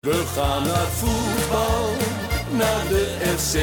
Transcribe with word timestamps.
We 0.00 0.24
gaan 0.34 0.62
naar 0.62 0.86
voetbal, 1.00 1.96
naar 2.50 2.82
de 2.88 3.04
FC. 3.36 3.54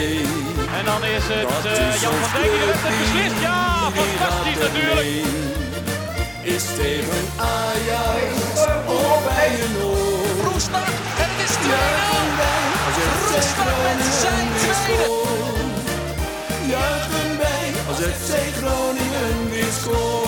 En 0.77 0.85
dan 0.85 1.03
is 1.03 1.23
het 1.33 1.49
Dat 1.49 1.65
eh, 1.65 1.93
is 1.93 2.01
Jan 2.01 2.13
van 2.13 2.41
Dijk 2.41 2.51
die 2.51 2.59
de 2.59 2.65
wedstrijd 2.65 2.95
clubteam, 2.95 3.13
beslist. 3.13 3.41
Ja, 3.41 3.91
fantastisch 3.97 4.59
natuurlijk. 4.65 5.09
Is 6.55 6.65
tegen 6.81 7.23
Ajax 7.55 8.31
of 8.85 9.23
bij 9.27 9.49
een 9.63 9.75
oor. 9.83 10.51
Roestak 10.51 10.87
en 11.23 11.29
het 11.33 11.41
is 11.45 11.53
2-0. 11.55 11.67
Juichen 11.73 12.29
wij 12.41 12.65
als 12.87 12.97
FC 13.05 13.49
Roestak 13.59 13.97
met 13.97 14.13
zijn 14.23 14.47
Groningen 14.53 14.53
weer 14.53 14.77
tweede. 14.83 15.09
Juichen 16.73 17.31
wij 17.43 17.67
als 17.89 17.99
FC 18.17 18.31
Groningen 18.59 19.49
weer 19.49 19.73
scoort. 19.79 20.26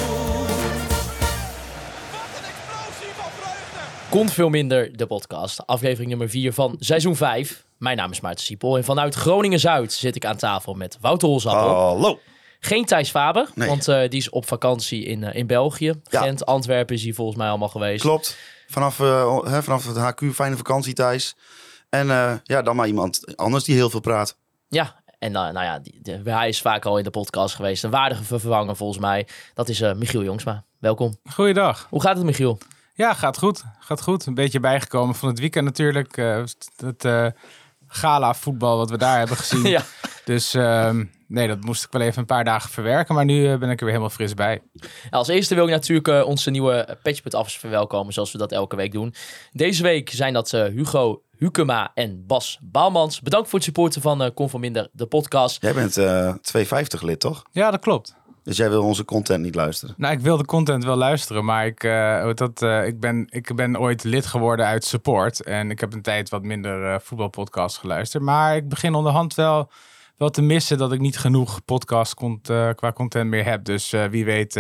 Kon 4.10 4.30
veel 4.30 4.50
minder, 4.50 4.98
de 4.98 5.06
podcast. 5.08 5.68
Aflevering 5.68 6.10
nummer 6.10 6.30
4 6.30 6.54
van 6.54 6.76
seizoen 6.80 7.16
5. 7.16 7.64
Mijn 7.78 7.98
naam 7.98 8.12
is 8.12 8.20
Maarten 8.20 8.46
Siepel 8.46 8.78
en 8.78 8.84
vanuit 8.84 9.16
Groningen-Zuid 9.16 9.94
zit 9.94 10.16
ik 10.16 10.26
aan 10.26 10.38
tafel 10.38 10.74
met 10.74 10.98
Wouter 11.02 11.28
Holzappel. 11.28 11.76
Hallo. 11.76 12.20
Geen 12.60 12.86
Thijs 12.86 13.10
Faber, 13.10 13.50
Nee. 13.56 13.68
want 13.68 13.88
eh, 13.88 14.10
die 14.10 14.20
is 14.20 14.30
op 14.30 14.48
vakantie 14.48 15.04
in, 15.06 15.24
eh, 15.24 15.36
in 15.36 15.48
België. 15.48 15.94
Ja. 16.10 16.22
Gent, 16.22 16.46
Antwerpen 16.46 16.96
is 16.96 17.04
hij 17.04 17.14
volgens 17.14 17.38
mij 17.38 17.50
allemaal 17.50 17.68
geweest. 17.70 18.02
Klopt. 18.02 18.38
Vanaf, 18.68 19.00
eh, 19.00 19.40
hè, 19.44 19.64
vanaf 19.64 19.86
het 19.88 19.98
HQ, 19.98 20.34
fijne 20.34 20.58
vakantie 20.58 20.94
thuis. 20.94 21.36
En 21.90 22.10
eh, 22.10 22.34
ja, 22.44 22.62
dan 22.62 22.76
maar 22.76 22.88
iemand 22.88 23.36
anders 23.38 23.64
die 23.64 23.76
heel 23.76 23.90
veel 23.90 24.00
praat. 24.00 24.38
Ja, 24.68 24.96
en 25.20 25.32
nou 25.32 25.52
nou 25.54 25.66
ja, 25.66 25.80
die, 25.80 26.00
de- 26.02 26.22
hij 26.32 26.48
is 26.50 26.62
vaak 26.62 26.86
al 26.86 26.98
in 26.98 27.04
de 27.04 27.10
podcast 27.10 27.56
geweest. 27.56 27.84
Een 27.84 27.90
waardige 27.90 28.24
vervanger 28.24 28.76
volgens 28.76 29.00
mij. 29.00 29.28
Dat 29.54 29.70
is 29.70 29.82
eh, 29.82 29.94
Michiel 29.94 30.24
Jongsma. 30.24 30.64
Welkom. 30.80 31.18
Goeiedag. 31.34 31.88
Hoe 31.90 32.02
gaat 32.02 32.16
het 32.16 32.26
Michiel? 32.26 32.58
Ja, 33.00 33.14
gaat 33.14 33.38
goed. 33.38 33.64
Gaat 33.80 34.02
goed. 34.02 34.26
Een 34.26 34.34
beetje 34.34 34.60
bijgekomen 34.60 35.16
van 35.16 35.30
het 35.30 35.40
weekend 35.40 35.66
natuurlijk. 35.66 36.18
eh, 36.18 36.44
het 36.78 37.06
eh, 37.06 37.28
gala 37.88 38.34
voetbal 38.34 38.78
wat 38.78 38.90
we 38.90 38.98
daar 38.98 39.18
hebben 39.18 39.38
gezien. 39.38 39.64
ja. 39.78 39.82
Dus 40.26 40.54
ehm, 40.54 41.06
nee, 41.28 41.48
dat 41.48 41.64
moest 41.64 41.84
ik 41.84 41.92
wel 41.92 42.02
even 42.02 42.20
een 42.20 42.26
paar 42.26 42.44
dagen 42.44 42.70
verwerken. 42.70 43.16
Maar 43.16 43.26
nu 43.26 43.52
eh, 43.52 43.58
ben 43.58 43.70
ik 43.70 43.80
er 43.80 43.86
weer 43.86 43.94
helemaal 43.94 44.10
fris 44.10 44.34
bij. 44.34 44.62
Als 45.10 45.28
eerste 45.28 45.56
wil 45.56 45.64
ik 45.64 45.70
natuurlijk 45.70 46.26
onze 46.26 46.50
nieuwe 46.50 46.98
Patchput-affers 47.04 47.58
verwelkomen, 47.58 48.14
zoals 48.14 48.32
we 48.32 48.38
dat 48.38 48.52
elke 48.52 48.76
week 48.76 48.92
doen. 48.92 49.14
Deze 49.52 49.84
week 49.84 50.10
zijn 50.10 50.34
dat 50.34 50.54
eh, 50.54 50.64
Hugo 50.64 51.22
Hukema 51.38 51.92
en 51.94 52.24
Bas 52.28 52.60
Baalmans. 52.62 53.22
Bedankt 53.22 53.50
voor 53.50 53.58
het 53.58 53.68
supporten 53.68 54.02
van 54.02 54.24
eh 54.24 54.30
Con 54.34 54.50
van 54.50 54.60
Minder, 54.60 54.90
de 54.92 55.06
podcast. 55.06 55.62
Jij 55.62 55.74
bent 55.74 55.98
eh 55.98 56.34
250 56.42 57.02
lid, 57.02 57.20
toch? 57.20 57.44
Ja, 57.52 57.72
dat 57.72 57.80
klopt. 57.82 58.16
Dus 58.50 58.58
jij 58.58 58.70
wil 58.70 58.84
onze 58.84 59.06
content 59.06 59.44
niet 59.44 59.56
luisteren. 59.56 59.96
Nou, 59.98 60.14
ik 60.14 60.20
wil 60.20 60.38
de 60.38 60.46
content 60.46 60.84
wel 60.84 60.96
luisteren, 60.96 61.46
maar 61.46 61.66
ik, 61.66 61.84
eh, 61.84 62.30
dat, 62.34 62.62
eh, 62.62 62.88
ik, 62.88 63.00
ben, 63.00 63.26
ik 63.30 63.56
ben 63.56 63.80
ooit 63.80 64.04
lid 64.04 64.26
geworden 64.26 64.66
uit 64.66 64.84
support. 64.84 65.44
En 65.44 65.72
ik 65.72 65.80
heb 65.80 65.94
een 65.94 66.02
tijd 66.02 66.30
wat 66.30 66.44
minder 66.44 66.94
eh 66.94 67.00
voetbalpodcasts 67.00 67.78
geluisterd. 67.78 68.24
Maar 68.24 68.56
ik 68.56 68.70
begin 68.70 68.94
onderhand 68.94 69.36
wel, 69.36 69.72
wel 70.18 70.30
te 70.30 70.42
missen 70.42 70.78
dat 70.78 70.92
ik 70.92 71.00
niet 71.00 71.18
genoeg 71.18 71.66
podcast 71.66 72.14
qua 72.76 72.92
content 72.94 73.30
meer 73.30 73.46
heb. 73.46 73.64
Dus 73.64 73.96
wie 74.10 74.26
weet 74.26 74.54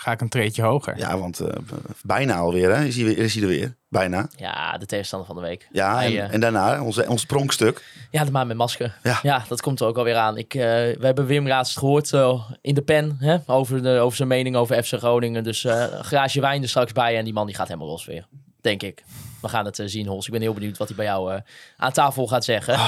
ga 0.00 0.12
ik 0.12 0.20
een 0.20 0.28
treetje 0.28 0.62
hoger. 0.62 0.98
Ja, 0.98 1.18
want 1.18 1.40
eh, 1.40 1.54
bijna 2.02 2.36
alweer, 2.36 2.74
hè? 2.76 2.84
Is 2.84 2.96
hij, 2.96 3.04
weer, 3.04 3.18
is 3.18 3.34
hij 3.34 3.42
er 3.42 3.48
weer? 3.48 3.76
Bijna. 3.88 4.28
Ja, 4.36 4.78
de 4.78 4.86
tegenstander 4.86 5.26
van 5.26 5.36
de 5.36 5.42
week. 5.42 5.68
Ja, 5.72 5.94
Hij, 5.94 6.18
en, 6.20 6.28
eh, 6.28 6.34
en 6.34 6.40
daarna 6.40 6.82
onze, 6.82 7.08
ons 7.08 7.24
pronkstuk. 7.26 7.84
Ja, 8.10 8.24
de 8.24 8.30
maan 8.30 8.46
met 8.46 8.56
masker. 8.56 8.96
Ja. 9.02 9.18
Ja. 9.22 9.44
dat 9.48 9.60
komt 9.60 9.80
er 9.80 9.86
ook 9.86 9.96
alweer 9.98 10.16
aan. 10.16 10.36
Ik, 10.38 10.54
eh, 10.54 10.60
we 10.62 10.98
hebben 11.00 11.26
Wim 11.26 11.46
laatst 11.48 11.78
gehoord 11.78 12.12
eh, 12.12 12.50
in 12.60 12.74
de 12.74 12.82
pen 12.82 13.16
hè, 13.18 13.36
over, 13.46 13.82
de, 13.82 13.98
over 13.98 14.16
zijn 14.16 14.28
mening 14.28 14.56
over 14.56 14.82
FC 14.82 14.92
Groningen. 14.92 15.44
Dus 15.44 15.64
eh, 15.64 15.84
een 15.92 16.04
glaasje 16.04 16.40
wijn 16.40 16.62
er 16.62 16.68
straks 16.68 16.92
bij 16.92 17.16
en 17.16 17.24
die 17.24 17.32
man 17.32 17.46
die 17.46 17.54
gaat 17.54 17.68
helemaal 17.68 17.88
los 17.88 18.04
weer. 18.04 18.26
Denk 18.60 18.82
ik. 18.82 19.04
We 19.40 19.48
gaan 19.48 19.64
het 19.64 19.82
zien, 19.84 20.06
Hols. 20.06 20.26
Ik 20.26 20.32
ben 20.32 20.40
heel 20.40 20.54
benieuwd 20.54 20.78
wat 20.78 20.88
hij 20.88 20.96
bij 20.96 21.06
jou 21.06 21.34
eh, 21.34 21.40
aan 21.76 21.92
tafel 21.92 22.26
gaat 22.26 22.44
zeggen. 22.44 22.78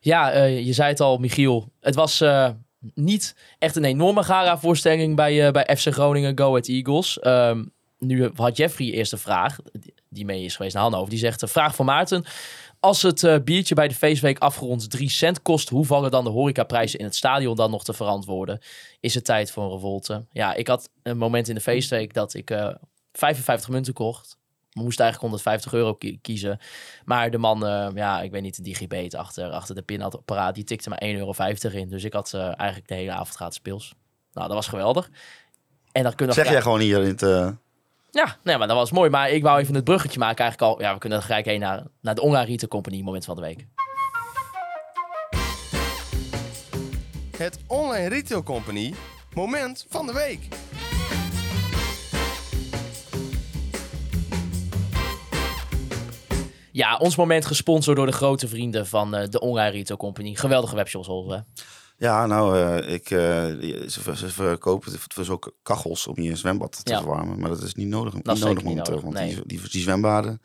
Ja, 0.00 0.30
eh, 0.30 0.66
je 0.66 0.72
zei 0.72 0.88
het 0.88 1.00
al, 1.00 1.18
Michiel. 1.18 1.72
Het 1.80 1.94
was 1.94 2.20
eh, 2.20 2.48
niet 2.94 3.34
echt 3.58 3.76
een 3.76 3.84
enorme 3.84 4.22
gala-voorstelling 4.22 5.16
bij, 5.16 5.46
eh, 5.46 5.52
bij 5.52 5.76
FC 5.76 5.86
Groningen 5.92 6.38
Go 6.38 6.48
Ahead 6.48 6.68
Eagles. 6.68 7.18
Ehm, 7.18 7.64
nu 7.98 8.30
had 8.34 8.56
Jeffrey 8.56 8.86
eerst 8.90 9.12
een 9.12 9.18
vraag, 9.18 9.56
die- 10.08 10.24
mee 10.24 10.44
is 10.44 10.56
geweest 10.56 10.74
naar 10.74 10.82
Hannover. 10.82 11.10
Die 11.10 11.18
zegt, 11.18 11.42
een 11.42 11.48
vraag 11.48 11.74
van 11.74 11.86
Maarten. 11.86 12.24
Als 12.80 13.02
het 13.02 13.22
eh, 13.24 13.36
biertje 13.44 13.74
bij 13.74 13.88
de 13.88 13.94
feestweek 13.94 14.38
afgerond 14.38 14.90
3 14.90 15.10
cent 15.10 15.42
kost, 15.42 15.68
hoe 15.68 15.84
vallen 15.84 16.10
dan 16.10 16.24
de 16.24 16.30
horecaprijzen 16.30 16.98
in 16.98 17.04
het 17.04 17.14
stadion 17.16 17.56
dan 17.56 17.70
nog 17.70 17.84
te 17.84 17.92
verantwoorden? 17.92 18.58
Is 19.00 19.14
het 19.14 19.24
tijd 19.24 19.50
voor 19.50 19.64
een 19.64 19.70
revolte? 19.70 20.24
Ja, 20.32 20.54
ik 20.54 20.66
had 20.68 20.90
een 21.02 21.18
moment 21.18 21.48
in 21.48 21.54
de 21.54 21.60
feestweek 21.60 22.14
dat 22.14 22.34
ik 22.34 22.50
eh 22.50 22.74
55 23.12 23.68
munten 23.68 23.92
kocht. 23.92 24.36
We 24.78 24.84
moesten 24.84 25.04
eigenlijk 25.04 25.32
150 25.34 25.72
euro 25.72 25.94
ki- 25.94 26.18
kiezen. 26.22 26.58
Maar 27.04 27.30
de 27.30 27.38
man, 27.38 27.66
eh, 27.66 27.88
ja, 27.94 28.20
ik 28.20 28.30
weet 28.30 28.42
niet, 28.42 28.56
de 28.56 28.62
digibeet 28.62 29.14
achter, 29.14 29.50
achter 29.50 29.74
de 29.74 29.82
pinapparaat, 29.82 30.54
die 30.54 30.64
tikte 30.64 30.88
maar 30.88 31.02
1,50 31.02 31.08
euro 31.18 31.76
in. 31.78 31.88
Dus 31.88 32.04
ik 32.04 32.12
had 32.12 32.32
eh, 32.34 32.42
eigenlijk 32.42 32.88
de 32.88 32.94
hele 32.94 33.12
avond 33.12 33.34
gratis 33.36 33.58
pils. 33.60 33.94
Nou, 34.32 34.46
dat 34.46 34.56
was 34.56 34.66
geweldig. 34.68 35.10
En 35.92 36.02
dan 36.02 36.14
kunnen 36.14 36.34
we 36.36 36.42
Zeg 36.42 36.52
jij 36.52 36.62
gewoon 36.62 36.80
hier 36.80 37.00
in 37.02 37.08
het... 37.08 37.22
eh, 37.22 37.50
ja, 38.10 38.36
nee, 38.42 38.56
maar 38.58 38.68
dat 38.68 38.76
was 38.76 38.90
mooi. 38.90 39.10
Maar 39.10 39.30
ik 39.30 39.42
wou 39.42 39.60
even 39.60 39.74
het 39.74 39.84
bruggetje 39.84 40.18
maken 40.18 40.44
eigenlijk 40.44 40.72
al. 40.72 40.80
Ja, 40.82 40.92
we 40.92 40.98
kunnen 40.98 41.22
gelijk 41.22 41.44
heen 41.44 41.60
naar, 41.60 41.82
naar 42.00 42.14
de 42.14 42.20
Online 42.20 42.44
Retail 42.46 42.68
Company 42.68 43.00
moment 43.00 43.24
van 43.24 43.36
de 43.36 43.42
week. 43.42 43.66
Het 47.36 47.58
Online 47.66 48.08
Retail 48.08 48.42
Company 48.42 48.94
moment 49.34 49.86
van 49.88 50.06
de 50.06 50.12
week. 50.12 50.48
Ja, 56.78 56.96
ons 56.96 57.16
moment 57.16 57.46
gesponsord 57.46 57.96
door 57.96 58.06
de 58.06 58.12
grote 58.12 58.48
vrienden 58.48 58.86
van 58.86 59.14
eh, 59.14 59.28
de 59.28 59.40
Online 59.40 59.70
Retail 59.70 59.98
Company. 59.98 60.34
Geweldige 60.34 60.74
webshops, 60.74 61.06
hè? 61.06 61.38
ja, 61.96 62.26
nou, 62.26 62.58
eh, 62.58 62.92
ik, 62.94 63.10
eh, 63.10 63.18
ze, 63.88 64.16
ze 64.16 64.28
verkopen 64.28 64.92
voor 65.08 65.24
zo 65.24 65.38
kachels 65.62 66.06
om 66.06 66.22
je 66.22 66.36
zwembad 66.36 66.84
te 66.84 66.92
Ja. 66.92 67.00
verwarmen. 67.00 67.40
Maar 67.40 67.48
dat 67.48 67.62
is 67.62 67.74
niet 67.74 67.88
nodig, 67.88 68.12
is 68.14 68.18
niet 68.22 68.38
nodig 68.38 68.54
niet 68.54 68.64
momenteel. 68.64 68.94
nodig, 68.94 69.02
Want 69.02 69.14
nee. 69.14 69.34
die, 69.34 69.46
die, 69.46 69.70
die 69.70 69.80
zwembaden, 69.82 70.40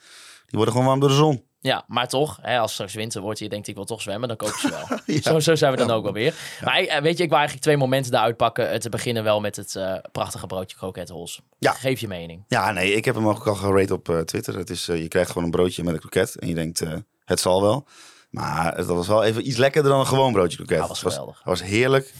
die 0.45 0.55
worden 0.57 0.71
gewoon 0.71 0.87
warm 0.87 0.99
door 0.99 1.09
de 1.09 1.15
zon. 1.15 1.43
Ja, 1.63 1.83
maar 1.87 2.07
toch, 2.07 2.39
hè, 2.41 2.59
als 2.59 2.73
straks 2.73 2.93
winter 2.93 3.21
wordt, 3.21 3.39
je 3.39 3.49
denkt 3.49 3.67
ik 3.67 3.75
wil 3.75 3.85
toch 3.85 4.01
zwemmen, 4.01 4.27
dan 4.27 4.37
kopen 4.37 4.59
ze 4.59 4.69
wel. 4.69 4.99
Ja. 5.15 5.21
zo, 5.21 5.39
zo 5.39 5.55
zijn 5.55 5.71
we 5.71 5.77
dan 5.77 5.91
ook 5.91 6.03
wel 6.03 6.13
weer. 6.13 6.33
Maar 6.63 6.77
eh, 6.79 7.01
weet 7.01 7.17
je, 7.17 7.23
ik 7.23 7.29
wil 7.29 7.37
eigenlijk 7.37 7.65
twee 7.65 7.77
momenten 7.77 8.11
daaruit 8.11 8.37
pakken. 8.37 8.69
Eh, 8.69 8.79
te 8.79 8.89
beginnen 8.89 9.23
wel 9.23 9.39
met 9.41 9.55
het 9.55 9.75
eh, 9.75 9.95
prachtige 10.11 10.47
broodje 10.47 10.77
krokethols. 10.77 11.41
Ja. 11.59 11.71
Geef 11.71 11.99
je 11.99 12.07
mening. 12.07 12.43
Ja, 12.47 12.71
nee, 12.71 12.93
ik 12.93 13.05
heb 13.05 13.15
hem 13.15 13.27
ook 13.27 13.47
al 13.47 13.55
gerate 13.55 13.93
op 13.93 14.21
Twitter. 14.25 14.57
Het 14.57 14.69
is, 14.69 14.85
je 14.85 15.07
krijgt 15.07 15.27
gewoon 15.29 15.43
een 15.43 15.51
broodje 15.51 15.83
met 15.83 15.93
een 15.93 15.99
kroket. 15.99 16.35
En 16.39 16.47
je 16.47 16.53
denkt, 16.55 16.83
het 17.25 17.39
zal 17.39 17.61
wel. 17.61 17.87
Maar 18.29 18.75
het 18.75 18.85
was 18.85 19.07
wel 19.07 19.23
even 19.23 19.47
iets 19.47 19.57
lekkerder 19.57 19.91
dan 19.91 19.99
een 19.99 20.07
gewoon 20.07 20.31
broodje 20.33 20.57
kroket. 20.57 20.77
Ja, 20.77 20.87
was 20.87 21.01
Het 21.01 21.11
geweldig. 21.11 21.41
was, 21.43 21.59
was 21.59 21.69
heerlijk. 21.69 22.13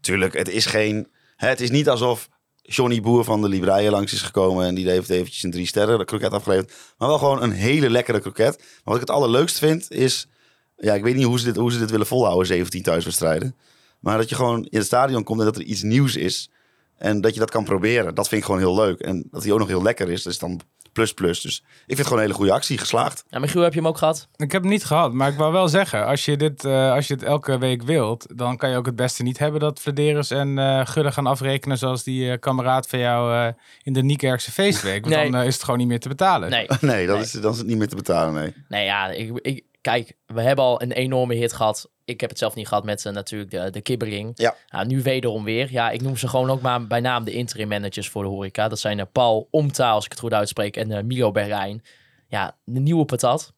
Tuurlijk, 0.00 0.34
het 0.34 0.48
is 0.48 0.66
geen... 0.66 1.08
Het 1.36 1.60
is 1.60 1.70
niet 1.70 1.88
alsof 1.88 2.28
Johnny 2.70 3.00
Boer 3.00 3.24
van 3.24 3.42
de 3.42 3.48
Libreien 3.48 3.90
langs 3.90 4.12
is 4.12 4.22
gekomen... 4.22 4.66
en 4.66 4.74
die 4.74 4.88
heeft 4.88 5.10
eventjes 5.10 5.42
een 5.42 5.50
drie 5.50 5.66
sterren 5.66 5.98
de 5.98 6.04
kroket 6.04 6.32
afgeleverd. 6.32 6.72
Maar 6.98 7.08
wel 7.08 7.18
gewoon 7.18 7.42
een 7.42 7.50
hele 7.50 7.90
lekkere 7.90 8.20
kroket. 8.20 8.58
Maar 8.58 8.80
wat 8.84 8.94
ik 8.94 9.00
het 9.00 9.10
allerleukst 9.10 9.58
vind 9.58 9.90
is... 9.90 10.28
Ja, 10.76 10.94
ik 10.94 11.02
weet 11.02 11.14
niet 11.14 11.24
hoe 11.24 11.38
ze 11.38 11.44
dit, 11.44 11.56
hoe 11.56 11.72
ze 11.72 11.78
dit 11.78 11.90
willen 11.90 12.06
volhouden, 12.06 12.46
17 12.46 12.82
thuiswedstrijden. 12.82 13.56
Maar 14.00 14.18
dat 14.18 14.28
je 14.28 14.34
gewoon 14.34 14.64
in 14.64 14.78
het 14.78 14.86
stadion 14.86 15.24
komt 15.24 15.38
en 15.38 15.44
dat 15.44 15.56
er 15.56 15.62
iets 15.62 15.82
nieuws 15.82 16.16
is... 16.16 16.50
En 16.96 17.20
dat 17.20 17.34
je 17.34 17.40
dat 17.40 17.50
kan 17.50 17.64
proberen. 17.64 18.14
Dat 18.14 18.28
vind 18.28 18.40
ik 18.40 18.46
gewoon 18.46 18.60
heel 18.60 18.74
leuk. 18.74 19.00
En 19.00 19.28
dat 19.30 19.42
hij 19.42 19.52
ook 19.52 19.58
nog 19.58 19.68
heel 19.68 19.82
lekker 19.82 20.10
is. 20.10 20.26
Is 20.26 20.38
dan 20.38 20.60
plus 20.98 21.12
plus. 21.12 21.40
Dus 21.40 21.56
ik 21.56 21.64
vind 21.86 21.98
het 21.98 22.06
gewoon 22.06 22.18
een 22.22 22.24
hele 22.24 22.38
goede 22.38 22.52
actie. 22.52 22.78
Geslaagd. 22.78 23.24
Nou, 23.30 23.42
Michiel, 23.42 23.62
heb 23.62 23.72
je 23.72 23.78
hem 23.78 23.88
ook 23.88 23.98
gehad? 23.98 24.28
Ik 24.36 24.52
heb 24.52 24.62
het 24.62 24.70
niet 24.70 24.84
gehad, 24.84 25.12
maar 25.12 25.30
ik 25.30 25.36
wou 25.38 25.52
wel 25.52 25.68
zeggen, 25.68 26.06
als 26.06 26.24
je 26.24 26.36
dit, 26.36 26.64
eh, 26.64 26.92
als 26.92 27.06
je 27.06 27.14
het 27.14 27.22
elke 27.22 27.58
week 27.58 27.82
wilt, 27.82 28.26
dan 28.34 28.56
kan 28.56 28.70
je 28.70 28.76
ook 28.76 28.86
het 28.86 28.96
beste 28.96 29.22
niet 29.22 29.38
hebben 29.38 29.60
dat 29.60 29.80
Flederis 29.80 30.30
en 30.30 30.58
eh 30.58 30.86
Gudde 30.86 31.12
gaan 31.12 31.26
afrekenen 31.26 31.78
zoals 31.78 32.02
die 32.02 32.30
eh, 32.30 32.38
kameraad 32.40 32.88
van 32.88 32.98
jou 32.98 33.34
eh, 33.34 33.52
in 33.82 33.92
de 33.92 34.02
Niekerkse 34.02 34.52
feestweek. 34.52 35.02
Want 35.04 35.14
Nee. 35.14 35.30
dan 35.30 35.42
is 35.42 35.54
het 35.54 35.62
gewoon 35.64 35.78
niet 35.78 35.88
meer 35.88 36.00
te 36.00 36.08
betalen. 36.08 36.50
Nee. 36.50 36.66
Nee, 36.80 37.06
dat 37.06 37.14
Nee. 37.16 37.24
Is, 37.24 37.32
dan 37.32 37.52
is 37.52 37.58
het 37.58 37.66
niet 37.66 37.78
meer 37.78 37.88
te 37.88 37.96
betalen. 37.96 38.34
Nee. 38.34 38.52
Nee, 38.68 38.84
ja, 38.84 39.08
ik, 39.08 39.38
ik, 39.42 39.64
kijk, 39.88 40.16
we 40.26 40.40
hebben 40.42 40.64
al 40.64 40.82
een 40.82 40.92
enorme 40.92 41.34
hit 41.34 41.52
gehad. 41.52 41.90
Ik 42.04 42.20
heb 42.20 42.30
het 42.30 42.38
zelf 42.38 42.54
niet 42.54 42.68
gehad 42.68 42.84
met 42.84 43.06
eh, 43.06 43.12
natuurlijk 43.12 43.50
de, 43.50 43.70
de 43.70 43.80
kibbering. 43.80 44.32
Ja. 44.34 44.54
Nou, 44.68 44.86
nu 44.86 45.02
wederom 45.02 45.44
weer. 45.44 45.72
Ja, 45.72 45.90
ik 45.90 46.02
noem 46.02 46.16
ze 46.16 46.28
gewoon 46.28 46.50
ook 46.50 46.60
maar 46.60 46.86
bij 46.86 47.00
naam 47.00 47.24
de 47.24 47.32
interim 47.32 47.68
managers 47.68 48.08
voor 48.08 48.22
de 48.22 48.28
horeca. 48.28 48.68
Dat 48.68 48.78
zijn 48.78 48.98
eh, 48.98 49.06
Paul 49.12 49.48
Omta, 49.50 49.90
als 49.90 50.04
ik 50.04 50.10
het 50.10 50.20
goed 50.20 50.32
uitspreek, 50.32 50.76
en 50.76 50.92
eh 50.92 51.02
Milo 51.02 51.30
Berlijn. 51.30 51.82
Ja, 52.28 52.56
de 52.64 52.80
nieuwe 52.80 53.04
patat. 53.04 53.52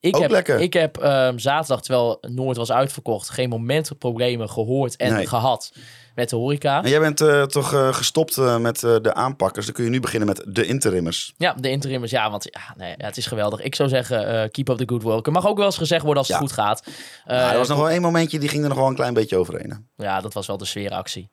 Ik 0.00 0.16
Ook 0.16 0.22
heb, 0.22 0.30
lekker. 0.30 0.60
Ik 0.60 0.72
heb 0.72 0.96
ehm, 0.96 1.38
zaterdag, 1.38 1.82
terwijl 1.82 2.18
Noord 2.20 2.56
was 2.56 2.72
uitverkocht, 2.72 3.28
geen 3.28 3.48
moment 3.48 3.98
problemen 3.98 4.50
gehoord 4.50 4.96
en 4.96 5.12
Nee. 5.12 5.26
gehad 5.26 5.72
met 6.14 6.30
de 6.30 6.36
horeca. 6.36 6.82
En 6.82 6.90
jij 6.90 7.00
bent 7.00 7.20
eh, 7.20 7.42
toch 7.42 7.72
eh, 7.74 7.94
gestopt 7.94 8.36
eh, 8.36 8.56
met 8.58 8.80
de 8.80 9.14
aanpakkers. 9.14 9.64
Dan 9.66 9.74
kun 9.74 9.84
je 9.84 9.90
nu 9.90 10.00
beginnen 10.00 10.28
met 10.28 10.44
de 10.46 10.66
interimmers. 10.66 11.34
Ja, 11.36 11.52
de 11.52 11.70
interimmers, 11.70 12.10
ja, 12.10 12.30
want 12.30 12.44
ja, 12.50 12.74
nee, 12.76 12.94
ja, 12.98 13.06
het 13.06 13.16
is 13.16 13.26
geweldig. 13.26 13.60
Ik 13.60 13.74
zou 13.74 13.88
zeggen, 13.88 14.50
keep 14.50 14.68
up 14.68 14.76
the 14.76 14.88
good 14.88 15.02
work. 15.02 15.26
Er 15.26 15.32
mag 15.32 15.46
ook 15.46 15.56
wel 15.56 15.66
eens 15.66 15.76
gezegd 15.76 16.02
worden 16.04 16.18
als 16.18 16.28
het 16.28 16.36
Ja. 16.36 16.42
goed 16.42 16.52
gaat. 16.52 16.82
Ja, 17.26 17.52
er 17.52 17.58
was 17.58 17.68
nog 17.68 17.78
wel 17.78 17.90
één 17.90 18.02
momentje, 18.02 18.38
die 18.38 18.48
ging 18.48 18.62
er 18.62 18.68
nog 18.68 18.78
wel 18.78 18.86
een 18.88 18.94
klein 18.94 19.14
beetje 19.14 19.36
overheen. 19.36 19.70
hè. 19.96 20.04
Ja, 20.04 20.20
dat 20.20 20.34
was 20.34 20.46
wel 20.46 20.56
de 20.58 20.64
sfeeractie. 20.64 21.30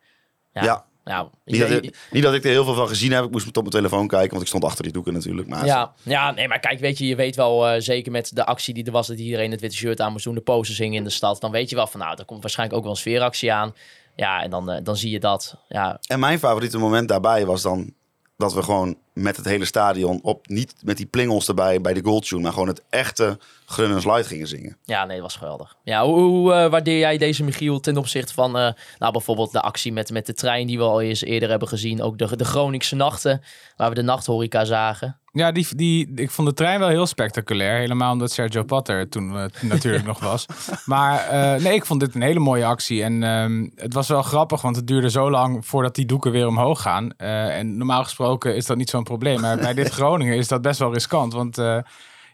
Ja. 0.54 0.86
Ja, 1.04 1.30
Niet 1.46 1.60
dat, 1.60 1.70
ik, 1.70 1.98
niet 2.12 2.24
dat 2.24 2.34
ik 2.34 2.44
er 2.44 2.50
heel 2.50 2.64
veel 2.64 2.74
van 2.74 2.88
gezien 2.88 3.12
heb. 3.12 3.24
Ik 3.24 3.32
moest 3.32 3.48
op 3.48 3.56
mijn 3.56 3.70
telefoon 3.70 4.08
kijken, 4.08 4.30
want 4.30 4.42
ik 4.42 4.48
stond 4.48 4.64
achter 4.64 4.84
die 4.84 4.92
doeken 4.94 5.14
natuurlijk. 5.14 5.48
Maar 5.48 5.66
Ja, 5.66 5.94
ja, 6.04 6.32
nee, 6.32 6.48
maar 6.48 6.60
kijk, 6.60 6.80
weet 6.80 6.98
je, 6.98 7.08
je 7.08 7.16
weet 7.16 7.36
wel 7.36 7.82
zeker 7.82 8.12
met 8.12 8.32
de 8.36 8.46
actie 8.46 8.74
die 8.74 8.86
er 8.86 8.92
was, 8.92 9.08
dat 9.08 9.18
iedereen 9.18 9.52
het 9.52 9.62
witte 9.62 9.76
shirt 9.76 10.02
aan 10.02 10.12
moest 10.12 10.24
doen, 10.24 10.36
de 10.36 10.42
posters 10.42 10.78
hingen 10.78 10.98
in 10.98 11.04
de 11.04 11.10
stad, 11.10 11.42
dan 11.42 11.52
weet 11.52 11.70
je 11.70 11.76
wel 11.76 11.88
van, 11.88 12.00
nou, 12.00 12.16
er 12.18 12.26
komt 12.26 12.42
waarschijnlijk 12.42 12.78
ook 12.78 12.84
wel 12.86 12.94
een 12.96 13.00
sfeeractie 13.02 13.54
aan. 13.54 13.74
Ja, 14.18 14.42
en 14.42 14.50
dan, 14.50 14.70
eh, 14.72 14.84
dan 14.84 14.98
zie 14.98 15.12
je 15.12 15.20
dat. 15.20 15.56
Ja, 15.68 16.00
En 16.08 16.20
mijn 16.20 16.40
favoriete 16.40 16.78
moment 16.78 17.08
daarbij 17.08 17.46
was 17.46 17.62
dan 17.62 17.94
dat 18.38 18.54
we 18.54 18.64
gewoon 18.64 18.98
met 19.18 19.38
het 19.38 19.46
hele 19.46 19.66
stadion 19.66 20.20
op 20.22 20.48
niet 20.48 20.74
met 20.84 20.98
die 20.98 21.06
plingels 21.06 21.48
erbij 21.48 21.82
bij 21.82 21.94
de 21.94 22.04
goaltune, 22.04 22.42
maar 22.42 22.54
gewoon 22.54 22.68
het 22.68 22.84
echte 22.90 23.40
Grunnens 23.66 24.06
Light 24.06 24.28
gingen 24.28 24.48
zingen. 24.48 24.78
ja 24.84 25.06
nee, 25.06 25.16
dat 25.16 25.26
was 25.26 25.36
geweldig. 25.36 25.76
Ja, 25.84 26.06
hoe, 26.06 26.20
hoe 26.20 26.54
eh, 26.54 26.70
waardeer 26.70 27.00
jij 27.00 27.18
deze, 27.18 27.44
Michiel, 27.44 27.80
ten 27.80 27.98
opzichte 27.98 28.34
van, 28.34 28.58
eh, 28.58 28.72
nou, 28.98 29.12
bijvoorbeeld 29.12 29.52
de 29.52 29.62
actie 29.62 29.94
met, 29.94 30.12
met 30.12 30.26
de 30.26 30.34
trein 30.34 30.68
die 30.68 30.78
we 30.78 30.84
al 30.84 31.02
eens 31.02 31.24
eerder 31.24 31.50
hebben 31.50 31.68
gezien, 31.68 32.02
ook 32.02 32.18
de, 32.18 32.36
de 32.36 32.46
Groningse 32.46 32.96
nachten, 32.96 33.42
waar 33.76 33.90
we 33.90 33.96
de 33.96 34.02
nachthoreca 34.02 34.66
zagen. 34.66 35.20
Ja, 35.38 35.52
die, 35.52 35.68
die, 35.76 36.12
ik 36.16 36.32
vond 36.32 36.48
de 36.48 36.54
trein 36.54 36.80
wel 36.80 36.90
heel 36.90 37.06
spectaculair. 37.06 37.80
Helemaal 37.80 38.12
omdat 38.12 38.32
Sergio 38.32 38.64
Patter 38.64 39.10
toen 39.10 39.38
eh, 39.38 39.46
natuurlijk 39.62 40.06
nog 40.12 40.20
was. 40.20 40.46
Maar 40.86 41.20
eh, 41.20 41.64
nee, 41.64 41.74
ik 41.74 41.86
vond 41.86 42.00
dit 42.00 42.16
een 42.16 42.22
hele 42.22 42.40
mooie 42.40 42.66
actie. 42.66 43.04
En 43.04 43.24
ehm, 43.24 43.68
het 43.76 43.94
was 43.94 44.08
wel 44.08 44.22
grappig, 44.22 44.62
want 44.62 44.76
het 44.76 44.88
duurde 44.88 45.10
zo 45.10 45.30
lang 45.30 45.66
voordat 45.66 45.96
die 45.96 46.06
doeken 46.06 46.32
weer 46.32 46.48
omhoog 46.48 46.82
gaan. 46.82 47.12
Eh, 47.18 47.58
en 47.58 47.78
normaal 47.78 48.04
gesproken 48.04 48.56
is 48.56 48.66
dat 48.66 48.78
niet 48.78 48.90
zo'n 48.90 49.04
probleem. 49.08 49.42
Maar 49.42 49.58
bij 49.58 49.74
dit 49.74 49.90
Groningen 50.00 50.36
is 50.38 50.48
dat 50.48 50.62
best 50.62 50.80
wel 50.80 50.94
riskant. 50.94 51.34
Want 51.34 51.58
eh, 51.58 51.78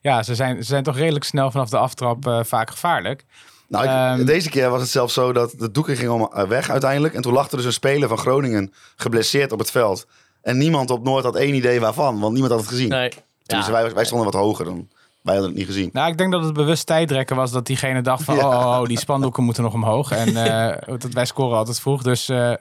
ja, 0.01 0.23
ze 0.23 0.35
zijn, 0.35 0.55
ze 0.57 0.63
zijn 0.63 0.83
toch 0.83 0.97
redelijk 0.97 1.25
snel 1.25 1.51
vanaf 1.51 1.69
de 1.69 1.77
aftrap 1.77 2.27
eh, 2.27 2.39
vaak 2.43 2.69
gevaarlijk. 2.69 3.25
Nou, 3.67 3.83
ik- 3.83 3.89
Ehm, 3.89 4.25
deze 4.25 4.49
keer 4.49 4.69
was 4.69 4.81
het 4.81 4.89
zelfs 4.89 5.13
zo 5.13 5.33
dat 5.33 5.53
de 5.57 5.71
doeken 5.71 5.95
gingen 5.95 6.13
om, 6.13 6.29
eh, 6.33 6.43
weg 6.43 6.69
uiteindelijk. 6.69 7.13
En 7.13 7.21
toen 7.21 7.33
lag 7.33 7.49
er 7.51 7.57
dus 7.57 7.65
een 7.65 7.73
speler 7.73 8.07
van 8.07 8.17
Groningen 8.17 8.73
geblesseerd 8.95 9.51
op 9.51 9.59
het 9.59 9.71
veld. 9.71 10.05
En 10.41 10.57
niemand 10.57 10.89
op 10.91 11.03
Noord 11.03 11.23
had 11.23 11.35
één 11.35 11.53
idee 11.55 11.79
waarvan, 11.79 12.19
want 12.19 12.31
niemand 12.31 12.51
had 12.53 12.61
het 12.61 12.69
gezien. 12.69 12.89
Nee. 12.89 13.11
Dus 13.45 13.67
wij, 13.67 13.93
wij 13.93 14.05
stonden 14.05 14.31
wat 14.31 14.41
hoger 14.41 14.65
dan. 14.65 14.87
Wij 15.21 15.33
hadden 15.33 15.51
het 15.51 15.59
niet 15.59 15.67
gezien. 15.69 15.89
Nou, 15.93 16.11
ik 16.11 16.17
denk 16.17 16.31
dat 16.31 16.43
het 16.43 16.53
bewust 16.53 16.85
tijdrekken 16.85 17.35
was 17.35 17.51
dat 17.51 17.65
diegene 17.65 18.01
dacht 18.01 18.23
van... 18.23 18.35
Ja. 18.43 18.47
Oh, 18.47 18.65
oh, 18.67 18.79
oh, 18.81 18.87
die 18.87 18.99
spandoeken 18.99 19.43
moeten 19.43 19.63
nog 19.63 19.73
omhoog. 19.73 20.11
En 20.11 20.35
eh, 20.45 20.77
dat 20.99 21.13
wij 21.13 21.25
scoren 21.25 21.57
altijd 21.57 21.79
vroeg, 21.79 22.03
dus 22.03 22.29
eh, 22.29 22.53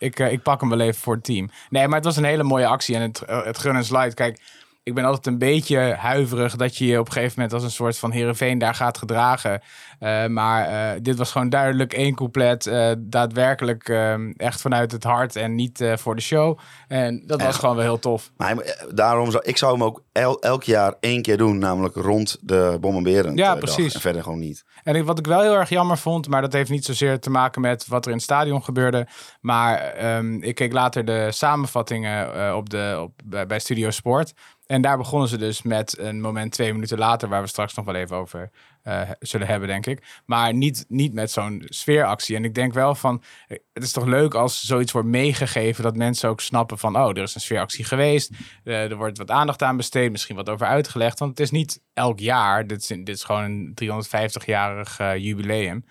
ik, 0.00 0.18
eh, 0.18 0.32
ik 0.32 0.42
pak 0.42 0.60
hem 0.60 0.68
wel 0.68 0.80
even 0.80 1.00
voor 1.00 1.14
het 1.14 1.24
team. 1.24 1.50
Nee, 1.70 1.86
maar 1.86 1.96
het 1.96 2.04
was 2.04 2.16
een 2.16 2.24
hele 2.24 2.42
mooie 2.42 2.66
actie. 2.66 2.94
En 2.94 3.02
het, 3.02 3.22
eh, 3.22 3.44
het 3.44 3.58
Gun 3.58 3.84
Slide, 3.84 4.14
kijk... 4.14 4.40
Ik 4.82 4.94
ben 4.94 5.04
altijd 5.04 5.26
een 5.26 5.38
beetje 5.38 5.78
huiverig 5.78 6.56
dat 6.56 6.76
je 6.76 6.86
je 6.86 6.98
op 6.98 7.06
een 7.06 7.12
gegeven 7.12 7.32
moment 7.36 7.52
als 7.54 7.62
een 7.62 7.70
soort 7.70 7.98
van 7.98 8.10
Heerenveen 8.10 8.58
daar 8.58 8.74
gaat 8.74 8.98
gedragen. 8.98 9.60
Eh, 9.98 10.26
maar 10.26 10.66
eh, 10.66 11.00
dit 11.02 11.16
was 11.18 11.32
gewoon 11.32 11.48
duidelijk 11.48 11.92
één 11.92 12.14
couplet. 12.14 12.66
eh, 12.66 12.90
daadwerkelijk 12.98 13.88
echt 14.36 14.60
vanuit 14.60 14.92
het 14.92 15.04
hart 15.04 15.36
en 15.36 15.54
niet 15.54 15.84
voor 15.94 16.14
de 16.16 16.20
show. 16.22 16.58
En 16.88 17.22
dat 17.26 17.38
was 17.40 17.48
Echt. 17.48 17.58
gewoon 17.58 17.74
wel 17.76 17.84
heel 17.84 17.98
tof. 17.98 18.30
Maar 18.36 18.76
daarom 18.94 19.30
zou 19.30 19.44
ik 19.46 19.56
zou 19.56 19.72
hem 19.72 19.82
ook 19.84 20.02
el- 20.12 20.40
elk 20.40 20.62
jaar 20.62 20.94
één 21.00 21.22
keer 21.22 21.36
doen, 21.36 21.58
namelijk 21.58 21.94
rond 21.94 22.36
de 22.40 22.76
Bommenberen. 22.80 23.36
Ja, 23.36 23.54
precies. 23.54 23.94
En 23.94 24.00
verder 24.00 24.22
gewoon 24.22 24.38
niet. 24.38 24.64
En 24.82 24.94
ik- 24.96 25.04
wat 25.04 25.18
ik 25.18 25.26
wel 25.26 25.40
heel 25.40 25.54
erg 25.56 25.68
jammer 25.68 25.98
vond, 25.98 26.28
maar 26.28 26.40
dat 26.42 26.52
heeft 26.52 26.70
niet 26.70 26.84
zozeer 26.84 27.20
te 27.20 27.30
maken 27.30 27.60
met 27.60 27.86
wat 27.86 28.04
er 28.04 28.10
in 28.10 28.16
het 28.16 28.24
stadion 28.26 28.62
gebeurde. 28.64 29.06
Maar 29.40 29.78
ehm, 29.78 30.42
ik 30.42 30.54
keek 30.54 30.72
later 30.72 31.04
de 31.04 31.28
samenvattingen 31.32 32.56
op 32.56 32.70
de, 32.70 32.98
op, 33.02 33.12
bij, 33.24 33.46
bij 33.46 33.58
Studio 33.58 33.90
Sport. 33.90 34.32
En 34.70 34.82
daar 34.82 34.96
begonnen 34.96 35.28
ze 35.28 35.38
dus 35.38 35.62
met 35.62 35.98
een 35.98 36.20
moment 36.20 36.52
twee 36.52 36.72
minuten 36.72 36.98
later, 36.98 37.28
waar 37.28 37.42
we 37.42 37.48
straks 37.48 37.74
nog 37.74 37.84
wel 37.84 37.94
even 37.94 38.16
over 38.16 38.50
eh, 38.82 39.10
zullen 39.18 39.46
hebben, 39.46 39.68
denk 39.68 39.86
ik. 39.86 40.22
Maar 40.26 40.54
niet, 40.54 40.84
niet 40.88 41.12
met 41.12 41.30
zo'n 41.30 41.62
sfeeractie. 41.68 42.36
En 42.36 42.44
ik 42.44 42.54
denk 42.54 42.72
wel 42.72 42.94
van, 42.94 43.22
eh, 43.48 43.58
het 43.72 43.82
is 43.82 43.92
toch 43.92 44.04
leuk 44.04 44.34
als 44.34 44.60
zoiets 44.60 44.92
wordt 44.92 45.08
meegegeven, 45.08 45.82
dat 45.82 45.96
mensen 45.96 46.28
ook 46.28 46.40
snappen 46.40 46.78
van, 46.78 46.96
oh, 46.96 47.08
er 47.08 47.22
is 47.22 47.34
een 47.34 47.40
sfeeractie 47.40 47.84
geweest. 47.84 48.30
Eh, 48.64 48.90
er 48.90 48.96
wordt 48.96 49.18
wat 49.18 49.30
aandacht 49.30 49.62
aan 49.62 49.76
besteed, 49.76 50.10
misschien 50.10 50.36
wat 50.36 50.48
over 50.48 50.66
uitgelegd. 50.66 51.18
Want 51.18 51.30
het 51.30 51.40
is 51.40 51.50
niet 51.50 51.80
elk 51.92 52.18
jaar, 52.18 52.66
dit 52.66 52.80
is, 52.80 52.86
dit 52.86 53.08
is 53.08 53.24
gewoon 53.24 53.42
een 53.42 53.74
350-jarig 53.74 54.98
eh, 54.98 55.16
jubileum. 55.16 55.84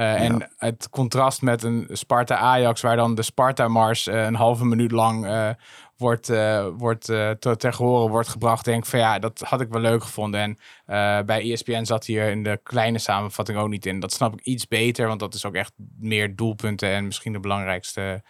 Eh, 0.00 0.20
En 0.20 0.50
het 0.56 0.88
contrast 0.90 1.42
met 1.42 1.62
een 1.62 1.86
Sparta-Ajax, 1.90 2.80
waar 2.80 2.96
dan 2.96 3.14
de 3.14 3.22
Sparta-mars 3.22 4.06
eh, 4.06 4.24
een 4.24 4.34
halve 4.34 4.64
minuut 4.64 4.90
lang 4.90 5.26
eh, 5.26 5.50
wordt, 5.96 6.32
wordt, 6.76 7.04
te- 7.04 7.54
ter 7.56 7.72
gehoren 7.72 8.10
wordt 8.10 8.28
gebracht, 8.28 8.64
denk 8.64 8.82
ik 8.84 8.90
van 8.90 8.98
ja, 8.98 9.18
dat 9.18 9.40
had 9.40 9.60
ik 9.60 9.68
wel 9.68 9.80
leuk 9.80 10.02
gevonden. 10.02 10.40
En 10.40 10.56
bij 11.26 11.50
ESPN 11.52 11.84
zat 11.84 12.04
hier 12.04 12.30
in 12.30 12.42
de 12.42 12.60
kleine 12.62 12.98
samenvatting 12.98 13.58
ook 13.58 13.68
niet 13.68 13.86
in. 13.86 14.00
Dat 14.00 14.12
snap 14.12 14.32
ik 14.32 14.40
iets 14.40 14.68
beter, 14.68 15.06
want 15.06 15.20
dat 15.20 15.34
is 15.34 15.44
ook 15.44 15.54
echt 15.54 15.72
meer 15.98 16.36
doelpunten 16.36 16.88
en 16.88 17.04
misschien 17.04 17.32
de 17.32 17.40
belangrijkste 17.40 18.22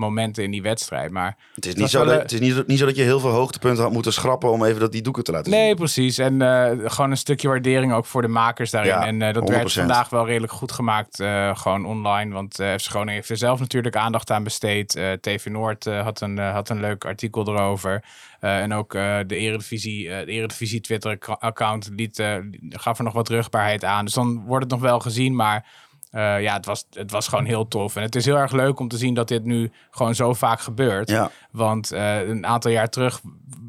momenten 0.00 0.44
in 0.44 0.50
die 0.50 0.62
wedstrijd. 0.62 1.10
Maar 1.10 1.36
Het 1.54 1.66
is, 1.66 1.74
niet 1.74 1.90
zo, 1.90 2.04
dat, 2.04 2.22
het 2.22 2.32
is 2.32 2.40
niet, 2.40 2.66
niet 2.66 2.78
zo 2.78 2.86
dat 2.86 2.96
je 2.96 3.02
heel 3.02 3.20
veel 3.20 3.30
hoogtepunten 3.30 3.82
had 3.82 3.92
moeten 3.92 4.12
schrappen 4.12 4.50
om 4.50 4.64
even 4.64 4.80
dat 4.80 4.92
die 4.92 5.02
doeken 5.02 5.24
te 5.24 5.32
laten 5.32 5.50
Nee, 5.50 5.66
zien. 5.66 5.76
precies. 5.76 6.18
En 6.18 6.42
eh, 6.42 6.70
gewoon 6.84 7.10
een 7.10 7.16
stukje 7.16 7.48
waardering 7.48 7.92
ook 7.92 8.06
voor 8.06 8.22
de 8.22 8.28
makers 8.28 8.70
daarin. 8.70 8.90
Ja, 8.92 9.06
en 9.06 9.22
eh, 9.22 9.34
dat 9.34 9.42
100%. 9.50 9.52
werd 9.52 9.72
vandaag 9.72 10.08
wel 10.08 10.26
redelijk 10.26 10.52
goed 10.52 10.72
gemaakt, 10.72 11.20
eh, 11.20 11.56
gewoon 11.56 11.86
online. 11.86 12.32
Want 12.34 12.54
FC 12.54 12.86
Groningen 12.86 13.14
heeft 13.14 13.28
er 13.28 13.36
zelf 13.36 13.60
natuurlijk 13.60 13.96
aandacht 13.96 14.30
aan 14.30 14.44
besteed. 14.44 14.88
TV 15.20 15.46
Noord 15.46 15.84
had, 15.84 16.20
een, 16.20 16.38
had 16.38 16.68
een 16.68 16.80
leuk 16.80 17.04
artikel 17.04 17.48
erover. 17.48 18.04
En 18.40 18.74
ook 18.74 18.92
de 18.92 19.24
Eredivisie, 19.36 20.08
de 20.08 20.24
Eredivisie 20.24 20.80
Twitter-account 20.80 21.90
liet, 21.96 22.22
gaf 22.68 22.98
er 22.98 23.04
nog 23.04 23.12
wat 23.12 23.28
rugbaarheid 23.28 23.84
aan. 23.84 24.04
Dus 24.04 24.14
dan 24.14 24.44
wordt 24.46 24.64
het 24.64 24.72
nog 24.72 24.82
wel 24.82 25.00
gezien, 25.00 25.34
maar... 25.36 25.66
eh, 26.10 26.42
ja, 26.42 26.54
het 26.56 26.66
was, 26.66 26.84
het 26.90 27.10
was 27.10 27.28
gewoon 27.28 27.44
heel 27.44 27.68
tof. 27.68 27.96
En 27.96 28.02
het 28.02 28.14
is 28.14 28.24
heel 28.24 28.36
erg 28.36 28.52
leuk 28.52 28.78
om 28.78 28.88
te 28.88 28.98
zien 28.98 29.14
dat 29.14 29.28
dit 29.28 29.44
nu 29.44 29.70
gewoon 29.90 30.14
zo 30.14 30.34
vaak 30.34 30.60
gebeurt. 30.60 31.10
Ja, 31.10 31.30
Want 31.50 31.92
eh, 31.92 32.28
een 32.28 32.46
aantal 32.46 32.70
jaar 32.70 32.88
terug 32.88 33.20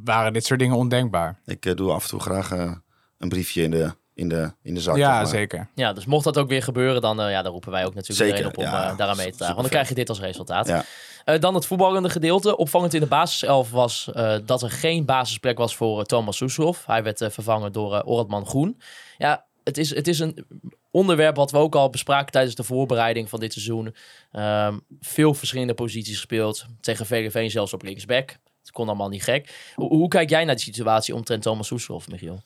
waren 0.04 0.34
dit 0.34 0.46
soort 0.46 0.60
dingen 0.60 0.76
ondenkbaar. 0.76 1.40
ik 1.46 1.66
eh, 1.66 1.76
doe 1.76 1.92
af 1.92 2.04
en 2.04 2.10
toe 2.10 2.20
graag 2.20 2.52
een 3.18 3.30
briefje 3.30 3.64
in 3.64 3.72
de, 3.72 3.92
in 4.14 4.30
de, 4.30 4.52
in 4.64 4.74
de 4.74 4.82
zak. 4.82 4.98
Ja, 4.98 5.26
zeker. 5.26 5.68
Ja, 5.76 5.94
dus 5.94 6.06
mocht 6.06 6.24
dat 6.24 6.38
ook 6.38 6.48
weer 6.48 6.64
gebeuren, 6.64 7.02
dan, 7.02 7.22
eh, 7.22 7.32
ja, 7.32 7.42
dan 7.42 7.52
roepen 7.52 7.72
wij 7.72 7.86
ook 7.86 7.94
natuurlijk 7.94 8.20
Zeker, 8.20 8.36
iedereen 8.36 8.58
op 8.58 8.58
om 8.58 8.80
ja. 8.80 8.92
eh, 8.92 8.98
daaraan 8.98 9.18
mee 9.18 9.32
te 9.32 9.38
dragen. 9.38 9.56
Want 9.56 9.68
dan 9.68 9.76
krijg 9.76 9.90
je 9.90 9.96
dit 9.96 10.10
als 10.10 10.20
resultaat. 10.20 10.68
Ja. 10.68 10.84
Eh, 11.26 11.40
dan 11.40 11.56
het 11.56 11.66
voetballende 11.66 12.10
gedeelte. 12.10 12.58
Opvallend 12.58 12.94
in 12.94 13.00
de 13.00 13.06
basiself 13.06 13.72
was 13.72 14.12
eh, 14.14 14.36
dat 14.46 14.62
er 14.62 14.72
geen 14.72 15.06
basisplek 15.06 15.58
was 15.58 15.76
voor 15.76 16.04
Thomas 16.04 16.38
Soeslof. 16.38 16.86
Hij 16.86 17.04
werd 17.04 17.26
vervangen 17.30 17.72
door 17.72 18.02
Ortman 18.02 18.46
Groen. 18.46 18.82
Ja, 19.18 19.46
het 19.64 19.78
is, 19.78 19.96
het 19.96 20.08
is 20.08 20.20
een 20.20 20.46
onderwerp 20.92 21.36
wat 21.36 21.52
we 21.52 21.58
ook 21.58 21.76
al 21.76 21.90
bespraken 21.90 22.32
tijdens 22.32 22.56
de 22.56 22.64
voorbereiding 22.64 23.30
van 23.30 23.40
dit 23.40 23.54
seizoen. 23.54 23.96
Ehm, 24.32 24.78
veel 25.00 25.34
verschillende 25.34 25.74
posities 25.74 26.16
gespeeld. 26.16 26.66
Tegen 26.82 27.06
VVV 27.06 27.52
zelfs 27.52 27.74
op 27.74 27.84
linksback. 27.84 28.30
Het 28.62 28.72
kon 28.72 28.88
allemaal 28.88 29.10
niet 29.10 29.24
gek. 29.24 29.72
Hoe, 29.76 30.08
kijk 30.08 30.30
jij 30.30 30.46
naar 30.46 30.56
die 30.56 30.64
situatie 30.64 31.16
omtrent 31.16 31.42
Thomas 31.42 31.68
Soeslof, 31.68 32.08
Michiel? 32.08 32.42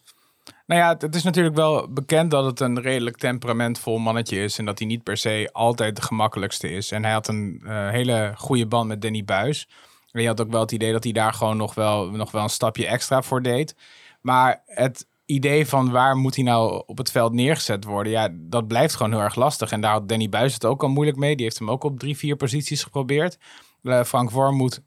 Nou 0.65 0.81
ja, 0.81 0.89
het- 0.89 1.01
het 1.01 1.15
is 1.15 1.23
natuurlijk 1.23 1.55
wel 1.55 1.93
bekend 1.93 2.31
dat 2.31 2.45
het 2.45 2.59
een 2.59 2.81
redelijk 2.81 3.17
temperamentvol 3.17 3.97
mannetje 3.97 4.43
is. 4.43 4.57
En 4.57 4.65
dat 4.65 4.79
hij 4.79 4.87
niet 4.87 5.03
per 5.03 5.17
se 5.17 5.49
altijd 5.51 5.95
de 5.95 6.01
gemakkelijkste 6.01 6.69
is. 6.71 6.91
En 6.91 7.03
hij 7.03 7.13
had 7.13 7.27
een 7.27 7.61
eh, 7.65 7.89
hele 7.89 8.33
goede 8.37 8.65
band 8.67 8.87
met 8.87 9.01
Danny 9.01 9.23
Buis. 9.23 9.67
En 10.11 10.21
je 10.21 10.27
had 10.27 10.41
ook 10.41 10.51
wel 10.51 10.61
het 10.61 10.71
idee 10.71 10.91
dat 10.91 11.03
hij 11.03 11.13
daar 11.13 11.33
gewoon 11.33 11.57
nog 11.57 11.73
wel, 11.73 12.09
nog 12.09 12.31
wel 12.31 12.43
een 12.43 12.49
stapje 12.49 12.87
extra 12.87 13.21
voor 13.21 13.41
deed. 13.41 13.75
Maar 14.21 14.61
het 14.65 15.07
idee 15.25 15.67
van 15.67 15.91
waar 15.91 16.15
moet 16.15 16.35
hij 16.35 16.43
nou 16.43 16.83
op 16.85 16.97
het 16.97 17.11
veld 17.11 17.33
neergezet 17.33 17.83
worden, 17.83 18.11
ja, 18.11 18.29
dat 18.33 18.67
blijft 18.67 18.95
gewoon 18.95 19.11
heel 19.11 19.21
erg 19.21 19.35
lastig. 19.35 19.71
En 19.71 19.81
daar 19.81 19.91
had 19.91 20.09
Danny 20.09 20.29
Buis 20.29 20.53
het 20.53 20.65
ook 20.65 20.83
al 20.83 20.89
moeilijk 20.89 21.17
mee. 21.17 21.35
Die 21.35 21.45
heeft 21.45 21.59
hem 21.59 21.71
ook 21.71 21.83
op 21.83 21.99
drie, 21.99 22.17
vier 22.17 22.35
posities 22.35 22.83
geprobeerd. 22.83 23.37
Eh, 23.83 24.03
Frank 24.03 24.31
Wormoed 24.31 24.81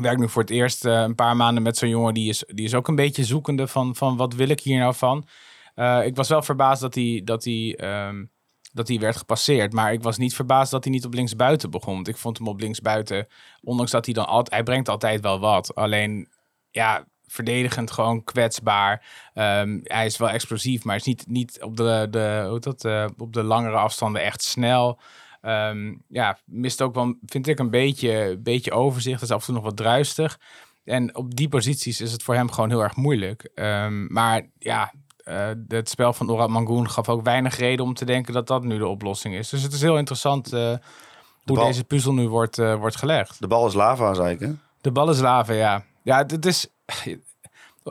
werkt 0.00 0.20
nu 0.20 0.28
voor 0.28 0.42
het 0.42 0.50
eerst 0.50 0.84
eh, 0.84 1.00
een 1.00 1.14
paar 1.14 1.36
maanden 1.36 1.62
met 1.62 1.76
zo'n 1.76 1.88
jongen. 1.88 2.14
Die 2.14 2.28
is, 2.28 2.44
die 2.46 2.64
is 2.64 2.74
ook 2.74 2.88
een 2.88 2.94
beetje 2.94 3.24
zoekende 3.24 3.66
van, 3.66 3.96
van 3.96 4.16
wat 4.16 4.34
wil 4.34 4.48
ik 4.48 4.60
hier 4.60 4.78
nou 4.78 4.94
van. 4.94 5.26
Eh, 5.74 6.06
ik 6.06 6.16
was 6.16 6.28
wel 6.28 6.42
verbaasd 6.42 6.80
dat 6.80 6.94
hij, 6.94 7.20
dat, 7.24 7.44
hij, 7.44 7.74
ehm, 7.76 8.24
dat 8.72 8.88
hij 8.88 8.98
werd 8.98 9.16
gepasseerd. 9.16 9.72
Maar 9.72 9.92
ik 9.92 10.02
was 10.02 10.16
niet 10.16 10.34
verbaasd 10.34 10.70
dat 10.70 10.84
hij 10.84 10.92
niet 10.92 11.04
op 11.04 11.14
linksbuiten 11.14 11.70
begon. 11.70 12.06
Ik 12.06 12.16
vond 12.16 12.38
hem 12.38 12.48
op 12.48 12.60
linksbuiten, 12.60 13.26
ondanks 13.62 13.90
dat 13.90 14.04
hij 14.04 14.14
dan 14.14 14.26
altijd... 14.26 14.54
Hij 14.54 14.62
brengt 14.62 14.88
altijd 14.88 15.20
wel 15.20 15.40
wat. 15.40 15.74
Alleen, 15.74 16.28
ja, 16.70 17.06
verdedigend 17.26 17.90
gewoon 17.90 18.24
kwetsbaar. 18.24 19.04
Ehm, 19.34 19.78
hij 19.82 20.06
is 20.06 20.16
wel 20.16 20.30
explosief, 20.30 20.84
maar 20.84 20.96
is 20.96 21.02
niet, 21.04 21.24
niet 21.26 21.62
op, 21.62 21.76
de, 21.76 22.06
de, 22.10 22.46
hoe 22.48 22.58
dat, 22.58 22.84
eh, 22.84 23.04
op 23.18 23.32
de 23.32 23.42
langere 23.42 23.76
afstanden 23.76 24.22
echt 24.22 24.42
snel. 24.42 24.98
Ehm, 25.40 25.94
ja, 26.08 26.38
mist 26.44 26.82
ook 26.82 26.94
wel, 26.94 27.14
vind 27.26 27.46
ik, 27.46 27.58
een 27.58 27.70
beetje, 27.70 28.38
beetje 28.42 28.72
overzicht. 28.72 29.22
is 29.22 29.30
af 29.30 29.38
en 29.38 29.44
toe 29.44 29.54
nog 29.54 29.64
wat 29.64 29.76
druistig. 29.76 30.38
En 30.84 31.16
op 31.16 31.34
die 31.36 31.48
posities 31.48 32.00
is 32.00 32.12
het 32.12 32.22
voor 32.22 32.34
hem 32.34 32.50
gewoon 32.50 32.70
heel 32.70 32.82
erg 32.82 32.96
moeilijk. 32.96 33.50
Ehm, 33.54 34.12
maar 34.12 34.42
ja, 34.58 34.92
eh, 35.16 35.50
het 35.68 35.88
spel 35.88 36.12
van 36.12 36.30
Orat 36.30 36.48
Mangoen 36.48 36.90
gaf 36.90 37.08
ook 37.08 37.24
weinig 37.24 37.56
reden 37.56 37.84
om 37.84 37.94
te 37.94 38.04
denken 38.04 38.32
dat 38.32 38.46
dat 38.46 38.64
nu 38.64 38.78
de 38.78 38.86
oplossing 38.86 39.34
is. 39.34 39.48
Dus 39.48 39.62
het 39.62 39.72
is 39.72 39.80
heel 39.80 39.98
interessant 39.98 40.52
eh, 40.52 40.60
hoe 40.60 41.56
bal- 41.56 41.66
deze 41.66 41.84
puzzel 41.84 42.12
nu 42.12 42.28
wordt, 42.28 42.56
wordt 42.56 42.96
gelegd. 42.96 43.40
De 43.40 43.46
bal 43.46 43.66
is 43.66 43.74
lava, 43.74 44.14
zei 44.14 44.34
ik. 44.34 44.40
Hè? 44.40 44.52
De 44.80 44.92
ballenslaven, 44.92 45.54
ja. 45.54 45.84
Ja, 46.02 46.18
het 46.26 46.46
is... 46.46 46.66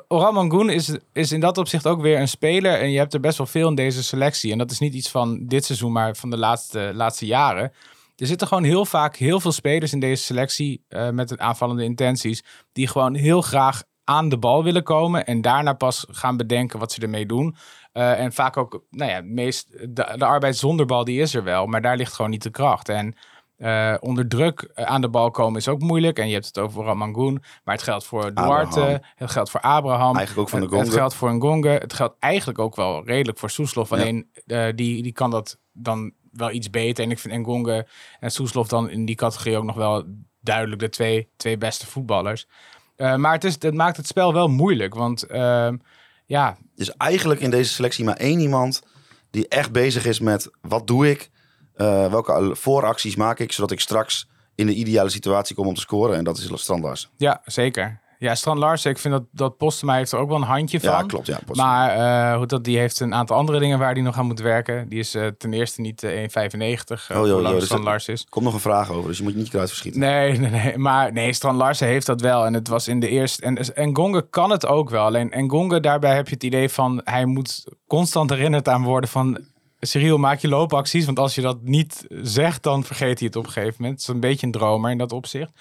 Oran 0.08 0.34
Mangoen 0.34 0.70
is, 0.70 0.98
is 1.14 1.32
in 1.32 1.40
dat 1.40 1.58
opzicht 1.58 1.88
ook 1.88 2.02
weer 2.02 2.20
een 2.20 2.28
speler. 2.28 2.80
En 2.80 2.92
je 2.92 2.98
hebt 2.98 3.14
er 3.14 3.20
best 3.20 3.38
wel 3.38 3.48
veel 3.48 3.70
in 3.70 3.76
deze 3.76 4.04
selectie. 4.04 4.52
En 4.52 4.58
dat 4.58 4.72
is 4.72 4.80
niet 4.80 4.94
iets 4.94 5.10
van 5.10 5.46
dit 5.48 5.66
seizoen, 5.66 5.92
maar 5.92 6.16
van 6.16 6.30
de 6.30 6.38
laatste, 6.38 6.92
laatste 6.94 7.26
jaren. 7.26 7.72
er 8.16 8.28
zitten 8.28 8.48
gewoon 8.48 8.64
heel 8.64 8.86
vaak 8.86 9.16
heel 9.16 9.40
veel 9.40 9.52
spelers 9.52 9.94
in 9.94 10.00
deze 10.00 10.24
selectie 10.24 10.84
eh, 10.88 11.10
met 11.10 11.38
aanvallende 11.38 11.84
intenties. 11.84 12.44
Die 12.72 12.88
gewoon 12.88 13.16
heel 13.16 13.42
graag 13.42 13.84
aan 14.04 14.30
de 14.30 14.38
bal 14.38 14.64
willen 14.64 14.84
komen 14.84 15.26
en 15.26 15.42
daarna 15.42 15.74
pas 15.74 16.06
gaan 16.10 16.38
bedenken 16.38 16.80
wat 16.80 16.92
ze 16.92 17.02
ermee 17.02 17.26
doen. 17.26 17.56
Uh, 17.94 18.20
en 18.20 18.34
vaak 18.34 18.58
ook, 18.58 18.84
nou 18.90 19.12
ja, 19.12 19.22
meest, 19.22 19.72
de, 19.72 20.14
de 20.18 20.26
arbeid 20.26 20.58
zonder 20.58 20.86
bal 20.86 21.04
die 21.04 21.22
is 21.22 21.36
er 21.36 21.44
wel, 21.44 21.66
maar 21.66 21.82
daar 21.82 21.98
ligt 21.98 22.14
gewoon 22.14 22.32
niet 22.32 22.44
de 22.44 22.50
kracht. 22.50 22.90
En 22.90 23.16
uh, 23.58 23.96
onder 24.00 24.28
druk 24.28 24.70
aan 24.74 25.02
de 25.02 25.10
bal 25.10 25.32
komen 25.32 25.60
is 25.60 25.68
ook 25.68 25.82
moeilijk. 25.82 26.20
En 26.20 26.28
je 26.28 26.34
hebt 26.34 26.46
het 26.46 26.58
over 26.58 26.84
Ramangoen. 26.84 27.44
Maar 27.64 27.76
het 27.76 27.84
geldt 27.84 28.06
voor 28.06 28.34
Duarte. 28.34 28.80
Abraham. 28.80 29.00
Het 29.16 29.32
geldt 29.32 29.50
voor 29.50 29.60
Abraham. 29.60 30.16
Eigenlijk 30.16 30.40
ook 30.40 30.50
van 30.60 30.70
de 30.70 30.78
Het- 30.78 30.94
geldt 30.94 31.14
voor 31.16 31.30
een 31.30 31.42
Gonge. 31.42 31.70
Het 31.70 31.94
geldt 31.94 32.16
eigenlijk 32.20 32.60
ook 32.60 32.76
wel 32.76 33.06
redelijk 33.06 33.38
voor 33.38 33.50
Soeslof. 33.50 33.92
Alleen 33.92 34.30
eh, 34.46 34.68
die, 34.76 35.04
die 35.04 35.12
kan 35.12 35.32
dat 35.32 35.60
dan 35.74 36.12
wel 36.32 36.52
iets 36.52 36.70
beter. 36.70 37.04
En 37.04 37.12
ik 37.12 37.20
vind 37.20 37.34
Ngonge 37.34 37.88
en 38.20 38.32
Soeslof 38.32 38.68
dan 38.68 38.90
in 38.90 39.06
die 39.06 39.16
categorie 39.16 39.58
ook 39.58 39.64
nog 39.64 39.76
wel 39.76 40.04
duidelijk 40.42 40.82
de 40.82 40.90
twee, 40.90 41.30
twee 41.38 41.58
beste 41.58 41.88
voetballers. 41.88 42.48
Eh, 42.96 43.16
maar 43.16 43.34
het, 43.34 43.44
is, 43.44 43.56
het 43.60 43.74
maakt 43.74 43.98
het 43.98 44.08
spel 44.08 44.34
wel 44.34 44.48
moeilijk. 44.48 44.94
Want 44.94 45.24
ehm, 45.24 45.78
ja, 46.26 46.58
is 46.76 46.90
eigenlijk 46.92 47.40
in 47.40 47.50
deze 47.50 47.74
selectie 47.74 48.06
maar 48.06 48.16
één 48.18 48.40
iemand 48.40 48.82
die 49.30 49.48
echt 49.48 49.72
bezig 49.72 50.06
is 50.06 50.20
met 50.20 50.50
wat 50.62 50.88
doe 50.88 51.10
ik, 51.10 51.30
Eh, 51.76 52.12
welke 52.12 52.50
vooracties 52.56 53.16
maak 53.16 53.40
ik, 53.40 53.52
zodat 53.52 53.72
ik 53.72 53.80
straks 53.80 54.28
in 54.56 54.66
de 54.66 54.74
ideale 54.74 55.10
situatie 55.10 55.56
kom 55.56 55.68
om 55.68 55.74
te 55.74 55.82
scoren. 55.82 56.18
En 56.18 56.24
dat 56.24 56.38
is 56.38 56.50
Strand 56.54 56.84
Larsen. 56.84 57.10
ja, 57.18 57.42
zeker. 57.46 58.04
Ja, 58.20 58.36
Strand 58.36 58.60
Larsen, 58.60 58.92
ik 58.92 58.98
vind 58.98 59.14
dat, 59.14 59.24
dat 59.32 59.58
Postema 59.58 59.96
heeft 59.96 60.12
er 60.12 60.20
ook 60.20 60.28
wel 60.28 60.38
een 60.38 60.44
handje 60.44 60.80
van. 60.80 60.90
Ja, 60.90 61.02
klopt. 61.02 61.28
Ja. 61.28 61.40
Maar 61.52 61.90
eh, 62.32 62.38
hoe 62.38 62.46
dat, 62.46 62.64
die 62.64 62.78
heeft 62.78 63.00
een 63.00 63.14
aantal 63.14 63.38
andere 63.38 63.60
dingen 63.60 63.80
waar 63.80 63.94
hij 63.94 64.02
nog 64.02 64.18
aan 64.18 64.26
moet 64.26 64.40
werken. 64.40 64.90
Die 64.90 65.00
is 65.00 65.16
eh, 65.16 65.28
ten 65.28 65.54
eerste 65.54 65.82
niet 65.82 66.04
eh, 66.04 66.20
1,95. 66.20 66.28
eh, 66.28 67.20
Oh, 67.20 67.28
joh, 67.28 67.42
joh, 67.42 67.60
Strand 67.62 67.84
Larsen 67.84 68.14
is. 68.14 68.26
komt 68.30 68.46
nog 68.46 68.54
een 68.54 68.60
vraag 68.60 68.92
over, 68.92 69.08
dus 69.10 69.18
je 69.18 69.24
moet 69.24 69.32
je 69.34 69.38
niet 69.40 69.50
kruid 69.50 69.68
verschieten. 69.70 70.00
Nee, 70.02 70.38
nee, 70.40 70.50
nee. 70.50 70.78
Maar 70.78 71.14
nee, 71.14 71.34
Strand 71.34 71.58
Larsen 71.58 71.88
heeft 71.88 72.06
dat 72.06 72.22
wel. 72.22 72.46
En 72.46 72.54
het 72.54 72.68
was 72.68 72.88
in 72.88 73.00
de 73.00 73.08
eerste... 73.08 73.42
En 73.42 73.76
Engonge 73.76 74.30
kan 74.30 74.50
het 74.52 74.66
ook 74.66 74.90
wel. 74.90 75.06
Alleen 75.06 75.32
Engonge, 75.32 75.80
daarbij 75.80 76.16
heb 76.16 76.28
je 76.28 76.34
het 76.34 76.44
idee 76.44 76.70
van... 76.70 77.02
Hij 77.04 77.26
moet 77.26 77.64
constant 77.88 78.30
herinnerd 78.30 78.68
aan 78.68 78.84
worden 78.84 79.10
van... 79.10 79.40
Cyril, 79.86 80.18
maak 80.18 80.40
je 80.40 80.48
loopacties. 80.48 81.06
Want 81.06 81.20
als 81.20 81.36
je 81.36 81.42
dat 81.42 81.62
niet 81.62 82.06
zegt, 82.22 82.64
dan 82.64 82.84
vergeet 82.84 83.20
hij 83.20 83.28
het 83.28 83.36
op 83.36 83.46
een 83.46 83.52
gegeven 83.52 83.76
moment. 83.78 84.00
Het 84.00 84.10
is 84.10 84.16
een 84.16 84.20
beetje 84.20 84.46
een 84.46 84.52
dromer 84.52 84.92
in 84.92 84.98
dat 84.98 85.12
opzicht. 85.12 85.52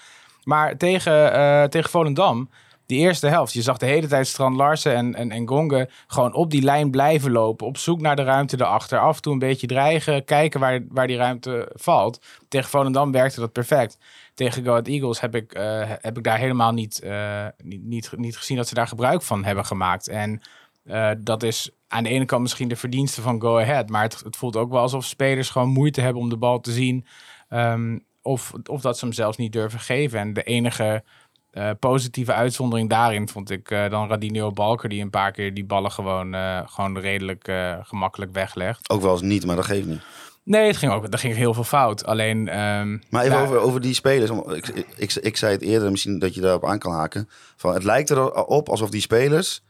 Maar 0.43 0.77
tegen, 0.77 1.33
eh, 1.33 1.63
tegen 1.63 1.89
Volendam, 1.89 2.49
die 2.85 2.99
eerste 2.99 3.27
helft... 3.27 3.53
Je 3.53 3.61
zag 3.61 3.77
de 3.77 3.85
hele 3.85 4.07
tijd 4.07 4.27
Strand 4.27 4.55
Larsen 4.55 4.95
en, 4.95 5.15
en, 5.15 5.31
en 5.31 5.47
Gonge 5.47 5.89
gewoon 6.07 6.33
op 6.33 6.51
die 6.51 6.61
lijn 6.61 6.91
blijven 6.91 7.31
lopen. 7.31 7.67
Op 7.67 7.77
zoek 7.77 8.01
naar 8.01 8.15
de 8.15 8.23
ruimte 8.23 8.55
erachter. 8.59 8.99
Af 8.99 9.15
en 9.15 9.21
toe 9.21 9.33
een 9.33 9.39
beetje 9.39 9.67
dreigen. 9.67 10.23
Kijken 10.25 10.59
waar, 10.59 10.79
waar 10.89 11.07
die 11.07 11.17
ruimte 11.17 11.71
valt. 11.73 12.25
Tegen 12.47 12.69
Volendam 12.69 13.11
werkte 13.11 13.39
dat 13.39 13.51
perfect. 13.51 13.97
Tegen 14.33 14.63
Go 14.63 14.81
Eagles 14.81 15.21
heb 15.21 15.35
ik, 15.35 15.53
eh, 15.53 15.81
heb 15.87 16.17
ik 16.17 16.23
daar 16.23 16.37
helemaal 16.37 16.71
niet, 16.71 16.99
eh, 16.99 17.45
niet, 17.63 17.83
niet, 17.83 18.11
niet 18.15 18.37
gezien 18.37 18.57
dat 18.57 18.67
ze 18.67 18.73
daar 18.73 18.87
gebruik 18.87 19.21
van 19.21 19.43
hebben 19.43 19.65
gemaakt. 19.65 20.07
En 20.07 20.41
eh, 20.85 21.11
dat 21.19 21.43
is 21.43 21.69
aan 21.87 22.03
de 22.03 22.09
ene 22.09 22.25
kant 22.25 22.41
misschien 22.41 22.67
de 22.67 22.75
verdienste 22.75 23.21
van 23.21 23.41
Go 23.41 23.59
Ahead. 23.59 23.89
Maar 23.89 24.03
het, 24.03 24.21
het 24.23 24.35
voelt 24.35 24.55
ook 24.55 24.71
wel 24.71 24.81
alsof 24.81 25.05
spelers 25.05 25.49
gewoon 25.49 25.69
moeite 25.69 26.01
hebben 26.01 26.21
om 26.21 26.29
de 26.29 26.37
bal 26.37 26.59
te 26.61 26.71
zien. 26.71 27.05
Ehm, 27.49 27.97
of, 28.21 28.53
of 28.65 28.81
dat 28.81 28.97
ze 28.97 29.05
hem 29.05 29.13
zelfs 29.13 29.37
niet 29.37 29.51
durven 29.53 29.79
geven. 29.79 30.19
En 30.19 30.33
de 30.33 30.43
enige 30.43 31.03
eh, 31.51 31.69
positieve 31.79 32.33
uitzondering 32.33 32.89
daarin 32.89 33.29
vond 33.29 33.49
ik 33.49 33.71
eh, 33.71 33.89
dan 33.89 34.07
Radinio 34.09 34.51
Balker... 34.51 34.89
die 34.89 35.01
een 35.01 35.09
paar 35.09 35.31
keer 35.31 35.53
die 35.53 35.65
ballen 35.65 35.91
gewoon, 35.91 36.35
gewoon 36.69 36.97
redelijk 36.99 37.51
gemakkelijk 37.81 38.31
weglegt. 38.33 38.89
Ook 38.89 39.01
wel 39.01 39.11
eens 39.11 39.21
niet, 39.21 39.45
maar 39.45 39.55
dat 39.55 39.65
geeft 39.65 39.87
niet. 39.87 40.01
Nee, 40.43 40.67
het 40.67 40.77
ging 40.77 40.91
ook, 40.91 41.07
er 41.13 41.19
ging 41.19 41.35
heel 41.35 41.53
veel 41.53 41.63
fout. 41.63 42.05
Alleen... 42.05 42.47
ehm, 42.47 42.97
Maar 43.09 43.23
even 43.23 43.37
ja, 43.37 43.43
over, 43.43 43.57
over 43.59 43.81
die 43.81 43.93
spelers. 43.93 44.29
Om- 44.29 44.51
Ik, 44.51 44.67
ik, 44.97 45.13
ik 45.13 45.37
zei 45.37 45.51
het 45.53 45.61
eerder, 45.61 45.91
misschien 45.91 46.19
dat 46.19 46.35
je 46.35 46.41
daarop 46.41 46.65
aan 46.65 46.79
kan 46.79 46.91
haken. 46.93 47.29
Van, 47.55 47.73
het 47.73 47.83
lijkt 47.83 48.09
erop 48.09 48.69
alsof 48.69 48.89
die 48.89 49.01
spelers 49.01 49.63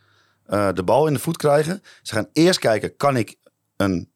eh, 0.46 0.70
de 0.74 0.84
bal 0.84 1.08
in 1.08 1.14
de 1.14 1.20
voet 1.20 1.38
krijgen. 1.38 1.82
Ze 2.02 2.14
gaan 2.14 2.28
eerst 2.34 2.60
kijken, 2.60 2.96
kan 2.96 3.18
ik 3.18 3.36
een, 3.78 4.12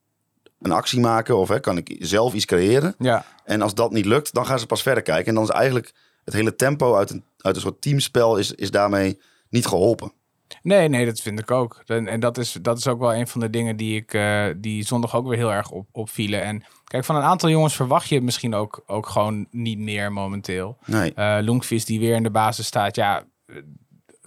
een 0.60 0.72
actie 0.72 1.00
maken 1.00 1.38
of 1.38 1.50
hè, 1.50 1.60
kan 1.60 1.78
ik 1.78 1.96
zelf 2.00 2.34
iets 2.34 2.46
creëren? 2.46 2.96
Ja, 2.98 3.26
En 3.44 3.62
als 3.62 3.74
dat 3.74 3.92
niet 3.92 4.06
lukt, 4.06 4.34
dan 4.34 4.46
gaan 4.46 4.60
ze 4.60 4.66
pas 4.66 4.82
verder 4.82 5.04
kijken. 5.04 5.26
En 5.26 5.34
dan 5.34 5.44
is 5.44 5.50
eigenlijk 5.50 5.94
het 6.26 6.34
hele 6.34 6.56
tempo 6.56 6.96
uit 6.96 7.10
een, 7.10 7.24
uit 7.38 7.56
een 7.56 7.62
soort 7.62 7.82
teamspel 7.82 8.38
is, 8.38 8.52
is 8.52 8.72
daarmee 8.72 9.20
niet 9.50 9.66
geholpen. 9.66 10.12
Nee, 10.62 10.88
nee, 10.88 11.06
dat 11.06 11.22
vind 11.22 11.40
ik 11.40 11.52
ook. 11.52 11.84
En, 11.86 12.08
en 12.08 12.20
dat, 12.20 12.38
is, 12.38 12.58
dat 12.62 12.78
is 12.78 12.88
ook 12.88 13.00
wel 13.00 13.14
een 13.14 13.28
van 13.28 13.42
de 13.42 13.50
dingen 13.50 13.78
die 13.78 13.96
ik 13.96 14.14
eh, 14.14 14.46
die 14.58 14.86
zondag 14.86 15.16
ook 15.16 15.28
weer 15.28 15.38
heel 15.38 15.54
erg 15.54 15.72
op, 15.72 15.88
opvielen. 15.92 16.44
En 16.44 16.64
kijk, 16.84 17.06
van 17.06 17.16
een 17.16 17.22
aantal 17.22 17.50
jongens 17.50 17.76
verwacht 17.76 18.10
je 18.10 18.22
misschien 18.22 18.54
ook, 18.54 18.84
ook 18.86 19.08
gewoon 19.08 19.48
niet 19.52 19.80
meer 19.80 20.12
momenteel. 20.12 20.78
Nee. 20.86 21.14
Eh 21.14 21.38
Lonkvist 21.42 21.88
die 21.88 22.00
weer 22.00 22.16
in 22.16 22.24
de 22.24 22.32
basis 22.32 22.66
staat, 22.66 22.96
ja, 22.96 23.24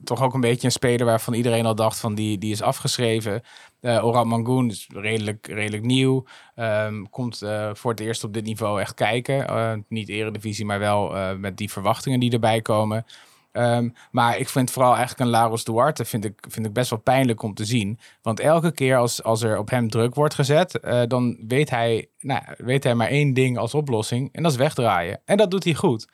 toch 0.04 0.22
ook 0.22 0.34
een 0.34 0.40
beetje 0.40 0.66
een 0.66 0.72
speler 0.72 1.06
waarvan 1.06 1.34
iedereen 1.34 1.66
al 1.66 1.74
dacht 1.74 2.00
van 2.00 2.14
die, 2.14 2.38
die 2.38 2.52
is 2.52 2.62
afgeschreven. 2.62 3.42
Eh 3.80 4.06
Orad 4.06 4.26
Mangoen 4.26 4.70
is 4.70 4.86
redelijk, 4.94 5.46
redelijk 5.46 5.82
nieuw. 5.82 6.24
Ehm, 6.54 7.02
komt 7.10 7.42
eh, 7.42 7.70
voor 7.72 7.90
het 7.90 8.00
eerst 8.00 8.24
op 8.24 8.32
dit 8.32 8.44
niveau 8.44 8.80
echt 8.80 8.94
kijken. 8.94 9.48
Eh, 9.48 9.72
niet 9.88 10.08
eredivisie, 10.08 10.64
maar 10.64 10.78
wel 10.78 11.36
met 11.36 11.56
die 11.56 11.70
verwachtingen 11.70 12.20
die 12.20 12.32
erbij 12.32 12.62
komen. 12.62 13.06
Ehm, 13.52 13.88
maar 14.10 14.38
ik 14.38 14.48
vind 14.48 14.70
vooral 14.70 14.96
eigenlijk 14.96 15.20
een 15.20 15.36
Laros 15.36 15.64
Duarte 15.64 16.04
vind 16.04 16.24
ik, 16.24 16.44
vind 16.48 16.66
ik 16.66 16.72
best 16.72 16.90
wel 16.90 16.98
pijnlijk 16.98 17.42
om 17.42 17.54
te 17.54 17.64
zien. 17.64 17.98
Want 18.22 18.40
elke 18.40 18.72
keer 18.72 18.96
als, 18.96 19.22
als 19.22 19.42
er 19.42 19.58
op 19.58 19.70
hem 19.70 19.88
druk 19.88 20.14
wordt 20.14 20.34
gezet, 20.34 20.78
dan 21.08 21.36
weet 21.48 21.70
hij, 21.70 22.08
nou, 22.20 22.42
weet 22.56 22.84
hij 22.84 22.94
maar 22.94 23.08
één 23.08 23.34
ding 23.34 23.58
als 23.58 23.74
oplossing. 23.74 24.28
En 24.32 24.42
dat 24.42 24.52
is 24.52 24.58
wegdraaien. 24.58 25.20
En 25.24 25.36
dat 25.36 25.50
doet 25.50 25.64
hij 25.64 25.74
goed. 25.74 26.08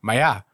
Maar 0.00 0.14
ja, 0.14 0.44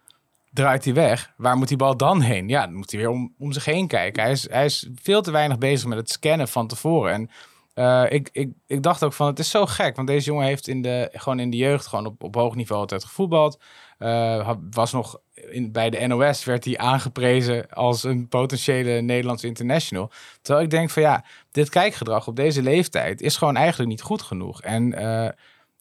draait 0.55 0.85
hij 0.85 0.95
weg, 0.95 1.33
waar 1.37 1.57
moet 1.57 1.69
die 1.69 1.77
bal 1.77 1.97
dan 1.97 2.21
heen? 2.21 2.49
Ja, 2.49 2.65
dan 2.65 2.75
moet 2.75 2.91
hij 2.91 3.01
weer 3.01 3.11
om, 3.11 3.35
om 3.39 3.53
zich 3.53 3.65
heen 3.65 3.87
kijken. 3.87 4.23
Hij 4.23 4.33
is, 4.33 4.49
hij 4.51 4.65
is 4.65 4.89
veel 4.95 5.23
te 5.23 5.31
weinig 5.31 5.59
bezig 5.59 5.89
met 5.89 5.99
het 5.99 6.11
scannen 6.11 6.49
van 6.49 6.67
tevoren. 6.67 7.13
En 7.13 7.31
eh, 7.75 8.13
ik, 8.13 8.29
ik, 8.33 8.53
ik 8.67 8.83
dacht 8.83 9.03
ook 9.03 9.13
van, 9.13 9.27
het 9.27 9.39
is 9.39 9.51
zo 9.51 9.67
gek. 9.67 9.97
Want 9.97 10.09
deze 10.09 10.27
jongen 10.27 10.47
heeft 10.47 10.69
in 10.69 10.83
de, 10.83 11.09
gewoon 11.13 11.41
in 11.41 11.51
de 11.51 11.57
jeugd 11.57 11.87
gewoon 11.87 12.07
op, 12.07 12.23
op 12.23 12.35
hoog 12.35 12.55
niveau 12.55 12.81
altijd 12.81 13.05
gevoetbald. 13.05 13.61
Eh, 13.99 14.51
was 14.71 14.93
nog 14.93 15.21
in, 15.35 15.73
bij 15.73 15.91
de 15.91 16.07
NOS 16.07 16.45
werd 16.45 16.65
hij 16.65 16.79
aangeprezen 16.79 17.71
als 17.71 18.05
een 18.05 18.29
potentiële 18.29 19.01
Nederlands 19.01 19.45
international. 19.45 20.11
Terwijl 20.43 20.65
ik 20.65 20.71
denk 20.71 20.91
van 20.91 21.03
ja, 21.03 21.25
dit 21.51 21.69
kijkgedrag 21.69 22.27
op 22.27 22.37
deze 22.37 22.63
leeftijd 22.63 23.21
is 23.21 23.37
gewoon 23.37 23.57
eigenlijk 23.57 23.91
niet 23.91 24.03
goed 24.03 24.23
genoeg. 24.23 24.63
En 24.63 24.95
eh, 24.95 25.29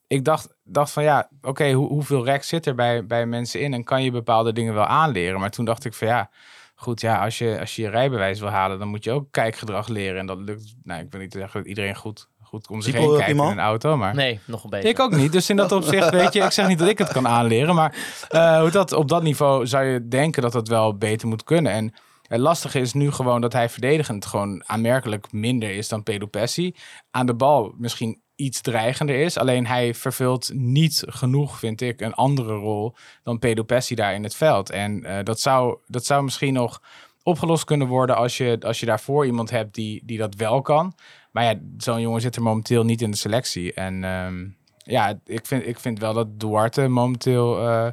ik 0.06 0.24
dacht, 0.24 0.54
dacht 0.64 0.90
van 0.90 1.02
ja, 1.02 1.28
oké, 1.42 1.72
hoe, 1.72 1.88
hoeveel 1.88 2.24
rek 2.24 2.42
zit 2.42 2.66
er 2.66 2.74
bij, 2.74 3.06
bij 3.06 3.26
mensen 3.26 3.60
in 3.60 3.74
en 3.74 3.84
kan 3.84 4.02
je 4.02 4.10
bepaalde 4.10 4.52
dingen 4.52 4.74
wel 4.74 4.86
aanleren? 4.86 5.40
Maar 5.40 5.50
toen 5.50 5.64
dacht 5.64 5.84
ik 5.84 5.94
van 5.94 6.08
ja, 6.08 6.30
goed, 6.74 7.00
ja, 7.00 7.24
als 7.24 7.38
je, 7.38 7.60
als 7.60 7.76
je 7.76 7.82
je 7.82 7.88
rijbewijs 7.88 8.40
wil 8.40 8.48
halen, 8.48 8.78
dan 8.78 8.88
moet 8.88 9.04
je 9.04 9.10
ook 9.10 9.26
kijkgedrag 9.30 9.88
leren. 9.88 10.18
En 10.18 10.26
dat 10.26 10.38
lukt, 10.38 10.74
nou, 10.82 11.02
ik 11.02 11.10
wil 11.10 11.20
niet 11.20 11.32
zeggen 11.32 11.60
dat 11.60 11.68
iedereen 11.68 11.96
goed, 11.96 12.28
goed 12.42 12.68
om 12.68 12.80
zich 12.80 12.94
heen 12.94 13.16
kijkt 13.16 13.30
in 13.30 13.38
een 13.38 13.58
auto, 13.58 13.96
maar... 13.96 14.14
Nee, 14.14 14.40
nog 14.44 14.64
een 14.64 14.70
beetje. 14.70 14.88
Ik 14.88 15.00
ook 15.00 15.16
niet. 15.16 15.32
Dus 15.32 15.50
in 15.50 15.56
dat 15.56 15.72
opzicht, 15.72 16.10
weet 16.10 16.32
je, 16.32 16.42
ik 16.42 16.50
zeg 16.50 16.68
niet 16.68 16.78
dat 16.78 16.88
ik 16.88 16.98
het 16.98 17.12
kan 17.12 17.28
aanleren. 17.28 17.74
Maar 17.74 17.96
eh, 18.28 18.60
hoe 18.60 18.70
dat, 18.70 18.92
op 18.92 19.08
dat 19.08 19.22
niveau 19.22 19.66
zou 19.66 19.84
je 19.84 20.08
denken 20.08 20.42
dat 20.42 20.52
het 20.52 20.68
wel 20.68 20.96
beter 20.96 21.28
moet 21.28 21.44
kunnen. 21.44 21.72
En 21.72 21.94
het 22.22 22.40
lastige 22.40 22.80
is 22.80 22.92
nu 22.92 23.10
gewoon 23.10 23.40
dat 23.40 23.52
hij 23.52 23.68
verdedigend 23.68 24.26
gewoon 24.26 24.62
aanmerkelijk 24.66 25.32
minder 25.32 25.70
is 25.70 25.88
dan 25.88 26.02
Pedro 26.02 26.26
Pessi. 26.26 26.74
Aan 27.10 27.26
de 27.26 27.34
bal 27.34 27.74
misschien 27.76 28.22
iets 28.36 28.60
dreigender 28.60 29.16
is. 29.20 29.38
Alleen 29.38 29.66
hij 29.66 29.94
vervult 29.94 30.50
niet 30.54 31.02
genoeg, 31.06 31.58
vind 31.58 31.80
ik, 31.80 32.00
een 32.00 32.14
andere 32.14 32.54
rol 32.54 32.94
dan 33.22 33.38
Pedro 33.38 33.62
Pessi 33.62 33.94
daar 33.94 34.14
in 34.14 34.22
het 34.22 34.34
veld. 34.34 34.70
En 34.70 35.04
eh, 35.04 35.24
dat, 35.24 35.40
zou, 35.40 35.78
dat 35.86 36.04
zou 36.04 36.24
misschien 36.24 36.52
nog 36.52 36.82
opgelost 37.22 37.64
kunnen 37.64 37.86
worden 37.86 38.16
als 38.16 38.36
je, 38.36 38.58
als 38.60 38.80
je 38.80 38.86
daarvoor 38.86 39.26
iemand 39.26 39.50
hebt 39.50 39.74
die, 39.74 40.02
die 40.04 40.18
dat 40.18 40.34
wel 40.34 40.62
kan. 40.62 40.94
Maar 41.32 41.44
ja, 41.44 41.54
zo'n 41.76 42.00
jongen 42.00 42.20
zit 42.20 42.36
er 42.36 42.42
momenteel 42.42 42.84
niet 42.84 43.02
in 43.02 43.10
de 43.10 43.16
selectie. 43.16 43.72
En 43.72 44.04
ehm, 44.04 44.46
ja, 44.76 45.20
ik 45.24 45.46
vind, 45.46 45.66
ik 45.66 45.78
vind 45.78 45.98
wel 45.98 46.12
dat 46.12 46.40
Duarte 46.40 46.88
momenteel 46.88 47.68
eh, 47.68 47.86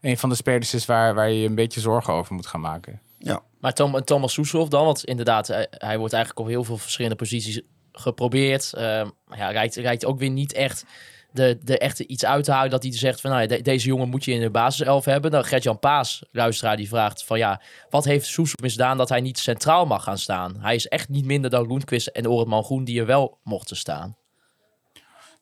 een 0.00 0.18
van 0.18 0.28
de 0.28 0.34
spelers 0.34 0.74
is 0.74 0.86
waar, 0.86 1.14
waar 1.14 1.30
je 1.30 1.40
je 1.40 1.48
een 1.48 1.54
beetje 1.54 1.80
zorgen 1.80 2.12
over 2.12 2.34
moet 2.34 2.46
gaan 2.46 2.60
maken. 2.60 3.00
Ja. 3.18 3.42
Maar 3.60 3.72
Tom, 3.72 4.04
Thomas 4.04 4.32
Soeslof 4.32 4.68
dan, 4.68 4.84
want 4.84 5.04
inderdaad, 5.04 5.46
hij, 5.46 5.66
hij 5.70 5.98
wordt 5.98 6.12
eigenlijk 6.12 6.46
op 6.46 6.52
heel 6.52 6.64
veel 6.64 6.76
verschillende 6.76 7.16
posities 7.16 7.62
geprobeerd. 7.98 8.72
Ehm, 8.72 9.08
ja, 9.36 9.50
rijdt, 9.50 9.74
rijdt 9.74 10.04
ook 10.04 10.18
weer 10.18 10.30
niet 10.30 10.52
echt 10.52 10.84
de, 11.32 11.58
de 11.62 11.78
echte 11.78 12.06
iets 12.06 12.24
uit 12.24 12.44
te 12.44 12.50
houden 12.50 12.70
dat 12.70 12.82
hij 12.82 12.92
zegt 12.92 13.20
van 13.20 13.30
nou, 13.30 13.62
deze 13.62 13.86
jongen 13.86 14.08
moet 14.08 14.24
je 14.24 14.32
in 14.32 14.40
de 14.40 14.50
basiself 14.50 15.04
hebben. 15.04 15.30
Dan 15.30 15.44
Gert-Jan 15.44 15.78
Paas, 15.78 16.22
luisteraar, 16.32 16.76
die 16.76 16.88
vraagt 16.88 17.24
van 17.24 17.38
ja, 17.38 17.60
wat 17.90 18.04
heeft 18.04 18.26
Soeslof 18.26 18.60
misdaan 18.60 18.96
dat 18.96 19.08
hij 19.08 19.20
niet 19.20 19.38
centraal 19.38 19.86
mag 19.86 20.02
gaan 20.02 20.18
staan? 20.18 20.56
Hij 20.60 20.74
is 20.74 20.86
echt 20.86 21.08
niet 21.08 21.24
minder 21.24 21.50
dan 21.50 21.66
Loenquist 21.66 22.06
en 22.06 22.28
Oretman 22.28 22.64
Groen 22.64 22.84
die 22.84 23.00
er 23.00 23.06
wel 23.06 23.38
mochten 23.42 23.76
staan. 23.76 24.16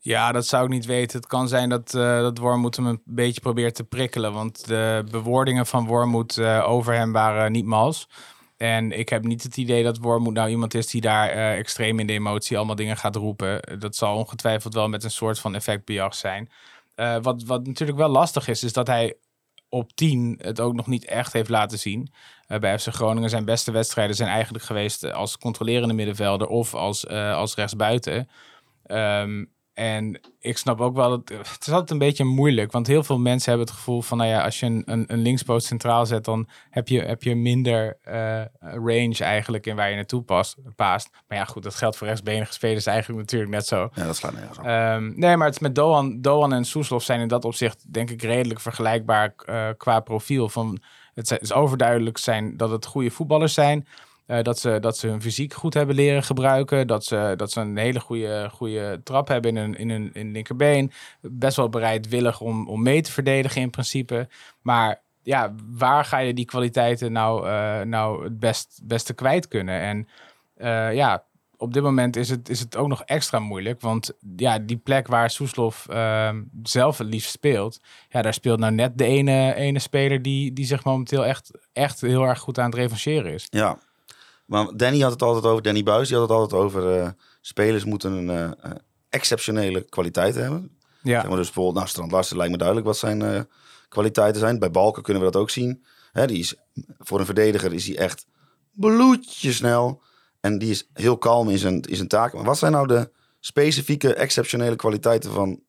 Ja, 0.01 0.33
dat 0.33 0.47
zou 0.47 0.65
ik 0.65 0.71
niet 0.71 0.87
weten. 0.87 1.19
Het 1.19 1.29
kan 1.29 1.49
zijn 1.49 1.69
dat, 1.69 1.95
eh 1.95 2.21
dat 2.21 2.39
Wormoed 2.39 2.77
hem 2.77 2.87
een 2.87 3.03
beetje 3.05 3.41
probeert 3.41 3.75
te 3.75 3.85
prikkelen. 3.85 4.33
Want 4.33 4.67
de 4.67 5.05
bewoordingen 5.11 5.67
van 5.67 5.87
Wormoed 5.87 6.39
eh, 6.39 6.69
over 6.69 6.95
hem 6.95 7.13
waren 7.13 7.53
niet 7.53 7.65
mals. 7.65 8.09
En 8.57 8.93
ik 8.93 9.09
heb 9.09 9.25
niet 9.25 9.43
het 9.43 9.57
idee 9.57 9.83
dat 9.83 9.99
Wormoed 9.99 10.35
nou 10.35 10.49
iemand 10.49 10.75
is 10.75 10.87
die 10.87 11.01
daar 11.01 11.29
eh, 11.29 11.59
extreem 11.59 11.99
in 11.99 12.07
de 12.07 12.13
emotie 12.13 12.57
allemaal 12.57 12.75
dingen 12.75 12.97
gaat 12.97 13.17
roepen. 13.17 13.79
Dat 13.79 13.97
zal 13.97 14.17
ongetwijfeld 14.17 14.75
wel 14.75 14.89
met 14.89 15.05
een 15.05 15.11
soort 15.11 15.39
van 15.39 15.55
effectbejag 15.55 16.15
zijn. 16.15 16.51
Eh, 16.95 17.17
wat, 17.23 17.43
wat 17.43 17.67
natuurlijk 17.67 17.99
wel 17.99 18.09
lastig 18.09 18.49
is, 18.49 18.63
is 18.63 18.73
dat 18.73 18.87
hij 18.87 19.15
op 19.69 19.93
10 19.93 20.39
het 20.43 20.61
ook 20.61 20.75
nog 20.75 20.87
niet 20.87 21.05
echt 21.05 21.33
heeft 21.33 21.49
laten 21.49 21.79
zien. 21.79 22.13
Eh, 22.47 22.59
bij 22.59 22.79
FC 22.79 22.89
Groningen 22.89 23.31
zijn 23.31 23.45
beste 23.45 23.71
wedstrijden 23.71 24.17
zijn 24.17 24.29
eigenlijk 24.29 24.65
geweest 24.65 25.13
als 25.13 25.39
controlerende 25.39 25.95
middenvelder 25.95 26.47
of 26.47 26.75
als, 26.75 27.09
als 27.09 27.55
rechtsbuiten. 27.55 28.29
Ehm, 28.83 29.45
en 29.76 30.21
ik 30.40 30.59
snap 30.59 30.80
ook 30.80 30.95
wel 30.95 31.11
dat 31.11 31.28
het 31.28 31.66
is 31.66 31.73
altijd 31.73 31.90
een 31.90 31.99
beetje 31.99 32.25
moeilijk, 32.25 32.73
want 32.73 32.87
heel 32.87 33.02
veel 33.02 33.18
mensen 33.18 33.49
hebben 33.49 33.68
het 33.68 33.76
gevoel 33.76 34.02
van, 34.02 34.18
nou 34.18 34.30
ja, 34.30 34.45
als 34.45 34.61
je 34.61 34.66
een, 34.66 34.83
een, 34.87 35.04
een 35.06 35.18
linkspoot 35.18 35.62
centraal 35.62 36.06
zet, 36.06 36.25
dan 36.25 36.49
heb 36.71 36.88
je, 36.88 37.00
heb 37.00 37.23
je 37.23 37.35
minder 37.35 37.99
eh, 38.02 38.42
range 38.61 39.16
eigenlijk 39.18 39.66
in 39.66 39.76
waar 39.76 39.88
je 39.88 39.95
naartoe 39.95 40.23
past, 40.23 40.56
paast. 40.76 41.11
Maar 41.28 41.38
ja, 41.38 41.45
goed, 41.45 41.62
dat 41.62 41.75
geldt 41.75 41.97
voor 41.97 42.06
rechtsbenige 42.06 42.52
spelers 42.52 42.87
eigenlijk 42.87 43.21
natuurlijk 43.21 43.50
net 43.50 43.66
zo. 43.66 43.88
Ja, 43.95 44.04
dat 44.04 44.16
slaat 44.16 44.33
nergens 44.33 44.59
op. 44.59 44.64
Ehm, 44.64 45.12
nee, 45.14 45.37
maar 45.37 45.47
het 45.47 45.56
is 45.56 45.62
met 45.62 45.75
Doan, 45.75 46.21
Doan 46.21 46.52
en 46.52 46.64
Soeslof 46.64 47.02
zijn 47.02 47.21
in 47.21 47.28
dat 47.28 47.45
opzicht 47.45 47.92
denk 47.92 48.11
ik 48.11 48.23
redelijk 48.23 48.61
vergelijkbaar 48.61 49.35
eh, 49.37 49.68
qua 49.76 50.00
profiel. 50.00 50.49
Van, 50.49 50.80
het 51.14 51.38
is 51.40 51.52
overduidelijk 51.52 52.18
zijn 52.18 52.56
dat 52.56 52.71
het 52.71 52.87
goede 52.87 53.11
voetballers 53.11 53.54
zijn. 53.54 53.87
Eh, 54.26 54.42
dat, 54.42 54.59
ze, 54.59 54.78
dat 54.80 54.99
ze 54.99 55.06
hun 55.06 55.23
fysiek 55.23 55.54
goed 55.54 55.75
hebben 55.75 55.95
leren 55.95 56.23
gebruiken. 56.23 56.87
Dat 56.87 57.04
ze, 57.04 57.35
dat 57.37 57.52
ze 57.52 57.61
een 57.61 57.76
hele 57.76 58.00
goede, 58.00 58.49
goede 58.52 59.00
trap 59.04 59.28
hebben 59.28 59.56
in 59.56 59.62
hun, 59.62 59.78
in 59.78 59.90
hun 59.90 60.11
in 60.12 60.33
linkerbeen. 60.33 60.92
Best 61.21 61.56
wel 61.56 61.68
bereidwillig 61.68 62.40
om, 62.40 62.68
om 62.68 62.83
mee 62.83 63.00
te 63.00 63.12
verdedigen 63.12 63.61
in 63.61 63.71
principe. 63.71 64.28
Maar 64.62 65.00
ja, 65.23 65.54
waar 65.71 66.04
ga 66.04 66.18
je 66.18 66.35
die 66.35 66.45
kwaliteiten 66.45 67.12
nou, 67.12 67.49
eh, 67.49 67.80
nou 67.80 68.25
het 68.25 68.38
best, 68.38 68.80
beste 68.83 69.14
kwijt 69.14 69.49
kunnen? 69.49 69.80
En 69.80 70.09
eh, 70.56 70.95
ja, 70.95 71.25
op 71.56 71.73
dit 71.73 71.83
moment 71.83 72.16
is 72.16 72.28
het, 72.28 72.49
is 72.49 72.61
het 72.61 72.76
ook 72.76 72.88
nog 72.88 73.02
extra 73.02 73.38
moeilijk. 73.38 73.80
Want 73.80 74.12
ja, 74.37 74.59
die 74.59 74.76
plek 74.76 75.06
waar 75.06 75.30
Soeslof 75.30 75.87
ehm, 75.88 76.42
zelf 76.62 76.99
het 76.99 77.06
liefst 77.06 77.30
speelt. 77.30 77.80
Ja, 78.09 78.23
daar 78.23 78.35
speelt 78.35 78.59
nou 78.59 78.73
net 78.73 78.99
de 78.99 79.04
ene, 79.04 79.54
ene 79.54 79.78
speler 79.78 80.23
die, 80.23 80.52
die 80.52 80.66
zich 80.66 80.85
momenteel 80.85 81.25
echt, 81.25 81.50
echt 81.73 82.00
heel 82.00 82.23
erg 82.23 82.38
goed 82.38 82.59
aan 82.59 82.71
het 82.71 82.75
revancheren 82.75 83.33
is. 83.33 83.47
Ja, 83.50 83.78
maar 84.47 84.76
Danny 84.76 85.00
had 85.00 85.12
het 85.12 85.23
altijd 85.23 85.45
over, 85.45 85.62
Danny 85.62 85.83
Buis, 85.83 86.09
die 86.09 86.17
had 86.17 86.29
het 86.29 86.38
altijd 86.38 86.61
over 86.62 86.99
uh, 86.99 87.09
spelers 87.41 87.85
moeten 87.85 88.12
een 88.12 88.55
uh, 88.65 88.71
exceptionele 89.09 89.81
kwaliteiten 89.81 90.43
hebben. 90.43 90.79
Ja. 91.03 91.21
Zeg 91.21 91.29
maar 91.29 91.37
dus 91.37 91.47
bijvoorbeeld, 91.47 91.76
nou, 91.76 91.88
Strand 91.88 92.11
Larsen 92.11 92.37
lijkt 92.37 92.53
me 92.53 92.59
duidelijk 92.59 92.87
wat 92.87 92.97
zijn 92.97 93.21
uh, 93.21 93.41
kwaliteiten 93.88 94.41
zijn. 94.41 94.59
Bij 94.59 94.71
Balken 94.71 95.03
kunnen 95.03 95.23
we 95.23 95.31
dat 95.31 95.41
ook 95.41 95.50
zien. 95.50 95.85
Hè, 96.12 96.26
die 96.26 96.38
is, 96.38 96.55
voor 96.99 97.19
een 97.19 97.26
verdediger 97.26 97.73
is 97.73 97.87
hij 97.87 97.97
echt 97.97 98.26
bloedje 98.71 99.53
snel. 99.53 100.03
En 100.41 100.59
die 100.59 100.71
is 100.71 100.88
heel 100.93 101.19
kalm 101.19 101.49
in 101.49 101.59
zijn, 101.59 101.81
in 101.81 101.97
zijn 101.97 102.09
taak. 102.09 102.33
Maar 102.33 102.45
wat 102.45 102.59
zijn 102.59 102.73
nou 102.73 102.87
de 102.87 103.11
specifieke, 103.41 104.15
exceptionele 104.15 104.76
kwaliteiten 104.76 105.33
van 105.33 105.61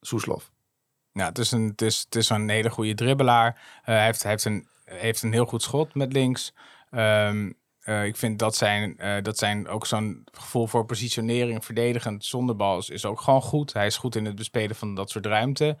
Soeslof? 0.00 0.50
Ja, 1.12 1.28
het 1.28 1.38
is 1.38 1.50
een, 1.50 1.68
het 1.68 1.82
is, 1.82 2.00
het 2.04 2.14
is 2.14 2.28
een 2.28 2.48
hele 2.48 2.70
goede 2.70 2.94
dribbelaar. 2.94 3.80
hij, 3.82 4.04
heeft, 4.04 4.22
hij 4.22 4.30
heeft, 4.30 4.44
een, 4.44 4.68
heeft 4.84 5.22
een 5.22 5.32
heel 5.32 5.46
goed 5.46 5.62
schot 5.62 5.94
met 5.94 6.12
links. 6.12 6.52
Um, 6.90 7.56
uh, 7.86 8.04
ik 8.04 8.16
vind 8.16 8.38
dat 8.38 8.56
zijn, 8.56 8.94
uh, 8.98 9.16
dat 9.22 9.38
zijn 9.38 9.68
ook 9.68 9.86
zo'n 9.86 10.26
gevoel 10.32 10.66
voor 10.66 10.84
positionering, 10.84 11.64
verdedigend 11.64 12.24
zonder 12.24 12.56
bal 12.56 12.78
is, 12.78 12.88
is, 12.88 13.04
ook 13.04 13.20
gewoon 13.20 13.42
goed. 13.42 13.72
Hij 13.72 13.86
is 13.86 13.96
goed 13.96 14.16
in 14.16 14.24
het 14.24 14.34
bespelen 14.34 14.76
van 14.76 14.94
dat 14.94 15.10
soort 15.10 15.26
ruimte. 15.26 15.78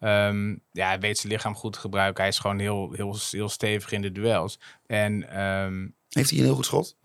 Um, 0.00 0.62
ja, 0.72 0.88
hij 0.88 1.00
weet 1.00 1.18
zijn 1.18 1.32
lichaam 1.32 1.54
goed 1.54 1.72
te 1.72 1.78
gebruiken. 1.78 2.20
Hij 2.20 2.32
is 2.32 2.38
gewoon 2.38 2.58
heel, 2.58 2.92
heel, 2.92 3.16
heel 3.30 3.48
stevig 3.48 3.92
in 3.92 4.02
de 4.02 4.12
duels. 4.12 4.60
En, 4.86 5.40
um, 5.40 5.94
heeft 6.08 6.30
hij 6.30 6.38
een 6.38 6.44
heel 6.44 6.54
goed 6.54 6.64
schot? 6.64 6.96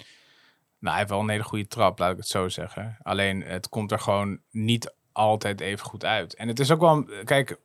Nou, 0.79 0.95
hij 0.95 0.97
heeft 0.97 1.09
wel 1.09 1.19
een 1.19 1.29
hele 1.29 1.43
goede 1.43 1.67
trap, 1.67 1.99
laat 1.99 2.11
ik 2.11 2.17
het 2.17 2.27
zo 2.27 2.49
zeggen. 2.49 2.97
Alleen 3.01 3.41
het 3.41 3.69
komt 3.69 3.91
er 3.91 3.99
gewoon 3.99 4.39
niet 4.51 4.93
altijd 5.11 5.61
even 5.61 5.85
goed 5.85 6.05
uit. 6.05 6.35
En 6.35 6.47
het 6.47 6.59
is 6.59 6.71
ook 6.71 6.79
wel, 6.79 7.05
kijk, 7.23 7.57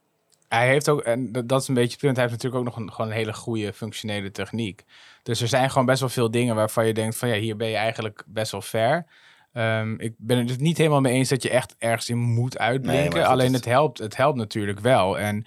hij 0.49 0.69
heeft 0.69 0.88
ook, 0.88 1.00
en 1.00 1.33
dat 1.33 1.62
is 1.62 1.69
een 1.69 1.75
beetje 1.75 1.90
het 1.90 2.00
punt, 2.00 2.17
hij 2.17 2.25
heeft 2.25 2.37
natuurlijk 2.37 2.67
ook 2.67 2.75
nog 2.75 2.85
een, 2.85 2.93
gewoon 2.93 3.11
een 3.11 3.17
hele 3.17 3.35
goede 3.35 3.73
functionele 3.73 4.31
techniek. 4.31 4.85
Dus 5.23 5.40
er 5.40 5.49
zijn 5.49 5.71
gewoon 5.71 5.87
best 5.87 6.00
wel 6.00 6.09
veel 6.09 6.31
dingen 6.31 6.55
waarvan 6.55 6.87
je 6.87 6.95
denkt 6.95 7.17
van 7.17 7.28
ja, 7.28 7.35
hier 7.35 7.57
ben 7.57 7.69
je 7.69 7.76
eigenlijk 7.76 8.25
best 8.26 8.52
wel 8.52 8.62
ver. 8.62 9.07
Um, 9.52 10.00
ik 10.00 10.14
ben 10.17 10.49
het 10.49 10.61
niet 10.61 10.78
helemaal 10.78 11.00
mee 11.00 11.12
eens 11.12 11.28
dat 11.28 11.43
je 11.43 11.50
echt 11.50 11.75
ergens 11.78 12.09
in 12.09 12.19
moet 12.19 12.59
uitblinken. 12.59 13.19
Nee, 13.19 13.26
Alleen 13.26 13.52
het 13.52 13.64
helpt, 13.64 13.99
het 13.99 14.16
helpt 14.16 14.38
natuurlijk 14.38 14.81
wel. 14.81 15.18
En 15.18 15.46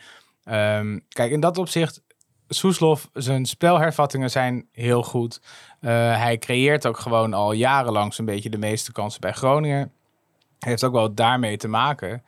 um, 0.79 1.05
kijk, 1.09 1.31
in 1.31 1.39
dat 1.39 1.57
opzicht, 1.57 2.01
Soeslof, 2.47 3.09
zijn 3.13 3.45
spelhervattingen 3.45 4.29
zijn 4.31 4.67
heel 4.71 5.03
goed. 5.03 5.41
Uh, 5.81 5.89
hij 6.17 6.37
creëert 6.37 6.85
ook 6.85 6.99
gewoon 6.99 7.33
al 7.33 7.51
jarenlang 7.51 8.13
zo'n 8.13 8.25
beetje 8.25 8.49
de 8.49 8.57
meeste 8.57 8.91
kansen 8.91 9.21
bij 9.21 9.31
Groningen. 9.31 9.91
Heeft 10.59 10.83
ook 10.83 10.93
wel 10.93 11.13
daarmee 11.13 11.57
te 11.57 11.67
maken. 11.67 12.23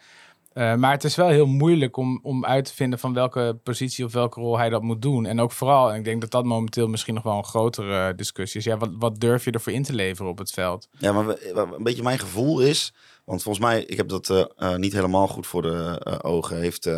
Uh, 0.54 0.76
maar 0.76 0.92
het 0.92 1.04
is 1.04 1.16
wel 1.16 1.28
heel 1.28 1.46
moeilijk 1.46 1.98
om, 1.98 2.20
om 2.24 2.46
uit 2.46 2.66
te 2.66 2.74
vinden 2.74 3.00
van 3.00 3.14
welke 3.14 3.60
positie 3.64 4.06
of 4.06 4.14
welke 4.14 4.40
rol 4.40 4.58
hij 4.58 4.70
dat 4.70 4.82
moet 4.82 5.02
doen. 5.02 5.26
En 5.26 5.40
ook 5.40 5.52
vooral, 5.52 5.92
en 5.92 5.98
ik 5.98 6.04
denk 6.04 6.22
dat 6.22 6.32
dat 6.32 6.46
momenteel 6.46 6.88
misschien 6.88 7.14
nog 7.14 7.24
wel 7.24 7.38
een 7.38 7.46
grotere 7.46 8.16
discussie 8.16 8.60
is. 8.60 8.66
Ja, 8.66 8.78
wat, 8.78 8.90
wat 8.94 9.20
durf 9.20 9.46
je 9.46 9.52
ervoor 9.52 9.74
in 9.74 9.84
te 9.84 9.94
leveren 9.94 10.32
op 10.32 10.38
het 10.38 10.52
veld? 10.52 10.88
Ja, 10.98 11.12
maar 11.12 11.38
een 11.54 11.84
beetje 11.84 12.04
mijn 12.04 12.20
gevoel 12.20 12.60
is, 12.62 12.94
want 13.26 13.44
volgens 13.44 13.66
mij, 13.66 13.84
ik 13.84 13.98
heb 13.98 14.08
dat 14.08 14.30
uh, 14.30 14.46
uh, 14.58 14.76
niet 14.76 14.94
helemaal 14.94 15.28
goed 15.28 15.48
voor 15.48 15.62
de 15.62 16.20
ogen, 16.24 16.58
heeft 16.58 16.90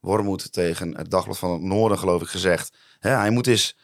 Wormoed 0.00 0.52
tegen 0.52 0.96
het 0.96 1.10
Dagblad 1.10 1.38
van 1.38 1.52
het 1.52 1.62
Noorden 1.62 1.98
geloof 1.98 2.22
ik 2.22 2.28
gezegd. 2.28 2.76
Hè, 2.98 3.10
hij 3.10 3.30
moet 3.30 3.46
eens, 3.46 3.76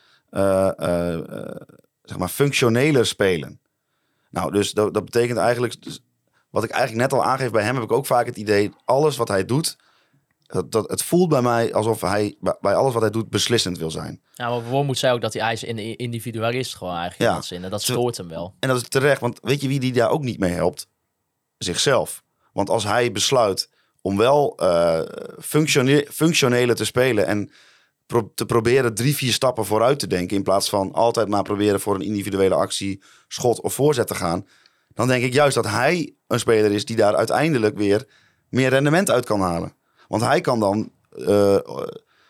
zeg 2.03 2.19
maar, 2.19 2.29
functioneler 2.29 3.07
spelen. 3.07 3.61
Nou, 4.31 4.53
dus 4.53 4.73
dat, 4.73 4.95
dat 4.95 5.05
betekent 5.05 5.39
eigenlijk... 5.39 5.75
Wat 6.51 6.65
ik 6.65 6.71
eigenlijk 6.71 7.03
net 7.03 7.21
al 7.21 7.27
aangeef 7.27 7.51
bij 7.51 7.63
hem, 7.63 7.75
heb 7.75 7.85
ik 7.85 7.93
ook 7.93 8.07
vaak 8.07 8.27
het 8.27 8.37
idee, 8.37 8.71
alles 8.85 9.17
wat 9.17 9.29
hij 9.29 9.45
doet, 9.45 9.77
dat, 10.47 10.73
dat, 10.73 10.91
het 10.91 11.03
voelt 11.03 11.29
bij 11.29 11.43
mij 11.43 11.75
alsof 11.75 12.01
hij 12.01 12.37
bij 12.61 12.75
alles 12.75 12.93
wat 12.93 13.03
hij 13.03 13.11
doet 13.11 13.31
beslissend 13.31 13.79
wil 13.79 13.91
zijn. 13.91 14.23
Ja, 14.33 14.49
maar 14.49 14.63
Wormoed 14.63 14.99
zei 14.99 15.15
ook 15.15 15.21
dat 15.21 15.33
hij 15.33 15.59
een 15.61 15.97
individualist 15.97 16.77
gewoon 16.77 16.97
eigenlijk 16.97 17.23
ja. 17.23 17.29
in 17.29 17.35
dat 17.35 17.45
zin. 17.45 17.65
En 17.65 17.71
dat 17.71 17.83
stoort 17.83 18.17
hem 18.17 18.29
wel. 18.29 18.55
En 18.61 18.69
dat 18.69 18.77
is 18.77 18.89
terecht, 18.89 19.21
want 19.21 19.39
weet 19.43 19.61
je 19.61 19.69
wie 19.69 19.81
die 19.81 19.93
daar 19.93 20.11
ook 20.11 20.23
niet 20.23 20.39
mee 20.39 20.53
helpt? 20.53 20.89
Zichzelf. 21.59 22.23
Want 22.53 22.71
als 22.71 22.85
hij 22.85 23.13
besluit 23.13 23.71
om 24.03 24.17
wel 24.17 24.59
uh, 24.63 25.01
functione 25.39 26.07
functionele 26.11 26.75
te 26.75 26.85
spelen 26.85 27.27
en 27.27 27.51
pro 28.07 28.33
te 28.35 28.47
proberen 28.47 28.95
drie, 28.95 29.17
vier 29.17 29.33
stappen 29.33 29.65
vooruit 29.65 29.99
te 29.99 30.07
denken, 30.07 30.37
in 30.37 30.43
plaats 30.43 30.69
van 30.69 30.93
altijd 30.93 31.29
maar 31.29 31.43
proberen 31.43 31.81
voor 31.81 31.95
een 31.95 32.01
individuele 32.01 32.55
actie, 32.55 33.03
schot 33.29 33.61
of 33.61 33.75
voorzet 33.75 34.07
te 34.07 34.15
gaan, 34.15 34.47
dan 34.95 35.09
denk 35.09 35.25
ik 35.25 35.33
juist 35.33 35.55
dat 35.55 35.67
hij 35.67 36.15
een 36.27 36.39
speler 36.39 36.73
is 36.73 36.85
die 36.85 36.97
daar 36.97 37.17
uiteindelijk 37.17 37.77
weer 37.77 38.09
meer 38.49 38.69
rendement 38.69 39.11
uit 39.11 39.25
kan 39.25 39.41
halen. 39.41 39.75
Want 40.09 40.23
hij 40.23 40.41
kan 40.41 40.61
dan, 40.61 40.91
uh, 41.17 41.59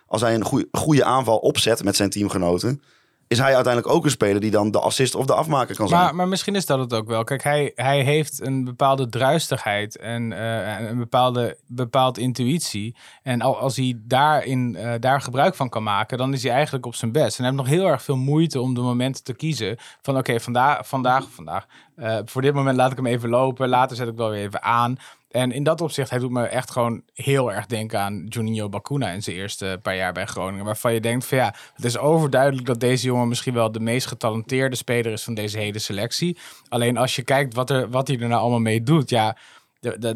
als 0.06 0.20
hij 0.20 0.34
een 0.34 0.44
goeie, 0.44 0.68
goede 0.72 1.04
aanval 1.04 1.38
opzet 1.38 1.84
met 1.84 1.96
zijn 1.96 2.10
teamgenoten, 2.10 2.82
is 3.30 3.38
hij 3.38 3.54
uiteindelijk 3.54 3.94
ook 3.94 4.04
een 4.04 4.10
speler 4.10 4.40
die 4.40 4.50
dan 4.50 4.70
de 4.70 4.80
assist 4.80 5.14
of 5.14 5.26
de 5.26 5.34
afmaker 5.34 5.76
kan 5.76 5.88
zijn. 5.88 6.00
Maar, 6.00 6.14
maar 6.14 6.28
misschien 6.28 6.54
is 6.54 6.66
dat 6.66 6.78
het 6.78 6.92
ook 6.92 7.06
wel. 7.08 7.24
Kijk, 7.24 7.42
hij, 7.42 7.72
hij 7.74 8.02
heeft 8.02 8.40
een 8.40 8.64
bepaalde 8.64 9.08
druistigheid 9.08 9.96
en 9.96 10.30
uh, 10.30 10.80
een 10.88 10.98
bepaalde 10.98 11.56
bepaald 11.66 12.18
intuïtie. 12.18 12.96
En 13.22 13.40
als 13.40 13.76
hij 13.76 13.94
daarin, 13.98 14.76
uh, 14.78 14.92
daar 15.00 15.20
gebruik 15.20 15.54
van 15.54 15.68
kan 15.68 15.82
maken, 15.82 16.18
dan 16.18 16.32
is 16.32 16.42
hij 16.42 16.52
eigenlijk 16.52 16.86
op 16.86 16.94
zijn 16.94 17.12
best. 17.12 17.38
En 17.38 17.44
hij 17.44 17.52
heeft 17.52 17.64
nog 17.64 17.74
heel 17.74 17.86
erg 17.86 18.02
veel 18.02 18.16
moeite 18.16 18.60
om 18.60 18.74
de 18.74 18.80
momenten 18.80 19.24
te 19.24 19.34
kiezen. 19.34 19.76
Van 20.02 20.16
oké, 20.16 20.40
vandaag, 20.40 20.88
vandaag, 20.88 21.30
vandaag. 21.30 21.66
Uh, 21.96 22.18
voor 22.24 22.42
dit 22.42 22.54
moment 22.54 22.76
laat 22.76 22.90
ik 22.90 22.96
hem 22.96 23.06
even 23.06 23.28
lopen. 23.28 23.68
Later 23.68 23.96
zet 23.96 24.08
ik 24.08 24.16
wel 24.16 24.30
weer 24.30 24.42
even 24.42 24.62
aan. 24.62 24.98
En 25.30 25.52
in 25.52 25.62
dat 25.62 25.80
opzicht, 25.80 26.10
hij 26.10 26.18
doet 26.18 26.30
me 26.30 26.46
echt 26.46 26.70
gewoon 26.70 27.02
heel 27.14 27.52
erg 27.52 27.66
denken 27.66 28.00
aan 28.00 28.26
Juninho 28.28 28.68
Bacuna 28.68 29.10
in 29.10 29.22
zijn 29.22 29.36
eerste 29.36 29.78
paar 29.82 29.96
jaar 29.96 30.12
bij 30.12 30.26
Groningen. 30.26 30.64
Waarvan 30.64 30.94
je 30.94 31.00
denkt 31.00 31.26
van 31.26 31.38
ja, 31.38 31.54
het 31.74 31.84
is 31.84 31.98
overduidelijk 31.98 32.66
dat 32.66 32.80
deze 32.80 33.06
jongen 33.06 33.28
misschien 33.28 33.54
wel 33.54 33.72
de 33.72 33.80
meest 33.80 34.06
getalenteerde 34.06 34.76
speler 34.76 35.12
is 35.12 35.22
van 35.22 35.34
deze 35.34 35.58
hele 35.58 35.78
selectie. 35.78 36.38
Alleen 36.68 36.96
als 36.96 37.16
je 37.16 37.22
kijkt 37.22 37.54
wat, 37.54 37.70
er, 37.70 37.90
wat 37.90 38.08
hij 38.08 38.18
er 38.18 38.28
nou 38.28 38.40
allemaal 38.40 38.60
mee 38.60 38.82
doet, 38.82 39.10
ja, 39.10 39.36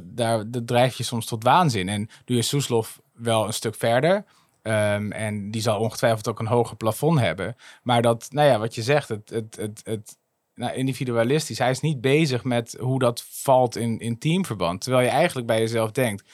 daar 0.03 0.45
drijf 0.65 0.97
je 0.97 1.03
soms 1.03 1.27
tot 1.27 1.45
waanzin. 1.45 1.89
En 1.89 2.09
nu 2.27 2.39
is 2.39 2.49
Soeslof 2.49 3.01
wel 3.13 3.47
een 3.47 3.53
stuk 3.53 3.75
verder. 3.75 4.25
Um, 4.63 5.13
en 5.13 5.51
die 5.51 5.63
zal 5.63 5.79
ongetwijfeld 5.79 6.29
ook 6.29 6.39
een 6.39 6.47
hoger 6.47 6.77
plafond 6.77 7.19
hebben. 7.21 7.57
Maar 7.83 8.03
dat, 8.03 8.29
nou 8.31 8.49
ja, 8.49 8.59
wat 8.59 8.75
je 8.75 8.83
zegt, 8.83 9.09
het, 9.09 9.31
het, 9.31 9.57
het, 9.57 9.81
het 9.85 10.17
nou, 10.55 10.75
individualistisch. 10.75 11.59
Hij 11.59 11.71
is 11.71 11.81
niet 11.81 12.01
bezig 12.01 12.45
met 12.45 12.77
hoe 12.81 12.99
dat 12.99 13.25
valt 13.29 13.77
in, 13.77 13.99
in 13.99 14.19
teamverband. 14.19 14.81
Terwijl 14.81 15.05
je 15.05 15.11
eigenlijk 15.11 15.47
bij 15.47 15.59
jezelf 15.59 15.91
denkt, 15.91 16.25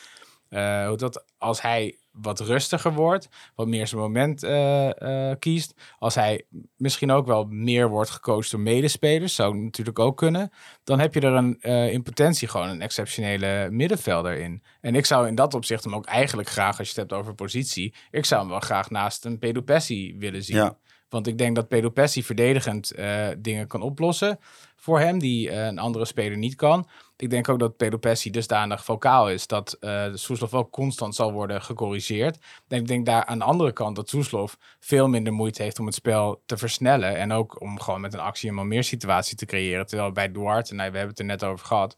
uh, 0.50 0.96
dat 0.96 1.24
als 1.38 1.62
hij 1.62 1.94
wat 2.10 2.40
rustiger 2.40 2.92
wordt, 2.92 3.28
wat 3.54 3.66
meer 3.66 3.86
zijn 3.86 4.00
moment 4.00 4.44
uh, 4.44 4.90
uh, 4.98 5.32
kiest, 5.38 5.74
als 5.98 6.14
hij 6.14 6.44
misschien 6.76 7.10
ook 7.10 7.26
wel 7.26 7.44
meer 7.44 7.88
wordt 7.88 8.10
gecoacht 8.10 8.50
door 8.50 8.60
medespelers, 8.60 9.34
zou 9.34 9.56
natuurlijk 9.56 9.98
ook 9.98 10.16
kunnen, 10.16 10.50
dan 10.84 10.98
heb 11.00 11.14
je 11.14 11.20
er 11.20 11.32
een, 11.32 11.60
in 11.90 12.02
potentie 12.02 12.48
gewoon 12.48 12.68
een 12.68 12.82
exceptionele 12.82 13.68
middenvelder 13.70 14.38
in. 14.38 14.62
En 14.80 14.94
ik 14.94 15.06
zou 15.06 15.26
in 15.26 15.34
dat 15.34 15.54
opzicht 15.54 15.84
hem 15.84 15.94
ook 15.94 16.06
eigenlijk 16.06 16.48
graag, 16.48 16.78
als 16.78 16.88
je 16.90 17.00
het 17.00 17.10
hebt 17.10 17.20
over 17.20 17.34
positie, 17.34 17.94
ik 18.10 18.24
zou 18.24 18.40
hem 18.40 18.50
wel 18.50 18.60
graag 18.60 18.90
naast 18.90 19.24
een 19.24 19.38
Pedro 19.38 19.62
Pessi 19.62 20.16
willen 20.18 20.44
zien. 20.44 20.72
Want 21.10 21.26
ik 21.26 21.38
denk 21.38 21.56
dat 21.56 21.68
Pedro 21.68 21.90
verdedigend 21.94 22.90
eh, 22.90 23.28
dingen 23.38 23.66
kan 23.66 23.82
oplossen 23.82 24.38
voor 24.76 25.00
hem, 25.00 25.18
die 25.18 25.50
eh, 25.50 25.66
een 25.66 25.78
andere 25.78 26.04
speler 26.04 26.38
niet 26.38 26.54
kan. 26.54 26.88
Ik 27.16 27.30
denk 27.30 27.48
ook 27.48 27.58
dat 27.58 27.76
Pedro 27.76 27.98
Pessi 27.98 28.30
dusdanig 28.30 28.84
vocaal 28.84 29.30
is 29.30 29.46
dat 29.46 29.76
uh, 29.80 30.04
Soeslof 30.14 30.50
wel 30.50 30.70
constant 30.70 31.14
zal 31.14 31.32
worden 31.32 31.62
gecorrigeerd. 31.62 32.38
En 32.68 32.78
ik 32.78 32.86
denk 32.86 33.06
daar 33.06 33.24
aan 33.24 33.38
de 33.38 33.44
andere 33.44 33.72
kant 33.72 33.96
dat 33.96 34.08
Soeslof 34.08 34.58
veel 34.78 35.08
minder 35.08 35.32
moeite 35.32 35.62
heeft 35.62 35.78
om 35.78 35.86
het 35.86 35.94
spel 35.94 36.42
te 36.46 36.56
versnellen. 36.56 37.16
En 37.16 37.32
ook 37.32 37.60
om 37.60 37.80
gewoon 37.80 38.00
met 38.00 38.14
een 38.14 38.20
actie 38.20 38.50
een 38.50 38.68
meer 38.68 38.84
situatie 38.84 39.36
te 39.36 39.46
creëren. 39.46 39.86
Terwijl 39.86 40.12
bij 40.12 40.32
Duarte, 40.32 40.74
nou, 40.74 40.90
we 40.90 40.96
hebben 40.96 41.16
het 41.16 41.18
er 41.18 41.24
net 41.24 41.44
over 41.44 41.66
gehad. 41.66 41.96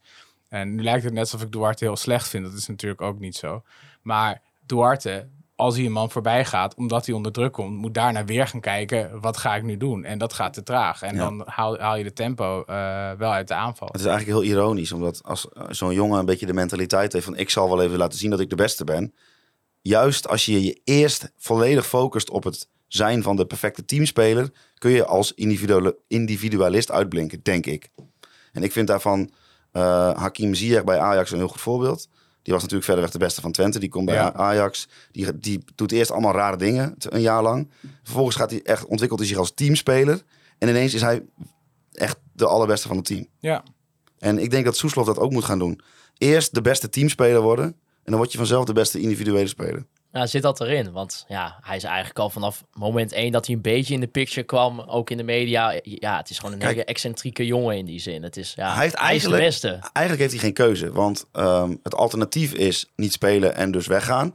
En 0.49 0.75
nu 0.75 0.83
lijkt 0.83 1.05
het 1.05 1.13
net 1.13 1.23
alsof 1.23 1.43
ik 1.43 1.53
Duarte 1.53 1.85
heel 1.85 1.97
slecht 1.97 2.29
vind. 2.29 2.45
Dat 2.45 2.55
is 2.55 2.67
natuurlijk 2.67 3.01
ook 3.01 3.19
niet 3.19 3.37
zo. 3.37 3.63
Maar 4.03 4.43
Duarte 4.67 5.29
als 5.63 5.77
hij 5.77 5.85
een 5.85 5.93
man 5.93 6.11
voorbij 6.11 6.45
gaat, 6.45 6.75
omdat 6.75 7.07
hij 7.07 7.15
onder 7.15 7.33
druk 7.33 7.53
komt, 7.53 7.77
moet 7.77 7.95
daarna 7.95 8.25
weer 8.25 8.47
gaan 8.47 8.61
kijken, 8.61 9.21
wat 9.21 9.37
ga 9.37 9.57
ik 9.57 9.63
nu 9.63 9.77
doen? 9.77 10.05
En 10.05 10.19
dat 10.19 10.33
gaat 10.33 10.53
te 10.55 10.63
traag. 10.63 11.03
En 11.03 11.17
dan 11.17 11.43
haal, 11.47 11.79
haal, 11.79 11.97
je 11.97 12.05
de 12.05 12.13
tempo 12.13 12.65
uh, 12.69 13.11
wel 13.13 13.33
uit 13.33 13.49
de 13.49 13.55
aanval. 13.55 13.89
Het 13.93 14.01
is 14.01 14.07
eigenlijk 14.07 14.39
heel 14.39 14.51
ironisch, 14.53 14.93
omdat 14.93 15.21
als 15.25 15.47
uh, 15.53 15.63
zo'n 15.69 15.95
jongen 15.95 16.19
een 16.19 16.25
beetje 16.25 16.47
de 16.47 16.53
mentaliteit 16.53 17.13
heeft 17.13 17.25
van 17.25 17.37
ik 17.37 17.51
zal 17.51 17.69
wel 17.69 17.83
even 17.83 17.99
laten 17.99 18.19
zien 18.19 18.31
dat 18.31 18.41
ik 18.41 18.51
de 18.51 18.57
beste 18.57 18.85
ben. 18.85 19.15
Juist 19.81 20.29
als 20.29 20.45
je 20.45 20.65
je 20.65 20.81
eerst 20.85 21.33
volledig 21.37 21.87
focust 21.87 22.31
op 22.31 22.45
het 22.45 22.69
zijn 22.87 23.23
van 23.23 23.37
de 23.37 23.47
perfecte 23.47 23.85
teamspeler, 23.85 24.51
kun 24.79 24.91
je 24.91 25.07
als 25.07 25.35
individualist 26.07 26.91
uitblinken, 26.91 27.43
denk 27.43 27.67
ik. 27.67 27.89
En 28.53 28.63
ik 28.63 28.73
vind 28.73 28.87
daarvan 28.87 29.31
uh, 29.73 29.83
Hakim 30.15 30.55
Ziyech 30.55 30.85
bij 30.85 30.99
Ajax 30.99 31.31
een 31.31 31.39
heel 31.39 31.49
goed 31.49 31.61
voorbeeld. 31.61 32.09
Die 32.43 32.53
was 32.53 32.63
natuurlijk 32.63 32.85
verder 32.85 33.05
weg 33.05 33.13
de 33.13 33.19
beste 33.19 33.41
van 33.41 33.53
Twente. 33.53 33.79
Die 33.79 33.89
komt 33.89 34.07
bij 34.07 34.33
Ajax. 34.33 34.89
Die, 35.11 35.39
die 35.39 35.65
doet 35.75 35.93
eerst 35.93 36.11
allemaal 36.11 36.33
rare 36.33 36.57
dingen, 36.57 36.95
een 36.99 37.21
jaar 37.21 37.43
lang. 37.43 37.71
Vervolgens 38.03 38.37
gaat 38.37 38.51
hij 38.51 38.63
echt, 38.63 38.85
ontwikkelt 38.85 39.21
hij 39.21 39.29
zich 39.29 39.39
als 39.39 39.55
teamspeler. 39.55 40.23
En 40.59 40.69
ineens 40.69 40.95
is 40.95 41.01
hij 41.01 41.23
echt 41.93 42.19
de 42.33 42.47
allerbeste 42.47 42.89
van 42.89 42.97
het 42.97 43.07
team. 43.07 43.27
Ja. 43.39 43.63
En 44.19 44.39
ik 44.39 44.51
denk 44.51 44.65
dat 44.65 44.77
Soeslof 44.77 45.07
dat 45.07 45.19
ook 45.19 45.31
moet 45.31 45.45
gaan 45.45 45.59
doen. 45.59 45.81
Eerst 46.19 46.55
de 46.55 46.61
beste 46.61 46.89
teamspeler 46.89 47.41
worden. 47.41 47.65
En 47.65 48.11
dan 48.11 48.17
word 48.17 48.33
je 48.33 48.39
vanzelf 48.39 48.65
de 48.65 48.73
beste 48.73 49.01
individuele 49.01 49.49
speler. 49.49 49.87
Ja, 50.13 50.27
zit 50.27 50.43
dat 50.43 50.61
erin? 50.61 50.93
Want 50.93 51.25
ja, 51.29 51.59
hij 51.63 51.77
is 51.77 51.85
eigenlijk 51.85 52.19
al 52.19 52.31
vanaf 52.31 52.65
moment 52.73 53.13
één 53.13 53.33
dat 53.33 53.47
hij 53.47 53.55
een 53.55 53.61
beetje 53.61 53.95
in 53.95 54.01
de 54.01 54.07
picture 54.07 54.47
kwam, 54.47 54.81
ook 54.81 55.11
in 55.11 55.17
de 55.17 55.23
media. 55.23 55.81
Ja, 55.83 56.17
het 56.17 56.31
is 56.31 56.39
gewoon 56.39 56.55
een 56.55 56.67
hele 56.67 56.85
excentrieke 56.85 57.47
jongen 57.47 57.77
in 57.77 57.87
die 57.87 58.01
zin. 58.01 58.23
Het 58.23 58.37
is, 58.37 58.53
ja, 58.57 58.73
hij, 58.75 58.83
heeft 58.83 58.95
eigenlijk, 58.95 59.41
de 59.41 59.47
beste. 59.47 59.69
Eigenlijk 59.69 60.19
heeft 60.19 60.31
hij 60.33 60.41
geen 60.41 60.53
keuze, 60.53 60.93
want 60.93 61.27
um, 61.33 61.81
het 61.83 61.95
alternatief 61.95 62.53
is 62.53 62.91
niet 62.97 63.13
spelen 63.13 63.55
en 63.55 63.71
dus 63.71 63.87
weggaan. 63.87 64.33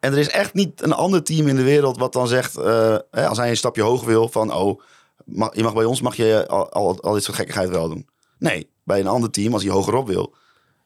En 0.00 0.12
er 0.12 0.18
is 0.18 0.28
echt 0.28 0.54
niet 0.54 0.82
een 0.82 0.92
ander 0.92 1.22
team 1.22 1.48
in 1.48 1.56
de 1.56 1.62
wereld 1.62 1.98
wat 1.98 2.12
dan 2.12 2.28
zegt, 2.28 2.58
uh, 2.58 2.96
als 3.10 3.38
hij 3.38 3.50
een 3.50 3.56
stapje 3.56 3.82
hoog 3.82 4.04
wil, 4.04 4.28
van 4.28 4.52
oh, 4.52 4.80
mag, 5.24 5.56
je 5.56 5.62
mag 5.62 5.74
bij 5.74 5.84
ons 5.84 6.00
mag 6.00 6.16
je 6.16 6.46
al, 6.48 6.72
al, 6.72 7.00
al 7.00 7.12
dit 7.12 7.22
soort 7.22 7.36
gekkigheid 7.36 7.68
wel 7.68 7.88
doen. 7.88 8.08
Nee, 8.38 8.68
bij 8.84 9.00
een 9.00 9.06
ander 9.06 9.30
team, 9.30 9.52
als 9.52 9.62
hij 9.62 9.72
hogerop 9.72 10.06
wil, 10.06 10.34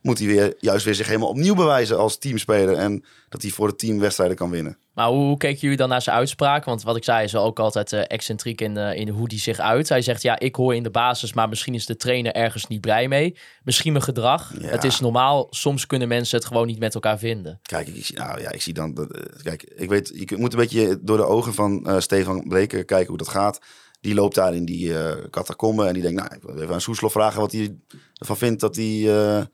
moet 0.01 0.19
hij 0.19 0.27
weer, 0.27 0.55
juist 0.59 0.85
weer 0.85 0.95
zich 0.95 1.07
helemaal 1.07 1.29
opnieuw 1.29 1.55
bewijzen 1.55 1.99
als 1.99 2.19
teamspeler. 2.19 2.75
En 2.75 3.05
dat 3.29 3.43
hij 3.43 3.51
voor 3.51 3.67
het 3.67 3.79
team 3.79 3.99
wedstrijden 3.99 4.37
kan 4.37 4.51
winnen. 4.51 4.79
Maar 4.95 5.09
hoe, 5.09 5.25
hoe 5.25 5.37
keken 5.37 5.61
jullie 5.61 5.77
dan 5.77 5.89
naar 5.89 6.03
zijn 6.03 6.17
uitspraak? 6.17 6.65
Want 6.65 6.83
wat 6.83 6.97
ik 6.97 7.05
zei 7.05 7.25
is 7.25 7.33
wel 7.33 7.45
ook 7.45 7.59
altijd 7.59 7.93
uh, 7.93 8.01
excentriek 8.07 8.61
in, 8.61 8.77
uh, 8.77 8.95
in 8.95 9.09
hoe 9.09 9.27
hij 9.29 9.39
zich 9.39 9.59
uit. 9.59 9.89
Hij 9.89 10.03
zegt, 10.03 10.23
ja, 10.23 10.39
ik 10.39 10.55
hoor 10.55 10.75
in 10.75 10.83
de 10.83 10.91
basis, 10.91 11.33
maar 11.33 11.49
misschien 11.49 11.75
is 11.75 11.87
de 11.87 11.97
trainer 11.97 12.33
ergens 12.33 12.67
niet 12.67 12.81
blij 12.81 13.09
mee. 13.09 13.37
Misschien 13.63 13.93
mijn 13.93 14.05
gedrag. 14.05 14.53
Ja. 14.61 14.69
Het 14.69 14.85
is 14.85 15.01
normaal. 15.01 15.47
Soms 15.51 15.87
kunnen 15.87 16.09
mensen 16.09 16.39
het 16.39 16.47
gewoon 16.47 16.67
niet 16.67 16.79
met 16.79 16.95
elkaar 16.95 17.19
vinden. 17.19 17.59
Kijk, 17.63 17.89
ik, 17.89 18.05
zie, 18.05 18.17
nou, 18.17 18.41
ja, 18.41 18.51
ik 18.51 18.63
zie 18.63 18.75
dan... 18.75 18.97
Uh, 18.99 19.43
kijk, 19.43 19.63
ik 19.63 19.89
weet, 19.89 20.13
je 20.15 20.37
moet 20.37 20.53
een 20.53 20.59
beetje 20.59 20.99
door 21.01 21.17
de 21.17 21.27
ogen 21.27 21.55
van 21.55 22.03
Stefan 22.03 22.49
Breker 22.49 22.85
kijken 22.85 23.09
hoe 23.09 23.19
dat 23.19 23.29
gaat. 23.29 23.59
Die 24.01 24.15
loopt 24.15 24.35
daar 24.35 24.55
in 24.55 24.65
die 24.65 24.93
catacombe 25.31 25.87
en 25.87 25.93
die 25.93 26.03
denkt, 26.03 26.21
nou, 26.21 26.35
ik 26.35 26.43
wil 26.43 26.63
even 26.63 26.75
aan 26.75 26.81
Soeslof 26.81 27.13
vragen 27.13 27.41
wat 27.41 27.53
hij 27.53 27.77
ervan 28.15 28.37
vindt 28.37 28.61
dat 28.61 28.77
hij 28.77 29.49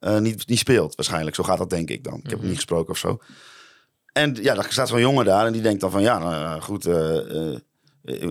uh, 0.00 0.18
niet, 0.18 0.48
niet 0.48 0.58
speelt. 0.58 0.94
Waarschijnlijk, 0.94 1.36
zo 1.36 1.42
gaat 1.42 1.58
dat 1.58 1.70
denk 1.70 1.90
ik 1.90 2.04
dan. 2.04 2.20
Ik 2.22 2.30
heb 2.30 2.38
hem 2.38 2.48
niet 2.48 2.56
gesproken 2.56 2.90
of 2.90 2.98
zo. 2.98 3.18
En 4.12 4.38
ja, 4.42 4.54
dan 4.54 4.64
staat 4.68 4.88
zo'n 4.88 5.00
jongen 5.00 5.24
daar 5.24 5.46
en 5.46 5.52
die 5.52 5.62
denkt 5.62 5.80
dan 5.80 5.90
van 5.90 6.02
ja, 6.02 6.18
nou, 6.18 6.60
goed, 6.60 6.86
uh, 6.86 7.56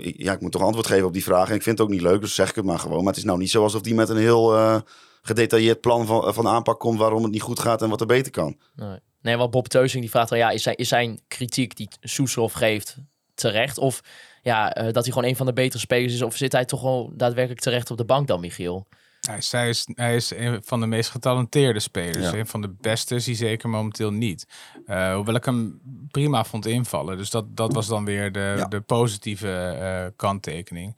ja, 0.02 0.34
ik 0.34 0.42
moet 0.42 0.52
toch 0.52 0.62
antwoord 0.62 0.88
geven 0.88 1.06
op 1.06 1.14
die 1.14 1.24
vraag. 1.24 1.50
En 1.50 1.56
ik 1.56 1.64
vind 1.64 1.78
het 1.78 1.88
ook 1.88 1.94
niet 1.94 2.02
leuk, 2.02 2.22
dus 2.22 2.36
zeg 2.36 2.50
ik 2.50 2.56
het 2.56 2.66
maar 2.66 2.80
gewoon. 2.80 2.98
Maar 2.98 3.14
het 3.14 3.18
is 3.18 3.24
nou 3.24 3.38
niet 3.38 3.50
zo 3.50 3.64
alsof 3.64 3.82
die 3.82 3.96
met 3.96 4.10
een 4.10 4.18
heel 4.18 4.82
gedetailleerd 5.22 5.82
plan 5.82 6.06
van, 6.06 6.34
van 6.34 6.48
aanpak 6.48 6.80
komt 6.80 7.00
waarom 7.00 7.24
het 7.24 7.32
niet 7.32 7.42
goed 7.42 7.60
gaat 7.60 7.82
en 7.82 7.90
wat 7.90 8.02
er 8.02 8.08
beter 8.08 8.32
kan. 8.32 8.58
Nee, 8.76 9.00
nee 9.22 9.38
want 9.38 9.52
Bob 9.52 9.68
Teusing 9.68 10.02
die 10.02 10.12
vraagt 10.12 10.30
dan 10.30 10.38
ja, 10.38 10.50
is 10.50 10.64
zijn, 10.64 10.76
is 10.76 10.88
zijn 10.88 11.22
kritiek 11.28 11.76
die 11.76 11.88
Soeslof 12.00 12.54
geeft 12.54 12.98
terecht? 13.34 13.78
Of 13.78 14.02
ja, 14.42 14.70
dat 14.70 15.04
hij 15.04 15.14
gewoon 15.14 15.30
een 15.30 15.36
van 15.36 15.46
de 15.46 15.54
betere 15.54 15.80
spelers 15.80 16.14
is? 16.14 16.22
Of 16.22 16.36
zit 16.36 16.52
hij 16.52 16.66
toch 16.66 16.82
wel 16.82 17.12
daadwerkelijk 17.14 17.62
terecht 17.62 17.92
op 17.92 17.98
de 17.98 18.06
bank 18.06 18.28
dan, 18.28 18.40
Michiel? 18.40 18.88
Hij 19.30 19.70
is, 19.70 19.88
hij 19.94 20.16
is 20.16 20.32
een 20.32 20.62
van 20.64 20.80
de 20.80 20.86
meest 20.86 21.10
getalenteerde 21.10 21.80
spelers. 21.80 22.32
Een 22.32 22.48
van 22.48 22.62
de 22.62 22.76
beste 22.82 23.16
is 23.16 23.26
hij 23.26 23.36
zeker 23.36 23.70
momenteel 23.70 24.12
niet. 24.12 24.48
Uh, 24.88 25.14
hoewel 25.14 25.36
ik 25.36 25.46
hem 25.46 25.80
prima 26.12 26.44
vond 26.44 26.66
invallen. 26.66 27.18
Dus 27.18 27.30
dat, 27.30 27.58
dat 27.58 27.74
was 27.74 27.88
dan 27.88 28.06
weer 28.06 28.32
de, 28.32 28.66
de 28.70 28.82
positieve 28.82 29.78
uh, 29.82 30.12
kanttekening. 30.16 30.98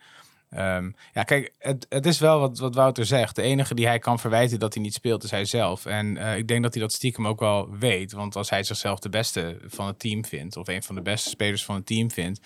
Um, 0.58 0.96
ja, 1.14 1.24
kijk, 1.24 1.54
het, 1.60 1.86
het 1.90 2.06
is 2.06 2.20
wel 2.20 2.40
wat, 2.40 2.60
wat 2.60 2.76
Wouter 2.76 3.06
zegt. 3.06 3.36
De 3.36 3.42
enige 3.42 3.76
die 3.76 3.88
hij 3.88 4.00
kan 4.00 4.20
verwijten 4.20 4.60
dat 4.60 4.74
hij 4.74 4.84
niet 4.84 4.94
speelt, 4.94 5.24
is 5.24 5.32
hij 5.32 5.46
zelf. 5.46 5.86
En 5.86 6.16
uh, 6.16 6.38
ik 6.38 6.48
denk 6.48 6.64
dat 6.64 6.74
hij 6.74 6.82
dat 6.82 6.94
stiekem 6.94 7.28
ook 7.28 7.40
wel 7.40 7.70
weet. 7.80 8.12
Want 8.12 8.36
als 8.36 8.50
hij 8.50 8.64
zichzelf 8.64 9.00
de 9.00 9.10
beste 9.10 9.58
van 9.68 9.88
het 9.88 10.00
team 10.00 10.26
vindt, 10.26 10.58
of 10.58 10.68
een 10.68 10.84
van 10.84 10.96
de 10.96 11.02
beste 11.02 11.30
spelers 11.30 11.66
van 11.66 11.76
het 11.76 11.86
team 11.86 12.12
vindt, 12.12 12.40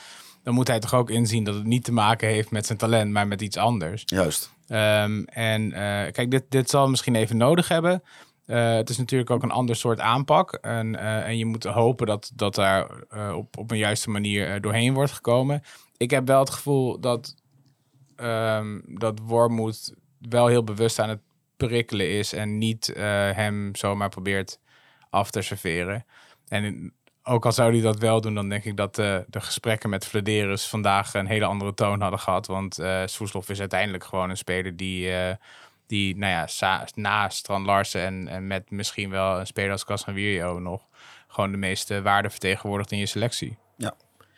dan 0.44 0.54
moet 0.54 0.68
hij 0.68 0.80
toch 0.80 0.94
ook 0.94 1.10
inzien 1.10 1.44
dat 1.44 1.56
het 1.56 1.66
niet 1.66 1.84
te 1.84 1.92
maken 1.92 2.28
heeft 2.28 2.52
met 2.52 2.66
zijn 2.66 2.78
talent, 2.78 3.12
maar 3.12 3.28
met 3.28 3.42
iets 3.42 3.58
anders. 3.58 4.04
Juist. 4.06 4.54
Um, 4.68 5.26
en 5.26 5.62
uh, 5.66 5.76
kijk, 6.12 6.32
dit, 6.32 6.44
dit 6.50 6.70
zal 6.70 6.90
misschien 6.90 7.16
even 7.16 7.38
nodig 7.38 7.68
hebben. 7.68 8.04
Uh, 8.48 8.74
het 8.74 8.90
is 8.90 8.98
natuurlijk 8.98 9.30
ook 9.30 9.44
een 9.44 9.52
ander 9.52 9.76
soort 9.76 10.00
aanpak. 10.00 10.54
En, 10.54 10.94
uh, 10.94 11.28
en 11.28 11.38
je 11.38 11.46
moet 11.46 11.64
hopen 11.64 12.08
dat, 12.08 12.32
dat 12.36 12.56
daar 12.56 12.90
op, 13.36 13.58
op 13.58 13.72
een 13.72 13.78
juiste 13.78 14.10
manier 14.10 14.62
doorheen 14.62 14.94
wordt 14.94 15.12
gekomen. 15.12 15.64
Ik 15.98 16.12
heb 16.12 16.28
wel 16.28 16.40
het 16.40 16.50
gevoel 16.50 17.00
dat, 17.00 17.36
um, 18.18 18.84
dat 18.88 19.20
Wormoed 19.24 19.94
wel 20.20 20.48
heel 20.48 20.64
bewust 20.64 21.00
aan 21.00 21.10
het 21.10 21.22
prikkelen 21.58 22.10
is 22.10 22.34
en 22.34 22.58
niet 22.58 22.94
hem 23.34 23.76
zomaar 23.76 24.10
probeert 24.10 24.60
af 25.10 25.32
te 25.32 25.42
serveren. 25.42 26.06
En 26.48 26.94
ook 27.28 27.46
al 27.46 27.52
zou 27.52 27.72
hij 27.72 27.82
dat 27.82 28.00
wel 28.00 28.22
doen, 28.22 28.36
dan 28.36 28.50
denk 28.50 28.64
ik 28.64 28.78
dat 28.78 28.98
uh, 28.98 29.18
de 29.28 29.42
gesprekken 29.42 29.90
met 29.90 30.06
Vladeris 30.06 30.66
vandaag 30.66 31.14
een 31.14 31.28
hele 31.28 31.46
andere 31.46 31.74
toon 31.74 32.02
hadden 32.02 32.20
gehad. 32.20 32.48
Want 32.48 32.80
uh, 32.80 33.02
Soeslof 33.06 33.50
is 33.50 33.60
uiteindelijk 33.60 34.04
gewoon 34.04 34.30
een 34.30 34.38
speler 34.38 34.76
die, 34.76 35.10
uh, 35.10 35.32
die 35.88 36.18
nou 36.18 36.48
ja, 36.60 36.86
na 36.96 37.30
Strand 37.30 37.66
Larsen 37.66 38.02
en, 38.02 38.28
en 38.28 38.48
met 38.48 38.72
misschien 38.72 39.10
wel 39.10 39.40
een 39.40 39.48
speler 39.48 39.72
als 39.72 39.86
Casemiro 39.86 40.60
nog 40.60 40.82
gewoon 41.28 41.52
de 41.52 41.58
meeste 41.58 42.02
waarde 42.02 42.30
vertegenwoordigt 42.30 42.92
in 42.92 42.98
je 42.98 43.06
selectie. 43.06 43.58
Ja. 43.78 43.94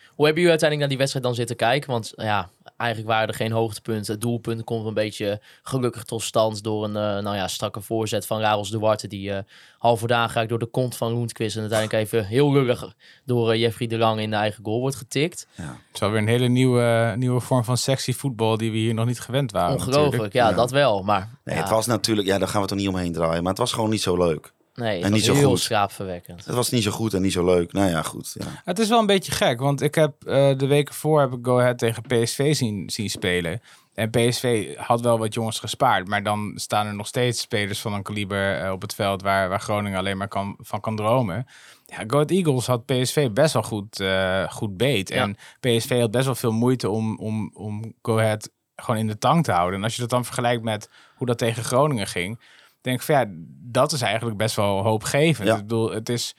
Hoe 0.08 0.26
hebben 0.26 0.43
jullie 0.43 0.50
uiteindelijk 0.50 0.80
naar 0.80 0.88
die 0.88 0.97
wedstrijd 0.97 1.26
dan 1.26 1.36
zitten 1.36 1.56
kijken? 1.56 1.89
Want 1.89 2.13
ja, 2.15 2.50
eigenlijk 2.78 3.12
waren 3.12 3.28
er 3.28 3.34
geen 3.34 3.52
hoogtepunten. 3.52 4.13
Het 4.13 4.22
doelpunt 4.22 4.63
komt 4.63 4.86
een 4.86 4.94
beetje 4.94 5.42
gelukkig 5.63 6.04
tot 6.04 6.22
stand 6.22 6.63
door 6.63 6.84
een 6.84 6.90
uh, 6.90 7.24
nou 7.24 7.36
ja, 7.36 7.48
strakke 7.48 7.82
voorzet 7.82 8.26
van 8.26 8.40
Raros 8.40 8.70
Duarte. 8.70 9.08
Die 9.08 9.30
uh, 9.30 9.38
half 9.78 10.00
voor 10.00 10.10
raakt 10.10 10.50
door 10.50 10.60
de 10.60 10.66
kont 10.66 10.96
van 10.96 11.12
Roentquist. 11.12 11.56
En 11.56 11.62
uiteindelijk 11.62 12.04
even 12.04 12.26
heel 12.26 12.52
lullig 12.52 12.96
door 13.26 13.54
uh, 13.54 13.62
Jeffrey 13.62 13.88
de 13.88 13.98
Lang 13.98 14.20
in 14.20 14.30
de 14.30 14.36
eigen 14.36 14.63
goal 14.63 14.80
wordt 14.80 14.96
getikt. 14.96 15.48
Ja. 15.56 15.63
Het 15.63 15.74
is 15.94 16.02
alweer 16.02 16.20
een 16.20 16.28
hele 16.28 16.48
nieuwe, 16.48 17.13
nieuwe 17.18 17.40
vorm 17.40 17.63
van 17.63 17.78
sexy 17.78 18.13
voetbal 18.13 18.58
die 18.58 18.72
we 18.72 18.78
hier 18.78 18.94
nog 18.94 19.06
niet 19.06 19.20
gewend 19.20 19.52
waren. 19.52 19.76
Ongelooflijk, 19.76 20.34
ja, 20.34 20.50
ja, 20.50 20.56
dat 20.56 20.72
wel. 20.72 21.04
Maar, 21.04 21.30
nee, 21.44 21.56
ja. 21.56 21.62
het 21.62 21.72
was 21.72 21.86
natuurlijk, 21.86 22.28
ja, 22.28 22.38
daar 22.38 22.48
gaan 22.48 22.62
we 22.62 22.68
toch 22.68 22.78
niet 22.78 22.88
omheen 22.88 23.13
draaien. 23.13 23.42
Maar 23.42 23.52
het 23.52 23.62
was 23.62 23.74
gewoon 23.74 23.90
niet 23.90 24.02
zo 24.02 24.18
leuk. 24.18 24.56
Nee, 24.82 24.96
het 24.96 25.06
en 25.06 25.12
niet 25.12 25.24
zo 25.24 25.34
heel 25.34 25.50
goed. 25.50 25.60
schaapverwekkend. 25.60 26.46
Het 26.46 26.56
was 26.56 26.70
niet 26.70 26.84
zo 26.84 26.92
goed 26.92 27.13
en 27.13 27.22
niet 27.22 27.32
zo 27.32 27.46
leuk. 27.46 27.74
Nou 27.74 27.90
ja, 27.90 28.02
goed. 28.02 28.36
Ja. 28.40 28.62
Het 28.63 28.80
is 28.80 28.90
wel 28.90 29.00
een 29.00 29.06
beetje 29.06 29.32
gek, 29.32 29.60
want 29.60 29.82
ik 29.82 29.96
heb 29.96 30.13
uh, 30.26 30.58
de 30.58 30.68
weken 30.68 30.94
voor 30.94 31.20
heb 31.20 31.34
ik 31.34 31.40
Go 31.42 31.60
Ahead 31.60 31.78
tegen 31.78 32.04
PSV 32.04 32.56
zien, 32.56 32.90
zien 32.90 33.10
spelen. 33.10 33.62
En 33.94 34.10
PSV 34.10 34.76
had 34.76 35.02
wel 35.02 35.20
wat 35.20 35.34
jongens 35.34 35.60
gespaard, 35.60 36.08
maar 36.08 36.24
dan 36.24 36.52
staan 36.56 36.88
er 36.88 36.96
nog 36.96 37.08
steeds 37.08 37.42
spelers 37.42 37.80
van 37.80 37.94
een 37.94 38.04
kaliber 38.04 38.63
uh, 38.63 38.72
op 38.72 38.82
het 38.82 38.94
veld 38.96 39.22
waar, 39.22 39.50
waar 39.50 39.60
Groningen 39.60 40.00
alleen 40.00 40.18
maar 40.18 40.28
kan, 40.28 40.56
van 40.60 40.80
kan 40.80 40.96
dromen. 40.96 41.48
Ja, 41.86 41.98
Go 42.08 42.16
Ahead 42.16 42.32
Eagles 42.32 42.68
had 42.68 42.86
PSV 42.86 43.30
best 43.30 43.54
wel 43.54 43.63
goed, 43.63 44.00
uh, 44.00 44.52
goed 44.52 44.78
beet. 44.78 45.10
Ja. 45.10 45.16
En 45.16 45.38
PSV 45.60 46.00
had 46.00 46.12
best 46.12 46.26
wel 46.26 46.36
veel 46.36 46.52
moeite 46.52 46.90
om, 46.90 47.18
om, 47.20 47.52
om 47.54 47.94
Go 48.02 48.20
Ahead 48.20 48.50
gewoon 48.76 49.00
in 49.00 49.08
de 49.08 49.18
tank 49.18 49.46
te 49.46 49.52
houden. 49.52 49.80
En 49.80 49.84
als 49.84 49.96
je 49.96 50.02
dat 50.02 50.10
dan 50.10 50.26
vergelijkt 50.26 50.63
met 50.63 50.90
hoe 51.16 51.28
dat 51.28 51.38
tegen 51.38 51.63
Groningen 51.63 52.08
ging 52.08 52.40
denk 52.82 53.02
van 53.02 53.16
ja, 53.16 53.26
dat 53.72 53.92
is 53.92 54.02
eigenlijk 54.02 54.38
best 54.38 54.56
wel 54.56 54.84
hoopgevend. 54.84 55.48
Ja. 55.48 55.56
Ik 55.56 55.62
bedoel, 55.62 55.92
het 55.92 56.10
is... 56.10 56.36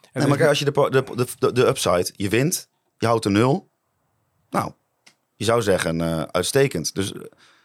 Het 0.00 0.12
nee, 0.12 0.26
maar 0.26 0.36
kijk, 0.36 0.48
als 0.48 0.58
je 0.58 0.64
de, 0.64 0.88
de, 0.90 1.26
de, 1.38 1.52
de 1.52 1.66
upside, 1.66 2.12
je 2.16 2.28
wint, 2.28 2.68
je 2.98 3.06
houdt 3.06 3.22
de 3.22 3.30
nul. 3.30 3.70
Nou, 4.50 4.72
je 5.36 5.44
zou 5.44 5.62
zeggen 5.62 6.00
uh, 6.00 6.22
uitstekend. 6.22 6.94
Dus 6.94 7.12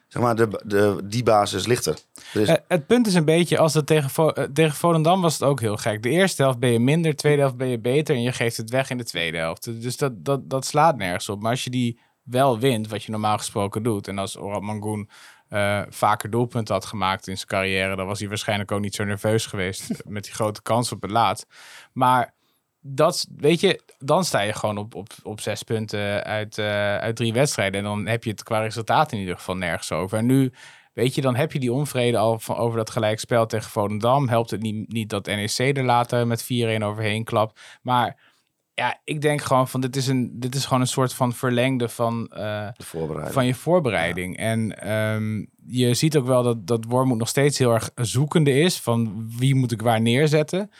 zeg 0.07 0.21
maar, 0.21 0.35
de, 0.35 0.61
de, 0.65 1.01
die 1.03 1.23
basis 1.23 1.65
ligt 1.65 1.85
er. 1.85 1.97
Is... 2.33 2.49
Uh, 2.49 2.55
het 2.67 2.87
punt 2.87 3.07
is 3.07 3.13
een 3.13 3.25
beetje, 3.25 3.57
als 3.57 3.73
het 3.73 3.85
tegen, 3.85 4.09
Vo 4.09 4.31
tegen 4.53 4.75
Volendam 4.75 5.21
was 5.21 5.33
het 5.33 5.43
ook 5.43 5.59
heel 5.59 5.77
gek. 5.77 6.03
De 6.03 6.09
eerste 6.09 6.41
helft 6.41 6.59
ben 6.59 6.71
je 6.71 6.79
minder, 6.79 7.11
de 7.11 7.17
tweede 7.17 7.41
helft 7.41 7.57
ben 7.57 7.67
je 7.67 7.79
beter 7.79 8.15
en 8.15 8.21
je 8.21 8.31
geeft 8.31 8.57
het 8.57 8.69
weg 8.69 8.89
in 8.89 8.97
de 8.97 9.05
tweede 9.05 9.37
helft. 9.37 9.81
Dus 9.81 9.97
dat, 9.97 10.25
dat, 10.25 10.49
dat 10.49 10.65
slaat 10.65 10.97
nergens 10.97 11.29
op. 11.29 11.41
Maar 11.41 11.51
als 11.51 11.63
je 11.63 11.69
die 11.69 11.99
wel 12.23 12.59
wint, 12.59 12.87
wat 12.87 13.03
je 13.03 13.11
normaal 13.11 13.37
gesproken 13.37 13.83
doet. 13.83 14.07
En 14.07 14.17
als 14.17 14.37
Orad 14.37 14.61
Mangoen 14.61 15.09
eh, 15.49 15.81
vaker 15.89 16.29
doelpunten 16.29 16.73
had 16.73 16.85
gemaakt 16.85 17.27
in 17.27 17.35
zijn 17.35 17.47
carrière, 17.47 17.95
dan 17.95 18.05
was 18.05 18.19
hij 18.19 18.27
waarschijnlijk 18.27 18.71
ook 18.71 18.81
niet 18.81 18.95
zo 18.95 19.03
nerveus 19.03 19.45
geweest 19.45 19.91
met 20.05 20.23
die 20.23 20.33
grote 20.33 20.61
kans 20.61 20.91
op 20.91 21.01
het 21.01 21.11
laat. 21.11 21.45
Maar 21.93 22.33
dat, 22.87 23.27
weet 23.37 23.59
je, 23.59 23.81
dan 23.97 24.25
sta 24.25 24.41
je 24.41 24.53
gewoon 24.53 24.77
op, 24.77 24.95
op, 24.95 25.07
op 25.23 25.41
zes 25.41 25.63
punten 25.63 26.23
uit, 26.23 26.57
eh, 26.57 26.97
uit 26.97 27.15
drie 27.15 27.33
wedstrijden. 27.33 27.79
En 27.79 27.85
dan 27.85 28.05
heb 28.07 28.23
je 28.23 28.29
het 28.29 28.43
qua 28.43 28.59
resultaat 28.59 29.11
in 29.11 29.19
ieder 29.19 29.35
geval 29.35 29.55
nergens 29.55 29.91
over. 29.91 30.17
En 30.17 30.25
nu, 30.25 30.53
weet 30.93 31.15
je, 31.15 31.21
dan 31.21 31.35
heb 31.35 31.51
je 31.51 31.59
die 31.59 31.73
onvrede 31.73 32.17
al 32.17 32.39
van, 32.39 32.55
over 32.55 32.77
dat 32.77 32.89
gelijkspel 32.89 33.45
tegen 33.45 33.71
Volendam. 33.71 34.29
Helpt 34.29 34.51
het 34.51 34.61
niet, 34.61 34.91
niet 34.93 35.09
dat 35.09 35.25
NEC 35.25 35.77
er 35.77 35.83
later 35.83 36.27
met 36.27 36.43
4-1 36.43 36.47
overheen 36.83 37.23
klapt. 37.23 37.61
Maar 37.81 38.33
ja, 38.75 38.99
ik 39.03 39.21
denk 39.21 39.41
gewoon 39.41 39.67
van 39.67 39.81
dit 39.81 39.95
is, 39.95 40.07
een, 40.07 40.31
dit 40.39 40.55
is 40.55 40.65
gewoon 40.65 40.81
een 40.81 40.87
soort 40.87 41.13
van 41.13 41.33
verlengde 41.33 41.89
van, 41.89 42.27
eh, 42.27 42.67
De 42.77 42.83
voorbereiding. 42.83 43.33
van 43.33 43.45
je 43.45 43.55
voorbereiding. 43.55 44.37
En 44.37 44.81
ehm, 44.81 45.45
je 45.67 45.93
ziet 45.93 46.17
ook 46.17 46.25
wel 46.25 46.43
dat, 46.43 46.67
dat 46.67 46.85
Wormoed 46.87 47.17
nog 47.17 47.27
steeds 47.27 47.57
heel 47.57 47.73
erg 47.73 47.89
zoekende 47.95 48.51
is 48.59 48.79
van 48.79 49.25
wie 49.37 49.55
moet 49.55 49.71
ik 49.71 49.81
waar 49.81 50.01
neerzetten. 50.01 50.71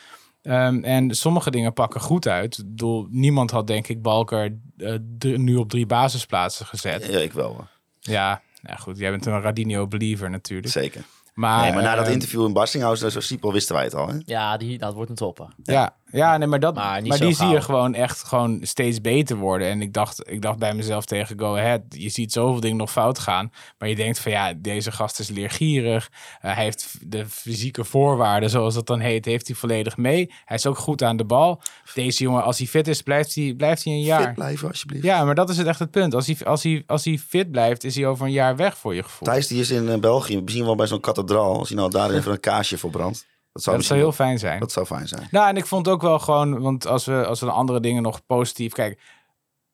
Ehm, 0.42 0.84
en 0.84 1.14
sommige 1.14 1.50
dingen 1.50 1.72
pakken 1.72 2.00
goed 2.00 2.28
uit. 2.28 2.58
Ik 2.58 2.64
bedoel, 2.68 3.06
niemand 3.10 3.50
had 3.50 3.66
denk 3.66 3.88
ik 3.88 4.02
Balker 4.02 4.56
eh, 4.76 4.94
d- 5.18 5.24
nu 5.38 5.56
op 5.56 5.68
drie 5.70 5.86
basisplaatsen 5.86 6.66
gezet. 6.66 7.06
Ja, 7.06 7.18
ik 7.18 7.32
wel. 7.32 7.48
hoor. 7.52 7.68
Ja, 8.00 8.42
ja 8.62 8.74
goed, 8.76 8.98
jij 8.98 9.10
bent 9.10 9.26
een 9.26 9.40
Radinho 9.40 9.86
believer 9.86 10.30
natuurlijk. 10.30 10.72
Zeker. 10.72 11.02
Maar, 11.34 11.62
nee, 11.62 11.72
maar 11.72 11.82
na 11.82 11.94
dat 11.94 12.06
eh, 12.06 12.12
interview 12.12 12.46
in 12.46 12.52
Bastinghuis, 12.52 13.00
zo 13.00 13.20
Siepel, 13.20 13.52
wisten 13.52 13.74
wij 13.74 13.84
het 13.84 13.94
al. 13.94 14.08
Hè? 14.08 14.14
Ja, 14.24 14.56
die, 14.56 14.78
dat 14.78 14.94
wordt 14.94 15.10
een 15.10 15.16
topper. 15.16 15.46
Ja, 15.62 15.72
ja 15.72 15.94
nee, 16.10 16.46
maar, 16.46 16.60
dat, 16.60 16.74
Maar 16.74 17.02
die 17.02 17.34
zie 17.34 17.46
je 17.46 17.60
gewoon 17.60 17.94
echt 17.94 18.22
gewoon 18.22 18.58
steeds 18.62 19.00
beter 19.00 19.36
worden. 19.36 19.68
En 19.68 19.82
ik 19.82 19.92
dacht, 19.92 20.30
ik 20.30 20.42
dacht 20.42 20.58
bij 20.58 20.74
mezelf 20.74 21.04
tegen 21.04 21.38
Go 21.38 21.56
Ahead, 21.56 21.80
je 21.88 22.08
ziet 22.08 22.32
zoveel 22.32 22.60
dingen 22.60 22.76
nog 22.76 22.90
fout 22.90 23.18
gaan. 23.18 23.52
Maar 23.78 23.88
je 23.88 23.94
denkt 23.94 24.18
van 24.18 24.32
ja, 24.32 24.52
deze 24.56 24.92
gast 24.92 25.18
is 25.18 25.28
leergierig. 25.28 26.10
Eh, 26.40 26.54
hij 26.54 26.64
heeft 26.64 26.98
de 27.00 27.26
fysieke 27.28 27.84
voorwaarden, 27.84 28.50
zoals 28.50 28.74
dat 28.74 28.86
dan 28.86 29.00
heet, 29.00 29.24
heeft 29.24 29.46
hij 29.46 29.56
volledig 29.56 29.96
mee. 29.96 30.32
Hij 30.44 30.56
is 30.56 30.66
ook 30.66 30.78
goed 30.78 31.02
aan 31.02 31.16
de 31.16 31.24
bal. 31.24 31.60
Deze 31.94 32.22
jongen, 32.22 32.42
als 32.42 32.58
hij 32.58 32.66
fit 32.66 32.88
is, 32.88 33.02
blijft 33.02 33.34
hij, 33.34 33.54
blijft 33.56 33.84
hij 33.84 33.92
een 33.92 34.02
jaar. 34.02 34.22
Fit 34.22 34.34
blijven, 34.34 34.68
alsjeblieft. 34.68 35.04
Ja, 35.04 35.24
maar 35.24 35.34
dat 35.34 35.48
is 35.50 35.56
het 35.56 35.66
echt 35.66 35.78
het 35.78 35.90
punt. 35.90 36.14
Als 36.14 36.26
hij, 36.26 36.36
als, 36.44 36.62
hij, 36.62 36.82
als 36.86 37.04
hij 37.04 37.18
fit 37.18 37.50
blijft, 37.50 37.84
is 37.84 37.94
hij 37.94 38.06
over 38.06 38.26
een 38.26 38.32
jaar 38.32 38.56
weg 38.56 38.78
voor 38.78 38.94
je 38.94 39.02
gevoel. 39.02 39.28
Thijs 39.28 39.46
die 39.46 39.60
is 39.60 39.70
in 39.70 39.88
eh, 39.88 39.98
België, 39.98 40.42
misschien 40.42 40.64
wel 40.64 40.76
bij 40.76 40.86
zo'n 40.86 41.00
kathedraal. 41.00 41.58
Als 41.58 41.68
hij 41.68 41.76
nou 41.78 41.90
daar 41.90 42.10
even 42.10 42.32
een 42.32 42.40
kaasje 42.40 42.78
voor 42.78 42.90
brandt. 42.90 43.26
Dat 43.56 43.64
zou, 43.64 43.76
dat 43.76 43.86
zou 43.86 43.98
misschien 43.98 43.98
heel 43.98 44.26
fijn 44.26 44.38
zijn. 44.38 44.60
dat 44.60 44.72
zou 44.72 44.86
fijn 44.86 45.08
zijn. 45.08 45.28
Nou, 45.30 45.48
en 45.48 45.56
ik 45.56 45.66
vond 45.66 45.88
ook 45.88 46.02
wel 46.02 46.18
gewoon, 46.18 46.60
want 46.60 46.86
als 46.86 47.04
we, 47.04 47.26
als 47.26 47.40
we 47.40 47.46
de 47.46 47.52
andere 47.52 47.80
dingen 47.80 48.02
nog 48.02 48.26
positief 48.26 48.72
kijk. 48.72 49.00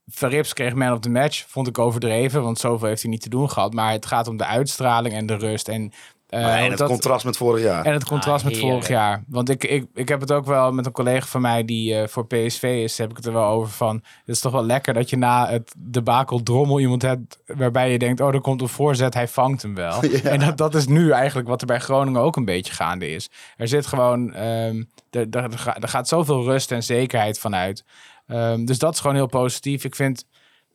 Verrips 0.06 0.52
kreeg 0.52 0.74
man 0.74 0.92
of 0.92 0.98
the 0.98 1.10
match, 1.10 1.44
vond 1.48 1.66
ik 1.68 1.78
overdreven, 1.78 2.42
want 2.42 2.58
zoveel 2.58 2.88
heeft 2.88 3.02
hij 3.02 3.10
niet 3.10 3.20
te 3.20 3.28
doen 3.28 3.50
gehad. 3.50 3.74
Maar 3.74 3.92
het 3.92 4.06
gaat 4.06 4.28
om 4.28 4.36
de 4.36 4.44
uitstraling 4.44 5.14
en 5.14 5.26
de 5.26 5.36
rust. 5.36 5.68
En, 5.68 5.92
Maar 6.40 6.56
en 6.58 6.62
ook 6.64 6.68
het 6.70 6.78
dat- 6.78 6.88
contrast 6.88 7.24
met 7.24 7.36
vorig 7.36 7.62
jaar. 7.62 7.84
en 7.84 7.92
het 7.92 8.04
contrast 8.04 8.44
Ah, 8.44 8.50
met 8.50 8.60
vorig 8.60 8.88
jaar. 8.88 9.24
Want 9.28 9.48
ik, 9.48 9.64
ik, 9.64 9.86
ik 9.94 10.08
heb 10.08 10.20
het 10.20 10.32
ook 10.32 10.46
wel 10.46 10.72
met 10.72 10.86
een 10.86 10.92
collega 10.92 11.26
van 11.26 11.40
mij 11.40 11.64
die 11.64 11.94
eh, 11.94 12.08
voor 12.08 12.26
PSV 12.26 12.62
is, 12.62 12.98
heb 12.98 13.10
ik 13.10 13.16
het 13.16 13.26
er 13.26 13.32
wel 13.32 13.44
over 13.44 13.72
van. 13.72 13.94
Het 13.94 14.28
is 14.34 14.40
toch 14.40 14.52
wel 14.52 14.64
lekker 14.64 14.94
dat 14.94 15.10
je 15.10 15.16
na 15.16 15.48
het 15.48 15.74
debakel 15.78 16.42
drommel 16.42 16.80
iemand 16.80 17.02
hebt 17.02 17.38
waarbij 17.46 17.92
je 17.92 17.98
denkt, 17.98 18.20
oh, 18.20 18.34
er 18.34 18.40
komt 18.40 18.60
een 18.60 18.68
voorzet, 18.68 19.14
hij 19.14 19.28
vangt 19.28 19.62
hem 19.62 19.74
wel. 19.74 20.04
Ja. 20.12 20.18
En 20.30 20.38
dat, 20.40 20.56
dat 20.58 20.74
is 20.74 20.86
nu 20.86 21.10
eigenlijk 21.10 21.48
wat 21.48 21.60
er 21.60 21.66
bij 21.66 21.78
Groningen 21.80 22.20
ook 22.20 22.36
een 22.36 22.44
beetje 22.44 22.72
gaande 22.72 23.10
is. 23.10 23.30
Er 23.56 23.68
zit 23.68 23.86
gewoon, 23.86 24.32
ehm, 24.34 24.82
er, 25.10 25.26
er, 25.30 25.42
er 25.44 25.76
er 25.80 25.88
gaat 25.88 26.08
zoveel 26.08 26.44
rust 26.44 26.72
en 26.72 26.82
zekerheid 26.82 27.38
vanuit. 27.38 27.84
Ehm, 28.26 28.64
dus 28.64 28.78
dat 28.78 28.94
is 28.94 29.00
gewoon 29.00 29.16
heel 29.16 29.26
positief. 29.26 29.84
Ik 29.84 29.94
vind, 29.94 30.24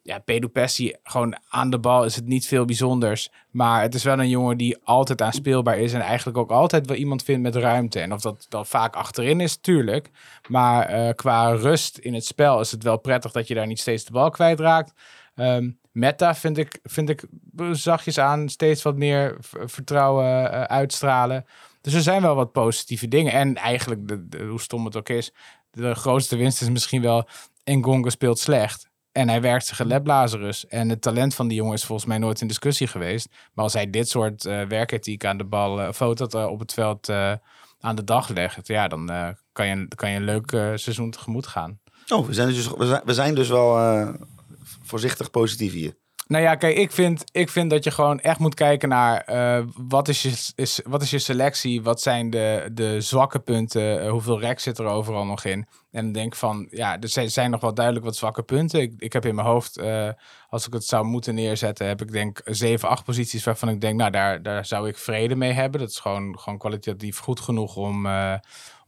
ja, 0.07 0.19
Pedro 0.19 0.47
Pessi, 0.49 0.93
gewoon 1.03 1.37
aan 1.49 1.69
de 1.69 1.79
bal 1.79 2.05
is 2.05 2.15
het 2.15 2.25
niet 2.25 2.47
veel 2.47 2.65
bijzonders. 2.65 3.29
Maar 3.51 3.81
het 3.81 3.95
is 3.95 4.03
wel 4.03 4.19
een 4.19 4.29
jongen 4.29 4.57
die 4.57 4.77
altijd 4.83 5.21
aanspeelbaar 5.21 5.77
is. 5.77 5.93
En 5.93 6.01
eigenlijk 6.01 6.37
ook 6.37 6.51
altijd 6.51 6.87
wel 6.87 6.97
iemand 6.97 7.23
vindt 7.23 7.41
met 7.41 7.55
ruimte. 7.55 7.99
En 7.99 8.13
of 8.13 8.21
dat 8.21 8.45
dan 8.49 8.65
vaak 8.65 8.95
achterin 8.95 9.41
is, 9.41 9.55
tuurlijk. 9.55 10.09
Maar 10.47 10.85
eh, 10.85 11.13
qua 11.15 11.49
rust 11.49 11.97
in 11.97 12.13
het 12.13 12.25
spel 12.25 12.59
is 12.59 12.71
het 12.71 12.83
wel 12.83 12.97
prettig 12.97 13.31
dat 13.31 13.47
je 13.47 13.53
daar 13.53 13.67
niet 13.67 13.79
steeds 13.79 14.05
de 14.05 14.11
bal 14.11 14.29
kwijtraakt. 14.29 14.93
Ehm 15.35 15.69
Meta 15.91 16.35
vind 16.35 16.57
ik, 16.57 16.79
vind 16.83 17.09
ik 17.09 17.23
zachtjes 17.71 18.19
aan 18.19 18.49
steeds 18.49 18.81
wat 18.81 18.95
meer 18.95 19.37
vertrouwen 19.65 20.51
eh, 20.51 20.61
uitstralen. 20.61 21.45
Dus 21.81 21.93
er 21.93 22.01
zijn 22.01 22.21
wel 22.21 22.35
wat 22.35 22.51
positieve 22.51 23.07
dingen. 23.07 23.31
En 23.31 23.55
eigenlijk, 23.55 24.07
de, 24.07 24.45
hoe 24.49 24.61
stom 24.61 24.85
het 24.85 24.95
ook 24.95 25.09
is, 25.09 25.31
de 25.71 25.95
grootste 25.95 26.35
winst 26.35 26.61
is 26.61 26.69
misschien 26.69 27.01
wel... 27.01 27.27
Ngonga 27.63 28.09
speelt 28.09 28.39
slecht. 28.39 28.87
En 29.17 29.30
hij 29.30 29.41
werkt 29.41 29.65
zich 29.65 29.80
een 29.80 30.01
Lazarus. 30.03 30.67
En 30.67 30.89
het 30.89 31.01
talent 31.01 31.36
van 31.36 31.47
die 31.47 31.58
jongen 31.58 31.73
is 31.73 31.86
volgens 31.86 32.08
mij 32.08 32.17
nooit 32.17 32.41
in 32.41 32.47
discussie 32.47 32.88
geweest. 32.88 33.30
Maar 33.53 33.63
als 33.63 33.73
hij 33.73 33.89
dit 33.89 34.10
soort 34.10 34.45
eh 34.45 34.62
werkethiek 34.62 35.25
aan 35.25 35.38
de 35.38 35.43
bal, 35.43 35.91
dat 36.13 36.34
eh, 36.34 36.45
op 36.45 36.60
het 36.60 36.73
veld 36.73 37.10
eh, 37.10 37.34
aan 37.80 37.95
de 37.95 38.03
dag 38.03 38.30
legt, 38.30 38.67
ja, 38.67 38.88
dan 38.88 39.36
kan, 39.51 39.67
je, 39.67 39.88
kan 39.95 40.10
je 40.10 40.15
een 40.15 40.23
leuk 40.23 40.49
seizoen 40.75 41.12
tegemoet 41.12 41.47
gaan. 41.47 41.80
Oh, 42.08 42.25
we 42.25 42.34
zijn 42.34 42.47
dus, 42.47 42.67
we 42.67 42.86
zijn, 42.86 43.01
we 43.06 43.13
zijn 43.13 43.36
dus 43.36 43.49
wel 43.49 43.77
voorzichtig 44.84 45.32
positief 45.32 45.73
hier. 45.73 45.97
Nou 46.27 46.43
ja, 46.43 46.55
kijk, 46.55 46.77
ik 46.77 46.91
vind, 46.91 47.23
ik 47.31 47.49
vind 47.49 47.69
dat 47.69 47.83
je 47.83 47.91
gewoon 47.91 48.19
echt 48.19 48.39
moet 48.39 48.53
kijken 48.53 48.89
naar 48.89 49.21
eh, 49.21 49.63
wat, 49.75 50.07
is 50.07 50.21
je, 50.21 50.51
is, 50.55 50.81
wat 50.83 51.01
is 51.01 51.09
je 51.09 51.19
selectie, 51.19 51.81
wat 51.81 52.01
zijn 52.01 52.29
de, 52.29 52.69
de 52.73 53.01
zwakke 53.01 53.39
punten, 53.39 54.01
eh, 54.01 54.09
hoeveel 54.09 54.39
rek 54.39 54.59
zit 54.59 54.77
er 54.77 54.85
overal 54.85 55.25
nog 55.25 55.45
in. 55.45 55.67
En 55.91 56.11
denk 56.11 56.35
van, 56.35 56.67
ja, 56.69 56.99
er 56.99 57.29
zijn, 57.29 57.51
nog 57.51 57.61
wel 57.61 57.73
duidelijk 57.73 58.05
wat 58.05 58.15
zwakke 58.15 58.43
punten. 58.43 58.81
Ik, 58.81 58.93
ik 58.97 59.13
heb 59.13 59.25
in 59.25 59.35
mijn 59.35 59.47
hoofd, 59.47 59.77
eh, 59.77 60.09
als 60.49 60.67
ik 60.67 60.73
het 60.73 60.85
zou 60.85 61.05
moeten 61.05 61.35
neerzetten, 61.35 61.87
heb 61.87 62.01
ik 62.01 62.11
denk 62.11 62.41
zeven, 62.43 62.89
acht 62.89 63.03
posities 63.03 63.43
waarvan 63.43 63.69
ik 63.69 63.81
denk, 63.81 63.97
nou, 63.97 64.11
daar, 64.11 64.41
daar 64.41 64.65
zou 64.65 64.87
ik 64.87 64.97
vrede 64.97 65.35
mee 65.35 65.51
hebben. 65.51 65.79
Dat 65.79 65.89
is 65.89 65.99
gewoon, 65.99 66.39
gewoon 66.39 66.59
kwalitatief 66.59 67.19
goed 67.19 67.39
genoeg 67.39 67.75
om, 67.75 68.07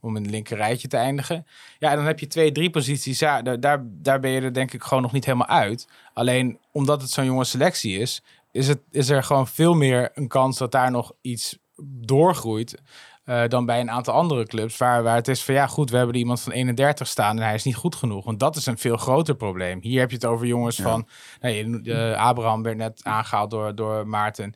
om 0.00 0.16
in 0.16 0.22
het 0.22 0.30
linker 0.30 0.56
rijtje 0.56 0.88
te 0.88 0.96
eindigen. 0.96 1.46
Ja, 1.78 1.90
en 1.90 1.96
dan 1.96 2.06
heb 2.06 2.18
je 2.18 2.26
twee, 2.26 2.52
drie 2.52 2.70
posities. 2.70 3.18
Ja, 3.18 3.42
daar, 3.42 3.80
daar, 3.84 4.20
ben 4.20 4.30
je 4.30 4.40
er 4.40 4.52
denk 4.54 4.72
ik 4.72 4.82
gewoon 4.82 5.02
nog 5.02 5.12
niet 5.12 5.24
helemaal 5.24 5.46
uit. 5.48 5.88
Alleen 6.14 6.58
omdat 6.72 7.00
het 7.02 7.10
zo'n 7.10 7.24
jonge 7.24 7.44
selectie 7.44 7.98
is, 7.98 8.22
is, 8.52 8.68
het, 8.68 8.80
is 8.90 9.08
er 9.08 9.22
gewoon 9.24 9.46
veel 9.48 9.74
meer 9.74 10.10
een 10.14 10.28
kans 10.28 10.58
dat 10.58 10.72
daar 10.72 10.90
nog 10.90 11.12
iets 11.20 11.58
doorgroeit. 12.04 12.82
eh, 13.24 13.42
dan 13.48 13.66
bij 13.66 13.80
een 13.80 13.90
aantal 13.90 14.14
andere 14.14 14.46
clubs. 14.46 14.76
Waar, 14.76 15.02
waar 15.02 15.14
het 15.14 15.28
is 15.28 15.42
van 15.44 15.54
ja, 15.54 15.66
goed, 15.66 15.90
we 15.90 15.96
hebben 15.96 16.14
er 16.14 16.20
iemand 16.20 16.40
van 16.40 16.52
31 16.52 17.06
staan 17.06 17.36
en 17.36 17.42
hij 17.44 17.54
is 17.54 17.64
niet 17.64 17.74
goed 17.76 17.94
genoeg. 17.94 18.24
Want 18.24 18.40
dat 18.40 18.56
is 18.56 18.66
een 18.66 18.78
veel 18.78 18.96
groter 18.96 19.34
probleem. 19.34 19.78
Hier 19.82 20.00
heb 20.00 20.08
je 20.10 20.16
het 20.16 20.24
over 20.24 20.46
jongens 20.46 20.76
van. 20.76 21.08
Nou, 21.40 21.54
je- 21.54 21.92
eh, 22.12 22.26
Abraham 22.26 22.62
werd 22.62 22.76
net 22.76 23.00
aangehaald 23.04 23.50
door, 23.50 23.74
door 23.74 24.06
Maarten. 24.08 24.54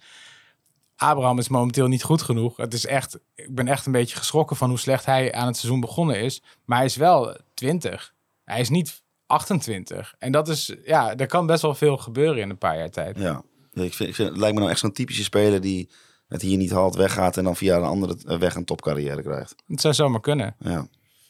Abraham 1.11 1.38
is 1.38 1.49
momenteel 1.49 1.87
niet 1.87 2.03
goed 2.03 2.23
genoeg. 2.23 2.57
Het 2.57 2.75
is 2.75 2.87
echt, 2.87 3.19
ik 3.35 3.55
ben 3.55 3.69
echt 3.69 3.87
een 3.87 3.93
beetje 3.93 4.17
geschrokken 4.17 4.57
van 4.57 4.69
hoe 4.69 4.79
slecht 4.79 5.07
hij 5.07 5.33
aan 5.33 5.47
het 5.47 5.57
seizoen 5.57 5.81
begonnen 5.81 6.21
is. 6.21 6.43
Maar 6.64 6.77
hij 6.77 6.87
is 6.87 6.97
wel 6.97 7.37
20. 7.55 8.14
Hij 8.45 8.61
is 8.61 8.69
niet 8.69 9.03
28. 9.27 10.14
En 10.19 10.33
dat 10.33 10.49
is, 10.49 10.75
ja, 10.85 11.17
er 11.17 11.27
kan 11.27 11.47
best 11.47 11.62
wel 11.62 11.75
veel 11.75 11.97
gebeuren 11.97 12.43
in 12.43 12.51
een 12.51 12.59
paar 12.59 12.79
jaar 12.79 12.90
tijd. 12.90 13.19
Ja, 13.19 13.43
ik 13.73 13.95
vind, 13.95 14.09
ik 14.09 14.14
vind, 14.14 14.29
het 14.29 14.38
lijkt 14.38 14.55
me 14.55 14.61
nou 14.61 14.71
echt 14.71 14.81
zo'n 14.81 14.93
typische 14.93 15.23
speler 15.23 15.61
die 15.61 15.90
het 16.29 16.43
hier 16.43 16.57
niet 16.57 16.71
haalt, 16.71 16.95
weggaat 16.95 17.37
en 17.37 17.45
dan 17.45 17.57
via 17.57 17.77
een 17.77 17.83
andere 17.83 18.17
eh, 18.27 18.38
weg 18.38 18.55
een 18.55 18.64
topcarrière 18.64 19.23
krijgt. 19.23 19.55
Het 19.67 19.81
zou 19.81 19.95
zomaar 19.95 20.21
kunnen. 20.21 20.57
Ja. 20.59 20.87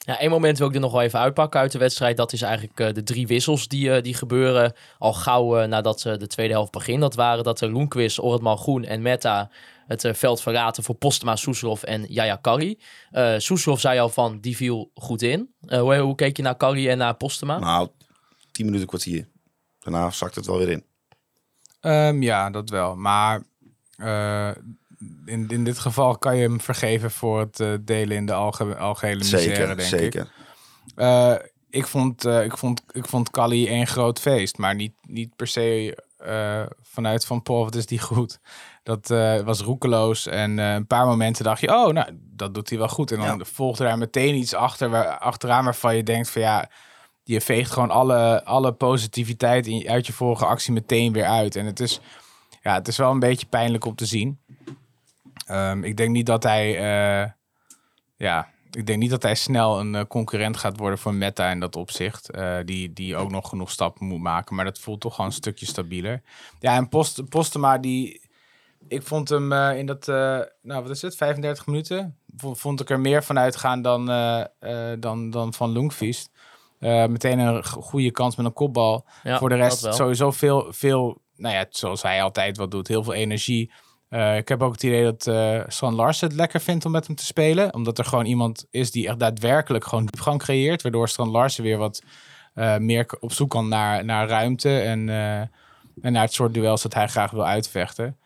Ja, 0.06 0.18
één 0.18 0.30
moment 0.30 0.58
wil 0.58 0.68
ik 0.68 0.74
er 0.74 0.80
nog 0.80 0.92
wel 0.92 1.02
even 1.02 1.18
uitpakken 1.18 1.60
uit 1.60 1.72
de 1.72 1.78
wedstrijd. 1.78 2.16
Dat 2.16 2.32
is 2.32 2.42
eigenlijk 2.42 2.80
eh, 2.80 2.92
de 2.92 3.02
drie 3.02 3.26
wissels 3.26 3.68
die, 3.68 3.92
eh, 3.92 4.02
die 4.02 4.14
gebeuren 4.14 4.72
al 4.98 5.12
gauw 5.12 5.58
eh, 5.58 5.68
nadat 5.68 6.00
de 6.00 6.26
tweede 6.26 6.52
helft 6.52 6.72
begint. 6.72 7.00
Dat 7.00 7.14
waren 7.14 7.44
dat 7.44 7.62
uh, 7.62 7.72
Loenquist, 7.72 8.20
Orad 8.20 8.60
Groen 8.60 8.84
en 8.84 9.02
Meta 9.02 9.50
het 9.86 10.04
eh, 10.04 10.14
veld 10.14 10.40
verlaten 10.40 10.82
voor 10.82 10.94
Postma, 10.94 11.36
Soeslof 11.36 11.82
en 11.82 12.04
Jaya 12.08 12.36
Kari. 12.36 12.78
Uh, 13.12 13.34
Soeslof 13.38 13.80
zei 13.80 13.98
al 13.98 14.08
van, 14.08 14.40
die 14.40 14.56
viel 14.56 14.90
goed 14.94 15.22
in. 15.22 15.54
Uh, 15.60 15.80
hoe, 15.80 15.96
hoe 15.96 16.14
keek 16.14 16.36
je 16.36 16.42
naar 16.42 16.56
Kari 16.56 16.88
en 16.88 16.98
naar 16.98 17.14
Postema? 17.14 17.58
Nou, 17.58 17.88
tien 18.52 18.64
minuten 18.64 18.86
kwartier. 18.86 19.28
Daarna 19.78 20.10
zakt 20.10 20.34
het 20.34 20.46
wel 20.46 20.58
weer 20.58 20.70
in. 20.70 20.84
Um, 21.80 22.22
ja, 22.22 22.50
dat 22.50 22.70
wel. 22.70 22.96
Maar 22.96 23.42
uh, 23.96 24.50
in, 25.24 25.48
in 25.48 25.64
dit 25.64 25.78
geval 25.78 26.18
kan 26.18 26.36
je 26.36 26.42
hem 26.42 26.60
vergeven 26.60 27.10
voor 27.10 27.40
het 27.40 27.60
uh, 27.60 27.74
delen 27.80 28.16
in 28.16 28.26
de 28.26 28.32
alge 28.32 28.76
algehele 28.76 29.18
misère, 29.18 29.42
zeker, 29.42 29.66
denk 29.66 29.80
zeker. 29.80 30.22
ik. 30.22 30.28
Uh, 30.96 31.34
ik 31.70 31.86
vond, 31.86 32.26
uh, 32.26 32.44
ik 32.44 32.56
vond, 32.56 32.82
ik 32.92 33.06
vond 33.06 33.30
Kali 33.30 33.70
een 33.70 33.86
groot 33.86 34.20
feest, 34.20 34.58
maar 34.58 34.74
niet, 34.74 34.92
niet 35.08 35.36
per 35.36 35.46
se 35.46 35.98
vanuit 36.82 37.26
van 37.26 37.42
Paul, 37.42 37.64
wat 37.64 37.74
is 37.74 37.86
die 37.86 38.00
goed. 38.00 38.38
Dat 38.82 39.08
was 39.44 39.60
roekeloos 39.60 40.26
en 40.26 40.58
een 40.58 40.86
paar 40.86 41.06
momenten 41.06 41.44
dacht 41.44 41.60
je, 41.60 41.68
oh, 41.68 41.92
nou, 41.92 42.08
dat 42.36 42.54
doet 42.54 42.68
hij 42.68 42.78
wel 42.78 42.88
goed. 42.88 43.12
En 43.12 43.18
dan 43.18 43.38
ja. 43.38 43.44
volgde 43.44 43.84
daar 43.84 43.98
meteen 43.98 44.34
iets 44.34 44.54
achter, 44.54 44.90
waar, 44.90 45.18
achteraan 45.18 45.64
waarvan 45.64 45.96
je 45.96 46.02
denkt 46.02 46.30
van 46.30 46.42
ja, 46.42 46.68
je 47.24 47.40
veegt 47.40 47.70
gewoon 47.70 47.90
alle, 47.90 48.44
alle 48.44 48.72
positiviteit 48.72 49.66
in, 49.66 49.88
uit 49.88 50.06
je 50.06 50.12
vorige 50.12 50.46
actie 50.46 50.72
meteen 50.72 51.12
weer 51.12 51.24
uit. 51.24 51.56
En 51.56 51.66
het 51.66 51.80
is, 51.80 52.00
ja, 52.62 52.74
het 52.74 52.88
is 52.88 52.96
wel 52.96 53.10
een 53.10 53.18
beetje 53.18 53.46
pijnlijk 53.46 53.84
om 53.84 53.94
te 53.94 54.06
zien. 54.06 54.38
Um, 55.50 55.84
ik 55.84 55.96
denk 55.96 56.10
niet 56.10 56.26
dat 56.26 56.42
hij, 56.42 56.74
uh, 57.24 57.30
ja, 58.16 58.48
ik 58.70 58.86
denk 58.86 58.98
niet 58.98 59.10
dat 59.10 59.22
hij 59.22 59.34
snel 59.34 59.80
een 59.80 59.94
eh, 59.94 60.04
concurrent 60.08 60.56
gaat 60.56 60.78
worden 60.78 60.98
voor 60.98 61.14
Meta 61.14 61.50
in 61.50 61.60
dat 61.60 61.76
opzicht. 61.76 62.30
eh, 62.30 62.56
die, 62.64 62.92
die 62.92 63.16
ook 63.16 63.30
nog 63.30 63.48
genoeg 63.48 63.70
stappen 63.70 64.06
moet 64.06 64.20
maken. 64.20 64.56
Maar 64.56 64.64
dat 64.64 64.78
voelt 64.78 65.00
toch 65.00 65.14
gewoon 65.14 65.30
een 65.30 65.36
stukje 65.36 65.66
stabieler. 65.66 66.22
Ja, 66.60 66.76
en 66.76 66.88
Post, 66.88 67.28
Postema, 67.28 67.78
die, 67.78 68.28
ik 68.88 69.02
vond 69.02 69.28
hem 69.28 69.52
eh, 69.52 69.78
in 69.78 69.86
dat, 69.86 70.08
eh, 70.08 70.40
nou 70.62 70.82
wat 70.82 70.90
is 70.90 71.02
het, 71.02 71.16
35 71.16 71.66
minuten? 71.66 72.16
Vond, 72.36 72.80
ik 72.80 72.90
er 72.90 73.00
meer 73.00 73.22
van 73.24 73.38
uitgaan 73.38 73.82
dan, 73.82 74.10
eh, 74.10 74.40
eh, 74.58 75.00
dan, 75.00 75.30
dan 75.30 75.54
van. 75.54 75.90
Eh, 76.78 77.06
meteen 77.06 77.38
een 77.38 77.64
goede 77.64 78.10
kans 78.10 78.36
met 78.36 78.46
een 78.46 78.52
kopbal. 78.52 79.06
Ja, 79.22 79.38
Voor 79.38 79.48
de 79.48 79.54
rest 79.54 79.94
sowieso 79.94 80.30
veel, 80.30 80.66
veel, 80.72 81.22
nou 81.36 81.54
ja, 81.54 81.66
zoals 81.70 82.02
hij 82.02 82.22
altijd 82.22 82.56
wat 82.56 82.70
doet, 82.70 82.88
heel 82.88 83.02
veel 83.04 83.14
energie. 83.14 83.72
Eh, 84.14 84.36
ik 84.36 84.48
heb 84.48 84.62
ook 84.62 84.72
het 84.72 84.82
idee 84.82 85.04
dat 85.04 85.26
eh 85.26 85.60
Stan 85.66 85.94
Larsen 85.94 86.28
het 86.28 86.36
lekker 86.36 86.60
vindt 86.60 86.84
om 86.84 86.92
met 86.92 87.06
hem 87.06 87.16
te 87.16 87.24
spelen. 87.24 87.74
Omdat 87.74 87.98
er 87.98 88.04
gewoon 88.04 88.24
iemand 88.24 88.66
is 88.70 88.90
die 88.90 89.08
echt 89.08 89.18
daadwerkelijk 89.18 89.84
gewoon 89.84 90.06
diepgang 90.06 90.38
creëert. 90.38 90.82
Waardoor 90.82 91.08
Stan 91.08 91.30
Larsen 91.30 91.62
weer 91.62 91.78
wat 91.78 92.02
eh, 92.54 92.76
meer 92.76 93.16
op 93.20 93.32
zoek 93.32 93.50
kan 93.50 93.68
naar, 93.68 94.04
naar 94.04 94.28
ruimte. 94.28 94.78
En, 94.78 95.08
en 95.08 96.12
naar 96.12 96.22
het 96.22 96.32
soort 96.32 96.54
duels 96.54 96.82
dat 96.82 96.94
hij 96.94 97.08
graag 97.08 97.30
wil 97.30 97.46
uitvechten. 97.46 98.16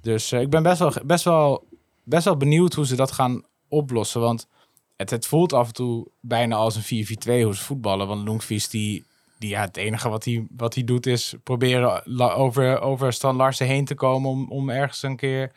Dus 0.00 0.32
ik 0.32 0.50
ben 0.50 0.62
best 0.62 0.78
wel, 0.78 0.92
best, 1.04 1.24
wel, 1.24 1.66
best 2.04 2.24
wel 2.24 2.36
benieuwd 2.36 2.74
hoe 2.74 2.86
ze 2.86 2.96
dat 2.96 3.12
gaan 3.12 3.42
oplossen. 3.68 4.20
Want 4.20 4.48
het, 4.96 5.10
het 5.10 5.26
voelt 5.26 5.52
af 5.52 5.66
en 5.66 5.74
toe 5.74 6.06
bijna 6.20 6.56
als 6.56 6.76
een 6.76 7.06
4-4-2 7.06 7.42
hoe 7.42 7.54
ze 7.56 7.62
voetballen. 7.62 8.06
Want 8.06 8.28
Lundqvist 8.28 8.70
die, 8.70 9.04
die 9.38 9.50
ja, 9.50 9.60
het 9.60 9.76
enige 9.76 10.08
wat 10.08 10.24
hij, 10.24 10.46
wat 10.56 10.74
hij 10.74 10.84
doet 10.84 11.06
is 11.06 11.34
proberen 11.42 12.06
over, 12.36 12.80
over 12.80 13.12
Stan 13.12 13.36
Larsen 13.36 13.66
heen 13.66 13.84
te 13.84 13.94
komen 13.94 14.30
om, 14.30 14.50
om 14.50 14.70
ergens 14.70 15.02
een 15.02 15.16
keer 15.16 15.52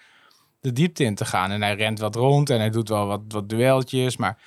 de 0.61 0.73
diepte 0.73 1.03
in 1.03 1.15
te 1.15 1.25
gaan. 1.25 1.51
En 1.51 1.61
hij 1.61 1.75
rent 1.75 1.99
wat 1.99 2.15
rond 2.15 2.49
en 2.49 2.59
hij 2.59 2.69
doet 2.69 2.89
wel 2.89 3.07
wat, 3.07 3.21
wat 3.27 3.49
dueltjes, 3.49 4.17
maar 4.17 4.37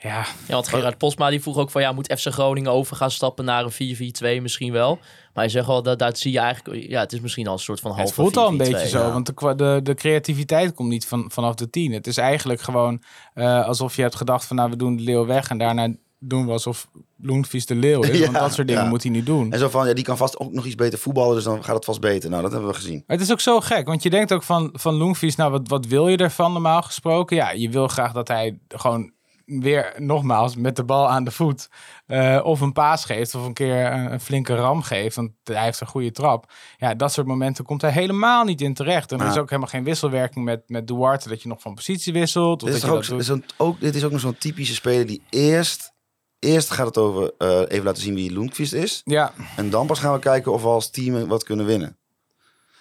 ja, 0.00 0.26
Ja, 0.46 0.54
want 0.54 0.68
Gerard 0.68 0.98
Posma 0.98 1.30
die 1.30 1.42
vroeg 1.42 1.56
ook 1.56 1.70
van 1.70 1.82
ja, 1.82 1.92
moet 1.92 2.14
FC 2.18 2.26
Groningen 2.26 2.72
over 2.72 2.96
gaan 2.96 3.10
stappen 3.10 3.44
naar 3.44 3.64
een 3.78 3.96
4-4-2 4.38 4.42
misschien 4.42 4.72
wel. 4.72 4.94
Maar 4.94 5.44
hij 5.44 5.48
zegt 5.48 5.66
wel, 5.66 5.82
dat, 5.82 5.98
dat 5.98 6.18
zie 6.18 6.32
je 6.32 6.38
eigenlijk, 6.38 6.88
ja, 6.88 7.00
het 7.00 7.12
is 7.12 7.20
misschien 7.20 7.46
al 7.46 7.52
een 7.52 7.58
soort 7.58 7.80
van 7.80 7.90
halve 7.90 8.06
het 8.06 8.14
voelt 8.14 8.36
al 8.36 8.48
een 8.48 8.54
4-4-2, 8.54 8.56
beetje 8.56 8.88
zo, 8.88 8.98
ja. 8.98 9.12
want 9.12 9.26
de, 9.26 9.54
de, 9.56 9.80
de 9.82 9.94
creativiteit 9.94 10.74
komt 10.74 10.88
niet 10.88 11.06
van, 11.06 11.30
vanaf 11.30 11.54
de 11.54 11.70
tien. 11.70 11.92
Het 11.92 12.06
is 12.06 12.16
eigenlijk 12.16 12.60
gewoon 12.60 13.02
eh, 13.34 13.66
alsof 13.66 13.96
je 13.96 14.02
hebt 14.02 14.14
gedacht 14.14 14.44
van 14.44 14.56
nou, 14.56 14.70
we 14.70 14.76
doen 14.76 14.96
de 14.96 15.02
leeuw 15.02 15.26
weg 15.26 15.50
en 15.50 15.58
daarna 15.58 15.94
doen 16.18 16.46
we 16.46 16.52
alsof 16.52 16.88
Lundqvist 17.16 17.68
de 17.68 17.74
leeuw 17.74 18.02
is. 18.02 18.08
Ja, 18.18 18.24
want 18.24 18.38
dat 18.38 18.54
soort 18.54 18.66
dingen 18.66 18.82
ja. 18.82 18.88
moet 18.88 19.02
hij 19.02 19.12
niet 19.12 19.26
doen. 19.26 19.52
En 19.52 19.58
zo 19.58 19.68
van, 19.68 19.86
ja, 19.88 19.94
die 19.94 20.04
kan 20.04 20.16
vast 20.16 20.38
ook 20.38 20.52
nog 20.52 20.64
iets 20.64 20.74
beter 20.74 20.98
voetballen, 20.98 21.34
dus 21.34 21.44
dan 21.44 21.64
gaat 21.64 21.74
het 21.74 21.84
vast 21.84 22.00
beter. 22.00 22.30
Nou, 22.30 22.42
dat 22.42 22.52
hebben 22.52 22.70
we 22.70 22.76
gezien. 22.76 23.02
Maar 23.06 23.16
het 23.16 23.26
is 23.26 23.32
ook 23.32 23.40
zo 23.40 23.60
gek, 23.60 23.86
want 23.86 24.02
je 24.02 24.10
denkt 24.10 24.32
ook 24.32 24.42
van, 24.42 24.70
van 24.72 24.96
Lundqvist, 24.96 25.36
nou 25.36 25.50
wat, 25.50 25.68
wat 25.68 25.86
wil 25.86 26.08
je 26.08 26.16
ervan 26.16 26.52
normaal 26.52 26.82
gesproken? 26.82 27.36
Ja, 27.36 27.50
je 27.50 27.70
wil 27.70 27.88
graag 27.88 28.12
dat 28.12 28.28
hij 28.28 28.58
gewoon 28.68 29.12
weer 29.48 29.94
nogmaals 29.96 30.56
met 30.56 30.76
de 30.76 30.84
bal 30.84 31.08
aan 31.08 31.24
de 31.24 31.30
voet 31.30 31.68
eh, 32.06 32.40
of 32.42 32.60
een 32.60 32.72
paas 32.72 33.04
geeft 33.04 33.34
of 33.34 33.46
een 33.46 33.52
keer 33.52 33.92
een, 33.92 34.12
een 34.12 34.20
flinke 34.20 34.54
ram 34.54 34.82
geeft, 34.82 35.16
want 35.16 35.30
hij 35.44 35.64
heeft 35.64 35.80
een 35.80 35.86
goede 35.86 36.10
trap. 36.10 36.52
Ja, 36.76 36.94
dat 36.94 37.12
soort 37.12 37.26
momenten 37.26 37.64
komt 37.64 37.82
hij 37.82 37.90
helemaal 37.90 38.44
niet 38.44 38.60
in 38.60 38.74
terecht. 38.74 39.12
En 39.12 39.20
er 39.20 39.26
is 39.26 39.36
ook 39.36 39.48
helemaal 39.48 39.70
geen 39.70 39.84
wisselwerking 39.84 40.44
met, 40.44 40.62
met 40.66 40.86
Duarte, 40.86 41.28
dat 41.28 41.42
je 41.42 41.48
nog 41.48 41.60
van 41.60 41.74
positie 41.74 42.12
wisselt. 42.12 42.62
Of 42.62 42.68
Dit 42.68 42.76
is, 42.76 43.08
dat 43.08 43.26
dat 43.26 43.54
ook, 43.56 43.80
dit 43.80 43.94
is 43.94 44.04
ook 44.04 44.10
nog 44.10 44.20
zo'n 44.20 44.38
typische 44.38 44.74
speler 44.74 45.06
die 45.06 45.22
eerst... 45.30 45.96
Eerst 46.38 46.70
gaat 46.70 46.86
het 46.86 46.98
over 46.98 47.32
eh, 47.38 47.60
even 47.68 47.84
laten 47.84 48.02
zien 48.02 48.14
wie 48.14 48.32
Lundqvist 48.32 48.72
is. 48.72 49.00
Ja, 49.04 49.32
En 49.56 49.70
dan 49.70 49.86
pas 49.86 49.98
gaan 49.98 50.12
we 50.12 50.18
kijken 50.18 50.52
of 50.52 50.62
we 50.62 50.68
als 50.68 50.90
team 50.90 51.26
wat 51.26 51.44
kunnen 51.44 51.66
winnen. 51.66 51.96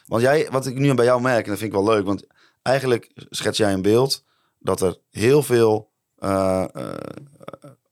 Want 0.06 0.22
jij, 0.22 0.48
wat 0.52 0.66
ik 0.66 0.76
nu 0.76 0.94
bij 0.94 1.06
jou 1.06 1.22
merk, 1.22 1.44
en 1.44 1.50
dat 1.50 1.60
vind 1.60 1.74
ik 1.74 1.80
wel 1.80 1.88
leuk, 1.96 2.06
want 2.06 2.26
eigenlijk 2.62 3.12
schets 3.30 3.58
jij 3.58 3.74
een 3.74 3.82
beeld 3.82 4.24
dat 4.60 4.82
er 4.82 4.98
heel 5.12 5.44
veel 5.44 5.90
eh, 6.18 6.66
eh, 6.74 6.94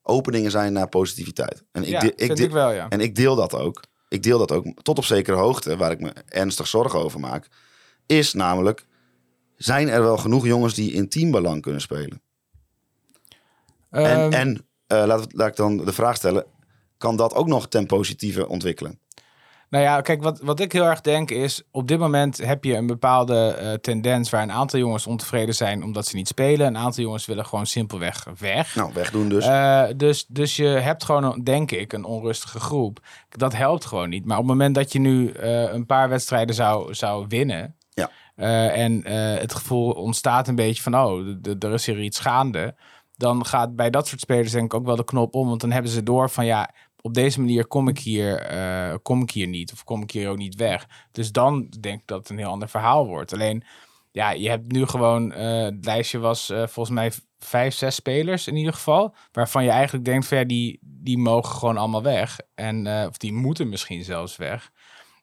openingen 0.03 0.51
zijn 0.51 0.73
naar 0.73 0.87
positiviteit. 0.89 1.63
En 1.71 1.81
ik, 1.83 1.89
ja 1.89 1.99
de- 1.99 2.13
de- 2.15 2.43
ik 2.43 2.51
wel, 2.51 2.71
ja. 2.71 2.89
En 2.89 2.99
ik 2.99 3.15
deel 3.15 3.35
dat 3.35 3.53
ook. 3.53 3.83
Ik 4.09 4.23
deel 4.23 4.37
dat 4.37 4.51
ook 4.51 4.65
tot 4.81 4.97
op 4.97 5.05
zekere 5.05 5.37
hoogte, 5.37 5.77
waar 5.77 5.91
ik 5.91 5.99
me 5.99 6.09
ernstig 6.27 6.67
zorgen 6.67 6.99
over 6.99 7.19
maak. 7.19 7.47
Is 8.05 8.33
namelijk, 8.33 8.85
zijn 9.55 9.87
er 9.89 10.01
wel 10.01 10.17
genoeg 10.17 10.45
jongens 10.45 10.73
die 10.73 10.91
in 10.91 11.09
teambelang 11.09 11.61
kunnen 11.61 11.81
spelen? 11.81 12.21
En, 13.89 14.03
Ehm, 14.05 14.31
en 14.31 14.55
eh, 14.55 14.61
laat, 14.87 15.33
laat 15.33 15.47
ik 15.47 15.55
dan 15.55 15.77
de 15.77 15.93
vraag 15.93 16.15
stellen, 16.15 16.45
kan 16.97 17.15
dat 17.15 17.33
ook 17.33 17.47
nog 17.47 17.67
ten 17.67 17.85
positieve 17.85 18.47
ontwikkelen? 18.47 18.99
Nou 19.69 19.83
ja, 19.83 20.01
kijk, 20.01 20.23
wat, 20.23 20.39
wat 20.39 20.59
ik 20.59 20.71
heel 20.71 20.85
erg 20.85 21.01
denk 21.01 21.31
is... 21.31 21.63
op 21.71 21.87
dit 21.87 21.99
moment 21.99 22.37
heb 22.37 22.63
je 22.63 22.75
een 22.75 22.87
bepaalde 22.87 23.47
eh, 23.47 23.73
tendens... 23.73 24.29
waar 24.29 24.41
een 24.41 24.51
aantal 24.51 24.79
jongens 24.79 25.07
ontevreden 25.07 25.55
zijn 25.55 25.83
omdat 25.83 26.07
ze 26.07 26.15
niet 26.15 26.27
spelen. 26.27 26.67
Een 26.67 26.77
aantal 26.77 27.03
jongens 27.03 27.25
willen 27.25 27.45
gewoon 27.45 27.65
simpelweg 27.65 28.27
weg. 28.39 28.75
Nou, 28.75 28.93
wegdoen 28.93 29.29
dus. 29.29 29.45
Eh, 29.45 29.83
dus, 29.97 30.25
dus 30.27 30.55
je 30.55 30.67
hebt 30.67 31.03
gewoon, 31.03 31.43
denk 31.43 31.71
ik, 31.71 31.93
een 31.93 32.03
onrustige 32.03 32.59
groep. 32.59 32.99
Dat 33.29 33.55
helpt 33.55 33.85
gewoon 33.85 34.09
niet. 34.09 34.25
Maar 34.25 34.37
op 34.37 34.43
het 34.43 34.51
moment 34.51 34.75
dat 34.75 34.91
je 34.91 34.99
nu 34.99 35.29
eh, 35.29 35.73
een 35.73 35.85
paar 35.85 36.09
wedstrijden 36.09 36.55
zou, 36.55 36.93
zou 36.93 37.25
winnen... 37.27 37.75
Ja. 37.89 38.09
eh, 38.35 38.83
en 38.83 39.03
eh, 39.03 39.39
het 39.39 39.53
gevoel 39.53 39.91
ontstaat 39.91 40.47
een 40.47 40.55
beetje 40.55 40.83
van... 40.83 40.95
oh, 40.95 41.27
er 41.59 41.73
is 41.73 41.85
hier 41.85 42.01
iets 42.01 42.19
gaande... 42.19 42.75
dan 43.17 43.45
gaat 43.45 43.75
bij 43.75 43.89
dat 43.89 44.07
soort 44.07 44.21
spelers 44.21 44.51
denk 44.51 44.65
ik 44.65 44.73
ook 44.73 44.85
wel 44.85 44.95
de 44.95 45.03
knop 45.03 45.35
om. 45.35 45.47
Want 45.47 45.61
dan 45.61 45.71
hebben 45.71 45.91
ze 45.91 46.03
door 46.03 46.29
van 46.29 46.45
ja... 46.45 46.73
Op 47.01 47.13
deze 47.13 47.39
manier 47.39 47.67
kom 47.67 47.87
ik, 47.87 47.99
hier, 47.99 48.39
eh, 48.39 48.95
kom 49.01 49.21
ik 49.21 49.31
hier 49.31 49.47
niet 49.47 49.71
of 49.71 49.83
kom 49.83 50.01
ik 50.01 50.11
hier 50.11 50.29
ook 50.29 50.37
niet 50.37 50.55
weg. 50.55 50.87
Dus 51.11 51.31
dan 51.31 51.67
denk 51.79 51.99
ik 51.99 52.07
dat 52.07 52.19
het 52.19 52.29
een 52.29 52.37
heel 52.37 52.49
ander 52.49 52.69
verhaal 52.69 53.07
wordt. 53.07 53.33
Alleen, 53.33 53.63
ja, 54.11 54.31
je 54.31 54.49
hebt 54.49 54.71
nu 54.71 54.85
gewoon, 54.85 55.31
eh, 55.31 55.61
het 55.61 55.85
lijstje 55.85 56.19
was 56.19 56.49
eh, 56.49 56.57
volgens 56.57 56.95
mij 56.95 57.11
vijf, 57.39 57.73
zes 57.73 57.95
spelers 57.95 58.47
in 58.47 58.55
ieder 58.55 58.73
geval. 58.73 59.15
Waarvan 59.31 59.63
je 59.63 59.69
eigenlijk 59.69 60.05
denkt 60.05 60.27
van 60.27 60.37
ja, 60.37 60.43
die, 60.43 60.79
die 60.81 61.17
mogen 61.17 61.55
gewoon 61.55 61.77
allemaal 61.77 62.03
weg. 62.03 62.39
En, 62.55 62.87
of 63.07 63.17
die 63.17 63.33
moeten 63.33 63.69
misschien 63.69 64.03
zelfs 64.03 64.35
weg. 64.35 64.71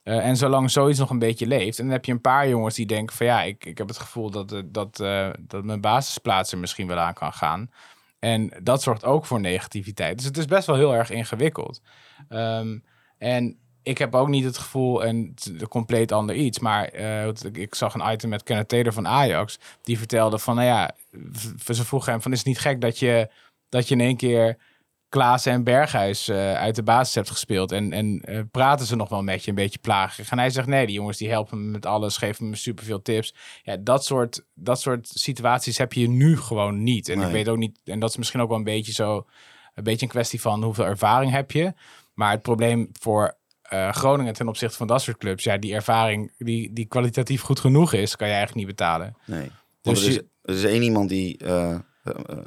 Eh, 0.03 0.27
en 0.27 0.37
zolang 0.37 0.71
zoiets 0.71 0.99
nog 0.99 1.11
een 1.11 1.19
beetje 1.19 1.47
leeft. 1.47 1.79
En 1.79 1.85
dan 1.85 1.93
heb 1.93 2.05
je 2.05 2.13
een 2.13 2.21
paar 2.21 2.49
jongens 2.49 2.75
die 2.75 2.87
denken 2.87 3.17
van 3.17 3.27
ja, 3.27 3.43
ik, 3.43 3.65
ik 3.65 3.79
heb 3.79 3.89
het 3.89 3.99
gevoel 3.99 4.31
dat, 4.31 4.53
eh, 4.53 4.61
dat, 4.65 5.01
eh, 5.01 5.29
dat 5.41 5.65
mijn 5.65 5.81
basisplaats 5.81 6.53
er 6.53 6.59
misschien 6.59 6.87
wel 6.87 6.99
aan 6.99 7.15
kan 7.15 7.33
gaan. 7.33 7.71
En 8.19 8.53
dat 8.63 8.83
zorgt 8.83 9.05
ook 9.05 9.27
voor 9.27 9.41
negativiteit. 9.41 10.17
Dus 10.17 10.27
het 10.27 10.37
is 10.39 10.45
best 10.45 10.67
wel 10.67 10.77
heel 10.77 10.95
erg 10.95 11.11
ingewikkeld. 11.11 11.81
Ehm, 12.29 12.79
en 13.19 13.57
ik 13.83 13.99
heb 13.99 14.15
ook 14.15 14.29
niet 14.29 14.45
het 14.45 14.59
gevoel, 14.59 15.05
en 15.05 15.35
het 15.59 15.69
compleet 15.69 16.13
ander 16.13 16.35
iets, 16.35 16.59
maar 16.59 16.95
ik- 17.53 17.75
zag 17.75 17.95
een 17.95 18.13
item 18.13 18.29
met 18.29 18.43
Kenneth 18.43 18.69
Taylor 18.69 18.93
van 18.93 19.09
Ajax. 19.09 19.59
Die 19.83 19.99
vertelde 19.99 20.39
van, 20.39 20.55
nou 20.55 20.67
ja, 20.67 20.91
ze 21.73 21.85
vroegen 21.85 22.13
hem 22.13 22.23
van, 22.23 22.33
is 22.33 22.39
het 22.39 22.47
niet 22.47 22.59
gek 22.59 22.81
dat 22.81 22.99
je, 22.99 23.29
dat 23.69 23.89
je 23.89 23.95
in 23.95 24.01
één 24.01 24.17
keer 24.17 24.59
Klaassen 25.13 25.53
en 25.53 25.65
Berghuis 25.65 26.29
eh, 26.29 26.55
uit 26.55 26.75
de 26.75 26.83
basis 26.83 27.15
hebt 27.15 27.31
gespeeld. 27.31 27.73
En, 27.73 27.93
en 27.93 28.21
eh, 28.21 28.41
praten 28.51 28.87
ze 28.87 28.97
nog 28.97 29.09
wel 29.09 29.23
met 29.23 29.45
je 29.45 29.49
een 29.49 29.55
beetje 29.57 29.79
plagerig. 29.79 30.31
En 30.31 30.39
hij 30.39 30.51
zegt, 30.51 30.67
nee, 30.67 30.87
die 30.87 30.95
jongens 30.95 31.19
die 31.19 31.29
helpen 31.29 31.65
me 31.65 31.71
met 31.71 31.87
alles, 31.87 32.17
geven 32.17 32.49
me 32.49 32.57
superveel 32.57 33.03
tips. 33.03 33.35
Ja, 33.63 33.77
dat 33.77 34.05
soort, 34.05 34.45
dat 34.55 34.81
soort 34.81 35.09
situaties 35.09 35.79
heb 35.79 35.93
je 35.93 36.09
nu 36.09 36.37
gewoon 36.37 36.83
niet. 36.83 37.09
En 37.09 37.21
ik 37.21 37.31
weet 37.31 37.49
ook 37.49 37.57
niet, 37.57 37.79
en 37.85 37.99
dat 37.99 38.11
is 38.11 38.17
misschien 38.17 38.41
ook 38.41 38.49
wel 38.49 38.59
een 38.59 38.65
beetje 38.65 38.93
zo, 38.93 39.27
een 39.75 39.85
beetje 39.85 40.07
een 40.07 40.13
kwestie 40.13 40.41
van 40.41 40.63
hoeveel 40.63 40.85
ervaring 40.85 41.33
heb 41.33 41.51
je. 41.51 41.73
Maar 42.15 42.31
het 42.31 42.43
probleem 42.43 42.89
voor 42.93 43.37
eh, 43.63 43.93
Groningen 43.93 44.35
ten 44.35 44.49
opzichte 44.49 44.77
van 44.77 44.87
dat 44.87 45.03
soort 45.03 45.17
clubs, 45.17 45.45
ja, 45.45 45.59
die 45.59 45.75
ervaring 45.75 46.33
die, 46.39 46.73
die 46.73 46.87
kwalitatief 46.87 47.43
goed 47.43 47.61
genoeg 47.61 47.93
is, 47.93 48.17
kan 48.17 48.27
je 48.27 48.35
eigenlijk 48.35 48.67
niet 48.67 48.77
betalen. 48.77 49.17
Nee. 49.27 49.51
Want 49.83 49.97
Dus 49.97 50.07
er, 50.07 50.11
is, 50.11 50.21
er 50.43 50.55
is 50.55 50.65
één 50.65 50.83
iemand 50.83 51.09
die 51.09 51.37
de 51.37 51.83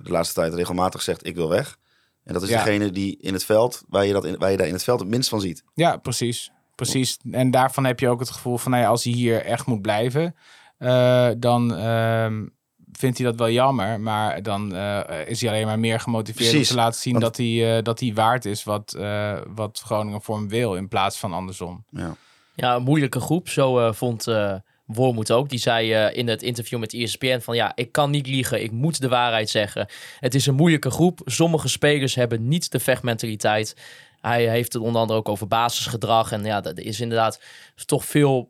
laatste 0.04 0.34
tijd 0.34 0.54
regelmatig 0.54 1.02
zegt, 1.02 1.26
ik 1.26 1.36
wil 1.36 1.50
weg. 1.50 1.78
En 2.26 2.34
dat 2.34 2.42
is 2.44 2.50
Ja. 2.50 2.64
degene 2.64 2.92
die 2.92 3.18
in 3.22 3.34
het 3.34 3.46
veld, 3.46 3.84
waar 3.90 4.06
je, 4.06 4.14
dat 4.14 4.26
in, 4.26 4.38
waar 4.38 4.52
je 4.52 4.58
daar 4.58 4.68
in 4.68 4.74
het 4.74 4.84
veld 4.84 5.00
het 5.00 5.10
minst 5.10 5.30
van 5.30 5.42
ziet. 5.42 5.64
Ja, 5.74 5.98
precies. 5.98 6.52
Precies. 6.76 7.18
En 7.32 7.52
daarvan 7.52 7.86
heb 7.86 8.00
je 8.00 8.10
ook 8.10 8.20
het 8.20 8.30
gevoel 8.30 8.58
van, 8.58 8.72
nou 8.72 8.84
ja, 8.84 8.90
als 8.90 9.04
hij 9.04 9.14
hier 9.14 9.42
echt 9.46 9.66
moet 9.66 9.82
blijven, 9.82 10.36
eh, 10.78 11.30
dan 11.38 11.76
ehm, 11.76 12.46
vindt 12.92 13.18
hij 13.18 13.28
dat 13.28 13.36
wel 13.36 13.50
jammer. 13.50 14.00
Maar 14.00 14.44
dan 14.44 14.76
eh, 14.76 15.28
is 15.28 15.42
hij 15.42 15.50
alleen 15.50 15.66
maar 15.66 15.80
meer 15.80 16.00
gemotiveerd 16.00 16.50
Precies. 16.50 16.70
om 16.70 16.76
te 16.76 16.82
laten 16.82 17.00
zien 17.02 17.12
Want- 17.14 17.26
dat, 17.26 17.38
hij, 17.38 17.78
eh, 17.78 17.84
dat 17.84 18.00
hij 18.00 18.14
waard 18.14 18.46
is 18.46 18.64
wat, 18.64 18.94
eh, 18.94 19.38
wat 19.56 19.82
Groningen 19.86 20.22
voor 20.22 20.36
hem 20.36 20.50
wil, 20.50 20.76
in 20.76 20.88
plaats 20.88 21.18
van 21.18 21.34
andersom. 21.34 21.86
Ja. 21.90 22.16
Ja, 22.56 22.76
een 22.76 22.84
moeilijke 22.84 23.20
groep. 23.20 23.50
Zo 23.50 23.80
eh, 23.80 23.94
vond 23.94 24.28
eh 24.28 24.54
Wormoed 24.86 25.32
ook. 25.32 25.50
Die 25.50 25.60
zei 25.60 25.94
eh, 25.94 26.18
in 26.18 26.28
het 26.28 26.44
interview 26.44 26.80
met 26.80 26.94
ESPN 26.94 27.40
van 27.40 27.56
ja, 27.56 27.72
ik 27.76 27.92
kan 27.92 28.10
niet 28.10 28.28
liegen. 28.28 28.64
Ik 28.64 28.72
moet 28.72 29.02
de 29.02 29.08
waarheid 29.08 29.50
zeggen. 29.50 29.88
Het 30.20 30.36
is 30.36 30.46
een 30.46 30.56
moeilijke 30.56 30.90
groep. 30.92 31.22
Sommige 31.26 31.68
spelers 31.68 32.16
hebben 32.16 32.48
niet 32.48 32.72
de 32.72 32.80
vechtmentaliteit. 32.80 33.76
Hij 34.22 34.50
heeft 34.50 34.74
het 34.74 34.82
onder 34.82 35.02
andere 35.02 35.20
ook 35.20 35.30
over 35.30 35.48
basisgedrag. 35.48 36.32
En 36.32 36.44
ja, 36.44 36.62
dat 36.62 36.78
is 36.80 37.00
inderdaad 37.02 37.40
toch 37.86 38.06
veel 38.06 38.50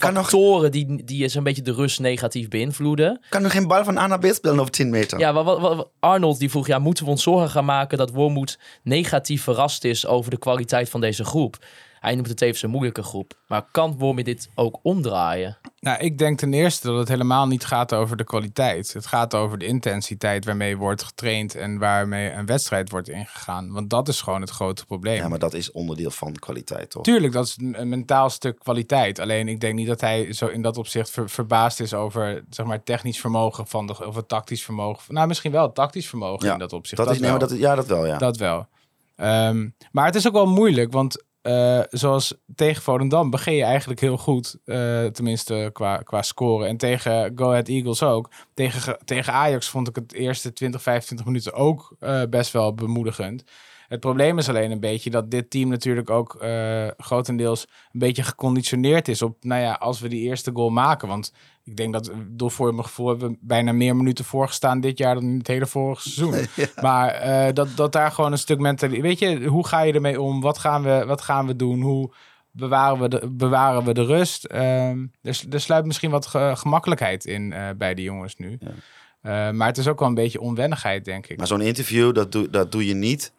nog- 0.00 0.12
factoren 0.14 0.70
die, 0.72 1.04
die 1.04 1.22
eens 1.22 1.34
een 1.34 1.42
beetje 1.42 1.62
de 1.62 1.72
rust 1.72 2.00
negatief 2.00 2.48
beïnvloeden. 2.48 3.20
Kan 3.28 3.42
nu 3.42 3.48
geen 3.48 3.66
bal 3.66 3.84
van 3.84 3.98
A 3.98 4.06
naar 4.06 4.18
B 4.18 4.24
spelen 4.26 4.60
over 4.60 4.72
10 4.72 4.90
meter? 4.90 5.18
Ja, 5.18 5.32
wat- 5.32 5.88
Arnold 6.00 6.38
die 6.38 6.50
vroeg, 6.50 6.66
ja, 6.66 6.78
moeten 6.78 7.04
we 7.04 7.10
ons 7.10 7.22
zorgen 7.22 7.50
gaan 7.50 7.64
maken 7.64 7.98
dat 7.98 8.10
Wormoed 8.10 8.58
negatief 8.82 9.42
verrast 9.42 9.84
is 9.84 10.06
over 10.06 10.30
de 10.30 10.38
kwaliteit 10.38 10.88
van 10.88 11.00
deze 11.00 11.24
groep? 11.24 11.64
Hij 12.04 12.14
noemt 12.14 12.28
het 12.28 12.36
tevens 12.36 12.62
een 12.62 12.70
moeilijke 12.70 13.02
groep. 13.02 13.32
Maar 13.46 13.66
kan 13.70 13.98
Wormie 13.98 14.24
dit 14.24 14.48
ook 14.54 14.78
omdraaien? 14.82 15.58
Nou, 15.80 15.98
ik 15.98 16.18
denk 16.18 16.38
ten 16.38 16.54
eerste 16.54 16.86
dat 16.86 16.98
het 16.98 17.08
helemaal 17.08 17.46
niet 17.46 17.64
gaat 17.64 17.94
over 17.94 18.16
de 18.16 18.24
kwaliteit. 18.24 18.92
Het 18.92 19.06
gaat 19.06 19.34
over 19.34 19.58
de 19.58 19.66
intensiteit 19.66 20.44
waarmee 20.44 20.76
wordt 20.76 21.02
getraind 21.02 21.54
en 21.54 21.78
waarmee 21.78 22.30
een 22.30 22.46
wedstrijd 22.46 22.90
wordt 22.90 23.08
ingegaan. 23.08 23.72
Want 23.72 23.90
dat 23.90 24.08
is 24.08 24.20
gewoon 24.20 24.40
het 24.40 24.50
grote 24.50 24.86
probleem. 24.86 25.16
Ja, 25.16 25.28
maar 25.28 25.38
dat 25.38 25.54
is 25.54 25.72
onderdeel 25.72 26.10
van 26.10 26.32
kwaliteit, 26.32 26.90
toch? 26.90 27.02
Tuurlijk, 27.02 27.32
dat 27.32 27.46
is 27.46 27.56
een 27.72 27.88
mentaal 27.88 28.30
stuk 28.30 28.58
kwaliteit. 28.58 29.18
Alleen 29.18 29.48
ik 29.48 29.60
denk 29.60 29.74
niet 29.74 29.86
dat 29.86 30.00
hij 30.00 30.32
zo 30.32 30.46
in 30.46 30.62
dat 30.62 30.76
opzicht 30.78 31.10
ver- 31.10 31.30
verbaasd 31.30 31.80
is 31.80 31.94
over 31.94 32.44
zeg 32.50 32.66
maar, 32.66 32.82
technisch 32.82 33.20
vermogen 33.20 33.66
van 33.66 33.86
de, 33.86 34.06
of 34.06 34.14
het 34.14 34.28
tactisch 34.28 34.64
vermogen. 34.64 35.14
Nou, 35.14 35.26
misschien 35.26 35.52
wel 35.52 35.62
het 35.62 35.74
tactisch 35.74 36.08
vermogen 36.08 36.46
Ja, 36.46 36.52
in 36.52 36.58
dat 36.58 36.72
opzicht. 36.72 37.02
Dat 37.02 37.14
is, 37.14 37.20
nee, 37.20 37.30
maar 37.30 37.38
dat, 37.38 37.58
ja, 37.58 37.74
dat 37.74 37.86
wel, 37.86 38.06
ja. 38.06 38.18
Dat 38.18 38.36
wel. 38.36 38.66
Ehm, 39.16 39.68
maar 39.92 40.06
het 40.06 40.14
is 40.14 40.26
ook 40.26 40.32
wel 40.32 40.46
moeilijk, 40.46 40.92
want 40.92 41.24
eh, 41.44 41.80
zoals 41.90 42.34
tegen 42.54 42.82
Volendam 42.82 43.30
begin 43.30 43.54
je 43.54 43.62
eigenlijk 43.64 44.00
heel 44.00 44.16
goed. 44.16 44.56
eh, 44.64 45.04
tenminste 45.04 45.70
qua, 45.72 45.96
qua 45.96 46.22
scoren. 46.22 46.68
En 46.68 46.76
tegen 46.76 47.32
Go 47.34 47.48
Ahead 47.50 47.68
Eagles 47.68 48.02
ook. 48.02 48.30
Tegen, 48.54 48.80
ge- 48.80 49.00
tegen 49.04 49.32
Ajax 49.32 49.68
vond 49.68 49.88
ik 49.88 49.94
het 49.94 50.12
eerste 50.12 50.52
20, 50.52 50.82
25 50.82 51.26
minuten 51.26 51.52
ook 51.52 51.96
eh, 52.00 52.22
best 52.30 52.52
wel 52.52 52.74
bemoedigend. 52.74 53.44
Het 53.94 54.02
probleem 54.02 54.38
is 54.38 54.48
alleen 54.48 54.70
een 54.70 54.80
beetje 54.80 55.10
dat 55.10 55.30
dit 55.30 55.50
team 55.50 55.68
natuurlijk 55.68 56.10
ook 56.10 56.34
eh, 56.34 56.86
grotendeels 56.96 57.66
een 57.92 57.98
beetje 57.98 58.22
geconditioneerd 58.22 59.08
is 59.08 59.22
op, 59.22 59.36
nou 59.40 59.60
ja, 59.62 59.72
als 59.72 60.00
we 60.00 60.08
die 60.08 60.20
eerste 60.20 60.50
goal 60.54 60.70
maken. 60.70 61.08
Want 61.08 61.32
ik 61.64 61.76
denk 61.76 61.92
dat, 61.92 62.10
door 62.28 62.50
voor 62.50 62.72
mijn 62.74 62.84
gevoel, 62.86 63.08
hebben 63.08 63.30
we 63.30 63.36
bijna 63.40 63.72
meer 63.72 63.96
minuten 63.96 64.24
voorgestaan 64.24 64.80
dit 64.80 64.98
jaar 64.98 65.14
dan 65.14 65.22
in 65.24 65.38
het 65.38 65.46
hele 65.46 65.66
vorige 65.66 66.08
seizoen. 66.10 66.46
Maar 66.82 67.08
eh, 67.08 67.52
dat, 67.52 67.68
dat 67.76 67.92
daar 67.92 68.10
gewoon 68.10 68.32
een 68.32 68.38
stuk 68.38 68.58
mentaliteit. 68.58 69.02
Weet 69.06 69.18
je, 69.40 69.46
hoe 69.46 69.66
ga 69.66 69.80
je 69.82 69.92
ermee 69.92 70.20
om? 70.20 70.40
Wat 70.40 70.58
gaan 70.58 70.82
we, 70.82 71.04
wat 71.06 71.20
gaan 71.20 71.46
we 71.46 71.56
doen? 71.56 71.80
Hoe 71.80 72.12
bewaren 72.50 73.00
we 73.00 73.08
de, 73.08 73.30
bewaren 73.30 73.84
we 73.84 73.94
de 73.94 74.04
rust? 74.04 74.44
Ehm 74.44 75.06
er, 75.22 75.40
er 75.50 75.60
sluit 75.60 75.84
misschien 75.84 76.10
wat 76.10 76.26
ge- 76.26 76.52
gemakkelijkheid 76.56 77.24
in 77.24 77.52
eh, 77.52 77.68
bij 77.76 77.94
de 77.94 78.02
jongens 78.02 78.36
nu. 78.36 78.58
Eh, 79.20 79.50
maar 79.50 79.66
het 79.66 79.78
is 79.78 79.88
ook 79.88 79.98
wel 79.98 80.08
een 80.08 80.14
beetje 80.14 80.40
onwennigheid, 80.40 81.04
denk 81.04 81.26
ik. 81.26 81.36
Maar 81.38 81.46
zo'n 81.46 81.60
interview, 81.60 82.14
dat 82.14 82.32
doe, 82.32 82.50
dat 82.50 82.72
doe 82.72 82.86
je 82.86 82.94
niet 82.94 83.32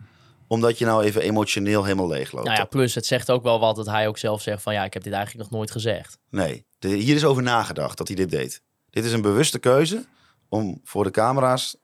omdat 0.47 0.77
je 0.77 0.85
nou 0.85 1.03
even 1.03 1.21
emotioneel 1.21 1.83
helemaal 1.83 2.07
leeg 2.07 2.31
loopt. 2.31 2.45
Nou 2.47 2.57
ja, 2.59 2.65
plus 2.65 2.95
het 2.95 3.05
zegt 3.05 3.31
ook 3.31 3.43
wel 3.43 3.59
wat 3.59 3.75
dat 3.75 3.85
hij 3.85 4.07
ook 4.07 4.17
zelf 4.17 4.41
zegt 4.41 4.61
van 4.61 4.73
ja, 4.73 4.83
ik 4.83 4.93
heb 4.93 5.03
dit 5.03 5.13
eigenlijk 5.13 5.43
nog 5.49 5.57
nooit 5.59 5.71
gezegd. 5.71 6.17
Nee, 6.29 6.65
de- 6.79 6.87
hier 6.87 7.15
is 7.15 7.25
over 7.25 7.43
nagedacht 7.43 7.97
dat 7.97 8.07
hij 8.07 8.15
dit 8.15 8.29
deed. 8.29 8.61
Dit 8.89 9.05
is 9.05 9.11
een 9.11 9.21
bewuste 9.21 9.59
keuze 9.59 10.05
om 10.49 10.79
voor 10.83 11.03
de 11.03 11.11
camera's 11.11 11.77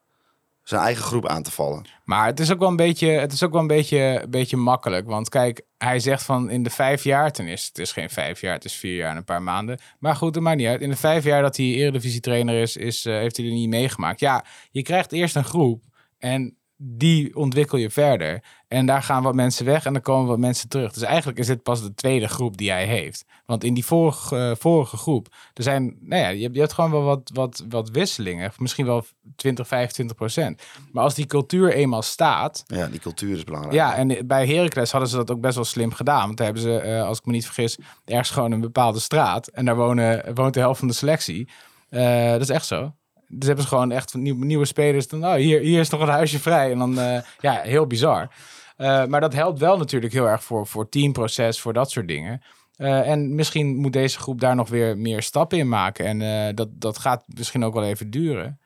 zijn 0.64 0.82
eigen 0.82 1.04
groep 1.04 1.28
aan 1.28 1.44
te 1.44 1.52
vallen. 1.52 1.86
Maar 2.06 2.26
het 2.26 2.40
is 2.40 2.52
ook 2.52 2.60
wel 2.60 2.68
een 2.68 2.76
beetje, 2.76 3.08
het 3.08 3.32
is 3.34 3.44
ook 3.44 3.52
wel 3.52 3.62
een 3.62 3.68
beetje, 3.68 3.98
een 4.24 4.30
beetje 4.30 4.58
makkelijk. 4.58 5.06
Want 5.08 5.30
kijk, 5.30 5.62
hij 5.78 6.00
zegt 6.00 6.24
van 6.24 6.50
in 6.50 6.64
de 6.64 6.70
vijf 6.70 7.04
jaar, 7.04 7.32
ten 7.32 7.48
eerste, 7.48 7.68
het 7.68 7.78
is 7.78 7.92
geen 7.92 8.10
vijf 8.10 8.42
jaar, 8.42 8.54
het 8.54 8.66
is 8.66 8.74
vier 8.76 8.96
jaar 8.96 9.12
en 9.12 9.18
een 9.18 9.24
paar 9.24 9.42
maanden. 9.44 9.80
Maar 10.00 10.16
goed, 10.16 10.34
dat 10.34 10.44
maakt 10.44 10.58
niet 10.58 10.68
uit. 10.68 10.82
In 10.82 10.90
de 10.90 10.96
vijf 10.96 11.24
jaar 11.24 11.42
dat 11.42 11.58
hij 11.58 11.66
eredivisie 11.66 12.20
trainer 12.20 12.62
is, 12.62 12.78
is 12.78 13.06
eh, 13.06 13.14
heeft 13.14 13.38
hij 13.38 13.46
er 13.46 13.52
niet 13.52 13.70
meegemaakt. 13.70 14.20
Ja, 14.20 14.46
je 14.72 14.82
krijgt 14.82 15.12
eerst 15.12 15.36
een 15.36 15.44
groep 15.44 15.84
en 16.18 16.58
die 16.84 17.36
ontwikkel 17.36 17.78
je 17.78 17.90
verder. 17.90 18.44
En 18.68 18.86
daar 18.86 19.04
gaan 19.04 19.24
wat 19.24 19.36
mensen 19.36 19.66
weg 19.66 19.86
en 19.86 19.94
dan 19.94 20.02
komen 20.02 20.28
wat 20.28 20.40
mensen 20.40 20.70
terug. 20.70 20.94
Dus 20.94 21.04
eigenlijk 21.04 21.40
is 21.40 21.48
dit 21.48 21.64
pas 21.64 21.82
de 21.82 21.94
tweede 21.94 22.28
groep 22.28 22.58
die 22.58 22.70
hij 22.72 22.86
heeft. 22.86 23.26
Want 23.46 23.64
in 23.64 23.74
die 23.74 23.86
vorige, 23.86 24.38
eh, 24.38 24.52
vorige 24.56 24.98
groep, 24.98 25.28
er 25.54 25.64
zijn, 25.64 25.98
nou 26.00 26.22
ja, 26.22 26.28
je 26.28 26.42
hebt, 26.42 26.54
je 26.54 26.60
hebt 26.60 26.74
gewoon 26.74 26.92
wel 26.92 27.04
wat, 27.04 27.32
wat, 27.34 27.64
wat 27.70 27.90
wisselingen. 27.90 28.52
Misschien 28.58 28.86
wel 28.86 29.06
20, 29.36 29.68
25 29.68 30.16
procent. 30.16 30.62
Maar 30.92 31.04
als 31.04 31.14
die 31.16 31.26
cultuur 31.26 31.74
eenmaal 31.74 32.02
staat, 32.02 32.64
Ja, 32.68 32.88
die 32.88 33.00
cultuur 33.00 33.36
is 33.38 33.44
belangrijk. 33.44 33.76
ja, 33.76 33.96
en 33.96 34.28
bij 34.28 34.48
Heracles 34.48 34.92
hadden 34.92 35.10
ze 35.10 35.16
dat 35.16 35.32
ook 35.32 35.42
best 35.42 35.56
wel 35.56 35.66
slim 35.66 35.92
gedaan. 35.94 36.26
Want 36.26 36.38
daar 36.38 36.46
hebben 36.46 36.64
ze, 36.64 36.78
eh, 36.78 37.04
als 37.04 37.18
ik 37.20 37.26
me 37.26 37.32
niet 37.32 37.46
vergis, 37.46 37.78
ergens 38.06 38.30
gewoon 38.30 38.52
een 38.52 38.62
bepaalde 38.62 39.00
straat. 39.00 39.48
En 39.48 39.66
daar 39.66 39.76
wonen, 39.76 40.36
woont 40.36 40.54
de 40.54 40.60
helft 40.60 40.80
van 40.80 40.88
de 40.88 40.94
selectie. 40.94 41.50
Eh, 41.90 42.32
dat 42.32 42.42
is 42.42 42.50
echt 42.50 42.66
zo. 42.66 42.94
Dus 43.32 43.48
hebben 43.48 43.64
ze 43.64 43.70
gewoon 43.70 43.92
echt 43.92 44.14
nieuwe, 44.14 44.46
nieuwe 44.46 44.66
spelers. 44.66 45.08
Dan, 45.08 45.26
oh, 45.26 45.34
hier, 45.34 45.60
hier 45.60 45.80
is 45.80 45.90
nog 45.90 46.02
een 46.02 46.08
huisje 46.08 46.40
vrij. 46.40 46.72
En 46.72 46.78
dan, 46.78 47.00
eh, 47.00 47.22
ja, 47.40 47.62
heel 47.62 47.88
bizar. 47.88 48.32
Eh, 48.78 49.06
maar 49.06 49.22
dat 49.22 49.34
helpt 49.34 49.60
wel 49.60 49.78
natuurlijk 49.78 50.14
heel 50.14 50.28
erg 50.28 50.44
voor, 50.44 50.68
voor 50.68 50.90
teamproces, 50.90 51.60
voor 51.62 51.74
dat 51.74 51.92
soort 51.92 52.08
dingen. 52.08 52.42
Eh, 52.76 53.10
en 53.10 53.36
misschien 53.36 53.76
moet 53.76 53.94
deze 53.94 54.20
groep 54.20 54.40
daar 54.40 54.56
nog 54.56 54.70
weer 54.70 54.98
meer 54.98 55.22
stappen 55.22 55.58
in 55.58 55.70
maken. 55.70 56.22
En 56.22 56.56
dat, 56.56 56.70
dat 56.72 56.98
gaat 56.98 57.24
misschien 57.28 57.64
ook 57.64 57.74
wel 57.74 57.84
even 57.84 58.10
duren. 58.10 58.60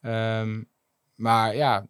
Ehm, 0.00 0.62
maar 1.14 1.56
ja, 1.56 1.86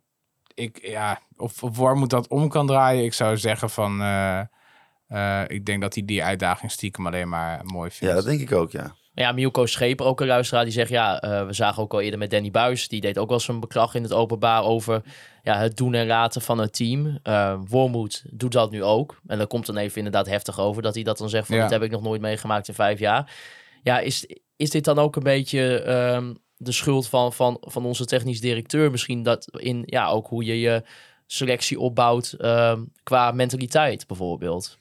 ik, 0.55 0.79
ja, 0.83 1.21
of, 1.37 1.63
of 1.63 1.77
Wormoed 1.77 2.11
dat 2.11 2.29
om 2.29 2.49
kan 2.49 2.67
draaien. 2.67 3.05
Ik 3.05 3.15
zou 3.15 3.37
zeggen 3.37 3.71
van, 3.71 3.93
ik 5.47 5.67
denk 5.67 5.81
dat 5.81 5.95
hij 5.95 6.05
die 6.05 6.25
uitdaging 6.25 6.71
stiekem 6.71 7.07
alleen 7.07 7.29
maar 7.29 7.61
mooi 7.65 7.91
vindt. 7.91 8.15
Ja, 8.15 8.21
dat 8.21 8.25
denk 8.25 8.41
ik 8.41 8.53
ook, 8.53 8.71
ja. 8.71 8.95
Ja, 9.19 9.33
Milko 9.33 9.67
Scheper, 9.67 10.07
ook 10.07 10.21
een 10.21 10.27
luisteraar, 10.27 10.65
die 10.65 10.73
zegt 10.73 10.91
ja, 10.91 11.21
eh, 11.21 11.47
we 11.47 11.53
zagen 11.53 11.83
ook 11.83 11.93
al 11.93 12.01
eerder 12.01 12.19
met 12.19 12.31
Danny 12.31 12.51
Buis, 12.51 12.89
die 12.89 13.01
deed 13.01 13.19
ook 13.19 13.29
wel 13.29 13.41
zijn 13.41 13.61
beklag 13.61 13.95
in 13.95 14.03
het 14.03 14.13
openbaar 14.13 14.65
over 14.65 15.03
ja, 15.43 15.59
het 15.59 15.77
doen 15.77 15.95
en 15.95 16.07
laten 16.07 16.41
van 16.43 16.59
het 16.59 16.73
team. 16.73 17.19
Eh 17.23 17.55
Wormoed 17.69 18.25
doet 18.31 18.53
dat 18.53 18.71
nu 18.71 18.83
ook. 18.83 19.21
En 19.27 19.39
daar 19.39 19.47
komt 19.47 19.67
dan 19.67 19.77
even 19.77 19.97
inderdaad 19.97 20.27
heftig 20.27 20.61
over 20.61 20.83
dat 20.83 20.95
hij 20.95 21.03
dat 21.03 21.19
dan 21.19 21.29
zegt 21.29 21.47
van 21.47 21.57
Ja. 21.57 21.63
dit 21.63 21.71
heb 21.71 21.83
ik 21.83 21.91
nog 21.91 22.03
nooit 22.03 22.21
meegemaakt 22.21 22.69
in 22.69 22.75
vijf 22.75 22.99
jaar. 22.99 23.33
Ja, 23.83 23.99
is, 23.99 24.27
is 24.57 24.71
dit 24.71 24.85
dan 24.85 24.99
ook 24.99 25.17
een 25.17 25.23
beetje 25.23 25.81
ehm, 25.81 26.35
de 26.57 26.73
schuld 26.73 27.09
van, 27.09 27.33
van, 27.33 27.57
van 27.61 27.85
onze 27.85 28.05
technisch 28.05 28.41
directeur 28.41 28.91
misschien 28.91 29.23
dat 29.23 29.59
in 29.59 29.83
ja, 29.87 30.09
ook 30.09 30.27
hoe 30.27 30.45
je 30.45 30.61
je 30.61 30.83
selectie 31.27 31.79
opbouwt 31.81 32.33
ehm, 32.33 32.83
qua 33.03 33.31
mentaliteit 33.31 34.07
bijvoorbeeld? 34.07 34.79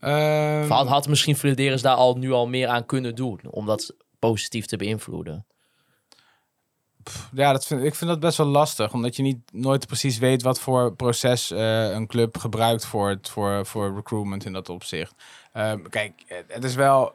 Ehm, 0.00 0.62
Of 0.62 0.68
Had, 0.68 0.86
had 0.86 1.08
misschien 1.08 1.36
Flederis 1.36 1.82
daar 1.82 1.94
al 1.94 2.14
nu 2.14 2.32
al 2.32 2.48
meer 2.48 2.68
aan 2.68 2.86
kunnen 2.86 3.14
doen 3.14 3.40
om 3.50 3.66
dat 3.66 3.94
positief 4.18 4.66
te 4.66 4.76
beïnvloeden? 4.76 5.46
ja, 7.32 7.52
dat 7.52 7.66
vind, 7.66 7.82
ik 7.84 7.94
vind 7.94 8.10
dat 8.10 8.20
best 8.20 8.38
wel 8.38 8.46
lastig. 8.46 8.92
Omdat 8.92 9.16
je 9.16 9.22
niet 9.22 9.52
nooit 9.52 9.86
precies 9.86 10.18
weet 10.18 10.42
wat 10.42 10.60
voor 10.60 10.94
proces 10.94 11.50
eh, 11.50 11.90
een 11.90 12.06
club 12.06 12.38
gebruikt 12.38 12.86
voor, 12.86 13.08
het, 13.08 13.28
voor, 13.28 13.66
voor 13.66 13.94
recruitment 13.94 14.44
in 14.44 14.52
dat 14.52 14.68
opzicht. 14.68 15.14
Ehm, 15.52 15.82
kijk, 15.88 16.44
het 16.48 16.64
is 16.64 16.74
wel... 16.74 17.14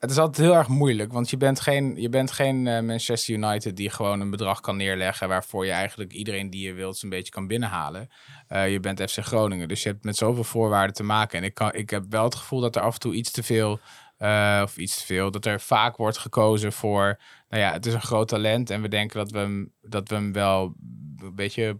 Het 0.00 0.10
is 0.10 0.18
altijd 0.18 0.46
heel 0.46 0.56
erg 0.56 0.68
moeilijk, 0.68 1.12
want 1.12 1.30
je 1.30 1.36
bent 1.36 1.60
geen, 1.60 1.94
je 1.96 2.08
bent 2.08 2.30
geen 2.32 2.66
eh, 2.66 2.82
Manchester 2.82 3.34
United 3.34 3.76
die 3.76 3.90
gewoon 3.90 4.20
een 4.20 4.30
bedrag 4.30 4.60
kan 4.60 4.76
neerleggen 4.76 5.28
waarvoor 5.28 5.64
je 5.66 5.70
eigenlijk 5.72 6.12
iedereen 6.12 6.50
die 6.50 6.66
je 6.66 6.72
wilt 6.72 6.96
zo'n 6.96 7.10
beetje 7.10 7.32
kan 7.32 7.46
binnenhalen. 7.46 8.08
Eh, 8.48 8.72
je 8.72 8.80
bent 8.80 9.10
FC 9.10 9.18
Groningen, 9.18 9.68
dus 9.68 9.82
je 9.82 9.88
hebt 9.88 10.04
met 10.04 10.16
zoveel 10.16 10.44
voorwaarden 10.44 10.94
te 10.94 11.02
maken. 11.02 11.38
En 11.38 11.44
ik, 11.44 11.54
kan, 11.54 11.74
ik 11.74 11.90
heb 11.90 12.04
wel 12.08 12.24
het 12.24 12.34
gevoel 12.34 12.60
dat 12.60 12.76
er 12.76 12.82
af 12.82 12.94
en 12.94 13.00
toe 13.00 13.14
iets 13.14 13.30
te 13.30 13.42
veel, 13.42 13.78
eh, 14.16 14.60
of 14.64 14.76
iets 14.76 14.98
te 14.98 15.06
veel, 15.06 15.30
dat 15.30 15.46
er 15.46 15.60
vaak 15.60 15.96
wordt 15.96 16.18
gekozen 16.18 16.72
voor, 16.72 17.20
nou 17.48 17.62
ja, 17.62 17.72
het 17.72 17.86
is 17.86 17.94
een 17.94 18.02
groot 18.02 18.28
talent 18.28 18.70
en 18.70 18.82
we 18.82 18.88
denken 18.88 19.18
dat 19.18 19.30
we 19.30 19.38
hem, 19.38 19.72
dat 19.82 20.08
we 20.08 20.14
hem 20.14 20.32
wel 20.32 20.74
een 21.16 21.34
beetje 21.34 21.78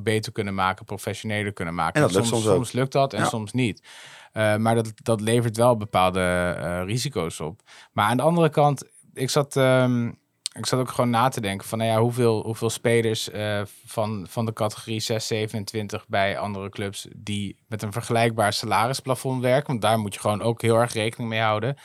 beter 0.00 0.32
kunnen 0.32 0.54
maken, 0.54 0.84
professioneler 0.84 1.52
kunnen 1.52 1.74
maken. 1.74 1.94
En 1.94 2.00
dat 2.00 2.12
lukt 2.12 2.26
soms, 2.26 2.42
soms 2.42 2.54
soms 2.54 2.72
lukt 2.72 2.92
dat 2.92 3.12
en 3.12 3.20
Ja. 3.20 3.28
soms 3.28 3.52
niet. 3.52 3.82
Eh, 4.32 4.56
maar 4.56 4.74
dat, 4.74 4.92
dat 4.94 5.20
levert 5.20 5.56
wel 5.56 5.76
bepaalde 5.76 6.20
eh, 6.20 6.82
risico's 6.84 7.40
op. 7.40 7.60
Maar 7.92 8.06
aan 8.06 8.16
de 8.16 8.22
andere 8.22 8.48
kant, 8.48 8.84
ik 9.14 9.30
zat, 9.30 9.56
ehm, 9.56 10.08
ik 10.52 10.66
zat 10.66 10.80
ook 10.80 10.90
gewoon 10.90 11.10
na 11.10 11.28
te 11.28 11.40
denken 11.40 11.68
van, 11.68 11.78
nou 11.78 11.90
ja, 11.90 12.00
hoeveel, 12.00 12.42
hoeveel 12.42 12.70
spelers 12.70 13.30
eh, 13.30 13.62
van, 13.86 14.26
van 14.28 14.46
de 14.46 14.52
categorie 14.52 15.00
6, 15.00 15.26
27 15.26 16.08
bij 16.08 16.38
andere 16.38 16.68
clubs 16.68 17.06
die 17.16 17.56
met 17.66 17.82
een 17.82 17.92
vergelijkbaar 17.92 18.52
salarisplafond 18.52 19.42
werken, 19.42 19.66
want 19.66 19.82
daar 19.82 19.98
moet 19.98 20.14
je 20.14 20.20
gewoon 20.20 20.42
ook 20.42 20.62
heel 20.62 20.76
erg 20.76 20.92
rekening 20.92 21.30
mee 21.30 21.40
houden, 21.40 21.76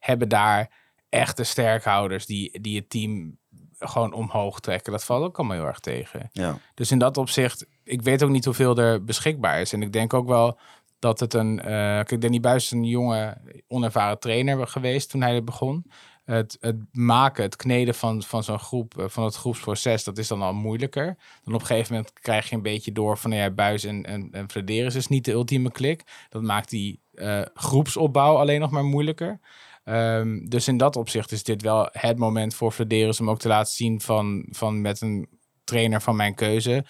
hebben 0.00 0.28
daar 0.28 0.70
echte 1.08 1.44
sterkhouders 1.44 2.26
die, 2.26 2.60
die 2.60 2.76
het 2.76 2.90
team 2.90 3.38
gewoon 3.78 4.12
omhoog 4.12 4.60
trekken. 4.60 4.92
Dat 4.92 5.04
valt 5.04 5.24
ook 5.24 5.38
allemaal 5.38 5.56
heel 5.56 5.66
erg 5.66 5.80
tegen. 5.80 6.28
ja. 6.32 6.58
Dus 6.74 6.90
in 6.90 6.98
dat 6.98 7.16
opzicht, 7.16 7.66
ik 7.84 8.02
weet 8.02 8.22
ook 8.22 8.30
niet 8.30 8.44
hoeveel 8.44 8.76
er 8.76 9.04
beschikbaar 9.04 9.60
is. 9.60 9.72
En 9.72 9.82
ik 9.82 9.92
denk 9.92 10.14
ook 10.14 10.28
wel 10.28 10.58
dat 10.98 11.20
het 11.20 11.34
een... 11.34 11.60
eh 11.60 11.66
kijk, 12.04 12.20
Danny 12.20 12.40
Buis 12.40 12.64
is 12.64 12.70
een 12.70 12.84
jonge, 12.84 13.36
onervaren 13.68 14.18
trainer 14.18 14.66
geweest 14.66 15.10
toen 15.10 15.22
hij 15.22 15.44
begon. 15.44 15.86
Het, 16.26 16.56
het 16.60 16.76
maken, 16.92 17.42
het 17.42 17.56
kneden 17.56 17.94
van, 17.94 18.22
van 18.22 18.44
zo'n 18.44 18.58
groep, 18.58 18.98
eh, 18.98 19.04
van 19.08 19.24
het 19.24 19.34
groepsproces, 19.34 20.04
dat 20.04 20.18
is 20.18 20.28
dan 20.28 20.42
al 20.42 20.54
moeilijker. 20.54 21.16
Dan 21.44 21.54
op 21.54 21.60
een 21.60 21.66
gegeven 21.66 21.94
moment 21.94 22.12
krijg 22.12 22.48
je 22.48 22.56
een 22.56 22.62
beetje 22.62 22.92
door 22.92 23.18
van, 23.18 23.30
ja, 23.30 23.50
Buis 23.50 23.84
en, 23.84 24.30
en, 24.32 24.50
Flederis 24.50 24.94
is 24.94 25.06
niet 25.06 25.24
de 25.24 25.32
ultieme 25.32 25.70
klik. 25.70 26.26
Dat 26.28 26.42
maakt 26.42 26.70
die 26.70 27.00
eh, 27.14 27.42
groepsopbouw 27.54 28.36
alleen 28.36 28.60
nog 28.60 28.70
maar 28.70 28.84
moeilijker. 28.84 29.40
Ehm, 29.84 30.44
dus 30.44 30.68
in 30.68 30.76
dat 30.76 30.96
opzicht 30.96 31.32
is 31.32 31.42
dit 31.42 31.62
wel 31.62 31.88
het 31.92 32.18
moment 32.18 32.54
voor 32.54 32.72
Flederis 32.72 33.20
om 33.20 33.30
ook 33.30 33.38
te 33.38 33.48
laten 33.48 33.72
zien 33.72 34.00
van, 34.00 34.46
van 34.50 34.80
met 34.80 35.00
een 35.00 35.28
trainer 35.64 36.02
van 36.02 36.16
mijn 36.16 36.34
keuze, 36.34 36.84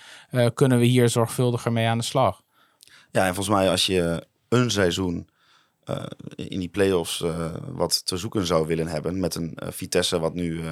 kunnen 0.55 0.79
we 0.79 0.85
hier 0.85 1.09
zorgvuldiger 1.09 1.73
mee 1.73 1.87
aan 1.87 1.99
de 1.99 2.05
slag. 2.05 2.43
Ja, 3.17 3.27
en 3.27 3.35
volgens 3.35 3.57
mij 3.57 3.71
als 3.71 3.87
je 3.87 4.27
een 4.49 4.71
seizoen 4.71 5.29
eh, 5.85 6.05
in 6.35 6.59
die 6.59 6.69
play-offs 6.69 7.23
eh, 7.23 7.55
wat 7.69 8.07
te 8.07 8.17
zoeken 8.17 8.47
zou 8.47 8.67
willen 8.67 8.87
hebben... 8.87 9.21
met 9.21 9.35
een 9.35 9.55
eh, 9.55 9.69
Vitesse 9.71 10.19
wat 10.19 10.35
nu 10.35 10.63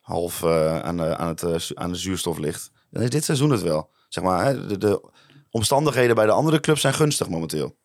half 0.00 0.44
aan, 0.44 0.96
de, 0.96 1.16
aan, 1.16 1.28
het, 1.28 1.70
aan 1.74 1.92
de 1.92 1.98
zuurstof 1.98 2.38
ligt... 2.38 2.70
dan 2.90 3.02
is 3.02 3.10
dit 3.10 3.24
seizoen 3.24 3.50
het 3.50 3.62
wel. 3.62 3.90
Zeg 4.08 4.24
maar, 4.24 4.44
hè, 4.44 4.66
de, 4.66 4.78
de 4.78 5.10
omstandigheden 5.50 6.14
bij 6.14 6.26
de 6.26 6.32
andere 6.32 6.60
clubs 6.60 6.80
zijn 6.80 6.94
gunstig 6.94 7.28
momenteel. 7.28 7.76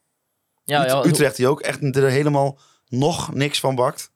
Ja, 0.63 0.85
ja, 0.85 1.05
Utrecht 1.05 1.35
die 1.35 1.47
ook 1.47 1.61
echt 1.61 1.95
er 1.95 2.09
helemaal 2.09 2.59
nog 2.87 3.33
niks 3.33 3.59
van 3.59 3.75
bakt. 3.75 4.11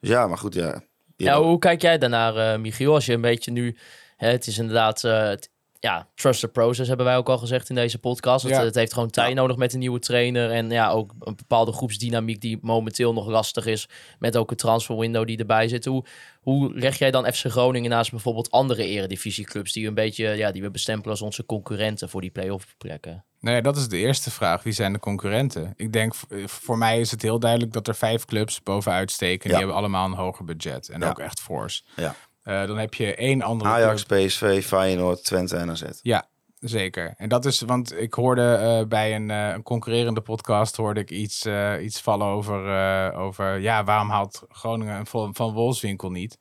Dus 0.00 0.10
ja, 0.10 0.26
maar 0.26 0.38
goed, 0.38 0.54
ja. 0.54 0.82
Ja, 1.16 1.42
hoe 1.42 1.58
kijk 1.58 1.82
jij 1.82 1.98
daarnaar, 1.98 2.36
eh 2.36 2.58
Michiel? 2.58 2.94
Als 2.94 3.06
je 3.06 3.12
een 3.12 3.20
beetje 3.20 3.50
nu... 3.50 3.76
Hè, 4.16 4.28
het 4.28 4.46
is 4.46 4.58
inderdaad... 4.58 5.02
het- 5.02 5.50
ja, 5.82 6.08
trust 6.14 6.40
the 6.40 6.48
process 6.48 6.88
hebben 6.88 7.06
wij 7.06 7.16
ook 7.16 7.28
al 7.28 7.38
gezegd 7.38 7.68
in 7.68 7.74
deze 7.74 7.98
podcast. 7.98 8.42
Het, 8.44 8.52
Ja. 8.52 8.64
het 8.64 8.74
heeft 8.74 8.92
gewoon 8.92 9.10
tijd 9.10 9.34
nodig 9.34 9.56
met 9.56 9.72
een 9.72 9.78
nieuwe 9.78 9.98
trainer. 9.98 10.50
En 10.50 10.70
ja, 10.70 10.90
ook 10.90 11.12
een 11.20 11.36
bepaalde 11.36 11.72
groepsdynamiek 11.72 12.40
die 12.40 12.58
momenteel 12.60 13.12
nog 13.12 13.26
lastig 13.26 13.66
is. 13.66 13.88
Met 14.18 14.36
ook 14.36 14.50
een 14.50 14.56
transfer 14.56 14.98
window 14.98 15.26
die 15.26 15.38
erbij 15.38 15.68
zit. 15.68 15.84
Hoe, 15.84 16.04
hoe 16.40 16.74
leg 16.74 16.98
jij 16.98 17.10
dan 17.10 17.32
FC 17.32 17.44
Groningen 17.50 17.90
naast 17.90 18.10
bijvoorbeeld 18.10 18.50
andere 18.50 18.84
eredivisieclubs... 18.86 19.72
die, 19.72 19.86
een 19.86 19.94
beetje, 19.94 20.24
ja, 20.28 20.50
die 20.52 20.62
we 20.62 20.70
bestempelen 20.70 21.10
als 21.10 21.22
onze 21.22 21.46
concurrenten 21.46 22.08
voor 22.08 22.20
die 22.20 22.30
play-off 22.30 22.74
plekken? 22.78 23.24
Nee, 23.40 23.62
dat 23.62 23.76
is 23.76 23.88
de 23.88 23.96
eerste 23.96 24.30
vraag. 24.30 24.62
Wie 24.62 24.72
zijn 24.72 24.92
de 24.92 24.98
concurrenten? 24.98 25.72
Ik 25.76 25.92
denk, 25.92 26.14
v- 26.14 26.24
voor 26.46 26.78
mij 26.78 27.00
is 27.00 27.10
het 27.10 27.22
heel 27.22 27.38
duidelijk 27.38 27.72
dat 27.72 27.88
er 27.88 27.94
vijf 27.94 28.24
clubs 28.24 28.62
bovenuit 28.62 29.10
steken. 29.10 29.42
Ja. 29.50 29.56
Die 29.56 29.56
hebben 29.56 29.76
allemaal 29.76 30.06
een 30.06 30.12
hoger 30.12 30.44
budget. 30.44 30.88
En 30.88 31.04
ook 31.04 31.18
echt 31.18 31.40
force. 31.40 31.82
Ja. 31.96 32.14
Eh, 32.42 32.66
dan 32.66 32.78
heb 32.78 32.94
je 32.94 33.14
één 33.14 33.42
andere 33.42 33.70
Ajax, 33.70 34.06
club. 34.06 34.26
PSV, 34.26 34.64
Feyenoord, 34.64 35.24
Twente 35.24 35.56
en 35.56 35.70
AZ. 35.70 35.82
Ja, 36.02 36.28
zeker. 36.60 37.14
En 37.16 37.28
dat 37.28 37.44
is, 37.44 37.60
want 37.60 37.98
ik 37.98 38.14
hoorde 38.14 38.54
eh, 38.54 38.88
bij 38.88 39.14
een, 39.14 39.30
eh, 39.30 39.48
een 39.48 39.62
concurrerende 39.62 40.20
podcast 40.20 40.76
hoorde 40.76 41.00
ik 41.00 41.10
iets, 41.10 41.46
iets 41.80 42.00
vallen 42.00 42.26
over, 42.26 43.14
over, 43.14 43.60
ja, 43.60 43.84
waarom 43.84 44.10
haalt 44.10 44.44
Groningen 44.48 44.98
een 44.98 45.06
Van, 45.06 45.34
van 45.34 45.52
Wolfswinkel 45.52 46.10
niet? 46.10 46.38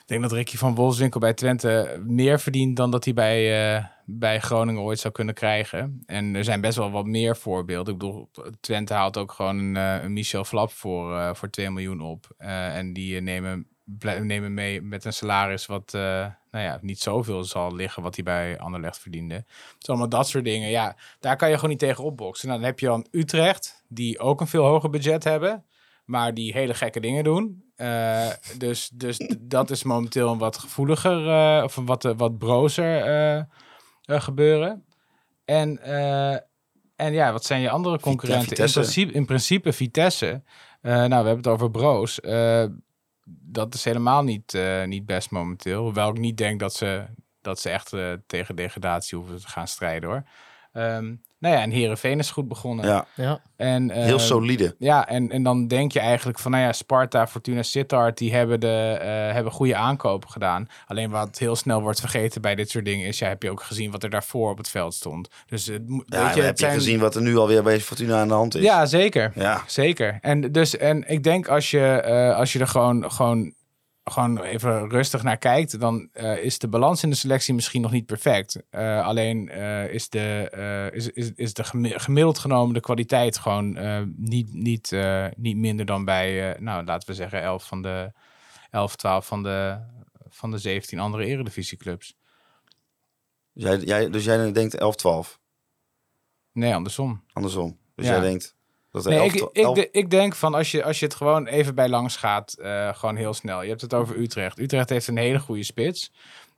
Ik 0.00 0.12
denk 0.12 0.22
dat 0.22 0.32
Ricky 0.32 0.56
van 0.56 0.74
Wolfswinkel 0.74 1.20
bij 1.20 1.34
Twente 1.34 2.02
meer 2.06 2.40
verdient 2.40 2.76
dan 2.76 2.90
dat 2.90 3.04
hij 3.04 3.14
bij, 3.14 3.90
bij 4.04 4.40
Groningen 4.40 4.82
ooit 4.82 4.98
zou 4.98 5.12
kunnen 5.12 5.34
krijgen. 5.34 6.02
En 6.06 6.34
er 6.34 6.44
zijn 6.44 6.60
best 6.60 6.76
wel 6.76 6.90
wat 6.90 7.06
meer 7.06 7.36
voorbeelden. 7.36 7.92
Ik 7.92 7.98
bedoel, 7.98 8.30
Twente 8.60 8.94
haalt 8.94 9.16
ook 9.16 9.32
gewoon 9.32 9.58
een, 9.58 9.74
een 9.74 10.12
Michel 10.12 10.44
Flap 10.44 10.70
voor, 10.70 11.36
voor 11.36 11.50
2 11.50 11.70
miljoen 11.70 12.00
op. 12.00 12.34
En 12.38 12.92
die 12.92 13.20
nemen, 13.20 13.75
nemen 14.22 14.54
mee 14.54 14.82
met 14.82 15.04
een 15.04 15.12
salaris 15.12 15.66
wat 15.66 15.94
eh, 15.94 16.26
nou 16.50 16.64
ja, 16.64 16.78
niet 16.80 17.00
zoveel 17.00 17.44
zal 17.44 17.74
liggen 17.74 18.02
wat 18.02 18.14
hij 18.14 18.24
bij 18.24 18.58
Anderlecht 18.58 18.98
verdiende. 18.98 19.44
Dus 19.78 19.88
allemaal 19.88 20.08
dat 20.08 20.28
soort 20.28 20.44
dingen. 20.44 20.68
Ja, 20.68 20.96
daar 21.20 21.36
kan 21.36 21.48
je 21.48 21.54
gewoon 21.54 21.70
niet 21.70 21.78
tegen 21.78 22.04
opboksen. 22.04 22.48
Nou, 22.48 22.60
dan 22.60 22.68
heb 22.68 22.78
je 22.78 22.86
dan 22.86 23.06
Utrecht, 23.10 23.84
die 23.88 24.18
ook 24.18 24.40
een 24.40 24.46
veel 24.46 24.64
hoger 24.64 24.90
budget 24.90 25.24
hebben, 25.24 25.64
maar 26.04 26.34
die 26.34 26.52
hele 26.52 26.74
gekke 26.74 27.00
dingen 27.00 27.24
doen. 27.24 27.64
Eh, 27.76 28.28
dus, 28.58 28.90
dus 28.92 29.34
dat 29.38 29.70
is 29.70 29.82
momenteel 29.82 30.32
een 30.32 30.38
wat 30.38 30.58
gevoeliger 30.58 31.28
eh, 31.28 31.64
of 31.64 31.76
een 31.76 31.86
wat, 31.86 32.02
wat 32.02 32.38
brozer 32.38 33.46
gebeuren. 34.06 34.84
En, 35.44 35.82
en 36.96 37.12
ja, 37.12 37.32
wat 37.32 37.44
zijn 37.44 37.60
je 37.60 37.70
andere 37.70 38.00
concurrenten? 38.00 38.48
Vitesse. 38.48 38.78
In, 38.78 38.84
principe, 38.84 39.12
in 39.12 39.26
principe 39.26 39.72
Vitesse. 39.72 40.42
Nou, 40.80 41.08
we 41.08 41.14
hebben 41.14 41.36
het 41.36 41.46
over 41.46 41.70
broos. 41.70 42.20
Dat 43.28 43.74
is 43.74 43.84
helemaal 43.84 44.22
niet, 44.22 44.54
eh, 44.54 44.84
niet 44.84 45.06
best 45.06 45.30
momenteel. 45.30 45.82
Hoewel 45.82 46.10
ik 46.10 46.18
niet 46.18 46.36
denk 46.36 46.60
dat 46.60 46.74
ze, 46.74 47.06
dat 47.40 47.60
ze 47.60 47.70
echt 47.70 47.92
eh, 47.92 48.12
tegen 48.26 48.56
degradatie 48.56 49.18
hoeven 49.18 49.40
te 49.40 49.48
gaan 49.48 49.68
strijden 49.68 50.08
hoor. 50.08 50.28
Ehm, 50.72 51.14
nou 51.38 51.54
ja, 51.54 51.62
en 51.62 51.70
Herenveen 51.70 52.18
is 52.18 52.30
goed 52.30 52.48
begonnen. 52.48 52.86
Ja, 52.86 53.06
Ja, 53.14 53.40
En, 53.56 53.90
eh, 53.90 54.04
heel 54.04 54.18
solide. 54.18 54.74
ja, 54.78 55.08
en, 55.08 55.30
en 55.30 55.42
dan 55.42 55.66
denk 55.68 55.92
je 55.92 56.00
eigenlijk 56.00 56.38
van, 56.38 56.50
nou 56.50 56.62
ja, 56.64 56.72
Sparta, 56.72 57.26
Fortuna 57.26 57.62
Sittard, 57.62 58.18
die 58.18 58.34
hebben, 58.34 58.60
de, 58.60 58.98
eh, 59.00 59.08
hebben 59.34 59.52
goede 59.52 59.76
aankopen 59.76 60.30
gedaan. 60.30 60.68
Alleen 60.86 61.10
wat 61.10 61.38
heel 61.38 61.56
snel 61.56 61.80
wordt 61.82 62.00
vergeten 62.00 62.40
bij 62.42 62.54
dit 62.54 62.70
soort 62.70 62.84
dingen 62.84 63.06
is, 63.06 63.18
ja, 63.18 63.28
heb 63.28 63.42
je 63.42 63.50
ook 63.50 63.62
gezien 63.62 63.90
wat 63.90 64.02
er 64.02 64.10
daarvoor 64.10 64.50
op 64.50 64.58
het 64.58 64.68
veld 64.68 64.94
stond. 64.94 65.28
Dus 65.46 65.66
het 65.66 65.82
Ja, 66.06 66.24
weet 66.24 66.34
je, 66.34 66.42
heb 66.42 66.58
je 66.58 66.70
gezien 66.70 66.98
wat 67.00 67.14
er 67.14 67.22
nu 67.22 67.36
alweer 67.36 67.62
bij 67.62 67.80
Fortuna 67.80 68.20
aan 68.20 68.28
de 68.28 68.34
hand 68.34 68.54
is? 68.54 68.62
Ja, 68.62 68.86
zeker. 68.86 69.32
Ja. 69.34 69.62
Zeker. 69.66 70.18
En, 70.20 70.52
dus, 70.52 70.76
en 70.76 71.08
ik 71.08 71.22
denk 71.22 71.48
als 71.48 71.70
je, 71.70 71.86
eh, 71.86 72.36
als 72.36 72.52
je 72.52 72.58
er 72.58 72.68
gewoon, 72.68 73.12
gewoon, 73.12 73.54
gewoon 74.10 74.42
even 74.42 74.88
rustig 74.88 75.22
naar 75.22 75.36
kijkt, 75.38 75.80
dan 75.80 76.08
eh, 76.12 76.44
is 76.44 76.58
de 76.58 76.68
balans 76.68 77.02
in 77.02 77.10
de 77.10 77.16
selectie 77.16 77.54
misschien 77.54 77.80
nog 77.82 77.90
niet 77.90 78.06
perfect. 78.06 78.62
Eh, 78.70 79.06
alleen 79.06 79.48
eh, 79.48 79.92
is, 79.92 80.08
de, 80.08 80.90
is, 80.92 81.10
is, 81.10 81.32
is 81.34 81.54
de 81.54 81.64
gemi- 81.64 81.98
gemiddeld 81.98 82.38
genomen 82.38 82.74
de 82.74 82.80
kwaliteit 82.80 83.38
gewoon 83.38 83.78
niet, 84.16 84.52
niet, 84.52 84.96
niet 85.36 85.56
minder 85.56 85.86
dan 85.86 86.04
bij, 86.04 86.56
nou 86.58 86.84
laten 86.84 87.08
we 87.08 87.14
zeggen, 87.14 87.42
11 87.42 87.66
van 87.66 87.82
de 87.82 88.12
11, 88.70 88.96
12 88.96 89.26
van 89.26 89.42
de, 89.42 89.78
van 90.28 90.50
de 90.50 90.58
17 90.58 90.98
andere 90.98 91.24
eredivisieclubs. 91.24 92.16
Dus 93.52 93.62
jij, 93.64 93.76
jij, 93.78 94.10
dus 94.10 94.24
jij 94.24 94.52
denkt 94.52 94.74
11, 94.74 94.96
12. 94.96 95.38
Nee, 96.52 96.74
andersom. 96.74 97.24
Andersom. 97.32 97.78
Dus 97.94 98.06
Ja. 98.06 98.12
jij 98.12 98.20
denkt 98.20 98.55
dat 99.04 99.12
Nee, 99.12 99.18
11, 99.18 99.32
ik, 99.32 99.38
12 99.52 99.76
ik, 99.76 99.82
de- 99.92 99.98
ik 99.98 100.10
denk 100.10 100.34
van 100.34 100.54
als 100.54 100.70
je, 100.70 100.84
als 100.84 100.98
je 100.98 101.04
het 101.04 101.14
gewoon 101.14 101.46
even 101.46 101.74
bij 101.74 101.88
langs 101.88 102.16
gaat, 102.16 102.52
eh, 102.52 102.94
gewoon 102.94 103.16
heel 103.16 103.34
snel. 103.34 103.62
Je 103.62 103.68
hebt 103.68 103.80
het 103.80 103.94
over 103.94 104.18
Utrecht. 104.18 104.58
Utrecht 104.58 104.88
heeft 104.88 105.08
een 105.08 105.16
hele 105.16 105.38
goede 105.38 105.62
spits. 105.64 106.12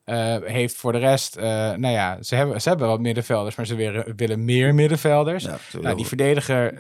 Eh, 0.05 0.37
heeft 0.43 0.77
voor 0.77 0.93
de 0.93 0.99
rest, 0.99 1.37
eh, 1.37 1.45
nou 1.73 1.89
ja, 1.89 2.23
ze 2.23 2.35
hebben, 2.35 2.61
ze 2.61 2.69
hebben 2.69 2.89
wat 2.89 3.01
middenvelders, 3.01 3.57
maar 3.57 3.67
ze 3.67 3.75
willen, 3.75 4.17
willen 4.17 4.45
meer 4.45 4.75
middenvelders. 4.75 5.45
Ja, 5.45 5.59
nou, 5.81 5.97
die 5.97 6.07
verdediger, 6.07 6.77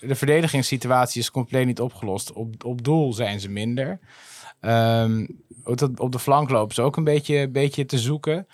de, 0.00 0.06
de 0.06 0.14
verdedigingssituatie 0.14 1.20
is 1.20 1.30
compleet 1.30 1.66
niet 1.66 1.80
opgelost. 1.80 2.32
Op, 2.32 2.64
op 2.64 2.84
doel 2.84 3.12
zijn 3.12 3.40
ze 3.40 3.48
minder. 3.48 3.98
Ehm, 4.60 5.26
op, 5.64 5.76
de, 5.76 5.90
op 5.96 6.12
de 6.12 6.18
flank 6.18 6.50
lopen 6.50 6.74
ze 6.74 6.82
ook 6.82 6.96
een 6.96 7.04
beetje, 7.04 7.48
beetje 7.48 7.86
te 7.86 7.98
zoeken. 7.98 8.46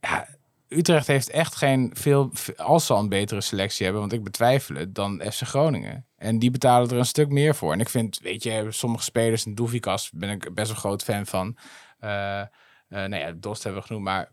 Ja, 0.00 0.28
Utrecht 0.76 1.06
heeft 1.06 1.30
echt 1.30 1.54
geen 1.56 1.90
veel, 1.94 2.30
als 2.56 2.86
ze 2.86 2.92
al 2.92 2.98
een 2.98 3.08
betere 3.08 3.40
selectie 3.40 3.84
hebben, 3.84 4.00
want 4.00 4.12
ik 4.12 4.24
betwijfel 4.24 4.74
het, 4.74 4.94
dan 4.94 5.22
FC 5.30 5.42
Groningen. 5.42 6.06
En 6.16 6.38
die 6.38 6.50
betalen 6.50 6.90
er 6.90 6.96
een 6.96 7.06
stuk 7.06 7.28
meer 7.28 7.54
voor. 7.54 7.72
En 7.72 7.80
ik 7.80 7.88
vind, 7.88 8.18
weet 8.22 8.42
je, 8.42 8.66
sommige 8.68 9.04
spelers, 9.04 9.46
en 9.46 9.54
Doevikas 9.54 10.10
ben 10.14 10.30
ik 10.30 10.54
best 10.54 10.68
wel 10.70 10.80
groot 10.80 11.02
fan 11.02 11.26
van. 11.26 11.56
Eh 11.98 12.40
eh 12.40 12.48
nou 12.88 13.16
ja, 13.16 13.32
Dost 13.36 13.62
hebben 13.62 13.80
we 13.80 13.86
genoemd, 13.86 14.04
maar 14.04 14.30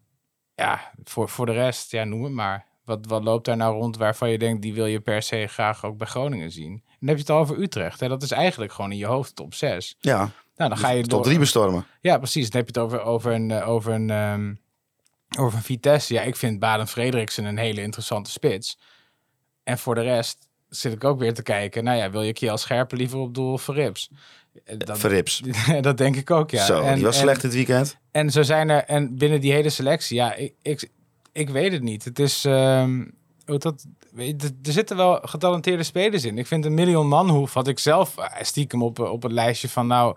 ja, 0.56 0.92
voor, 1.04 1.30
voor 1.30 1.46
de 1.46 1.52
rest, 1.52 1.92
ja, 1.92 2.04
noem 2.04 2.24
het 2.24 2.34
maar. 2.34 2.66
Wat, 2.86 3.06
wat 3.06 3.24
loopt 3.24 3.46
daar 3.46 3.58
nou 3.58 3.76
rond 3.76 3.98
waarvan 3.98 4.30
je 4.30 4.38
denkt, 4.38 4.62
die 4.62 4.74
wil 4.74 4.86
je 4.86 5.00
per 5.00 5.22
se 5.22 5.48
graag 5.48 5.86
ook 5.86 5.98
bij 5.98 6.08
Groningen 6.08 6.52
zien? 6.52 6.72
En 6.72 6.98
dan 7.00 7.08
heb 7.08 7.16
je 7.16 7.22
het 7.22 7.30
al 7.30 7.40
over 7.40 7.60
Utrecht. 7.60 8.00
Hè? 8.00 8.08
Dat 8.08 8.24
is 8.24 8.32
eigenlijk 8.32 8.72
gewoon 8.72 8.92
in 8.92 8.98
je 8.98 9.06
hoofd 9.06 9.36
top 9.36 9.54
6. 9.54 9.96
Ja, 10.00 10.18
Nou, 10.56 10.70
dan 10.70 10.78
ga 10.78 10.90
je 10.90 11.02
top 11.02 11.10
door. 11.10 11.24
3 11.24 11.40
bestormen. 11.40 11.86
Ja, 12.02 12.18
precies. 12.18 12.50
Dan 12.50 12.62
heb 12.62 12.76
je 12.76 12.82
het 12.82 12.90
over, 12.90 13.02
over 13.02 13.32
een, 13.32 13.52
eh, 13.52 13.70
over 13.70 13.94
een, 13.94 14.10
ehm, 14.10 14.54
over 15.40 15.58
een 15.58 15.64
Vitesse. 15.64 16.14
Ja, 16.14 16.22
ik 16.22 16.36
vind 16.36 16.60
Baden 16.60 16.88
Frederiksen 16.88 17.46
een 17.46 17.58
hele 17.58 17.82
interessante 17.82 18.32
spits. 18.32 18.78
En 19.64 19.78
voor 19.78 19.96
de 19.96 20.02
rest 20.02 20.48
zit 20.70 20.94
ik 20.94 21.04
ook 21.04 21.20
weer 21.20 21.34
te 21.34 21.44
kijken. 21.44 21.84
Nou 21.84 21.98
ja, 21.98 22.10
wil 22.10 22.22
je 22.22 22.34
Kiel 22.34 22.58
Scherpen 22.58 22.98
liever 22.98 23.18
op 23.20 23.34
doel 23.34 23.54
of 23.54 23.62
Verrips? 23.62 24.10
Eh, 24.66 24.78
Dat, 24.78 25.00
Verrips. 25.00 25.42
dat 25.82 25.98
denk 25.98 26.16
ik 26.16 26.32
ook, 26.32 26.52
ja. 26.52 26.66
Zo, 26.66 26.82
En- 26.82 26.96
die 26.96 27.04
was 27.04 27.16
en- 27.16 27.22
slecht 27.22 27.42
dit 27.42 27.54
weekend. 27.54 27.98
en 28.12 28.30
zo 28.32 28.42
zijn 28.44 28.70
er, 28.70 28.84
en 28.84 29.18
binnen 29.18 29.42
die 29.42 29.52
hele 29.52 29.70
selectie, 29.70 30.16
ja, 30.16 30.34
ik, 30.34 30.54
ik, 30.62 30.90
ik 31.32 31.50
weet 31.50 31.72
het 31.72 31.82
niet. 31.82 32.04
Het 32.04 32.20
is, 32.20 32.46
ehm, 32.46 33.06
dat, 33.46 33.86
er 34.64 34.72
zitten 34.72 34.98
wel 34.98 35.20
getalenteerde 35.24 35.84
spelers 35.84 36.26
in. 36.26 36.38
Ik 36.38 36.48
vind 36.48 36.66
een 36.66 36.74
miljoen 36.74 37.08
manhoef 37.08 37.54
had 37.54 37.68
ik 37.68 37.80
zelf 37.80 38.18
eh, 38.18 38.42
stiekem 38.42 38.84
op, 38.84 39.00
op 39.00 39.24
het 39.24 39.32
lijstje 39.32 39.70
van, 39.70 39.88
nou, 39.88 40.16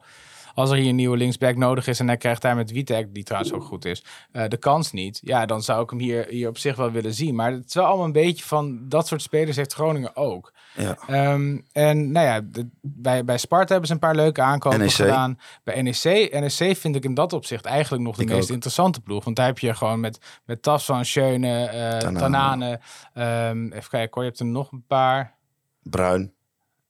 als 0.55 0.70
er 0.70 0.76
hier 0.76 0.88
een 0.88 0.94
nieuwe 0.96 1.16
linksback 1.16 1.57
nodig 1.57 1.86
is 1.86 2.00
en 2.00 2.07
hij 2.07 2.16
krijgt 2.16 2.42
daar 2.42 2.57
met 2.57 2.70
Witek, 2.70 3.14
die 3.14 3.22
trouwens 3.24 3.52
ook 3.52 3.64
goed 3.64 3.84
is, 3.84 4.05
eh, 4.32 4.44
de 4.48 4.57
kans 4.57 4.92
niet. 4.92 5.20
Ja, 5.22 5.46
dan 5.46 5.62
zou 5.62 5.82
ik 5.82 5.90
hem 5.90 5.98
hier, 5.98 6.26
hier 6.28 6.48
op 6.48 6.59
zich 6.59 6.76
wel 6.76 6.90
willen 6.90 7.14
zien. 7.14 7.34
Maar 7.34 7.52
het 7.52 7.64
is 7.66 7.74
wel 7.74 7.84
allemaal 7.84 8.05
een 8.07 8.12
beetje 8.12 8.44
van, 8.44 8.88
dat 8.88 9.07
soort 9.07 9.22
spelers 9.22 9.57
heeft 9.57 9.72
Groningen 9.72 10.16
ook. 10.16 10.52
Ja. 10.76 10.96
Ehm, 11.07 11.59
en 11.72 12.12
nou 12.12 12.26
ja, 12.26 12.40
de- 12.44 12.68
bij, 12.80 13.24
bij 13.24 13.38
Sparta 13.38 13.68
hebben 13.68 13.86
ze 13.86 13.92
een 13.92 13.98
paar 13.98 14.14
leuke 14.14 14.42
aankopen 14.42 14.78
NEC. 14.78 14.90
gedaan. 14.90 15.38
Bij 15.64 15.82
NEC, 15.82 16.32
NEC 16.32 16.76
vind 16.76 16.96
ik 16.96 17.05
in 17.05 17.14
dat 17.14 17.32
opzicht 17.32 17.64
eigenlijk 17.64 18.02
nog 18.02 18.16
de 18.16 18.22
Ik 18.22 18.28
meest 18.28 18.42
ook. 18.48 18.55
interessante 18.55 19.00
ploeg. 19.00 19.24
Want 19.24 19.36
daar 19.36 19.46
heb 19.46 19.59
je 19.59 19.74
gewoon 19.74 20.00
met, 20.00 20.18
met 20.44 20.62
Tafsan, 20.62 21.05
Schöne, 21.05 21.64
eh 21.64 21.98
Tanane. 21.98 22.18
Tanane. 22.18 22.80
ehm, 23.14 23.64
even 23.72 23.90
kijken 23.90 24.11
hoor, 24.14 24.22
je 24.22 24.28
hebt 24.28 24.40
er 24.40 24.46
nog 24.46 24.72
een 24.72 24.84
paar. 24.86 25.34
Bruin. 25.82 26.32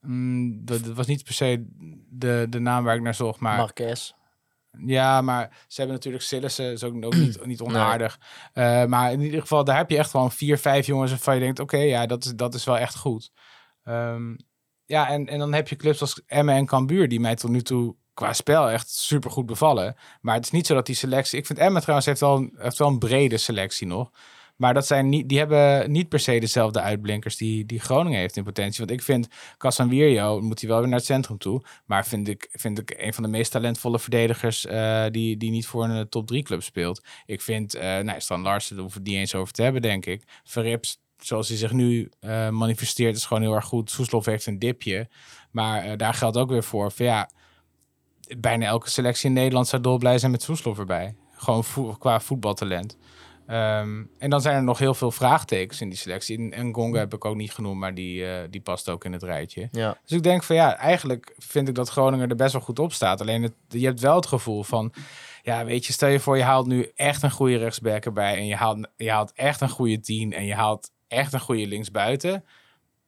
Mm, 0.06 0.64
dat, 0.64 0.84
dat 0.84 0.94
was 0.94 1.06
niet 1.06 1.24
per 1.24 1.34
se 1.34 1.66
de, 2.08 2.46
de 2.50 2.58
naam 2.58 2.84
waar 2.84 2.96
ik 2.96 3.02
naar 3.02 3.14
zocht, 3.14 3.40
maar... 3.40 3.56
Marquez. 3.56 4.12
Ja, 4.78 5.20
maar 5.20 5.64
ze 5.66 5.76
hebben 5.76 5.96
natuurlijk 5.96 6.24
Sillissen, 6.24 6.72
is 6.72 6.84
ook, 6.84 7.04
ook 7.04 7.14
niet, 7.14 7.46
niet 7.46 7.60
onaardig. 7.60 8.18
Eh, 8.52 8.84
maar 8.84 9.12
in 9.12 9.20
ieder 9.20 9.40
geval, 9.40 9.64
daar 9.64 9.76
heb 9.76 9.90
je 9.90 9.98
echt 9.98 10.10
gewoon 10.10 10.32
vier, 10.32 10.58
vijf 10.58 10.86
jongens 10.86 11.10
waarvan 11.10 11.34
je 11.34 11.40
denkt, 11.40 11.60
oké, 11.60 11.76
ja, 11.76 12.06
dat 12.06 12.24
is, 12.24 12.34
dat 12.34 12.54
is 12.54 12.64
wel 12.64 12.78
echt 12.78 12.96
goed. 12.96 13.30
Ehm, 13.84 14.36
ja, 14.84 15.08
en, 15.08 15.26
en 15.26 15.38
dan 15.38 15.52
heb 15.52 15.68
je 15.68 15.76
clubs 15.76 16.00
als 16.00 16.22
Emmen 16.26 16.54
en 16.54 16.66
Cambuur, 16.66 17.08
die 17.08 17.20
mij 17.20 17.34
tot 17.34 17.50
nu 17.50 17.62
toe 17.62 17.96
qua 18.14 18.32
spel 18.32 18.70
echt 18.70 18.90
super 18.90 19.30
goed 19.30 19.46
bevallen. 19.46 19.96
Maar 20.20 20.34
het 20.34 20.44
is 20.44 20.50
niet 20.50 20.66
zo 20.66 20.74
dat 20.74 20.86
die 20.86 20.94
selectie... 20.94 21.38
Ik 21.38 21.46
vind 21.46 21.58
Emmen 21.58 21.80
trouwens 21.80 22.06
heeft 22.06 22.20
wel, 22.20 22.50
heeft 22.56 22.78
wel 22.78 22.88
een 22.88 22.98
brede 22.98 23.36
selectie 23.36 23.86
nog. 23.86 24.10
Maar 24.64 24.74
dat 24.74 24.86
zijn 24.86 25.08
niet, 25.08 25.28
die 25.28 25.38
hebben 25.38 25.90
niet 25.90 26.08
per 26.08 26.18
se 26.18 26.38
dezelfde 26.38 26.80
uitblinkers 26.80 27.36
die, 27.36 27.66
die 27.66 27.80
Groningen 27.80 28.18
heeft 28.18 28.36
in 28.36 28.44
potentie. 28.44 28.78
Want 28.78 28.90
ik 28.98 29.02
vind 29.02 29.28
Casanvirio, 29.58 30.40
moet 30.40 30.60
hij 30.60 30.68
wel 30.68 30.78
weer 30.78 30.88
naar 30.88 30.98
het 30.98 31.06
centrum 31.06 31.38
toe. 31.38 31.62
Maar 31.86 32.06
vind 32.06 32.28
ik, 32.28 32.48
vind 32.52 32.78
ik 32.78 32.94
een 32.96 33.14
van 33.14 33.22
de 33.22 33.28
meest 33.28 33.50
talentvolle 33.50 33.98
verdedigers 33.98 34.66
eh, 34.66 35.04
die, 35.10 35.36
die 35.36 35.50
niet 35.50 35.66
voor 35.66 35.84
een 35.84 36.08
top 36.08 36.26
3 36.26 36.42
club 36.42 36.62
speelt. 36.62 37.02
Ik 37.26 37.40
vind, 37.40 37.74
eh 37.74 37.98
nou, 37.98 38.20
Stan 38.20 38.42
Larsen, 38.42 38.74
daar 38.74 38.84
hoeven 38.84 39.02
we 39.02 39.10
het 39.10 39.18
eens 39.18 39.34
over 39.34 39.52
te 39.52 39.62
hebben, 39.62 39.82
denk 39.82 40.06
ik. 40.06 40.22
Verrips 40.44 40.98
zoals 41.18 41.48
hij 41.48 41.56
zich 41.56 41.72
nu 41.72 42.10
eh, 42.20 42.48
manifesteert, 42.48 43.16
is 43.16 43.26
gewoon 43.26 43.42
heel 43.42 43.54
erg 43.54 43.64
goed. 43.64 43.90
Soeslof 43.90 44.24
heeft 44.24 44.46
een 44.46 44.58
dipje. 44.58 45.08
Maar 45.50 45.96
daar 45.96 46.14
geldt 46.14 46.36
ook 46.36 46.50
weer 46.50 46.64
voor. 46.64 46.92
Van, 46.92 47.06
ja, 47.06 47.30
bijna 48.38 48.66
elke 48.66 48.90
selectie 48.90 49.28
in 49.28 49.34
Nederland 49.34 49.68
zou 49.68 49.82
dolblij 49.82 50.18
zijn 50.18 50.30
met 50.30 50.42
Soeslof 50.42 50.78
erbij. 50.78 51.14
Gewoon 51.36 51.64
qua 51.98 52.20
voetbaltalent. 52.20 52.96
Ehm, 53.46 54.02
en 54.18 54.30
dan 54.30 54.40
zijn 54.40 54.56
er 54.56 54.62
nog 54.62 54.78
heel 54.78 54.94
veel 54.94 55.10
vraagtekens 55.10 55.80
in 55.80 55.88
die 55.88 55.98
selectie. 55.98 56.50
En, 56.50 56.74
Gonga 56.74 56.98
heb 56.98 57.14
ik 57.14 57.24
ook 57.24 57.36
niet 57.36 57.52
genoemd, 57.52 57.80
maar 57.80 57.94
die, 57.94 58.26
eh, 58.26 58.42
die 58.50 58.60
past 58.60 58.88
ook 58.88 59.04
in 59.04 59.12
het 59.12 59.22
rijtje. 59.22 59.68
Ja. 59.72 59.98
Dus 60.02 60.16
ik 60.16 60.22
denk 60.22 60.42
van 60.42 60.56
ja, 60.56 60.76
eigenlijk 60.76 61.34
vind 61.38 61.68
ik 61.68 61.74
dat 61.74 61.88
Groningen 61.88 62.28
er 62.28 62.36
best 62.36 62.52
wel 62.52 62.62
goed 62.62 62.78
op 62.78 62.92
staat. 62.92 63.20
Alleen 63.20 63.42
het, 63.42 63.52
je 63.68 63.86
hebt 63.86 64.00
wel 64.00 64.16
het 64.16 64.26
gevoel 64.26 64.62
van, 64.62 64.92
ja, 65.42 65.64
weet 65.64 65.86
je, 65.86 65.92
stel 65.92 66.08
je 66.08 66.20
voor, 66.20 66.36
je 66.36 66.42
haalt 66.42 66.66
nu 66.66 66.90
echt 66.94 67.22
een 67.22 67.30
goede 67.30 67.56
rechtsback 67.56 68.04
erbij. 68.04 68.36
En 68.36 68.46
je 68.46 68.56
haalt, 68.56 68.88
je 68.96 69.10
haalt 69.10 69.32
echt 69.32 69.60
een 69.60 69.68
goede 69.68 70.00
tien. 70.00 70.32
En 70.32 70.44
je 70.44 70.54
haalt 70.54 70.90
echt 71.08 71.32
een 71.32 71.40
goede 71.40 71.66
linksbuiten. 71.66 72.44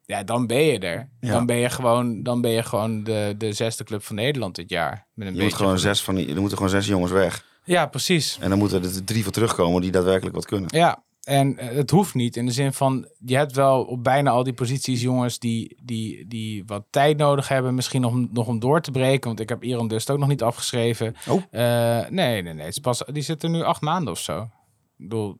Ja, 0.04 0.22
dan 0.22 0.46
ben 0.46 0.62
je 0.62 0.78
er. 0.78 1.08
Ja. 1.20 1.32
Dan 1.32 1.46
ben 1.46 1.56
je 1.56 1.70
gewoon, 1.70 2.22
dan 2.22 2.40
ben 2.40 2.50
je 2.50 2.62
gewoon 2.62 3.04
de, 3.04 3.34
de 3.38 3.52
zesde 3.52 3.84
club 3.84 4.02
van 4.02 4.16
Nederland 4.16 4.54
dit 4.54 4.70
jaar. 4.70 5.06
Met 5.14 5.28
een 5.28 5.34
Je 5.34 5.42
moet 5.42 5.54
gewoon 5.54 5.78
zes 5.78 6.02
van 6.02 6.14
die, 6.14 6.28
er 6.28 6.40
moeten 6.40 6.56
gewoon 6.56 6.72
zes 6.72 6.86
jongens 6.86 7.12
weg. 7.12 7.44
Ja, 7.66 7.86
precies. 7.86 8.38
En 8.40 8.48
dan 8.48 8.58
moeten 8.58 8.82
er 8.82 9.04
drie 9.04 9.22
voor 9.22 9.32
terugkomen 9.32 9.80
die 9.82 9.90
daadwerkelijk 9.90 10.34
wat 10.34 10.46
kunnen. 10.46 10.68
Ja, 10.72 11.02
en 11.22 11.58
eh, 11.58 11.76
het 11.76 11.90
hoeft 11.90 12.14
niet. 12.14 12.36
In 12.36 12.46
de 12.46 12.52
zin 12.52 12.72
van, 12.72 13.08
je 13.24 13.36
hebt 13.36 13.52
wel 13.54 13.82
op 13.84 14.04
bijna 14.04 14.30
al 14.30 14.42
die 14.42 14.52
posities 14.52 15.02
jongens 15.02 15.38
die, 15.38 15.76
die, 15.82 16.26
die 16.26 16.62
wat 16.66 16.84
tijd 16.90 17.16
nodig 17.16 17.48
hebben. 17.48 17.74
Misschien 17.74 18.00
nog, 18.00 18.12
om- 18.12 18.28
nog 18.32 18.46
om 18.46 18.58
door 18.58 18.80
te 18.80 18.90
breken. 18.90 19.28
Want 19.28 19.40
ik 19.40 19.48
heb 19.48 19.62
Iron 19.64 19.88
Dust 19.88 20.10
ook 20.10 20.18
nog 20.18 20.28
niet 20.28 20.42
afgeschreven. 20.42 21.14
Oh. 21.28 21.42
Eh, 21.50 22.08
nee, 22.08 22.42
nee, 22.42 22.54
nee. 22.54 22.64
Het 22.64 22.74
is 22.74 22.78
pas, 22.78 23.02
die 23.12 23.22
zit 23.22 23.42
er 23.42 23.50
nu 23.50 23.62
acht 23.62 23.80
maanden 23.80 24.12
of 24.12 24.18
zo. 24.18 24.40
Ik 24.42 24.48
bedoel, 24.96 25.38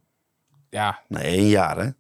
ja, 0.71 1.01
Nee, 1.09 1.39
een 1.39 1.49
jaar 1.49 1.77
hè. 1.79 1.91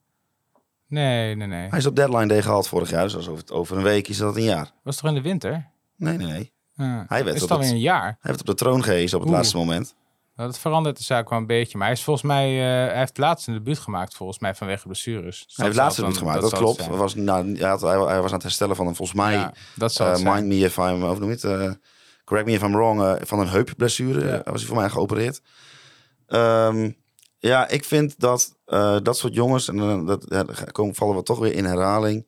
nee, 0.89 1.35
nee, 1.37 1.47
nee. 1.47 1.69
Hij 1.69 1.79
is 1.79 1.87
op 1.87 1.97
deadline 1.97 2.27
day 2.27 2.43
gehaald 2.43 2.69
vorig 2.69 2.91
jaar. 2.91 3.03
Dus 3.03 3.29
over, 3.29 3.45
over 3.53 3.77
een 3.77 3.83
week 3.83 4.09
is 4.09 4.17
dat 4.19 4.37
een 4.37 4.43
jaar. 4.43 4.71
Was 4.83 4.97
toch 4.97 5.09
in 5.09 5.15
de 5.15 5.23
winter? 5.23 5.67
Nee, 5.97 6.17
nee, 6.17 6.27
nee. 6.27 6.53
Uh, 6.77 7.01
Hij 7.07 7.25
werd 7.25 7.37
is 7.37 7.43
het 7.43 7.51
alweer 7.51 7.71
een 7.71 7.79
jaar? 7.81 8.03
Hij 8.05 8.17
heeft 8.21 8.41
op 8.41 8.47
de 8.47 8.55
troon 8.55 8.83
gehezen 8.83 9.17
op 9.17 9.21
het 9.23 9.29
Oeh. 9.31 9.39
laatste 9.41 9.57
moment. 9.57 9.95
Nou, 10.37 10.49
dat 10.51 10.59
verandert 10.59 10.97
de 10.97 11.03
zaak 11.03 11.29
wel 11.29 11.39
een 11.39 11.47
beetje. 11.47 11.79
Maar 11.79 11.87
hij 11.87 11.97
is 11.97 12.03
volgens 12.03 12.27
mij, 12.27 12.49
eh, 12.59 12.91
hij 12.91 12.99
heeft 12.99 13.19
laatst 13.19 13.47
een 13.47 13.55
debuut 13.55 13.79
gemaakt 13.79 14.15
volgens 14.15 14.39
mij 14.39 14.55
vanwege 14.55 14.87
blessures. 14.87 15.45
Dus 15.47 15.57
hij 15.57 15.65
heeft 15.65 15.77
zal 15.77 15.85
laatste 15.85 16.05
het 16.05 16.15
debuut 16.15 16.29
gemaakt, 16.29 16.51
dat, 16.51 16.61
klopt. 16.61 16.83
zijn. 16.83 16.97
Was, 16.97 17.15
nou, 17.15 17.57
hij, 17.57 17.69
had, 17.69 17.81
hij, 17.81 17.99
hij 17.99 18.21
was 18.21 18.27
aan 18.27 18.33
het 18.33 18.43
herstellen 18.43 18.77
van 18.77 18.87
een, 18.87 18.95
volgens 18.95 19.19
mij, 19.19 19.33
Ja, 19.33 19.53
dat 19.75 20.01
eh, 20.01 20.17
mind 20.17 20.47
me 20.47 20.55
if 20.55 20.77
I'm, 20.77 21.03
of 21.03 21.19
noem 21.19 21.29
je 21.29 21.35
het, 21.35 21.45
eh, 21.45 21.71
correct 22.25 22.49
me 22.49 22.55
if 22.55 22.63
I'm 22.63 22.73
wrong, 22.73 23.19
van 23.23 23.39
een 23.39 23.49
heupblessure 23.49 24.27
Ja. 24.27 24.43
was 24.45 24.61
hij 24.61 24.69
voor 24.69 24.77
mij 24.77 24.91
geopereerd. 24.91 25.43
Ehm, 26.27 26.91
ja, 27.39 27.69
ik 27.69 27.85
vind 27.85 28.21
dat 28.21 28.57
dat 29.03 29.17
soort 29.17 29.35
jongens, 29.35 29.69
en 29.69 30.05
dat 30.05 30.25
ja, 30.29 30.45
komen, 30.73 30.95
vallen 30.95 31.17
we 31.17 31.23
toch 31.23 31.39
weer 31.39 31.53
in 31.53 31.65
herhaling, 31.65 32.27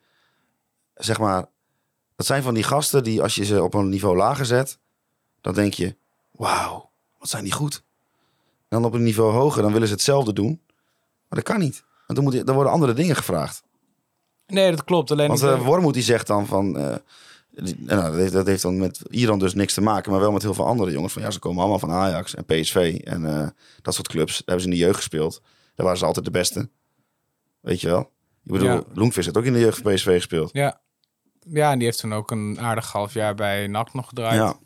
zeg 0.95 1.19
maar, 1.19 1.47
dat 2.17 2.27
zijn 2.27 2.43
van 2.43 2.55
die 2.55 2.63
gasten 2.63 3.05
die 3.05 3.23
als 3.23 3.35
je 3.35 3.45
ze 3.45 3.63
op 3.63 3.75
een 3.75 3.89
niveau 3.89 4.17
lager 4.17 4.47
zet, 4.47 4.79
dan 5.41 5.55
denk 5.55 5.75
je, 5.75 5.97
wauw, 6.31 6.91
wat 7.19 7.29
zijn 7.29 7.45
die 7.45 7.53
goed. 7.53 7.87
Dan 8.69 8.85
op 8.85 8.93
een 8.95 9.03
niveau 9.03 9.33
hoger, 9.33 9.63
dan 9.63 9.73
willen 9.73 9.89
ze 9.89 9.95
hetzelfde 9.95 10.33
doen. 10.33 10.61
Maar 11.29 11.39
dat 11.39 11.43
kan 11.43 11.59
niet. 11.59 11.85
Want 12.07 12.15
dan, 12.19 12.23
moet, 12.25 12.33
je- 12.33 12.45
dan 12.45 12.55
worden 12.55 12.73
andere 12.73 12.93
dingen 12.93 13.17
gevraagd. 13.17 13.63
Nee, 14.47 14.71
dat 14.71 14.85
klopt. 14.85 15.11
Alleen 15.11 15.29
Want 15.29 15.43
uh, 15.43 15.61
Wormoed 15.65 15.95
die 15.95 16.03
zegt 16.03 16.27
dan 16.27 16.47
van... 16.47 16.77
eh, 16.79 16.97
die- 17.51 17.77
nou, 17.79 18.03
dat, 18.03 18.15
heeft, 18.15 18.33
dat 18.33 18.47
heeft 18.47 18.63
dan 18.63 18.79
met 18.79 19.01
Iran 19.11 19.39
dus 19.39 19.55
niks 19.55 19.75
te 19.75 19.81
maken, 19.81 20.11
maar 20.11 20.21
wel 20.21 20.33
met 20.33 20.43
heel 20.43 20.55
veel 20.55 20.67
andere 20.67 20.91
jongens. 20.91 21.13
Van 21.13 21.23
ja, 21.23 21.31
ze 21.31 21.39
komen 21.39 21.59
allemaal 21.61 21.79
van 21.79 21.91
Ajax 21.91 22.35
en 22.35 22.45
PSV 22.45 23.01
en 23.05 23.25
eh, 23.41 23.49
dat 23.83 23.95
soort 23.95 24.09
clubs. 24.09 24.33
Daar 24.33 24.43
hebben 24.45 24.61
ze 24.65 24.71
in 24.71 24.75
de 24.77 24.81
jeugd 24.85 24.97
gespeeld. 24.97 25.41
Daar 25.75 25.85
waren 25.87 25.99
ze 25.99 26.05
altijd 26.07 26.25
de 26.25 26.31
beste. 26.31 26.69
Weet 27.61 27.81
je 27.81 27.87
wel? 27.89 28.01
Ik 28.45 28.53
bedoel, 28.53 28.69
Ja. 28.69 28.83
Loenvis 28.95 29.25
heeft 29.25 29.37
ook 29.39 29.45
in 29.45 29.53
de 29.53 29.59
jeugd 29.59 29.79
van 29.83 29.93
PSV 29.95 30.15
gespeeld. 30.15 30.51
Ja. 30.53 30.81
ja, 31.41 31.71
en 31.73 31.77
die 31.79 31.87
heeft 31.87 31.99
toen 31.99 32.15
ook 32.15 32.31
een 32.31 32.61
aardig 32.61 32.93
half 32.93 33.13
jaar 33.15 33.35
bij 33.35 33.67
NAC 33.67 33.95
nog 33.95 34.09
gedraaid. 34.09 34.35
Ja, 34.37 34.57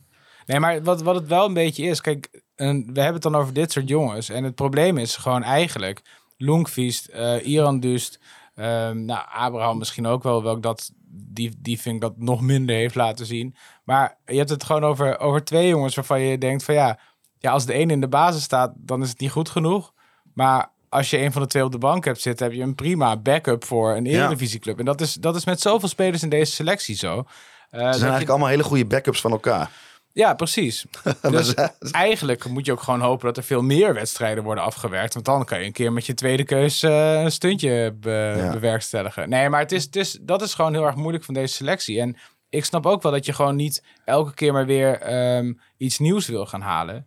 Nee, 0.46 0.60
maar 0.60 0.82
wat, 0.82 1.02
wat 1.02 1.14
het 1.14 1.26
wel 1.26 1.46
een 1.46 1.54
beetje 1.54 1.84
is, 1.84 2.00
kijk, 2.00 2.41
en 2.62 2.84
we 2.92 3.00
hebben 3.00 3.12
het 3.14 3.22
dan 3.22 3.34
over 3.36 3.52
dit 3.52 3.72
soort 3.72 3.88
jongens. 3.88 4.28
En 4.28 4.44
het 4.44 4.54
probleem 4.54 4.98
is 4.98 5.16
gewoon 5.16 5.42
eigenlijk, 5.42 6.02
Lonkvist, 6.36 7.06
eh 7.06 7.46
Iran 7.46 7.80
Dust, 7.80 8.20
ehm, 8.54 9.04
nou, 9.04 9.24
Abraham 9.32 9.78
misschien 9.78 10.06
ook 10.06 10.22
wel, 10.22 10.42
welk 10.42 10.62
dat, 10.62 10.90
die, 11.08 11.54
die 11.58 11.80
vind 11.80 11.94
ik 11.94 12.00
dat 12.00 12.16
nog 12.16 12.40
minder 12.40 12.76
heeft 12.76 12.94
laten 12.94 13.26
zien. 13.26 13.54
Maar 13.84 14.16
je 14.26 14.36
hebt 14.36 14.50
het 14.50 14.64
gewoon 14.64 14.84
over, 14.84 15.18
over 15.18 15.44
twee 15.44 15.68
jongens 15.68 15.94
waarvan 15.94 16.20
je 16.20 16.38
denkt 16.38 16.64
van 16.64 16.74
ja, 16.74 16.98
ja, 17.38 17.50
als 17.50 17.66
de 17.66 17.72
ene 17.72 17.92
in 17.92 18.00
de 18.00 18.08
basis 18.08 18.42
staat, 18.42 18.72
dan 18.76 19.02
is 19.02 19.08
het 19.08 19.20
niet 19.20 19.30
goed 19.30 19.48
genoeg. 19.48 19.92
Maar 20.34 20.70
als 20.88 21.10
je 21.10 21.18
een 21.18 21.32
van 21.32 21.42
de 21.42 21.48
twee 21.48 21.64
op 21.64 21.72
de 21.72 21.78
bank 21.78 22.04
hebt 22.04 22.20
zitten, 22.20 22.46
heb 22.46 22.54
je 22.56 22.62
een 22.62 22.74
prima 22.74 23.16
backup 23.16 23.64
voor 23.64 23.96
een 23.96 24.06
eredivisieclub. 24.06 24.78
En 24.78 24.84
dat 24.84 25.00
is, 25.00 25.14
dat 25.14 25.36
is 25.36 25.44
met 25.44 25.60
zoveel 25.60 25.88
spelers 25.88 26.22
in 26.22 26.28
deze 26.28 26.52
selectie 26.52 26.94
zo. 26.96 27.14
Ze 27.16 27.24
dat 27.70 27.80
zijn 27.80 27.94
je- 27.94 28.00
eigenlijk 28.00 28.28
allemaal 28.30 28.48
hele 28.48 28.62
goede 28.62 28.86
backups 28.86 29.20
van 29.20 29.30
elkaar. 29.30 29.70
Ja, 30.12 30.34
precies. 30.34 30.84
Dus 31.30 31.54
eigenlijk 31.90 32.48
moet 32.48 32.66
je 32.66 32.72
ook 32.72 32.80
gewoon 32.82 33.00
hopen 33.00 33.26
dat 33.26 33.36
er 33.36 33.42
veel 33.42 33.62
meer 33.62 33.94
wedstrijden 33.94 34.44
worden 34.44 34.64
afgewerkt. 34.64 35.14
Want 35.14 35.26
dan 35.26 35.44
kan 35.44 35.58
je 35.60 35.66
een 35.66 35.72
keer 35.72 35.92
met 35.92 36.06
je 36.06 36.14
tweede 36.14 36.44
keus 36.44 36.82
eh, 36.82 37.22
een 37.22 37.32
stuntje 37.32 37.92
be- 38.00 38.34
Ja. 38.36 38.52
bewerkstelligen. 38.52 39.28
Nee, 39.28 39.48
maar 39.48 39.60
het 39.60 39.72
is, 39.72 39.84
het 39.84 39.96
is, 39.96 40.18
dat 40.22 40.42
is 40.42 40.54
gewoon 40.54 40.72
heel 40.72 40.84
erg 40.86 40.94
moeilijk 40.94 41.24
van 41.24 41.34
deze 41.34 41.54
selectie. 41.54 42.00
En 42.00 42.16
ik 42.48 42.64
snap 42.64 42.86
ook 42.86 43.02
wel 43.02 43.12
dat 43.12 43.26
je 43.26 43.32
gewoon 43.32 43.56
niet 43.56 43.84
elke 44.04 44.34
keer 44.34 44.52
maar 44.52 44.66
weer 44.66 45.00
ehm, 45.00 45.52
iets 45.76 45.98
nieuws 45.98 46.26
wil 46.26 46.46
gaan 46.46 46.60
halen. 46.60 47.06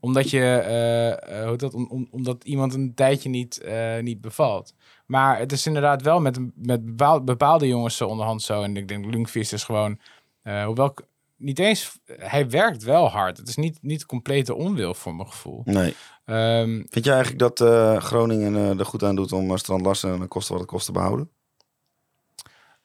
Omdat, 0.00 0.30
je, 0.30 0.40
eh, 0.40 1.40
eh, 1.42 1.48
hoe 1.48 1.56
dat, 1.56 1.74
om, 1.74 1.86
om- 1.90 2.08
omdat 2.10 2.44
iemand 2.44 2.74
een 2.74 2.94
tijdje 2.94 3.28
niet, 3.28 3.64
niet 4.00 4.20
bevalt. 4.20 4.74
Maar 5.06 5.38
het 5.38 5.52
is 5.52 5.66
inderdaad 5.66 6.02
wel 6.02 6.20
met, 6.20 6.38
met 6.54 6.84
bepaal- 6.84 7.24
bepaalde 7.24 7.68
jongens 7.68 7.96
zo 7.96 8.06
onderhand 8.08 8.42
zo. 8.42 8.62
En 8.62 8.76
ik 8.76 8.88
denk 8.88 9.04
Lunkvist 9.04 9.52
is 9.52 9.64
gewoon... 9.64 9.98
hoewel 10.42 10.94
niet 11.36 11.58
eens... 11.58 11.98
Hij 12.06 12.50
werkt 12.50 12.82
wel 12.82 13.08
hard. 13.08 13.36
Het 13.36 13.48
is 13.48 13.56
niet, 13.56 13.78
niet 13.82 14.06
complete 14.06 14.54
onwil 14.54 14.94
voor 14.94 15.14
mijn 15.14 15.28
gevoel. 15.28 15.62
Nee. 15.64 15.94
Ehm, 16.24 16.82
Vind 16.88 17.04
je 17.04 17.12
eigenlijk 17.12 17.38
dat 17.38 17.60
eh, 17.60 17.96
Groningen 17.96 18.56
eh, 18.56 18.78
er 18.78 18.86
goed 18.86 19.02
aan 19.02 19.16
doet 19.16 19.32
om 19.32 19.50
uh, 19.50 19.56
Strand 19.56 19.82
Larsen 19.82 20.20
en 20.20 20.28
kosten 20.28 20.52
wat 20.52 20.62
het 20.62 20.70
kost 20.70 20.86
te 20.86 20.92
behouden? 20.92 21.30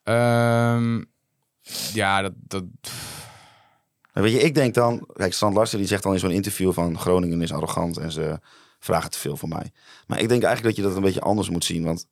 ehm, 0.04 1.04
ja, 1.94 2.22
dat... 2.22 2.34
dat 2.38 2.64
Nou, 4.14 4.28
weet 4.28 4.32
je, 4.32 4.40
ik 4.42 4.56
denk 4.56 4.74
dan... 4.74 5.08
Kijk, 5.14 5.34
Strand 5.34 5.56
Larsen 5.56 5.78
die 5.78 5.88
zegt 5.88 6.04
dan 6.04 6.14
in 6.14 6.20
zo'n 6.20 6.32
interview 6.32 6.74
van... 6.74 7.00
Groningen 7.00 7.42
is 7.42 7.54
arrogant 7.54 7.98
en 7.98 8.12
ze 8.12 8.40
vragen 8.80 9.12
te 9.12 9.20
veel 9.20 9.38
van 9.38 9.50
mij. 9.50 9.72
Maar 10.08 10.20
ik 10.20 10.30
denk 10.30 10.44
eigenlijk 10.44 10.76
dat 10.76 10.84
je 10.86 10.90
dat 10.90 10.98
een 10.98 11.06
beetje 11.06 11.22
anders 11.22 11.50
moet 11.50 11.66
zien. 11.66 11.84
Want 11.84 12.08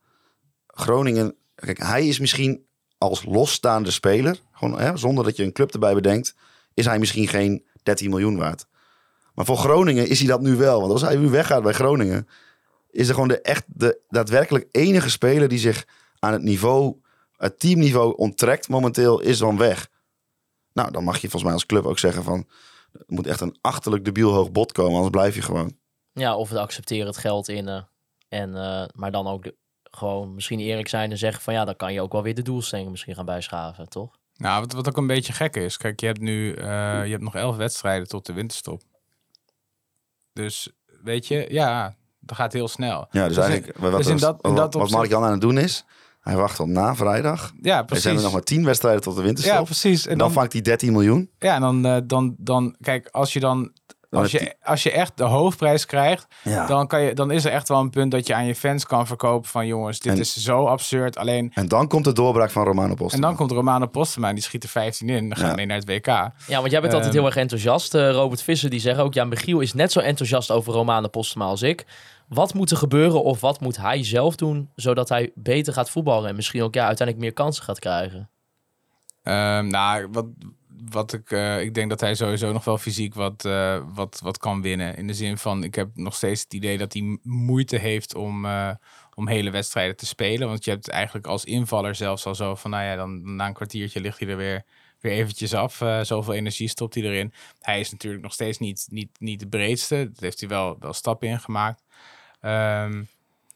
Groningen... 0.67 1.35
Kijk, 1.55 1.77
hij 1.77 2.07
is 2.07 2.19
misschien 2.19 2.65
als 2.97 3.25
losstaande 3.25 3.91
speler... 3.91 4.39
Gewoon, 4.59 4.79
hè, 4.79 4.97
zonder 4.97 5.23
dat 5.23 5.35
je 5.35 5.43
een 5.43 5.51
club 5.51 5.73
erbij 5.73 5.93
bedenkt... 5.93 6.35
is 6.73 6.85
hij 6.85 6.99
misschien 6.99 7.27
geen 7.27 7.65
13 7.83 8.09
miljoen 8.09 8.37
waard. 8.37 8.65
Maar 9.33 9.45
voor 9.45 9.57
Groningen 9.57 10.07
is 10.07 10.19
hij 10.19 10.27
dat 10.27 10.41
nu 10.41 10.55
wel. 10.55 10.79
Want 10.79 10.91
als 10.91 11.01
hij 11.01 11.15
nu 11.15 11.29
weggaat 11.29 11.63
bij 11.63 11.73
Groningen... 11.73 12.27
is 12.91 13.07
er 13.07 13.13
gewoon 13.13 13.29
de 13.29 13.41
echt 13.41 13.63
de 13.67 13.99
daadwerkelijk 14.09 14.67
enige 14.71 15.09
speler... 15.09 15.47
die 15.47 15.59
zich 15.59 15.85
aan 16.19 16.33
het 16.33 16.41
niveau... 16.41 16.95
het 17.37 17.59
teamniveau 17.59 18.17
onttrekt 18.17 18.69
momenteel... 18.69 19.19
is 19.19 19.37
dan 19.37 19.57
weg. 19.57 19.89
Nou, 20.73 20.91
dan 20.91 21.03
mag 21.03 21.15
je 21.15 21.21
volgens 21.21 21.43
mij 21.43 21.53
als 21.53 21.65
club 21.65 21.85
ook 21.85 21.99
zeggen 21.99 22.23
van... 22.23 22.47
moet 23.07 23.27
echt 23.27 23.41
een 23.41 23.57
achterlijk 23.61 24.05
debiel 24.05 24.33
hoog 24.33 24.51
bod 24.51 24.71
komen, 24.71 24.93
anders 24.93 25.11
blijf 25.11 25.35
je 25.35 25.41
gewoon. 25.41 25.77
Ja, 26.13 26.35
of 26.35 26.49
we 26.49 26.59
accepteren 26.59 27.07
het 27.07 27.17
geld 27.17 27.47
in. 27.47 27.67
eh, 27.67 27.81
en, 28.29 28.55
eh, 28.55 28.85
maar 28.93 29.11
dan 29.11 29.27
ook 29.27 29.51
gewoon 29.83 30.33
misschien 30.33 30.59
eerlijk 30.59 30.87
zijn 30.87 31.11
en 31.11 31.17
zeggen 31.17 31.41
van 31.41 31.53
ja, 31.53 31.65
dan 31.65 31.75
kan 31.75 31.93
je 31.93 32.01
ook 32.01 32.11
wel 32.11 32.23
weer 32.23 32.35
de 32.35 32.41
doelstellingen 32.41 32.91
misschien 32.91 33.15
gaan 33.15 33.25
bijschaven, 33.25 33.89
toch? 33.89 34.18
Nou, 34.39 34.59
wat, 34.61 34.73
wat 34.73 34.87
ook 34.87 34.97
een 34.97 35.07
beetje 35.07 35.33
gek 35.33 35.55
is. 35.55 35.77
Kijk, 35.77 35.99
je 35.99 36.05
hebt 36.05 36.19
nu 36.19 36.53
eh, 36.53 36.65
je 37.05 37.11
hebt 37.11 37.23
nog 37.23 37.35
elf 37.35 37.55
wedstrijden 37.55 38.07
tot 38.07 38.25
de 38.25 38.33
winterstop. 38.33 38.81
Dus, 40.33 40.69
weet 41.03 41.27
je, 41.27 41.45
ja, 41.49 41.95
dat 42.19 42.37
gaat 42.37 42.53
heel 42.53 42.67
snel. 42.67 43.07
Ja, 43.11 43.27
dus, 43.27 43.37
in- 43.37 43.43
eigenlijk 43.43 43.77
wat, 43.77 43.97
dus 43.97 44.07
in 44.07 44.17
dat- 44.17 44.39
in 44.45 44.55
dat 44.55 44.73
wat 44.73 44.75
opzicht- 44.75 44.91
Mark-Jan 44.97 45.23
aan 45.23 45.31
het 45.31 45.41
doen 45.41 45.57
is... 45.57 45.85
hij 46.21 46.35
wacht 46.35 46.55
tot 46.55 46.67
na 46.67 46.95
vrijdag. 46.95 47.51
Ja, 47.61 47.77
Er 47.77 47.85
precies. 47.85 48.03
zijn 48.03 48.15
er 48.17 48.21
nog 48.23 48.31
maar 48.31 48.43
tien 48.43 48.65
wedstrijden 48.65 49.01
tot 49.01 49.15
de 49.15 49.21
winterstop. 49.21 49.55
ja, 49.57 49.63
precies. 49.63 50.05
En 50.05 50.11
En 50.11 50.17
dan, 50.17 50.27
dan, 50.27 50.35
vangt 50.35 50.53
hij 50.53 50.61
13 50.61 50.91
miljoen. 50.91 51.29
ja, 51.39 51.55
en 51.55 51.61
dan, 51.61 51.85
eh, 51.85 51.97
dan, 52.05 52.35
dan, 52.37 52.75
kijk, 52.81 53.07
als 53.07 53.33
je 53.33 53.39
Dan 53.39 53.71
als 54.09 54.31
je, 54.31 54.55
als 54.63 54.83
je 54.83 54.91
echt 54.91 55.17
de 55.17 55.23
hoofdprijs 55.23 55.85
krijgt, 55.85 56.27
Ja. 56.43 56.65
dan, 56.65 56.87
kan 56.87 57.01
je, 57.01 57.13
dan 57.13 57.31
is 57.31 57.45
er 57.45 57.51
echt 57.51 57.67
wel 57.67 57.79
een 57.79 57.89
punt 57.89 58.11
dat 58.11 58.27
je 58.27 58.33
aan 58.35 58.45
je 58.45 58.55
fans 58.55 58.85
kan 58.85 59.07
verkopen 59.07 59.49
van 59.49 59.67
jongens, 59.67 59.99
dit 59.99 60.13
En- 60.13 60.19
is 60.19 60.35
zo 60.35 60.65
absurd. 60.65 61.17
Alleen, 61.17 61.51
En 61.53 61.67
dan 61.67 61.87
komt 61.87 62.03
de 62.03 62.13
doorbraak 62.13 62.49
van 62.51 62.63
Romano 62.63 62.93
Post. 62.93 63.15
en 63.15 63.21
dan 63.21 63.35
komt 63.35 63.51
Romano 63.51 63.85
Postema 63.87 64.27
en 64.29 64.35
die 64.35 64.43
schiet 64.43 64.63
er 64.63 64.69
15 64.69 65.09
in. 65.09 65.27
Dan 65.29 65.37
gaan 65.37 65.45
Ja. 65.45 65.51
we 65.51 65.55
mee 65.57 65.65
naar 65.65 65.77
het 65.77 65.87
WK. 65.89 66.05
Ja, 66.05 66.31
want 66.47 66.71
jij 66.71 66.81
bent 66.81 66.93
altijd 66.93 67.03
Ehm. 67.05 67.13
heel 67.13 67.25
erg 67.25 67.35
enthousiast. 67.35 67.93
Eh, 67.95 68.11
Robert 68.11 68.41
Visser 68.41 68.69
die 68.69 68.79
zegt 68.79 68.99
ook, 68.99 69.13
ja, 69.13 69.23
Michiel 69.23 69.59
is 69.59 69.73
net 69.73 69.91
zo 69.91 69.99
enthousiast 69.99 70.51
over 70.51 70.73
Romane 70.73 71.07
Postema 71.07 71.45
als 71.45 71.61
ik. 71.61 71.85
Wat 72.27 72.53
moet 72.53 72.71
er 72.71 72.77
gebeuren 72.77 73.23
of 73.23 73.39
wat 73.41 73.59
moet 73.59 73.77
hij 73.77 74.03
zelf 74.03 74.35
doen, 74.35 74.69
zodat 74.75 75.09
hij 75.09 75.31
beter 75.35 75.73
gaat 75.73 75.89
voetballen 75.89 76.29
en 76.29 76.35
misschien 76.35 76.63
ook 76.63 76.73
ja, 76.73 76.85
uiteindelijk 76.85 77.25
meer 77.27 77.35
kansen 77.35 77.63
gaat 77.63 77.79
krijgen? 77.79 78.29
Ehm, 79.23 79.67
nou, 79.67 80.07
wat, 80.11 80.25
wat 80.89 81.13
ik, 81.13 81.31
eh, 81.31 81.61
ik 81.61 81.73
denk 81.73 81.89
dat 81.89 81.99
hij 81.99 82.15
sowieso 82.15 82.51
nog 82.51 82.63
wel 82.63 82.77
fysiek 82.77 83.13
wat, 83.13 83.45
eh, 83.45 83.83
wat, 83.93 84.19
wat 84.23 84.37
kan 84.37 84.61
winnen. 84.61 84.95
In 84.97 85.07
de 85.07 85.13
zin 85.13 85.37
van, 85.37 85.63
ik 85.63 85.75
heb 85.75 85.89
nog 85.93 86.15
steeds 86.15 86.41
het 86.43 86.53
idee 86.53 86.77
dat 86.77 86.93
hij 86.93 87.17
moeite 87.23 87.77
heeft 87.77 88.15
om, 88.15 88.45
eh, 88.45 88.69
om 89.15 89.27
hele 89.27 89.49
wedstrijden 89.49 89.95
te 89.95 90.05
spelen. 90.05 90.47
Want 90.47 90.65
je 90.65 90.71
hebt 90.71 90.89
eigenlijk 90.89 91.27
als 91.27 91.43
invaller 91.45 91.95
zelfs 91.95 92.25
al 92.25 92.35
zo 92.35 92.55
van, 92.55 92.71
nou 92.71 92.83
ja, 92.83 92.95
dan 92.95 93.35
na 93.35 93.47
een 93.47 93.53
kwartiertje 93.53 94.01
ligt 94.01 94.19
hij 94.19 94.27
er 94.29 94.37
weer, 94.37 94.63
weer 94.99 95.11
eventjes 95.11 95.53
af. 95.53 95.81
Zoveel 96.01 96.33
energie 96.33 96.67
stopt 96.67 96.93
hij 96.95 97.03
erin. 97.03 97.33
Hij 97.61 97.79
is 97.79 97.91
natuurlijk 97.91 98.23
nog 98.23 98.33
steeds 98.33 98.57
niet, 98.57 98.87
niet, 98.89 99.09
niet 99.19 99.39
de 99.39 99.47
breedste. 99.47 100.09
Dat 100.13 100.19
heeft 100.19 100.39
hij 100.39 100.49
wel, 100.49 100.75
wel 100.79 100.93
stappen 100.93 101.27
in 101.27 101.39
gemaakt. 101.39 101.83
Ehm, 102.41 103.03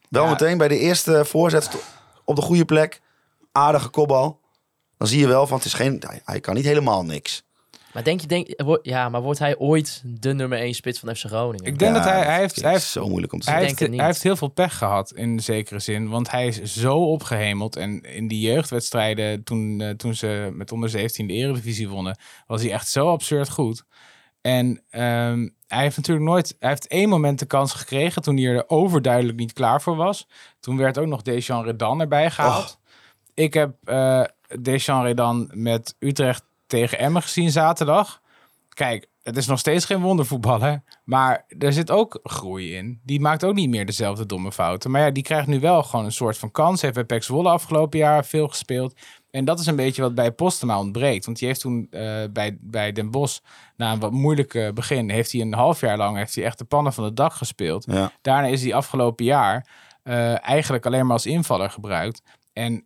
Wel 0.09 0.23
Ja. 0.23 0.29
meteen 0.29 0.57
bij 0.57 0.67
de 0.67 0.79
eerste 0.79 1.25
voorzet 1.25 1.83
op 2.25 2.35
de 2.35 2.41
goede 2.41 2.65
plek. 2.65 3.01
Aardige 3.51 3.89
kopbal. 3.89 4.39
Dan 5.03 5.11
zie 5.11 5.21
je 5.21 5.27
wel 5.27 5.47
van 5.47 5.57
het 5.57 5.65
is 5.65 5.73
geen. 5.73 6.03
Hij, 6.07 6.21
hij 6.25 6.39
kan 6.39 6.55
niet 6.55 6.65
helemaal 6.65 7.03
niks. 7.05 7.43
Maar 7.93 8.03
denk 8.03 8.21
je, 8.21 8.27
denk, 8.27 8.47
ja, 8.81 9.09
maar 9.09 9.21
wordt 9.21 9.39
hij 9.39 9.57
ooit 9.57 10.01
de 10.05 10.33
nummer 10.33 10.57
1 10.57 10.73
spits 10.73 10.99
van 10.99 11.15
FC 11.15 11.25
Groningen? 11.25 11.65
ik 11.65 11.79
denk 11.79 11.95
Ja, 11.95 12.01
dat 12.01 12.11
hij, 12.11 12.23
hij 12.23 12.39
heeft... 12.39 12.61
Hij 12.61 12.71
heeft 12.71 12.85
zo 12.85 13.07
moeilijk 13.07 13.33
om 13.33 13.39
te 13.39 13.49
Hij 13.49 13.59
zeggen. 13.59 13.85
heeft, 13.85 13.97
hij 13.97 14.05
heeft 14.05 14.23
heel 14.23 14.35
veel 14.35 14.47
pech 14.47 14.77
gehad 14.77 15.11
in 15.11 15.39
zekere 15.39 15.79
zin. 15.79 16.09
Want 16.09 16.31
hij 16.31 16.47
is 16.47 16.61
zo 16.63 16.97
opgehemeld. 16.97 17.75
En 17.75 18.01
in 18.01 18.27
die 18.27 18.39
jeugdwedstrijden, 18.39 19.43
toen, 19.43 19.81
eh, 19.81 19.89
toen 19.89 20.15
ze 20.15 20.49
met 20.53 20.71
onder 20.71 20.89
17 20.89 21.27
de 21.27 21.33
Eredivisie 21.33 21.89
wonnen, 21.89 22.17
was 22.47 22.61
hij 22.61 22.71
echt 22.71 22.87
zo 22.89 23.11
absurd 23.11 23.49
goed. 23.49 23.83
En 24.41 24.81
ehm, 24.89 25.49
hij 25.67 25.81
heeft 25.81 25.97
natuurlijk 25.97 26.25
nooit. 26.25 26.55
Hij 26.59 26.69
heeft 26.69 26.87
één 26.87 27.09
moment 27.09 27.39
de 27.39 27.45
kans 27.45 27.73
gekregen 27.73 28.21
toen 28.21 28.37
hij 28.37 28.45
er 28.45 28.69
overduidelijk 28.69 29.37
niet 29.37 29.53
klaar 29.53 29.81
voor 29.81 29.95
was. 29.95 30.27
Toen 30.59 30.77
werd 30.77 30.97
ook 30.97 31.07
nog 31.07 31.21
Dejan 31.21 31.63
Redan 31.63 32.01
erbij 32.01 32.31
gehaald. 32.31 32.79
Ik 33.33 33.53
heb 33.53 33.75
eh 33.83 34.23
Dejan 34.61 35.03
Redan 35.03 35.51
met 35.53 35.95
Utrecht 35.99 36.43
tegen 36.67 36.99
Emmen 36.99 37.21
gezien 37.21 37.51
zaterdag. 37.51 38.21
Kijk, 38.69 39.07
het 39.23 39.37
is 39.37 39.47
nog 39.47 39.59
steeds 39.59 39.85
geen 39.85 40.01
wondervoetballer. 40.01 40.83
Maar 41.03 41.45
er 41.59 41.73
zit 41.73 41.91
ook 41.91 42.19
groei 42.23 42.75
in. 42.75 42.99
Die 43.03 43.19
maakt 43.19 43.43
ook 43.43 43.55
niet 43.55 43.69
meer 43.69 43.85
dezelfde 43.85 44.25
domme 44.25 44.51
fouten. 44.51 44.91
Maar 44.91 45.01
ja, 45.01 45.11
die 45.11 45.23
krijgt 45.23 45.47
nu 45.47 45.59
wel 45.59 45.83
gewoon 45.83 46.05
een 46.05 46.11
soort 46.11 46.37
van 46.37 46.51
kans. 46.51 46.81
Heeft 46.81 46.93
bij 46.93 47.03
PEC 47.03 47.23
Zwolle 47.23 47.49
afgelopen 47.49 47.99
jaar 47.99 48.25
veel 48.25 48.47
gespeeld. 48.47 48.93
En 49.31 49.45
dat 49.45 49.59
is 49.59 49.65
een 49.65 49.75
beetje 49.75 50.01
wat 50.01 50.15
bij 50.15 50.31
Postema 50.31 50.79
ontbreekt. 50.79 51.25
Want 51.25 51.37
die 51.37 51.47
heeft 51.47 51.59
toen 51.59 51.87
eh, 51.91 52.23
bij, 52.31 52.57
bij 52.59 52.91
Den 52.91 53.11
Bosch, 53.11 53.39
na 53.75 53.91
een 53.91 53.99
wat 53.99 54.11
moeilijke 54.11 54.71
begin, 54.73 55.09
heeft 55.09 55.31
hij 55.31 55.41
een 55.41 55.53
half 55.53 55.79
jaar 55.79 55.97
lang 55.97 56.17
heeft 56.17 56.35
hij 56.35 56.43
echt 56.43 56.57
de 56.57 56.65
pannen 56.65 56.93
van 56.93 57.03
het 57.03 57.15
dak 57.15 57.33
gespeeld. 57.33 57.85
Ja. 57.87 58.11
Daarna 58.21 58.47
is 58.47 58.63
hij 58.63 58.73
afgelopen 58.73 59.25
jaar 59.25 59.67
eh, 60.03 60.47
eigenlijk 60.47 60.85
alleen 60.85 61.03
maar 61.05 61.15
als 61.15 61.25
invaller 61.25 61.69
gebruikt. 61.69 62.21
En 62.53 62.85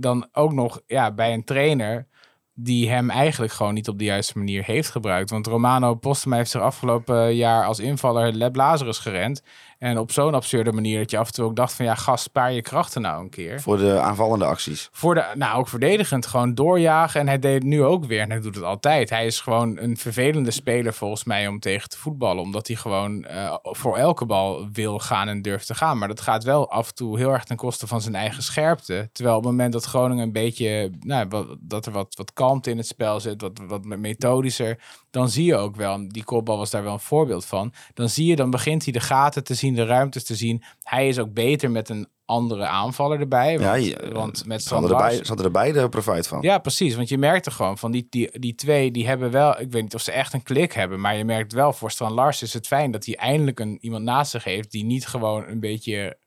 dan 0.00 0.28
ook 0.32 0.52
nog 0.52 0.80
ja, 0.86 1.12
bij 1.12 1.32
een 1.32 1.44
trainer 1.44 2.08
die 2.54 2.90
hem 2.90 3.10
eigenlijk 3.10 3.52
gewoon 3.52 3.74
niet 3.74 3.88
op 3.88 3.98
de 3.98 4.04
juiste 4.04 4.38
manier 4.38 4.64
heeft 4.64 4.90
gebruikt. 4.90 5.30
Want 5.30 5.46
Romano 5.46 5.94
Postema 5.94 6.36
heeft 6.36 6.50
zich 6.50 6.60
afgelopen 6.60 7.34
jaar 7.34 7.64
als 7.66 7.78
invaller 7.78 8.32
Leb 8.32 8.56
Lazarus 8.56 8.98
gerend. 8.98 9.42
En 9.80 9.98
op 9.98 10.12
zo'n 10.12 10.34
absurde 10.34 10.72
manier 10.72 10.98
dat 10.98 11.10
je 11.10 11.18
af 11.18 11.26
en 11.26 11.32
toe 11.32 11.44
ook 11.44 11.56
dacht 11.56 11.72
van 11.72 11.84
ja, 11.84 11.94
gast, 11.94 12.24
spaar 12.24 12.52
je 12.52 12.62
krachten 12.62 13.02
nou 13.02 13.22
een 13.22 13.30
keer. 13.30 13.60
Voor 13.60 13.76
de 13.76 13.98
aanvallende 13.98 14.44
acties. 14.44 14.88
Voor 14.92 15.14
de, 15.14 15.24
nou 15.34 15.58
ook 15.58 15.68
verdedigend, 15.68 16.26
gewoon 16.26 16.54
doorjagen. 16.54 17.20
En 17.20 17.26
hij 17.26 17.38
deed 17.38 17.54
het 17.54 17.62
nu 17.62 17.82
ook 17.82 18.04
weer. 18.04 18.20
En 18.20 18.30
hij 18.30 18.40
doet 18.40 18.54
het 18.54 18.64
altijd. 18.64 19.10
Hij 19.10 19.26
is 19.26 19.40
gewoon 19.40 19.78
een 19.78 19.96
vervelende 19.96 20.50
speler 20.50 20.94
volgens 20.94 21.24
mij 21.24 21.46
om 21.46 21.60
tegen 21.60 21.88
te 21.88 21.98
voetballen. 21.98 22.42
Omdat 22.42 22.66
hij 22.66 22.76
gewoon 22.76 23.24
eh, 23.24 23.56
voor 23.62 23.96
elke 23.96 24.26
bal 24.26 24.68
wil 24.72 24.98
gaan 24.98 25.28
en 25.28 25.42
durft 25.42 25.66
te 25.66 25.74
gaan. 25.74 25.98
Maar 25.98 26.08
dat 26.08 26.20
gaat 26.20 26.44
wel 26.44 26.70
af 26.70 26.88
en 26.88 26.94
toe 26.94 27.18
heel 27.18 27.32
erg 27.32 27.44
ten 27.44 27.56
koste 27.56 27.86
van 27.86 28.00
zijn 28.00 28.14
eigen 28.14 28.42
scherpte. 28.42 29.08
Terwijl 29.12 29.36
op 29.36 29.42
het 29.42 29.50
moment 29.50 29.72
dat 29.72 29.84
Groningen 29.84 30.24
een 30.24 30.32
beetje, 30.32 30.90
nou, 31.00 31.26
wat, 31.28 31.56
dat 31.60 31.86
er 31.86 31.92
wat, 31.92 32.14
wat 32.16 32.32
kalmte 32.32 32.70
in 32.70 32.76
het 32.76 32.86
spel 32.86 33.20
zit, 33.20 33.40
wat, 33.40 33.60
wat 33.66 33.84
methodischer. 33.84 34.78
Dan 35.10 35.28
zie 35.28 35.44
je 35.44 35.56
ook 35.56 35.76
wel, 35.76 36.08
die 36.08 36.24
kopbal 36.24 36.58
was 36.58 36.70
daar 36.70 36.82
wel 36.82 36.92
een 36.92 37.00
voorbeeld 37.00 37.44
van. 37.44 37.72
Dan 37.94 38.08
zie 38.08 38.26
je, 38.26 38.36
dan 38.36 38.50
begint 38.50 38.84
hij 38.84 38.92
de 38.92 39.00
gaten 39.00 39.44
te 39.44 39.54
zien, 39.54 39.69
de 39.74 39.84
ruimtes 39.84 40.24
te 40.24 40.34
zien. 40.34 40.62
Hij 40.82 41.08
is 41.08 41.18
ook 41.18 41.32
beter 41.32 41.70
met 41.70 41.88
een 41.88 42.08
andere 42.24 42.66
aanvaller 42.66 43.20
erbij. 43.20 43.58
Want, 43.58 43.62
Ja, 43.62 43.74
je- 43.74 44.10
want 44.12 44.46
met 44.46 44.62
Ze 44.62 44.72
hadden, 44.74 44.90
er 44.90 44.96
beide, 44.96 45.16
ze 45.22 45.26
hadden 45.28 45.46
er 45.46 45.52
beide 45.52 45.88
profijt 45.88 46.26
van. 46.28 46.42
ja, 46.42 46.58
precies. 46.58 46.94
Want 46.94 47.08
je 47.08 47.18
merkt 47.18 47.46
er 47.46 47.52
gewoon 47.52 47.78
van 47.78 47.90
die, 47.90 48.06
die, 48.10 48.38
die 48.38 48.54
twee, 48.54 48.90
die 48.90 49.06
hebben 49.06 49.30
wel, 49.30 49.60
ik 49.60 49.70
weet 49.70 49.82
niet 49.82 49.94
of 49.94 50.00
ze 50.00 50.12
echt 50.12 50.32
een 50.32 50.42
klik 50.42 50.72
hebben, 50.72 51.00
maar 51.00 51.16
je 51.16 51.24
merkt 51.24 51.52
wel 51.52 51.72
voor 51.72 51.90
Strand 51.90 52.14
Lars 52.14 52.42
is 52.42 52.52
het 52.52 52.66
fijn 52.66 52.90
dat 52.90 53.04
hij 53.06 53.16
eindelijk 53.16 53.60
een, 53.60 53.78
iemand 53.80 54.04
naast 54.04 54.30
zich 54.30 54.44
heeft 54.44 54.70
die 54.70 54.84
niet 54.84 55.06
gewoon 55.06 55.44
een 55.48 55.60
beetje 55.60 56.18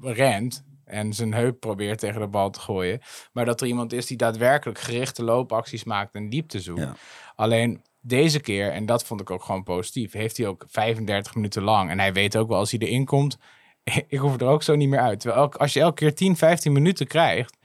rent 0.00 0.64
en 0.84 1.12
zijn 1.12 1.34
heup 1.34 1.60
probeert 1.60 1.98
tegen 1.98 2.20
de 2.20 2.28
bal 2.28 2.50
te 2.50 2.60
gooien, 2.60 3.00
maar 3.32 3.44
dat 3.44 3.60
er 3.60 3.66
iemand 3.66 3.92
is 3.92 4.06
die 4.06 4.16
daadwerkelijk 4.16 4.78
gerichte 4.78 5.24
loopacties 5.24 5.84
maakt 5.84 6.14
en 6.14 6.28
diepte 6.28 6.60
zoekt. 6.60 6.80
Ja. 6.80 6.96
Alleen 7.36 7.82
deze 8.08 8.40
keer, 8.40 8.70
en 8.72 8.86
dat 8.86 9.04
vond 9.04 9.20
ik 9.20 9.30
ook 9.30 9.42
gewoon 9.42 9.62
positief, 9.62 10.12
heeft 10.12 10.36
hij 10.36 10.46
ook 10.46 10.64
35 10.68 11.34
minuten 11.34 11.62
lang. 11.62 11.90
En 11.90 11.98
hij 11.98 12.12
weet 12.12 12.36
ook 12.36 12.48
wel 12.48 12.58
als 12.58 12.70
hij 12.70 12.80
erin 12.80 13.04
komt, 13.04 13.38
ik 14.08 14.18
hoef 14.18 14.40
er 14.40 14.46
ook 14.46 14.62
zo 14.62 14.74
niet 14.74 14.88
meer 14.88 15.00
uit. 15.00 15.20
Terwijl 15.20 15.42
elk, 15.42 15.54
als 15.54 15.72
je 15.72 15.80
elke 15.80 15.94
keer 15.94 16.14
10, 16.14 16.36
15 16.36 16.72
minuten 16.72 17.06
krijgt, 17.06 17.56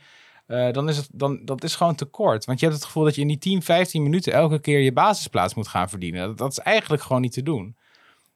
eh, 0.45 0.71
dan 0.71 0.89
is 0.89 0.97
het 0.97 1.09
dan, 1.11 1.45
dat 1.45 1.63
is 1.63 1.75
gewoon 1.75 1.95
tekort. 1.95 2.45
Want 2.45 2.59
je 2.59 2.65
hebt 2.65 2.77
het 2.77 2.85
gevoel 2.87 3.03
dat 3.03 3.15
je 3.15 3.21
in 3.21 3.27
die 3.27 3.37
10, 3.37 3.61
15 3.61 4.03
minuten 4.03 4.33
elke 4.33 4.59
keer 4.59 4.79
je 4.79 4.93
basisplaats 4.93 5.53
moet 5.53 5.67
gaan 5.67 5.89
verdienen. 5.89 6.27
Dat, 6.27 6.37
dat 6.37 6.51
is 6.51 6.59
eigenlijk 6.59 7.03
gewoon 7.03 7.21
niet 7.21 7.31
te 7.33 7.43
doen. 7.43 7.75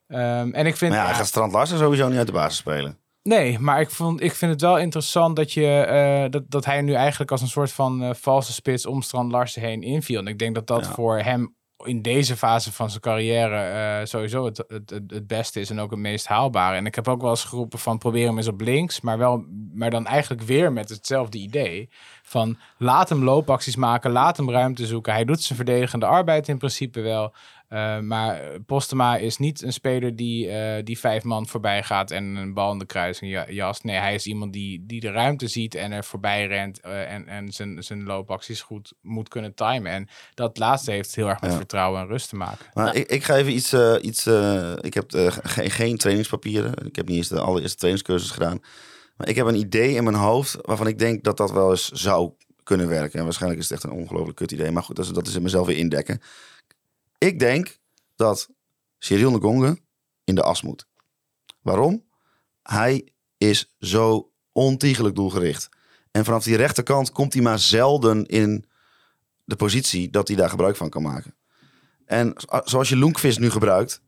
Ehm, 0.07 0.51
en 0.51 0.65
ik 0.65 0.75
vind. 0.75 0.91
Maar 0.93 1.07
ja, 1.07 1.13
gaat 1.13 1.27
Strand 1.27 1.51
Larsen 1.51 1.77
sowieso 1.77 2.07
niet 2.07 2.17
uit 2.17 2.27
de 2.27 2.33
basis 2.33 2.57
spelen. 2.57 2.97
Nee, 3.23 3.59
maar 3.59 3.81
ik, 3.81 3.89
vond, 3.89 4.21
ik 4.21 4.33
vind 4.33 4.51
het 4.51 4.61
wel 4.61 4.77
interessant 4.77 5.35
dat, 5.35 5.53
je, 5.53 5.67
eh, 5.79 6.31
dat, 6.31 6.43
dat 6.51 6.65
hij 6.65 6.81
nu 6.81 6.93
eigenlijk 6.93 7.31
als 7.31 7.41
een 7.41 7.47
soort 7.47 7.71
van 7.71 8.03
eh, 8.03 8.09
valse 8.13 8.53
spits 8.53 8.85
om 8.85 9.01
Strand 9.01 9.31
Larsen 9.31 9.61
heen 9.61 9.81
inviel. 9.81 10.19
En 10.19 10.27
ik 10.27 10.39
denk 10.39 10.55
dat 10.55 10.67
dat 10.67 10.85
Ja. 10.85 10.91
voor 10.91 11.19
hem 11.19 11.55
in 11.83 12.01
deze 12.01 12.37
fase 12.37 12.73
van 12.73 12.89
zijn 12.89 13.01
carrière 13.01 13.55
eh, 13.55 14.05
sowieso 14.05 14.45
het, 14.45 14.57
het, 14.67 14.89
het, 14.89 15.03
het 15.07 15.27
beste 15.27 15.59
is 15.59 15.69
en 15.69 15.79
ook 15.79 15.91
het 15.91 15.99
meest 15.99 16.27
haalbare. 16.27 16.75
En 16.75 16.85
ik 16.85 16.95
heb 16.95 17.07
ook 17.07 17.21
wel 17.21 17.29
eens 17.29 17.43
geroepen 17.43 17.79
van 17.79 17.97
probeer 17.97 18.27
hem 18.27 18.37
eens 18.37 18.47
op 18.47 18.61
links, 18.61 19.01
maar, 19.01 19.17
wel, 19.17 19.45
maar 19.73 19.89
dan 19.89 20.05
eigenlijk 20.05 20.41
weer 20.41 20.73
met 20.73 20.89
hetzelfde 20.89 21.37
idee. 21.37 21.89
Van 22.23 22.57
laat 22.77 23.09
hem 23.09 23.23
loopacties 23.23 23.75
maken, 23.75 24.11
laat 24.11 24.37
hem 24.37 24.51
ruimte 24.51 24.85
zoeken. 24.85 25.13
Hij 25.13 25.25
doet 25.25 25.41
zijn 25.41 25.57
verdedigende 25.57 26.05
arbeid 26.05 26.47
in 26.47 26.57
principe 26.57 27.01
wel. 27.01 27.33
Uh, 27.69 27.99
maar 27.99 28.41
Postema 28.65 29.17
is 29.17 29.37
niet 29.37 29.61
een 29.61 29.73
speler 29.73 30.15
die, 30.15 30.47
uh, 30.47 30.75
die 30.83 30.99
vijf 30.99 31.23
man 31.23 31.47
voorbij 31.47 31.83
gaat 31.83 32.11
en 32.11 32.23
een 32.23 32.53
bal 32.53 32.71
in 32.71 32.79
de 32.79 32.85
kruising 32.85 33.45
jast. 33.49 33.83
Nee, 33.83 33.97
hij 33.97 34.13
is 34.13 34.25
iemand 34.25 34.53
die, 34.53 34.85
die 34.85 34.99
de 34.99 35.11
ruimte 35.11 35.47
ziet 35.47 35.75
en 35.75 35.91
er 35.91 36.03
voorbij 36.03 36.47
rent 36.47 36.79
uh, 36.85 37.11
en, 37.11 37.27
en 37.27 37.51
zijn, 37.51 37.83
zijn 37.83 38.03
loopacties 38.03 38.61
goed 38.61 38.93
moet 39.01 39.29
kunnen 39.29 39.53
timen. 39.53 39.91
En 39.91 40.07
dat 40.33 40.57
laatste 40.57 40.91
heeft 40.91 41.15
heel 41.15 41.27
erg 41.27 41.41
met 41.41 41.51
ja. 41.51 41.57
vertrouwen 41.57 42.01
en 42.01 42.07
rust 42.07 42.29
te 42.29 42.35
maken. 42.35 42.65
Maar 42.73 42.85
nou. 42.85 42.97
ik, 42.97 43.09
ik 43.09 43.23
ga 43.23 43.35
even 43.35 43.53
iets... 43.53 43.73
uh, 43.73 43.95
iets 44.01 44.27
ik 44.81 44.93
heb 44.93 45.05
geen, 45.43 45.69
geen 45.69 45.97
trainingspapieren. 45.97 46.73
Ik 46.85 46.95
heb 46.95 47.07
niet 47.07 47.17
eens 47.17 47.27
de 47.27 47.39
allereerste 47.39 47.77
trainingscursus 47.77 48.31
gedaan. 48.31 48.59
Maar 49.17 49.29
ik 49.29 49.35
heb 49.35 49.45
een 49.45 49.55
idee 49.55 49.93
in 49.93 50.03
mijn 50.03 50.15
hoofd 50.15 50.57
waarvan 50.61 50.87
ik 50.87 50.99
denk 50.99 51.23
dat 51.23 51.37
dat 51.37 51.51
wel 51.51 51.69
eens 51.69 51.91
zou 51.91 52.31
kunnen 52.63 52.87
werken. 52.87 53.19
En 53.19 53.23
waarschijnlijk 53.23 53.61
is 53.61 53.69
het 53.69 53.77
echt 53.77 53.91
een 53.91 53.99
ongelooflijk 53.99 54.35
kut 54.35 54.51
idee. 54.51 54.71
Maar 54.71 54.83
goed, 54.83 54.95
dat 54.95 55.05
is, 55.05 55.11
dat 55.11 55.27
is 55.27 55.35
in 55.35 55.41
mezelf 55.41 55.67
weer 55.67 55.77
indekken. 55.77 56.21
Ik 57.17 57.39
denk 57.39 57.77
dat 58.15 58.49
Cyril 58.97 59.31
Ngonge 59.31 59.77
in 60.23 60.35
de 60.35 60.43
as 60.43 60.61
moet. 60.61 60.87
Waarom? 61.61 62.05
Hij 62.63 63.11
is 63.37 63.75
zo 63.79 64.31
ontiegelijk 64.51 65.15
doelgericht. 65.15 65.69
En 66.11 66.25
vanaf 66.25 66.43
die 66.43 66.55
rechterkant 66.55 67.11
komt 67.11 67.33
hij 67.33 67.41
maar 67.41 67.59
zelden 67.59 68.25
in 68.25 68.65
de 69.43 69.55
positie 69.55 70.09
dat 70.09 70.27
hij 70.27 70.37
daar 70.37 70.49
gebruik 70.49 70.75
van 70.75 70.89
kan 70.89 71.01
maken. 71.01 71.35
En 72.05 72.33
zoals 72.63 72.89
je 72.89 72.97
Loenkvist 72.97 73.39
nu 73.39 73.49
gebruikt, 73.49 74.01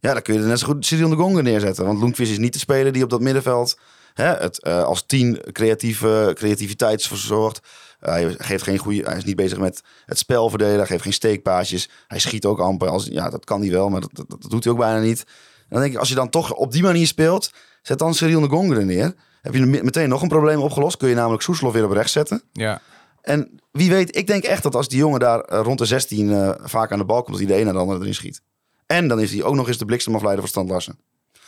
ja, 0.00 0.12
dan 0.12 0.22
kun 0.22 0.34
je 0.34 0.40
er 0.40 0.46
net 0.46 0.58
zo 0.58 0.66
goed 0.66 0.86
Cyril 0.86 1.08
Ngonge 1.08 1.42
neerzetten. 1.42 1.84
Want 1.84 1.98
Loenkvist 1.98 2.30
is 2.30 2.38
niet 2.38 2.52
de 2.52 2.58
speler 2.58 2.92
die 2.92 3.02
op 3.02 3.10
dat 3.10 3.20
middenveld 3.20 3.78
hè, 4.14 4.34
het 4.34 4.64
uh, 4.66 4.82
als 4.82 5.06
tien 5.06 5.40
creatieve, 5.52 6.30
creativiteit 6.34 7.02
verzorgt. 7.02 7.60
Uh, 8.00 8.12
hij 8.12 8.34
geeft 8.38 8.62
geen 8.62 8.78
goede, 8.78 9.02
hij 9.02 9.16
is 9.16 9.24
niet 9.24 9.36
bezig 9.36 9.58
met 9.58 9.82
het 10.06 10.18
spel 10.18 10.48
verdelen. 10.48 10.76
Hij 10.76 10.86
geeft 10.86 11.02
geen 11.02 11.12
steekpaasjes. 11.12 11.88
Hij 12.08 12.18
schiet 12.18 12.44
ook 12.44 12.58
amper. 12.58 12.88
Als, 12.88 13.06
ja, 13.06 13.30
dat 13.30 13.44
kan 13.44 13.60
hij 13.60 13.70
wel, 13.70 13.88
maar 13.88 14.00
dat, 14.00 14.10
dat, 14.12 14.30
dat, 14.30 14.50
doet 14.50 14.64
hij 14.64 14.72
ook 14.72 14.78
bijna 14.78 15.00
niet. 15.00 15.24
En 15.58 15.64
dan 15.68 15.80
denk 15.80 15.92
ik, 15.92 15.98
als 15.98 16.08
je 16.08 16.14
dan 16.14 16.30
toch 16.30 16.54
op 16.54 16.72
die 16.72 16.82
manier 16.82 17.06
speelt, 17.06 17.52
zet 17.82 17.98
dan 17.98 18.14
Cyril 18.14 18.40
Ngonge 18.40 18.76
er 18.76 18.84
neer. 18.84 19.14
Heb 19.42 19.54
je 19.54 19.66
meteen 19.66 20.08
nog 20.08 20.22
een 20.22 20.28
probleem 20.28 20.60
opgelost? 20.60 20.96
Kun 20.96 21.08
je 21.08 21.14
namelijk 21.14 21.42
Soeslof 21.42 21.72
weer 21.72 21.84
op 21.84 21.90
rechts 21.90 22.12
zetten. 22.12 22.42
Ja. 22.52 22.80
En 23.22 23.60
wie 23.72 23.90
weet, 23.90 24.16
ik 24.16 24.26
denk 24.26 24.44
echt 24.44 24.62
dat 24.62 24.74
als 24.74 24.88
die 24.88 24.98
jongen 24.98 25.20
daar 25.20 25.52
uh, 25.52 25.60
rond 25.62 25.78
de 25.78 25.84
16 25.84 26.28
uh, 26.28 26.50
vaak 26.62 26.92
aan 26.92 26.98
de 26.98 27.04
bal 27.04 27.22
komt, 27.22 27.38
dat 27.38 27.46
hij 27.46 27.54
de 27.54 27.58
een 27.58 27.64
naar 27.64 27.74
de 27.74 27.80
andere 27.80 28.00
erin 28.00 28.14
schiet. 28.14 28.42
En 28.86 29.08
dan 29.08 29.20
is 29.20 29.32
hij 29.32 29.42
ook 29.42 29.54
nog 29.54 29.68
eens 29.68 29.78
de 29.78 29.84
bliksemafleider 29.84 30.40
van 30.40 30.50
Stand 30.50 30.70
Larsen. 30.70 30.98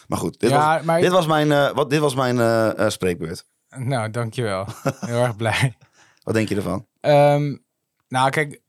Maar 0.06 0.18
goed, 0.18 0.40
dit, 0.40 0.50
ja, 0.50 0.76
was, 0.76 0.84
maar... 0.84 1.00
dit 1.00 1.10
was 1.10 1.26
mijn, 1.26 1.48
uh, 1.48 1.70
wat, 1.70 1.90
dit 1.90 2.00
was 2.00 2.14
mijn 2.14 2.36
uh, 2.36 2.88
spreekbeurt. 2.88 3.44
Nou, 3.76 4.10
dankjewel. 4.10 4.66
Heel 5.00 5.22
erg 5.22 5.36
blij. 5.36 5.76
Wat 6.30 6.38
denk 6.38 6.48
je 6.48 6.56
ervan? 6.56 6.86
Um, 7.00 7.64
nou, 8.08 8.30
kijk, 8.30 8.60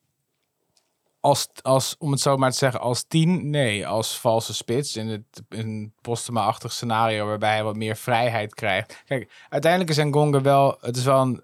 als, 1.20 1.48
als, 1.62 1.96
om 2.00 2.12
het 2.12 2.20
zo 2.20 2.38
maar 2.38 2.52
te 2.52 2.58
zeggen, 2.58 2.80
als 2.80 3.04
tien, 3.08 3.50
nee. 3.50 3.88
Als 3.88 4.20
valse 4.20 4.54
spits 4.54 4.96
in 4.96 5.08
het 5.08 5.44
in 5.50 5.94
Postema-achtig 6.02 6.72
scenario 6.72 7.26
waarbij 7.26 7.54
hij 7.54 7.64
wat 7.64 7.76
meer 7.76 7.96
vrijheid 7.96 8.54
krijgt. 8.54 9.04
Kijk, 9.06 9.32
uiteindelijk 9.50 9.92
is 9.92 9.98
Ngonga 10.04 10.42
wel, 10.42 10.78
het 10.82 10.98
is 10.98 11.04
wel 11.04 11.22
een 11.22 11.44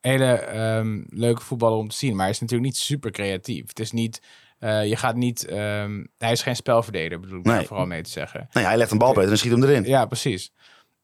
hele 0.00 0.32
ehm, 0.34 1.02
leuke 1.08 1.42
voetballer 1.42 1.78
om 1.78 1.88
te 1.88 1.96
zien. 1.96 2.12
Maar 2.12 2.22
hij 2.24 2.30
is 2.34 2.40
natuurlijk 2.40 2.68
niet 2.70 2.78
super 2.78 3.10
creatief. 3.10 3.68
Het 3.68 3.80
is 3.80 3.92
niet... 3.92 4.22
eh, 4.58 4.86
je 4.88 4.96
gaat 4.96 5.16
niet... 5.16 5.46
ehm, 5.46 6.04
hij 6.18 6.32
is 6.32 6.42
geen 6.42 6.56
spelverdeler, 6.56 7.20
bedoel 7.20 7.38
ik 7.38 7.44
Nee. 7.44 7.66
vooral 7.66 7.86
mee 7.86 8.02
te 8.02 8.10
zeggen. 8.10 8.48
Ja, 8.50 8.60
hij 8.60 8.76
legt 8.76 8.90
een 8.90 8.98
bal 8.98 9.14
beter 9.14 9.30
en 9.30 9.38
schiet 9.38 9.52
hem 9.52 9.62
erin. 9.62 9.84
Ja, 9.84 10.06
precies. 10.06 10.52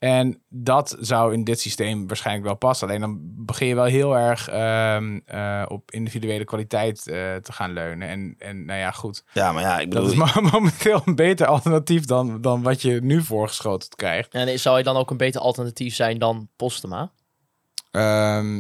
En 0.05 0.43
dat 0.49 0.97
zou 1.01 1.33
in 1.33 1.45
dit 1.45 1.61
systeem 1.61 2.07
waarschijnlijk 2.07 2.47
wel 2.47 2.57
passen. 2.57 2.89
Alleen 2.89 3.01
dan 3.01 3.19
begin 3.23 3.67
je 3.67 3.75
wel 3.75 3.85
heel 3.85 4.17
erg 4.17 4.49
ehm, 4.49 5.21
eh, 5.25 5.63
op 5.69 5.91
individuele 5.91 6.45
kwaliteit 6.45 7.07
eh, 7.09 7.15
te 7.35 7.53
gaan 7.53 7.73
leunen. 7.73 8.09
En, 8.09 8.35
en 8.39 8.65
nou 8.65 8.79
ja, 8.79 8.91
goed. 8.91 9.25
Ja, 9.33 9.53
maar 9.53 9.63
ja, 9.63 9.79
ik 9.79 9.91
Dat 9.91 10.03
bedoel... 10.03 10.25
is 10.27 10.35
mo- 10.35 10.43
momenteel 10.59 11.03
een 11.05 11.15
beter 11.15 11.47
alternatief 11.47 12.05
dan, 12.05 12.41
dan 12.41 12.63
wat 12.63 12.83
je 12.83 13.03
nu 13.03 13.23
voorgeschoteld 13.23 13.95
krijgt. 13.95 14.33
En 14.35 14.59
zou 14.59 14.75
hij 14.75 14.85
dan 14.85 14.97
ook 14.97 15.11
een 15.11 15.17
beter 15.17 15.41
alternatief 15.41 15.95
zijn 15.95 16.19
dan 16.19 16.49
Postema? 16.57 17.11
Ehm, 17.91 18.55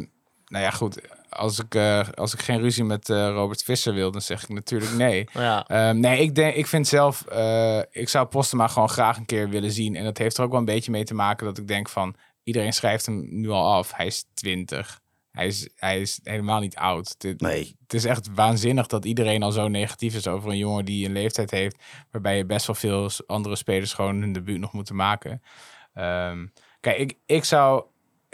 nou 0.47 0.64
ja, 0.64 0.70
goed. 0.70 1.01
Als 1.35 1.59
ik, 1.59 1.74
eh, 1.74 2.09
als 2.14 2.32
ik 2.35 2.41
geen 2.41 2.61
ruzie 2.61 2.85
met 2.85 3.11
eh, 3.11 3.28
Robert 3.28 3.62
Visser 3.62 3.95
wil, 3.95 4.11
dan 4.11 4.20
zeg 4.20 4.43
ik 4.43 4.49
natuurlijk 4.49 4.93
nee. 4.93 5.28
Ja. 5.32 5.66
Ehm, 5.66 6.01
nee, 6.01 6.20
ik, 6.20 6.35
denk, 6.35 6.55
ik 6.55 6.66
vind 6.66 6.89
zelf, 6.89 7.24
eh, 7.26 7.78
ik 7.91 8.09
zou 8.09 8.26
Postema 8.26 8.68
gewoon 8.68 8.89
graag 8.89 9.16
een 9.16 9.26
keer 9.26 9.49
willen 9.49 9.70
zien. 9.70 9.97
En 9.97 10.05
dat 10.05 10.18
heeft 10.18 10.37
er 10.39 10.45
ook 10.45 10.51
wel 10.51 10.59
een 10.59 10.64
beetje 10.64 10.91
mee 10.91 11.05
te 11.05 11.14
maken 11.14 11.47
dat 11.47 11.59
ik 11.59 11.68
denk 11.68 11.89
van, 11.89 12.14
iedereen 12.43 12.72
schrijft 12.72 13.07
hem 13.07 13.26
nu 13.28 13.49
al 13.49 13.72
af. 13.72 13.93
Hij 13.93 14.07
is 14.07 14.24
20. 14.35 15.01
Hij 15.30 15.47
is, 15.47 15.68
hij 15.76 16.01
is 16.01 16.20
helemaal 16.22 16.61
niet 16.61 16.76
oud. 16.76 17.20
Dit, 17.20 17.41
Nee. 17.41 17.76
Het 17.82 17.95
is 17.95 18.05
echt 18.05 18.28
waanzinnig 18.35 18.87
dat 18.87 19.05
iedereen 19.05 19.43
al 19.43 19.53
zo 19.53 19.68
negatief 19.68 20.14
is 20.14 20.26
over 20.26 20.51
een 20.51 20.57
jongen 20.57 20.85
die 20.85 21.07
een 21.07 21.12
leeftijd 21.12 21.51
heeft 21.51 21.76
waarbij 22.11 22.37
je 22.37 22.45
best 22.45 22.66
wel 22.66 22.76
veel 22.76 23.11
andere 23.26 23.57
spelers 23.57 23.93
gewoon 23.93 24.20
hun 24.20 24.32
debuut 24.32 24.61
nog 24.61 24.72
moeten 24.72 24.97
maken. 24.97 25.43
Ehm, 25.95 26.47
kijk, 26.80 26.99
ik, 26.99 27.14
ik 27.26 27.45
zou. 27.45 27.85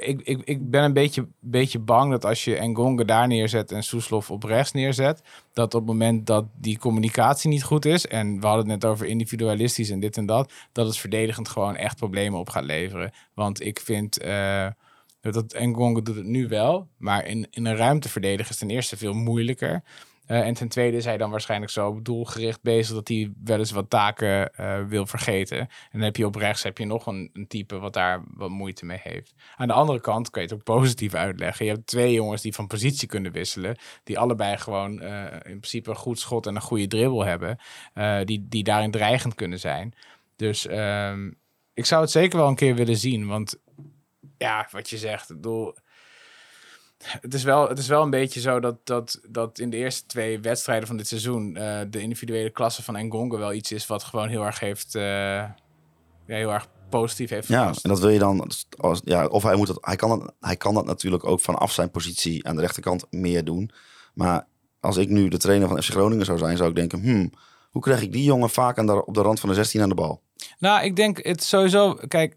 Ik, 0.01 0.21
ik, 0.23 0.43
ik 0.45 0.71
ben 0.71 0.83
een 0.83 0.93
beetje, 0.93 1.29
beetje 1.41 1.79
bang 1.79 2.11
dat 2.11 2.25
als 2.25 2.45
je 2.45 2.57
Engonga 2.57 3.05
daar 3.05 3.29
neerzet 3.29 3.73
en 3.73 3.83
Soeslof 3.83 4.31
op 4.31 4.43
rechts 4.43 4.73
neerzet, 4.73 5.23
dat 5.53 5.75
op 5.75 5.81
het 5.81 5.91
moment 5.91 6.27
dat 6.27 6.45
die 6.57 6.79
communicatie 6.79 7.51
niet 7.51 7.65
goed 7.65 7.85
is, 7.85 8.07
en 8.07 8.41
we 8.41 8.47
hadden 8.47 8.71
het 8.71 8.81
net 8.83 8.91
over 8.91 9.07
individualistisch 9.07 9.91
en 9.91 10.01
dit 10.01 10.17
en 10.17 10.27
dat, 10.27 10.53
dat 10.73 10.87
het 10.87 10.97
verdedigend 10.97 11.49
gewoon 11.49 11.77
echt 11.77 11.97
problemen 11.97 12.39
op 12.39 12.49
gaat 12.49 12.65
leveren. 12.65 13.13
Want 13.35 13.65
ik 13.65 13.81
vind 13.81 14.19
eh, 14.19 14.67
dat 15.21 15.53
Engonga 15.53 16.01
doet 16.01 16.17
het 16.17 16.27
nu 16.27 16.49
wel, 16.49 16.89
maar 16.97 17.27
in, 17.27 17.47
in 17.51 17.67
een 17.67 17.77
ruimte 17.77 18.09
verdedigen 18.09 18.53
is 18.53 18.59
ten 18.59 18.71
eerste 18.71 18.97
veel 18.97 19.15
moeilijker. 19.15 19.83
Eh, 20.31 20.47
en 20.47 20.55
ten 20.55 20.69
tweede 20.69 20.97
is 20.97 21.05
hij 21.05 21.17
dan 21.17 21.31
waarschijnlijk 21.31 21.73
zo 21.73 22.03
doelgericht 22.03 22.63
bezig 22.63 22.95
dat 22.95 23.09
hij 23.09 23.33
wel 23.45 23.59
eens 23.59 23.71
wat 23.71 23.91
taken 23.91 24.55
eh, 24.55 24.85
wil 24.85 25.07
vergeten. 25.07 25.59
En 25.59 25.69
dan 25.93 26.01
heb 26.01 26.17
je 26.17 26.27
op 26.27 26.35
rechts 26.35 26.63
heb 26.63 26.79
je 26.79 26.85
nog 26.85 27.07
een, 27.07 27.47
type 27.49 27.79
wat 27.79 27.93
daar 27.93 28.23
wat 28.35 28.51
moeite 28.51 28.85
mee 28.85 29.01
heeft. 29.03 29.35
Aan 29.57 29.67
de 29.67 29.73
andere 29.75 30.01
kant 30.01 30.31
kan 30.31 30.43
je 30.43 30.49
het 30.49 30.57
ook 30.57 30.65
positief 30.65 31.15
uitleggen. 31.15 31.65
Je 31.65 31.73
hebt 31.73 31.87
twee 31.87 32.13
jongens 32.13 32.43
die 32.43 32.55
van 32.55 32.67
positie 32.67 33.09
kunnen 33.09 33.33
wisselen. 33.33 33.77
Die 34.05 34.19
allebei 34.19 34.57
gewoon 34.57 35.01
eh, 35.01 35.23
in 35.33 35.41
principe 35.59 35.91
een 35.91 35.97
goed 35.97 36.19
schot 36.19 36.47
en 36.47 36.55
een 36.55 36.61
goede 36.61 36.87
dribbel 36.87 37.25
hebben. 37.25 37.59
die, 38.25 38.47
die 38.49 38.65
daarin 38.65 38.91
dreigend 38.91 39.35
kunnen 39.35 39.59
zijn. 39.59 39.95
Dus 40.37 40.67
ehm, 40.67 41.31
ik 41.75 41.87
zou 41.87 42.03
het 42.03 42.11
zeker 42.11 42.39
wel 42.39 42.49
een 42.49 42.55
keer 42.55 42.75
willen 42.75 42.97
zien. 42.97 43.27
Want 43.27 43.59
ja, 44.39 44.69
wat 44.71 44.91
je 44.91 44.99
zegt, 44.99 45.31
ik 45.31 45.37
bedoel, 45.37 45.75
het 47.05 47.35
is 47.35 47.43
wel, 47.43 47.69
het 47.69 47.79
is 47.79 47.87
wel 47.87 48.03
een 48.03 48.11
beetje 48.11 48.41
zo 48.41 48.61
dat, 48.61 48.77
dat, 48.85 49.21
dat 49.29 49.59
in 49.59 49.71
de 49.71 49.77
eerste 49.77 50.07
twee 50.07 50.41
wedstrijden 50.41 50.87
van 50.87 50.97
dit 50.97 51.07
seizoen 51.07 51.57
eh, 51.57 51.81
de 51.91 52.01
individuele 52.01 52.51
klasse 52.51 52.83
van 52.83 52.97
Engonga 52.97 53.39
wel 53.39 53.53
iets 53.53 53.73
is 53.73 53.87
wat 53.87 54.03
gewoon 54.03 54.29
heel 54.29 54.45
erg 54.45 54.61
heeft, 54.61 54.95
eh, 54.95 55.03
ja, 55.03 55.55
heel 56.27 56.53
erg 56.53 56.69
positief 56.91 57.31
heeft 57.31 57.49
Ja, 57.49 57.67
en 57.67 57.89
dat 57.89 58.01
wil 58.01 58.09
je 58.09 58.19
dan... 58.19 58.51
Als, 58.79 59.01
ja, 59.05 59.27
of 59.27 59.43
hij, 59.43 59.57
moet 59.57 59.67
dat, 59.67 59.79
hij, 59.81 59.97
kan 59.97 60.19
dat, 60.19 60.35
hij 60.41 60.57
kan 60.57 60.75
dat 60.75 60.87
natuurlijk 60.87 61.25
ook 61.25 61.41
vanaf 61.41 61.73
zijn 61.73 61.91
positie 61.91 62.47
aan 62.47 62.55
de 62.55 62.61
rechterkant 62.61 63.07
meer 63.11 63.45
doen. 63.45 63.71
Maar 64.15 64.47
als 64.81 64.97
ik 64.97 65.09
nu 65.09 65.29
de 65.29 65.39
trainer 65.39 65.69
van 65.69 65.83
FC 65.83 65.91
Groningen 65.91 66.25
zou 66.25 66.39
zijn, 66.39 66.57
zou 66.57 66.69
ik 66.69 66.77
denken... 66.77 67.01
Hmm, 67.01 67.33
hoe 67.71 67.83
krijg 67.83 68.03
ik 68.03 68.13
die 68.13 68.25
jongen 68.25 68.51
vaak 68.51 68.79
aan 68.79 68.87
de, 68.87 69.07
op 69.07 69.15
de 69.15 69.23
rand 69.23 69.41
van 69.41 69.49
de 69.49 69.55
16 69.55 69.83
aan 69.83 69.89
de 69.89 69.95
bal? 69.95 70.23
Nou, 70.59 70.85
ik 70.85 70.97
denk 70.97 71.25
het 71.25 71.43
sowieso. 71.43 71.95
Kijk, 71.95 72.37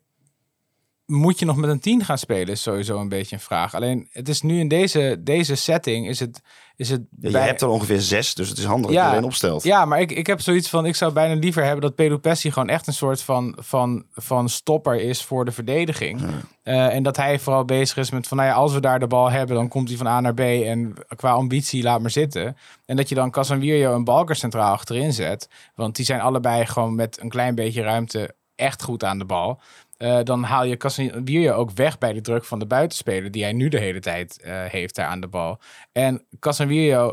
moet 1.05 1.39
je 1.39 1.45
nog 1.45 1.55
met 1.55 1.69
een 1.69 1.79
10 1.79 2.05
gaan 2.05 2.17
spelen? 2.17 2.47
Is 2.47 2.61
sowieso 2.61 2.99
een 2.99 3.09
beetje 3.09 3.35
een 3.35 3.41
vraag. 3.41 3.75
Alleen 3.75 4.07
het 4.11 4.29
is 4.29 4.41
nu 4.41 4.59
in 4.59 4.67
deze, 4.67 5.17
deze 5.19 5.55
setting 5.55 6.07
is 6.07 6.19
het. 6.19 6.41
Is 6.75 6.89
het 6.89 7.01
Ja, 7.19 7.29
je 7.29 7.37
hebt 7.37 7.61
er 7.61 7.67
ongeveer 7.67 8.01
zes, 8.01 8.33
dus 8.33 8.49
het 8.49 8.57
is 8.57 8.63
handig 8.63 8.85
dat 8.85 8.99
je 8.99 9.05
iedereen 9.05 9.25
opstelt. 9.25 9.63
Ja, 9.63 9.85
maar 9.85 10.01
ik, 10.01 10.11
ik 10.11 10.27
heb 10.27 10.41
zoiets 10.41 10.69
van, 10.69 10.85
ik 10.85 10.95
zou 10.95 11.13
bijna 11.13 11.33
liever 11.33 11.63
hebben 11.63 11.81
dat 11.81 11.95
Pedro 11.95 12.17
Pessi 12.17 12.51
gewoon 12.51 12.69
echt 12.69 12.87
een 12.87 12.93
soort 12.93 13.21
van, 13.21 13.55
van, 13.59 14.05
van 14.11 14.49
stopper 14.49 15.01
is 15.01 15.23
voor 15.23 15.45
de 15.45 15.51
verdediging. 15.51 16.21
Eh, 16.63 16.95
en 16.95 17.03
dat 17.03 17.17
hij 17.17 17.39
vooral 17.39 17.65
bezig 17.65 17.97
is 17.97 18.11
met 18.11 18.27
van, 18.27 18.37
nou 18.37 18.49
ja, 18.49 18.55
als 18.55 18.73
we 18.73 18.79
daar 18.79 18.99
de 18.99 19.07
bal 19.07 19.29
hebben, 19.29 19.55
dan 19.55 19.67
komt 19.67 19.87
hij 19.87 19.97
van 19.97 20.07
A 20.07 20.21
naar 20.21 20.33
B. 20.33 20.39
En 20.39 20.93
qua 21.15 21.31
ambitie, 21.31 21.83
laat 21.83 22.01
maar 22.01 22.11
zitten. 22.11 22.57
En 22.85 22.95
dat 22.95 23.09
je 23.09 23.15
dan 23.15 23.31
Casemiro 23.31 23.95
en 23.95 24.03
Balker 24.03 24.35
centraal 24.35 24.73
achterin 24.73 25.13
zet. 25.13 25.49
Want 25.75 25.95
die 25.95 26.05
zijn 26.05 26.21
allebei 26.21 26.65
gewoon 26.65 26.95
met 26.95 27.19
een 27.21 27.29
klein 27.29 27.55
beetje 27.55 27.81
ruimte 27.81 28.35
echt 28.55 28.83
goed 28.83 29.03
aan 29.03 29.17
de 29.17 29.25
bal. 29.25 29.59
Eh, 30.03 30.19
dan 30.23 30.43
haal 30.43 30.63
je 30.63 30.77
Casemiro 30.77 31.53
ook 31.53 31.71
weg 31.71 31.97
bij 31.97 32.13
de 32.13 32.21
druk 32.21 32.45
van 32.45 32.59
de 32.59 32.65
buitenspeler 32.65 33.31
die 33.31 33.43
hij 33.43 33.53
nu 33.53 33.67
de 33.67 33.79
hele 33.79 33.99
tijd 33.99 34.41
eh, 34.41 34.63
heeft 34.65 34.95
daar 34.95 35.07
aan 35.07 35.21
de 35.21 35.27
bal. 35.27 35.59
En 35.91 36.25
Casemiro, 36.39 37.07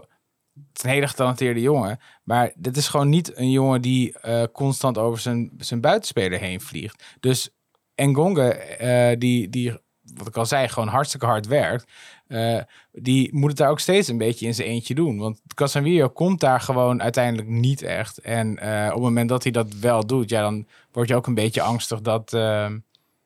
het 0.55 0.77
is 0.77 0.83
een 0.83 0.91
hele 0.91 1.09
getalenteerde 1.09 1.61
jongen, 1.61 1.99
maar 2.25 2.53
dit 2.57 2.77
is 2.77 2.89
gewoon 2.89 3.09
niet 3.09 3.37
een 3.37 3.51
jongen 3.51 3.83
die 3.83 4.19
eh, 4.19 4.43
constant 4.53 4.99
over 4.99 5.21
zijn, 5.21 5.51
zijn 5.59 5.81
buitenspeler 5.81 6.39
heen 6.39 6.61
vliegt. 6.61 7.17
Dus 7.21 7.51
Engonga, 7.95 8.51
eh, 8.51 9.19
die, 9.19 9.49
die, 9.49 9.79
wat 10.15 10.27
ik 10.27 10.37
al 10.37 10.47
zei, 10.47 10.69
gewoon 10.69 10.89
hartstikke 10.89 11.27
hard 11.27 11.47
werkt, 11.47 11.93
eh, 12.31 12.61
die 12.93 13.29
moet 13.35 13.49
het 13.49 13.59
daar 13.59 13.71
ook 13.71 13.81
steeds 13.81 14.09
een 14.09 14.19
beetje 14.19 14.47
in 14.47 14.55
zijn 14.55 14.69
eentje 14.69 14.95
doen. 14.95 15.19
Want 15.19 15.41
Casemiro 15.55 16.09
komt 16.09 16.41
daar 16.41 16.61
gewoon 16.61 17.03
uiteindelijk 17.03 17.49
niet 17.49 17.83
echt. 17.83 18.19
En 18.19 18.59
eh, 18.59 18.87
op 18.87 18.93
het 18.95 19.03
moment 19.03 19.29
dat 19.29 19.43
hij 19.43 19.53
dat 19.53 19.67
wel 19.81 20.07
doet, 20.07 20.31
ja, 20.31 20.41
dan 20.43 20.67
word 20.93 21.09
je 21.09 21.15
ook 21.15 21.27
een 21.27 21.35
beetje 21.35 21.63
angstig 21.63 22.01
dat... 22.01 22.33
eh, 22.33 22.67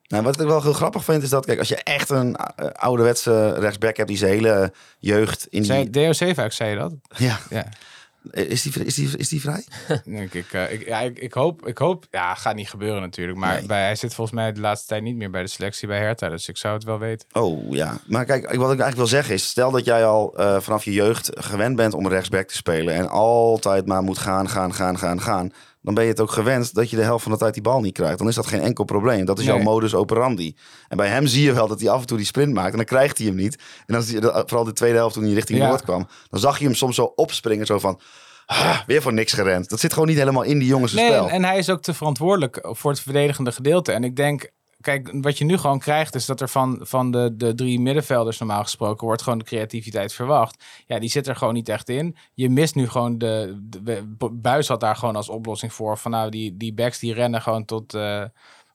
Nou, 0.07 0.23
wat 0.25 0.41
ik 0.41 0.47
wel 0.47 0.63
heel 0.63 0.73
grappig 0.73 1.05
vind, 1.05 1.23
is 1.23 1.29
dat... 1.31 1.45
Kijk, 1.47 1.59
als 1.59 1.69
je 1.69 1.77
echt 1.83 2.11
een 2.11 2.37
eh, 2.37 2.67
ouderwetse 2.67 3.53
rechtsback 3.53 3.97
hebt 3.97 4.09
die 4.09 4.19
zijn 4.19 4.33
hele 4.33 4.73
jeugd 4.99 5.47
in 5.51 5.63
die... 5.63 6.15
DO7 6.15 6.35
vaak 6.35 6.53
zei 6.53 6.71
je 6.71 6.77
dat? 6.77 6.93
Ja, 7.17 7.39
Ja. 7.51 7.67
Is 8.31 8.63
die, 8.63 8.85
is 8.85 8.95
die, 8.95 9.17
is 9.17 9.29
die 9.29 9.41
vrij? 9.41 9.65
Denk 10.05 10.33
ik, 10.35 10.53
eh, 10.53 10.73
ik, 10.73 10.87
ja, 10.87 11.01
ik, 11.01 11.19
ik, 11.19 11.33
hoop, 11.33 11.67
ik 11.67 11.79
hoop, 11.79 12.07
ja, 12.11 12.35
gaat 12.35 12.55
niet 12.55 12.69
gebeuren 12.69 13.01
natuurlijk. 13.01 13.39
Maar 13.39 13.55
Nee. 13.59 13.67
bij, 13.67 13.83
hij 13.83 13.97
zit 13.97 14.15
volgens 14.15 14.37
mij 14.37 14.53
de 14.53 14.61
laatste 14.61 14.87
tijd 14.89 15.03
niet 15.03 15.17
meer 15.17 15.31
bij 15.31 15.43
de 15.43 15.49
selectie 15.49 15.89
bij 15.89 15.99
Hertha. 15.99 16.29
Dus 16.29 16.49
ik 16.49 16.57
zou 16.57 16.75
het 16.75 16.85
wel 16.85 16.99
weten. 16.99 17.29
Oh 17.33 17.75
ja, 17.75 17.99
maar 18.07 18.25
kijk, 18.25 18.43
wat 18.43 18.53
ik 18.53 18.59
eigenlijk 18.61 18.97
wil 18.97 19.07
zeggen 19.07 19.35
is, 19.35 19.49
stel 19.49 19.71
dat 19.71 19.85
jij 19.85 20.05
al 20.07 20.37
eh, 20.37 20.61
vanaf 20.61 20.85
je 20.85 20.93
jeugd 20.93 21.31
gewend 21.35 21.77
bent 21.77 21.95
om 21.95 22.09
rechtsback 22.09 22.49
te 22.49 22.55
spelen 22.57 22.95
en 22.95 23.09
altijd 23.09 23.87
maar 23.87 24.03
moet 24.03 24.19
gaan, 24.19 24.49
gaan, 24.49 24.75
gaan, 24.75 24.99
gaan, 24.99 25.21
gaan, 25.21 25.53
dan 25.85 25.95
ben 25.95 26.05
je 26.05 26.11
het 26.11 26.21
ook 26.21 26.31
gewend 26.31 26.75
dat 26.75 26.91
je 26.91 26.97
de 26.97 27.03
helft 27.03 27.23
van 27.23 27.33
de 27.33 27.39
tijd 27.39 27.55
die 27.55 27.63
bal 27.63 27.81
niet 27.81 27.93
krijgt. 27.93 28.19
Dan 28.19 28.29
is 28.29 28.35
dat 28.35 28.47
geen 28.47 28.61
enkel 28.61 28.85
probleem. 28.85 29.25
Dat 29.25 29.39
is 29.39 29.45
jouw 29.45 29.59
modus 29.59 29.95
operandi. 29.95 30.57
En 30.89 30.97
bij 30.97 31.09
hem 31.09 31.27
zie 31.27 31.43
je 31.45 31.53
wel 31.53 31.69
dat 31.69 31.81
hij 31.81 31.89
af 31.91 32.01
en 32.01 32.07
toe 32.07 32.17
die 32.17 32.27
sprint 32.27 32.53
maakt 32.55 32.71
en 32.71 32.77
dan 32.77 32.85
krijgt 32.85 33.19
hij 33.19 33.27
hem 33.27 33.37
niet. 33.37 33.55
En 33.87 33.95
dan 33.95 34.03
zie 34.03 34.15
je, 34.15 34.21
dat- 34.21 34.43
vooral 34.49 34.65
de 34.65 34.73
tweede 34.73 34.97
helft 34.97 35.15
toen 35.15 35.25
hij 35.25 35.33
richting 35.33 35.59
Ja. 35.59 35.69
Noord 35.69 35.83
kwam, 35.83 36.07
dan 36.31 36.41
zag 36.41 36.59
je 36.59 36.65
hem 36.65 36.75
soms 36.75 36.95
zo 36.97 37.13
opspringen, 37.15 37.67
zo 37.67 37.79
van, 37.79 38.01
ah, 38.47 38.79
weer 38.87 39.03
voor 39.03 39.13
niks 39.13 39.33
gerend. 39.33 39.69
Dat 39.69 39.81
zit 39.81 39.93
gewoon 39.93 40.09
niet 40.09 40.19
helemaal 40.19 40.43
in 40.43 40.59
die 40.59 40.69
jongens 40.69 40.93
Nee, 40.93 41.07
spel. 41.07 41.29
en 41.29 41.45
hij 41.45 41.59
is 41.59 41.71
ook 41.71 41.83
te 41.83 41.95
verantwoordelijk 41.95 42.59
voor 42.71 42.91
het 42.91 43.01
verdedigende 43.01 43.53
gedeelte. 43.53 43.93
En 43.93 44.05
ik 44.05 44.17
denk, 44.17 44.51
kijk, 44.85 45.11
wat 45.13 45.39
je 45.39 45.45
nu 45.45 45.59
gewoon 45.59 45.79
krijgt, 45.79 46.15
is 46.15 46.27
dat 46.27 46.41
er 46.41 46.49
van, 46.49 46.79
van 46.83 47.11
de, 47.11 47.37
de 47.37 47.55
drie 47.55 47.81
middenvelders 47.81 48.39
normaal 48.39 48.63
gesproken 48.63 49.07
wordt 49.07 49.23
gewoon 49.23 49.39
de 49.39 49.45
creativiteit 49.45 50.13
verwacht. 50.13 50.65
Ja, 50.87 50.99
die 50.99 51.11
zit 51.11 51.27
er 51.27 51.37
gewoon 51.37 51.55
niet 51.55 51.69
echt 51.69 51.89
in. 51.89 52.17
Je 52.35 52.51
mist 52.51 52.75
nu 52.75 52.89
gewoon 52.89 53.19
de, 53.19 53.59
de, 53.83 54.17
Buis 54.33 54.69
had 54.69 54.81
daar 54.81 54.97
gewoon 54.97 55.17
als 55.17 55.29
oplossing 55.29 55.73
voor. 55.73 55.99
Van 55.99 56.11
nou, 56.11 56.31
die, 56.31 56.57
die 56.57 56.75
backs 56.75 56.99
die 56.99 57.15
rennen 57.15 57.43
gewoon 57.43 57.65
tot, 57.65 57.95
eh, 57.95 58.25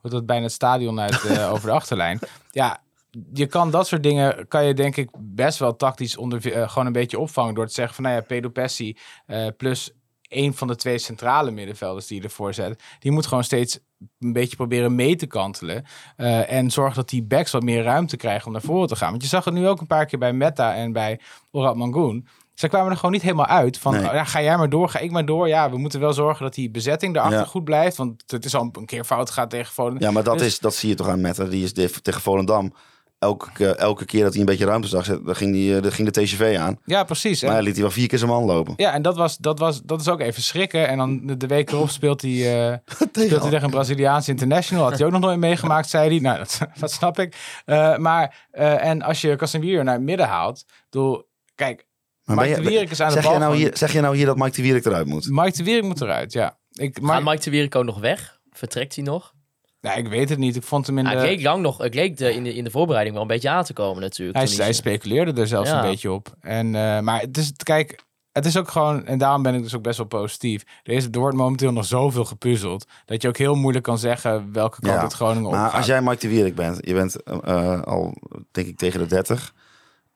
tot 0.01 0.25
bijna 0.25 0.43
het 0.43 0.51
stadion 0.51 0.99
uit 0.99 1.23
eh, 1.23 1.51
over 1.53 1.67
de 1.67 1.75
achterlijn. 1.75 2.19
Ja, 2.51 2.81
je 3.33 3.45
kan 3.45 3.71
dat 3.71 3.87
soort 3.87 4.03
dingen, 4.03 4.47
kan 4.47 4.65
je 4.65 4.73
denk 4.73 4.95
ik 4.95 5.09
best 5.19 5.59
wel 5.59 5.75
tactisch 5.75 6.17
onder, 6.17 6.53
eh, 6.53 6.69
gewoon 6.69 6.85
een 6.85 6.93
beetje 6.93 7.19
opvangen. 7.19 7.53
Door 7.53 7.67
te 7.67 7.73
zeggen 7.73 7.95
van, 7.95 8.03
nou 8.03 8.15
ja, 8.15 8.21
Pedro 8.21 8.49
Pessi 8.49 8.97
eh, 9.25 9.47
plus 9.57 9.91
een 10.29 10.53
van 10.53 10.67
de 10.67 10.75
twee 10.75 10.97
centrale 10.97 11.51
middenvelders 11.51 12.07
die 12.07 12.23
ervoor 12.23 12.53
zet. 12.53 12.83
Die 12.99 13.11
moet 13.11 13.27
gewoon 13.27 13.43
steeds 13.43 13.79
een 14.19 14.33
beetje 14.33 14.55
proberen 14.55 14.95
mee 14.95 15.15
te 15.15 15.25
kantelen. 15.27 15.85
eh, 16.17 16.51
en 16.51 16.71
zorgen 16.71 16.95
dat 16.95 17.09
die 17.09 17.23
backs 17.23 17.51
wat 17.51 17.63
meer 17.63 17.83
ruimte 17.83 18.17
krijgen 18.17 18.45
om 18.47 18.51
naar 18.51 18.61
voren 18.61 18.87
te 18.87 18.95
gaan. 18.95 19.09
Want 19.09 19.21
je 19.21 19.27
zag 19.29 19.45
het 19.45 19.53
nu 19.53 19.67
ook 19.67 19.79
een 19.81 19.87
paar 19.87 20.05
keer 20.05 20.19
bij 20.19 20.33
Meta 20.33 20.75
en 20.75 20.91
bij 20.91 21.19
Orat 21.51 21.75
Mangoen. 21.75 22.27
Zij 22.53 22.69
kwamen 22.69 22.89
er 22.91 22.95
gewoon 22.95 23.11
niet 23.11 23.21
helemaal 23.21 23.45
uit. 23.45 23.77
Van, 23.77 23.93
Nee. 23.93 24.07
oh 24.07 24.13
ja, 24.13 24.23
ga 24.23 24.41
jij 24.41 24.57
maar 24.57 24.69
door, 24.69 24.89
ga 24.89 24.99
ik 24.99 25.11
maar 25.11 25.25
door. 25.25 25.47
Ja, 25.47 25.69
we 25.69 25.77
moeten 25.77 25.99
wel 25.99 26.13
zorgen 26.13 26.43
dat 26.43 26.53
die 26.53 26.69
bezetting 26.69 27.13
daarachter 27.13 27.39
Ja. 27.39 27.45
goed 27.45 27.63
blijft. 27.63 27.97
Want 27.97 28.23
het 28.27 28.45
is 28.45 28.55
al 28.55 28.69
een 28.71 28.85
keer 28.85 29.03
fout 29.03 29.29
gaat 29.29 29.49
tegen 29.49 29.73
Volendam. 29.73 30.01
Ja, 30.01 30.11
maar 30.11 30.23
dat, 30.23 30.37
Dus- 30.37 30.47
is, 30.47 30.59
dat 30.59 30.75
zie 30.75 30.89
je 30.89 30.95
toch 30.95 31.07
aan 31.07 31.21
Metter. 31.21 31.49
Die 31.49 31.63
is 31.63 31.73
tegen 32.01 32.21
Volendam. 32.21 32.73
Elke, 33.19 33.51
ke- 33.51 33.75
elke 33.75 34.05
keer 34.05 34.23
dat 34.23 34.31
hij 34.31 34.39
een 34.39 34.45
beetje 34.45 34.65
ruimte 34.65 34.87
zag, 34.87 35.05
dan 35.05 35.35
ging, 35.35 35.51
die, 35.53 35.75
eh, 35.75 35.81
dan 35.81 35.91
ging 35.91 36.09
de 36.11 36.21
TCV 36.23 36.55
aan. 36.59 36.79
Ja, 36.85 37.03
precies. 37.03 37.41
Maar 37.41 37.49
En- 37.49 37.55
hij 37.55 37.65
liet 37.65 37.73
hij 37.73 37.83
wel 37.83 37.91
vier 37.91 38.07
keer 38.07 38.17
zijn 38.17 38.29
man 38.31 38.43
lopen. 38.43 38.73
Ja, 38.77 38.93
en 38.93 39.01
dat, 39.01 39.15
was, 39.15 39.37
dat, 39.37 39.59
was, 39.59 39.81
dat 39.81 40.01
is 40.01 40.07
ook 40.07 40.19
even 40.19 40.43
schrikken. 40.43 40.87
En 40.87 40.97
dan 40.97 41.37
de, 41.37 41.47
week 41.47 41.71
erop 41.71 41.89
speelt 41.89 42.21
hij, 42.21 42.69
eh, 42.71 42.77
speelt 42.95 43.15
hij 43.15 43.27
tegen 43.49 43.63
een 43.63 43.69
Braziliaanse 43.69 44.31
international. 44.31 44.83
Had 44.83 44.97
hij 44.97 45.05
ook 45.05 45.11
nog 45.11 45.21
nooit 45.21 45.39
meegemaakt, 45.39 45.89
zei 45.89 46.09
hij. 46.09 46.19
Nou, 46.19 46.37
dat, 46.37 46.59
dat 46.79 46.91
snap 46.91 47.19
ik. 47.19 47.35
Eh, 47.65 47.97
maar, 47.97 48.47
eh, 48.51 48.85
en 48.85 49.01
als 49.01 49.21
je 49.21 49.35
Casemiro 49.35 49.83
naar 49.83 49.93
het 49.93 50.03
midden 50.03 50.27
haalt... 50.27 50.65
Doe, 50.89 51.25
kijk, 51.55 51.85
Maar 52.23 52.35
Mike 52.35 52.55
de 52.55 52.61
je- 52.61 52.67
Wierik 52.69 52.89
is 52.91 52.99
aan 53.01 53.07
de 53.07 53.13
zeg, 53.13 53.23
bal. 53.23 53.31
jij 53.31 53.39
nou 53.41 53.51
van- 53.53 53.61
hier, 53.61 53.77
zeg 53.77 53.93
je 53.93 54.01
nou 54.01 54.15
hier 54.15 54.25
dat 54.25 54.37
Mike 54.37 54.55
de 54.55 54.61
Wierik 54.61 54.85
eruit 54.85 55.05
moet? 55.07 55.27
Mike 55.29 55.57
de 55.57 55.63
Wierik 55.63 55.83
moet 55.83 56.01
eruit, 56.01 56.33
ja. 56.33 56.57
Ik, 56.71 57.01
maar, 57.01 57.15
Gaat 57.21 57.25
Mike 57.31 57.43
de 57.43 57.49
Wierik 57.49 57.75
ook 57.75 57.85
nog 57.85 57.99
weg? 57.99 58.39
Vertrekt 58.51 58.95
hij 58.95 59.03
nog? 59.03 59.33
Ja, 59.81 59.93
ik 59.95 60.07
weet 60.07 60.29
het 60.29 60.37
niet. 60.37 60.55
Ik 60.55 60.63
vond 60.63 60.87
hem 60.87 60.97
in 60.97 61.05
Hij 61.05 61.15
de... 61.15 61.21
leek 61.21 61.41
lang 61.41 61.61
nog, 61.61 61.77
het 61.77 61.93
leek 61.95 62.17
de, 62.17 62.33
in, 62.33 62.43
de, 62.43 62.53
in 62.53 62.63
de 62.63 62.71
voorbereiding 62.71 63.13
wel 63.15 63.23
een 63.25 63.31
beetje 63.31 63.49
aan 63.49 63.63
te 63.63 63.73
komen 63.73 64.01
natuurlijk. 64.01 64.37
Hij, 64.37 64.47
hij 64.57 64.73
speculeerde 64.73 65.41
er 65.41 65.47
zelfs 65.47 65.69
Ja. 65.69 65.75
een 65.83 65.89
beetje 65.89 66.11
op. 66.11 66.33
En, 66.41 66.75
eh, 66.75 66.99
maar 66.99 67.19
het 67.21 67.37
is, 67.37 67.51
kijk, 67.63 68.03
het 68.31 68.45
is 68.45 68.57
ook 68.57 68.69
gewoon, 68.69 69.05
en 69.05 69.17
daarom 69.17 69.41
ben 69.43 69.53
ik 69.55 69.63
dus 69.63 69.75
ook 69.75 69.81
best 69.83 69.97
wel 69.97 70.07
positief. 70.07 70.63
Er, 70.83 70.93
is, 70.93 71.05
er 71.11 71.19
wordt 71.19 71.35
momenteel 71.37 71.71
nog 71.71 71.85
zoveel 71.85 72.25
gepuzzeld, 72.25 72.85
dat 73.05 73.21
je 73.21 73.27
ook 73.27 73.37
heel 73.37 73.55
moeilijk 73.55 73.83
kan 73.85 73.97
zeggen 73.97 74.53
welke 74.53 74.79
kant 74.81 74.93
Ja, 74.95 75.03
het 75.03 75.13
Groningen 75.13 75.49
Maar 75.51 75.59
opgaat. 75.59 75.77
als 75.77 75.85
jij 75.85 76.01
Mike 76.01 76.19
de 76.19 76.27
Wierik 76.27 76.55
bent, 76.55 76.77
je 76.81 76.93
bent 76.93 77.23
eh, 77.23 77.37
eh, 77.43 77.81
al 77.81 78.13
denk 78.51 78.67
ik 78.67 78.77
tegen 78.77 78.99
de 78.99 79.05
30. 79.05 79.53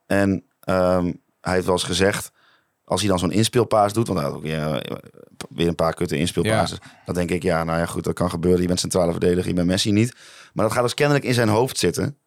En 0.05 0.43
ehm, 0.59 1.11
hij 1.41 1.53
heeft 1.53 1.65
wel 1.65 1.75
eens 1.75 1.83
gezegd, 1.83 2.31
als 2.93 3.01
hij 3.01 3.09
dan 3.09 3.19
zo'n 3.19 3.31
inspeelpaas 3.31 3.93
doet, 3.93 4.07
want 4.07 4.19
hij 4.19 4.27
had 4.27 4.37
ook 4.37 4.43
weer, 4.43 4.75
eh, 4.75 4.97
weer 5.49 5.67
een 5.67 5.75
paar 5.75 5.93
kutte 5.93 6.17
inspeelpases. 6.17 6.77
Dan 7.05 7.15
denk 7.15 7.29
ik, 7.29 7.43
ja, 7.43 7.63
nou 7.63 7.79
ja, 7.79 7.85
goed, 7.85 8.03
dat 8.03 8.13
kan 8.13 8.29
gebeuren. 8.29 8.61
Je 8.61 8.67
bent 8.67 8.79
centrale 8.79 9.11
verdediger, 9.11 9.47
je 9.47 9.53
bent 9.53 9.67
Messi 9.67 9.91
niet. 9.91 10.15
Maar 10.53 10.65
dat 10.65 10.73
gaat 10.73 10.83
dus 10.83 10.93
kennelijk 10.93 11.25
in 11.25 11.33
zijn 11.33 11.49
hoofd 11.49 11.77
zitten. 11.77 12.17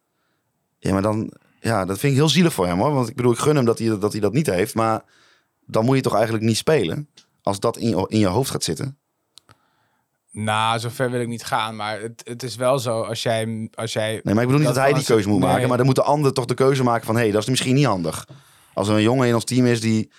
Ja, 0.79 0.93
maar 0.93 1.01
dan, 1.01 1.31
ja, 1.59 1.85
dat 1.85 1.99
vind 1.99 2.11
ik 2.11 2.19
heel 2.19 2.29
zielig 2.29 2.53
voor 2.53 2.67
hem 2.67 2.79
hoor. 2.79 2.93
Want 2.93 3.09
ik 3.09 3.15
bedoel, 3.15 3.31
ik 3.31 3.37
gun 3.37 3.55
hem 3.55 3.65
dat 3.65 3.79
hij 3.79 3.99
dat, 3.99 4.11
hij 4.11 4.21
dat 4.21 4.33
niet 4.33 4.47
heeft. 4.47 4.75
Maar 4.75 5.03
dan 5.65 5.85
moet 5.85 5.95
je 5.95 6.01
toch 6.01 6.13
eigenlijk 6.13 6.43
niet 6.43 6.57
spelen. 6.57 7.09
Als 7.41 7.59
dat 7.59 7.77
in 7.77 7.89
je, 7.89 8.05
in 8.07 8.19
je 8.19 8.27
hoofd 8.27 8.51
gaat 8.51 8.63
zitten. 8.63 8.97
Nou, 10.31 10.79
zover 10.79 11.11
wil 11.11 11.21
ik 11.21 11.27
niet 11.27 11.45
gaan, 11.45 11.75
maar 11.75 12.01
het, 12.01 12.21
het 12.25 12.43
is 12.43 12.55
wel 12.55 12.79
zo 12.79 13.01
als 13.01 13.23
jij... 13.23 13.69
Als 13.73 13.93
jij 13.93 14.19
Nee, 14.23 14.33
maar 14.33 14.43
ik 14.43 14.49
bedoel 14.49 14.65
niet 14.65 14.75
dat, 14.75 14.83
hij 14.83 14.93
die 14.93 15.03
keuze 15.03 15.29
moet 15.29 15.39
nee. 15.39 15.49
maken. 15.49 15.67
Maar 15.67 15.77
dan 15.77 15.85
moet 15.85 15.95
de 15.95 16.03
ander 16.03 16.33
toch 16.33 16.45
de 16.45 16.53
keuze 16.53 16.83
maken 16.83 17.05
van... 17.05 17.15
hé, 17.15 17.21
hey, 17.21 17.31
dat 17.31 17.41
is 17.41 17.49
misschien 17.49 17.75
niet 17.75 17.85
handig. 17.85 18.27
Als 18.73 18.87
er 18.87 18.95
een 18.95 19.01
jongen 19.01 19.27
in 19.27 19.33
ons 19.33 19.43
team 19.43 19.65
is 19.65 19.81
die... 19.81 20.11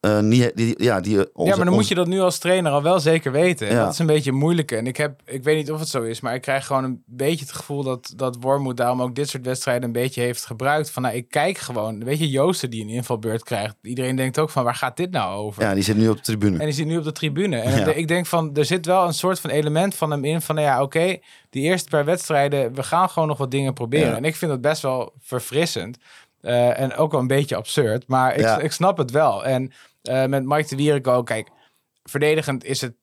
eh, 0.00 0.20
niet, 0.20 0.52
die 0.54 0.82
ja, 0.82 1.00
die, 1.00 1.34
onze- 1.34 1.50
ja, 1.50 1.56
maar 1.56 1.64
dan 1.64 1.74
moet 1.74 1.88
je 1.88 1.94
dat 1.94 2.06
nu 2.06 2.20
als 2.20 2.38
trainer 2.38 2.72
al 2.72 2.82
wel 2.82 3.00
zeker 3.00 3.32
weten. 3.32 3.66
Ja. 3.68 3.84
Dat 3.84 3.92
is 3.92 3.98
een 3.98 4.06
beetje 4.06 4.32
moeilijk. 4.32 4.72
En 4.72 4.86
ik, 4.86 4.96
heb, 4.96 5.20
ik 5.24 5.42
weet 5.44 5.56
niet 5.56 5.72
of 5.72 5.78
het 5.78 5.88
zo 5.88 6.02
is, 6.02 6.20
maar 6.20 6.34
ik 6.34 6.40
krijg 6.40 6.66
gewoon 6.66 6.84
een 6.84 7.02
beetje 7.06 7.44
het 7.44 7.54
gevoel 7.54 7.82
dat, 7.82 8.12
dat 8.16 8.36
Wormoed 8.40 8.76
daarom 8.76 9.02
ook 9.02 9.14
dit 9.14 9.28
soort 9.28 9.44
wedstrijden 9.44 9.84
een 9.84 9.92
beetje 9.92 10.20
heeft 10.20 10.46
gebruikt. 10.46 10.90
Van 10.90 11.02
nou, 11.02 11.14
ik 11.14 11.28
kijk 11.28 11.58
gewoon. 11.58 12.04
Weet 12.04 12.18
je, 12.18 12.30
Joosten 12.30 12.70
die 12.70 12.82
een 12.82 12.88
invalbeurt 12.88 13.42
krijgt. 13.42 13.76
Iedereen 13.82 14.16
denkt 14.16 14.38
ook 14.38 14.50
van 14.50 14.64
waar 14.64 14.74
gaat 14.74 14.96
dit 14.96 15.10
nou 15.10 15.36
over? 15.36 15.62
Ja, 15.62 15.74
die 15.74 15.82
zit 15.82 15.96
nu 15.96 16.08
op 16.08 16.16
de 16.16 16.22
tribune. 16.22 16.58
En 16.58 16.64
die 16.64 16.74
zit 16.74 16.86
nu 16.86 16.96
op 16.98 17.04
de 17.04 17.12
tribune. 17.12 17.56
En 17.58 17.78
Ja. 17.80 17.86
ik 17.92 18.08
denk 18.08 18.26
van, 18.26 18.54
er 18.56 18.64
zit 18.64 18.86
wel 18.86 19.06
een 19.06 19.14
soort 19.14 19.40
van 19.40 19.50
element 19.50 19.94
van 19.94 20.10
hem 20.10 20.24
in. 20.24 20.40
Van 20.40 20.54
nou 20.54 20.66
ja, 20.66 20.82
oké, 20.82 21.16
die 21.50 21.62
eerste 21.62 21.88
paar 21.88 22.04
wedstrijden, 22.04 22.74
we 22.74 22.82
gaan 22.82 23.08
gewoon 23.10 23.28
nog 23.28 23.38
wat 23.38 23.50
dingen 23.50 23.74
proberen. 23.74 24.08
Ja. 24.10 24.16
En 24.16 24.24
ik 24.24 24.36
vind 24.36 24.50
dat 24.50 24.60
best 24.60 24.82
wel 24.82 25.12
verfrissend. 25.20 25.96
Eh, 26.40 26.80
en 26.80 26.94
ook 26.94 27.10
wel 27.12 27.20
een 27.20 27.26
beetje 27.26 27.56
absurd. 27.56 28.04
Maar 28.06 28.34
ik, 28.34 28.40
Ja. 28.40 28.58
ik 28.58 28.72
snap 28.72 28.98
het 28.98 29.10
wel. 29.10 29.44
En 29.44 29.72
eh, 30.02 30.26
met 30.26 30.44
Mike 30.44 30.68
de 30.68 30.76
Wierik 30.76 31.06
ook, 31.06 31.26
kijk, 31.26 31.48
verdedigend 32.02 32.64
is 32.64 32.80
het 32.80 32.94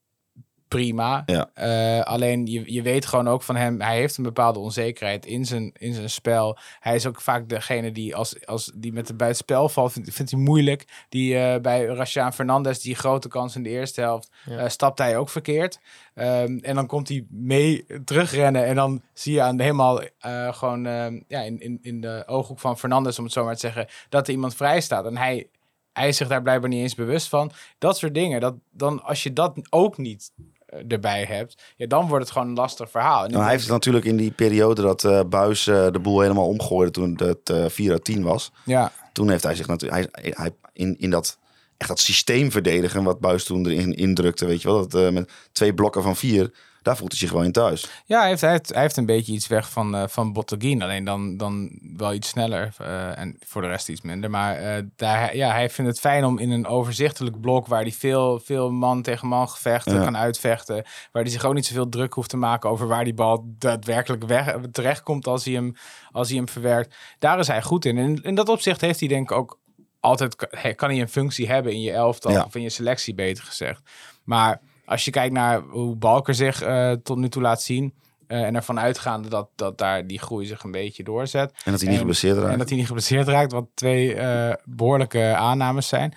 prima. 0.68 1.24
Ja. 1.26 1.50
Eh, 1.54 2.02
alleen 2.06 2.46
je, 2.46 2.74
je 2.74 2.82
weet 2.82 3.06
gewoon 3.06 3.28
ook 3.28 3.41
van 3.43 3.56
hem, 3.56 3.82
hij 3.82 3.96
heeft 3.98 4.18
een 4.18 4.24
bepaalde 4.24 4.60
onzekerheid 4.60 5.26
in 5.26 5.46
zijn, 5.46 5.72
in 5.78 5.93
zijn 5.93 6.10
spel. 6.10 6.58
Hij 6.80 6.96
is 6.96 7.06
ook 7.06 7.22
vaak 7.22 7.50
degene 7.50 7.91
die, 7.91 8.16
als, 8.16 8.46
als 8.46 8.72
die 8.76 8.93
met 8.93 9.08
de 9.08 9.14
buitenspel 9.14 9.70
valt, 9.70 9.91
vindt, 9.91 10.14
vindt 10.14 10.32
hij 10.32 10.39
moeilijk. 10.39 11.06
Die 11.10 11.38
eh, 11.38 11.62
bij 11.62 11.86
Rashaan 11.86 12.34
Fernandez, 12.34 12.80
die 12.80 12.96
grote 12.96 13.28
kans 13.28 13.56
in 13.56 13.64
de 13.64 13.70
eerste 13.70 14.02
helft, 14.02 14.32
Ja. 14.46 14.58
eh, 14.58 14.70
stapt 14.70 14.98
hij 14.98 15.18
ook 15.18 15.30
verkeerd. 15.30 15.80
Ehm, 16.14 16.58
en 16.58 16.76
dan 16.76 16.88
komt 16.88 17.08
hij 17.10 17.26
mee 17.30 17.86
terugrennen 18.04 18.66
en 18.66 18.76
dan 18.76 19.02
zie 19.14 19.34
je 19.34 19.41
aan 19.41 19.60
helemaal 19.60 20.02
eh, 20.02 20.54
gewoon 20.54 20.84
ja, 21.28 21.41
in, 21.41 21.60
in, 21.60 21.80
in 21.82 22.02
de 22.02 22.24
ooghoek 22.26 22.60
van 22.60 22.78
Fernandez, 22.78 23.18
om 23.18 23.24
het 23.24 23.34
zo 23.34 23.43
maar 23.43 23.54
te 23.54 23.60
zeggen, 23.60 23.88
dat 24.10 24.28
er 24.28 24.34
iemand 24.34 24.56
vrij 24.56 24.82
staat. 24.82 25.06
En 25.06 25.18
hij, 25.18 25.50
hij 25.96 26.08
is 26.08 26.18
zich 26.18 26.28
daar 26.28 26.41
blijkbaar 26.41 26.70
niet 26.70 26.82
eens 26.82 26.96
bewust 26.96 27.28
van. 27.28 27.52
Dat 27.78 27.98
soort 27.98 28.14
dingen, 28.14 28.39
dat, 28.41 28.56
dan, 28.72 29.04
als 29.04 29.24
je 29.24 29.34
dat 29.34 29.60
ook 29.70 29.98
niet 29.98 30.32
eh, 30.66 30.80
erbij 30.88 31.24
hebt, 31.24 31.64
ja, 31.76 31.88
dan 31.88 32.08
wordt 32.08 32.24
het 32.24 32.34
gewoon 32.34 32.48
een 32.48 32.56
lastig 32.56 32.89
verhaal. 32.89 33.28
Nou, 33.28 33.41
hij 33.41 33.52
heeft 33.52 33.64
het 33.64 33.72
natuurlijk 33.72 34.06
in 34.06 34.18
die 34.18 34.32
periode 34.32 34.82
dat 34.82 35.04
eh 35.04 35.20
Buis 35.30 35.68
eh, 35.68 35.91
de 35.91 36.00
boel 36.00 36.20
helemaal 36.20 36.48
omgooide 36.48 36.91
toen 36.91 37.20
het 37.24 37.50
eh 37.50 37.66
4 37.68 37.91
uit 37.91 38.04
10 38.04 38.24
was. 38.24 38.52
ja, 38.66 38.91
Toen 39.14 39.30
heeft 39.30 39.43
hij 39.43 39.56
zich 39.56 39.68
natuurlijk 39.68 40.10
hij, 40.16 40.34
hij, 40.36 40.52
in, 40.74 40.96
in 41.00 41.10
dat 41.10 41.38
echt 41.78 41.89
dat 41.89 42.00
systeem 42.00 42.52
verdedigen 42.52 43.04
wat 43.04 43.20
Buis 43.20 43.43
toen 43.43 43.66
erin 43.66 43.93
indrukte, 43.96 44.46
weet 44.46 44.62
je 44.62 44.68
wel, 44.68 44.88
dat 44.88 45.14
met 45.14 45.32
twee 45.52 45.74
blokken 45.74 46.04
van 46.04 46.16
vier, 46.16 46.52
daar 46.86 46.98
voelt 46.98 47.12
hij 47.12 47.20
zich 47.20 47.32
wel 47.32 47.44
in 47.44 47.52
thuis. 47.52 47.90
Ja, 48.06 48.20
hij 48.20 48.30
heeft, 48.30 48.42
hij 48.42 48.52
heeft, 48.52 48.70
hij 48.74 48.82
heeft 48.82 48.98
een 48.98 49.06
beetje 49.06 49.34
iets 49.34 49.48
weg 49.48 49.70
van, 49.70 49.96
eh 49.96 50.04
van 50.08 50.34
Botteguin. 50.34 50.82
Alleen 50.82 51.04
dan, 51.04 51.38
dan 51.38 51.80
wel 51.98 52.14
iets 52.14 52.28
sneller. 52.30 52.74
eh, 52.78 53.18
en 53.20 53.36
voor 53.46 53.62
de 53.62 53.68
rest 53.68 53.90
iets 53.90 54.02
minder. 54.02 54.30
Maar 54.30 54.56
eh, 54.56 54.84
daar, 54.96 55.36
ja, 55.36 55.52
hij 55.52 55.70
vindt 55.70 55.92
het 55.92 56.00
fijn 56.00 56.26
om 56.26 56.38
in 56.40 56.50
een 56.52 56.68
overzichtelijk 56.68 57.42
blok... 57.42 57.68
waar 57.68 57.82
hij 57.82 57.92
veel, 57.92 58.40
veel 58.40 58.72
man 58.72 59.02
tegen 59.02 59.28
man 59.28 59.50
gevechten 59.50 59.94
Ja. 59.96 60.04
kan 60.04 60.18
uitvechten. 60.18 60.76
Waar 61.12 61.22
hij 61.24 61.32
zich 61.32 61.46
ook 61.46 61.54
niet 61.54 61.66
zoveel 61.66 61.90
druk 61.90 62.14
hoeft 62.14 62.30
te 62.30 62.38
maken... 62.38 62.70
over 62.70 62.88
waar 62.88 63.04
die 63.04 63.14
bal 63.14 63.46
daadwerkelijk 63.58 64.24
weg, 64.26 64.56
terechtkomt 64.72 65.28
als 65.28 65.46
hij, 65.46 65.54
hem, 65.54 65.74
als 66.12 66.28
hij 66.28 66.38
hem 66.38 66.50
verwerkt. 66.50 66.96
Daar 67.20 67.40
is 67.40 67.48
hij 67.48 67.62
goed 67.62 67.86
in. 67.86 67.98
En 67.98 68.16
in 68.24 68.36
dat 68.36 68.50
opzicht 68.50 68.82
heeft 68.82 69.00
hij 69.00 69.10
denk 69.10 69.32
ik 69.32 69.38
ook 69.38 69.60
altijd... 70.00 70.36
kan- 70.36 70.76
kan 70.76 70.90
hij 70.90 71.02
een 71.02 71.10
functie 71.10 71.48
hebben 71.48 71.72
in 71.74 71.82
je 71.82 71.92
elftal. 71.92 72.32
Ja. 72.32 72.44
Of 72.44 72.56
in 72.56 72.62
je 72.62 72.70
selectie, 72.70 73.14
beter 73.14 73.44
gezegd. 73.44 73.82
Maar 74.24 74.62
als 74.86 75.06
je 75.06 75.12
kijkt 75.12 75.34
naar 75.34 75.62
hoe 75.62 75.96
Balker 75.96 76.36
zich 76.36 76.62
eh, 76.62 76.92
tot 76.92 77.18
nu 77.18 77.30
toe 77.30 77.42
laat 77.42 77.62
zien. 77.62 77.94
eh, 78.28 78.44
en 78.44 78.56
ervan 78.56 78.80
uitgaande 78.80 79.30
dat, 79.30 79.48
dat 79.56 79.78
daar 79.78 80.08
die 80.08 80.20
groei 80.20 80.46
zich 80.46 80.64
een 80.64 80.72
beetje 80.72 81.04
doorzet. 81.04 81.54
En 81.66 81.72
dat 81.72 81.82
hij 81.82 81.90
niet 81.90 82.00
geblesseerd 82.00 82.38
raakt. 82.38 82.52
En 82.52 82.58
dat 82.58 82.70
hij 82.70 82.78
niet 82.78 82.88
geblesseerd 82.88 83.28
raakt, 83.28 83.52
wat 83.52 83.66
twee 83.74 84.16
eh, 84.16 84.54
behoorlijke 84.64 85.36
aannames 85.36 85.88
zijn. 85.88 86.14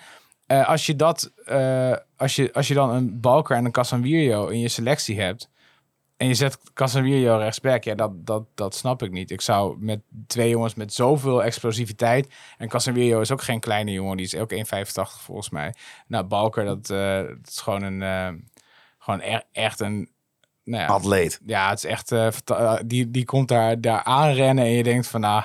Als, 0.65 0.85
je 0.85 0.95
dat, 0.95 1.31
als, 2.17 2.35
je, 2.35 2.53
als 2.53 2.67
je 2.67 2.73
dan 2.73 2.89
een 2.89 3.19
Balker 3.19 3.55
en 3.55 3.65
een 3.65 3.71
Casemiro 3.71 4.47
in 4.47 4.59
je 4.59 4.67
selectie 4.67 5.21
hebt... 5.21 5.49
en 6.17 6.27
je 6.27 6.33
zet 6.33 6.57
Casemiro 6.73 7.37
rechtsback, 7.37 7.83
ja, 7.83 7.95
dat, 7.95 8.11
dat, 8.25 8.43
dat 8.55 8.75
snap 8.75 9.03
ik 9.03 9.11
niet. 9.11 9.31
Ik 9.31 9.41
zou 9.41 9.77
met 9.79 9.99
twee 10.27 10.49
jongens 10.49 10.75
met 10.75 10.93
zoveel 10.93 11.43
explosiviteit... 11.43 12.27
en 12.57 12.67
Casemiro 12.67 13.21
is 13.21 13.31
ook 13.31 13.41
geen 13.41 13.59
kleine 13.59 13.91
jongen, 13.91 14.17
die 14.17 14.25
is 14.25 14.35
ook 14.35 14.53
1,85 14.53 14.59
volgens 14.93 15.49
mij. 15.49 15.73
Nou, 16.07 16.25
Balker, 16.25 16.65
dat, 16.65 16.87
dat 16.87 17.47
is 17.47 17.59
gewoon 17.59 17.83
een... 17.83 18.01
gewoon 19.13 19.33
e- 19.35 19.41
echt 19.51 19.79
een... 19.79 20.09
Nou 20.63 20.83
ja, 20.83 20.87
Atleet. 20.89 21.39
ja, 21.45 21.69
het 21.69 21.77
is 21.77 21.85
echt. 21.85 22.11
eh, 22.11 22.27
eh, 22.45 22.73
die, 22.85 23.11
die 23.11 23.25
komt 23.25 23.47
daar, 23.47 23.81
daar 23.81 24.03
aanrennen 24.03 24.63
en 24.63 24.69
je 24.71 24.83
denkt 24.83 25.07
van, 25.07 25.21
nou, 25.21 25.43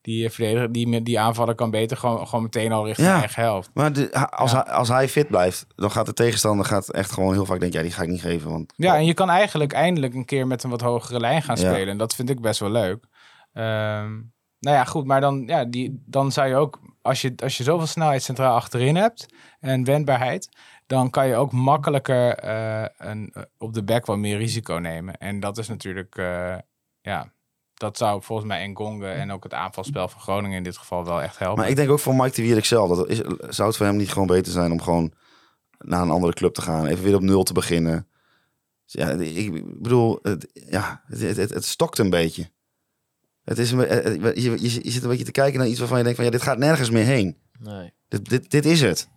die 0.00 0.24
eh, 0.24 0.30
verdediger, 0.30 0.72
die, 0.72 1.02
die 1.02 1.20
aanvaller 1.20 1.54
kan 1.54 1.70
beter 1.70 1.96
gewoon, 1.96 2.26
gewoon 2.28 2.42
meteen 2.44 2.72
al 2.72 2.86
richting 2.86 3.08
Ja. 3.08 3.18
eigen 3.18 3.42
helft. 3.42 3.70
Maar 3.74 3.92
de, 3.92 4.12
als, 4.30 4.50
Ja. 4.52 4.62
hij, 4.64 4.72
als 4.74 4.88
hij 4.88 5.08
fit 5.08 5.28
blijft, 5.28 5.66
dan 5.76 5.90
gaat 5.90 6.06
de 6.06 6.12
tegenstander 6.12 6.66
gaat 6.66 6.88
echt 6.90 7.12
gewoon 7.12 7.32
heel 7.32 7.46
vaak 7.46 7.60
denken, 7.60 7.78
ja, 7.78 7.84
die 7.84 7.94
ga 7.94 8.02
ik 8.02 8.08
niet 8.08 8.20
geven. 8.20 8.50
Want 8.50 8.72
Ja, 8.76 8.94
en 8.96 9.04
je 9.04 9.14
kan 9.14 9.30
eigenlijk 9.30 9.72
eindelijk 9.72 10.14
een 10.14 10.24
keer 10.24 10.46
met 10.46 10.62
een 10.62 10.70
wat 10.70 10.80
hogere 10.80 11.20
lijn 11.20 11.42
gaan 11.42 11.56
Ja. 11.60 11.70
spelen. 11.72 11.88
En 11.88 11.98
dat 11.98 12.14
vind 12.14 12.30
ik 12.30 12.40
best 12.40 12.60
wel 12.60 12.70
leuk. 12.70 13.04
Ehm, 13.52 14.12
nou 14.60 14.76
ja, 14.76 14.84
goed, 14.84 15.04
maar 15.06 15.20
dan, 15.20 15.42
ja, 15.46 15.64
die, 15.64 16.02
dan 16.06 16.32
zou 16.32 16.48
je 16.48 16.54
ook, 16.56 16.80
als 17.02 17.20
je, 17.20 17.32
als 17.42 17.56
je 17.56 17.62
zoveel 17.62 17.86
snelheid 17.86 18.22
centraal 18.22 18.54
achterin 18.54 18.96
hebt 18.96 19.26
en 19.60 19.84
wendbaarheid, 19.84 20.48
dan 20.90 21.10
kan 21.10 21.28
je 21.28 21.36
ook 21.36 21.52
makkelijker 21.52 22.34
eh, 22.34 22.84
een, 22.96 23.30
eh, 23.32 23.42
op 23.58 23.74
de 23.74 23.82
back 23.82 24.06
wat 24.06 24.18
meer 24.18 24.38
risico 24.38 24.74
nemen. 24.74 25.18
En 25.18 25.40
dat 25.40 25.58
is 25.58 25.68
natuurlijk, 25.68 26.16
eh, 26.16 26.56
ja, 27.00 27.32
dat 27.74 27.96
zou 27.96 28.22
volgens 28.22 28.48
mij 28.48 28.68
Ngonge 28.68 29.08
en 29.08 29.32
ook 29.32 29.42
het 29.42 29.54
aanvalspel 29.54 30.08
van 30.08 30.20
Groningen 30.20 30.56
in 30.56 30.62
dit 30.62 30.76
geval 30.76 31.04
wel 31.04 31.22
echt 31.22 31.38
helpen. 31.38 31.58
Maar 31.58 31.68
ik 31.68 31.76
denk 31.76 31.90
ook 31.90 31.98
voor 31.98 32.14
Mike 32.14 32.34
de 32.34 32.42
Wierik 32.42 32.64
zelf, 32.64 32.96
dat 32.96 33.08
is, 33.08 33.18
zou 33.48 33.68
het 33.68 33.76
voor 33.76 33.86
hem 33.86 33.96
niet 33.96 34.12
gewoon 34.12 34.26
beter 34.26 34.52
zijn 34.52 34.72
om 34.72 34.82
gewoon 34.82 35.12
naar 35.78 36.02
een 36.02 36.10
andere 36.10 36.32
club 36.32 36.54
te 36.54 36.62
gaan, 36.62 36.86
even 36.86 37.04
weer 37.04 37.14
op 37.14 37.22
nul 37.22 37.42
te 37.42 37.52
beginnen. 37.52 38.08
Ja, 38.84 39.08
ik 39.10 39.80
bedoel, 39.82 40.18
het, 40.22 40.50
ja, 40.52 41.02
het, 41.06 41.36
het, 41.36 41.50
het 41.50 41.64
stokt 41.64 41.98
een 41.98 42.10
beetje. 42.10 42.50
Het 43.44 43.58
is 43.58 43.70
je 43.70 44.90
zit 44.90 45.02
een 45.02 45.08
beetje 45.08 45.24
te 45.24 45.30
kijken 45.30 45.58
naar 45.58 45.68
iets 45.68 45.78
waarvan 45.78 45.98
je 45.98 46.04
denkt 46.04 46.18
van 46.18 46.28
ja, 46.28 46.34
dit 46.34 46.42
gaat 46.42 46.58
nergens 46.58 46.90
meer 46.90 47.04
heen. 47.04 47.36
Nee. 47.58 47.92
Dit, 48.08 48.28
dit, 48.28 48.50
dit 48.50 48.66
is 48.66 48.80
het. 48.80 49.08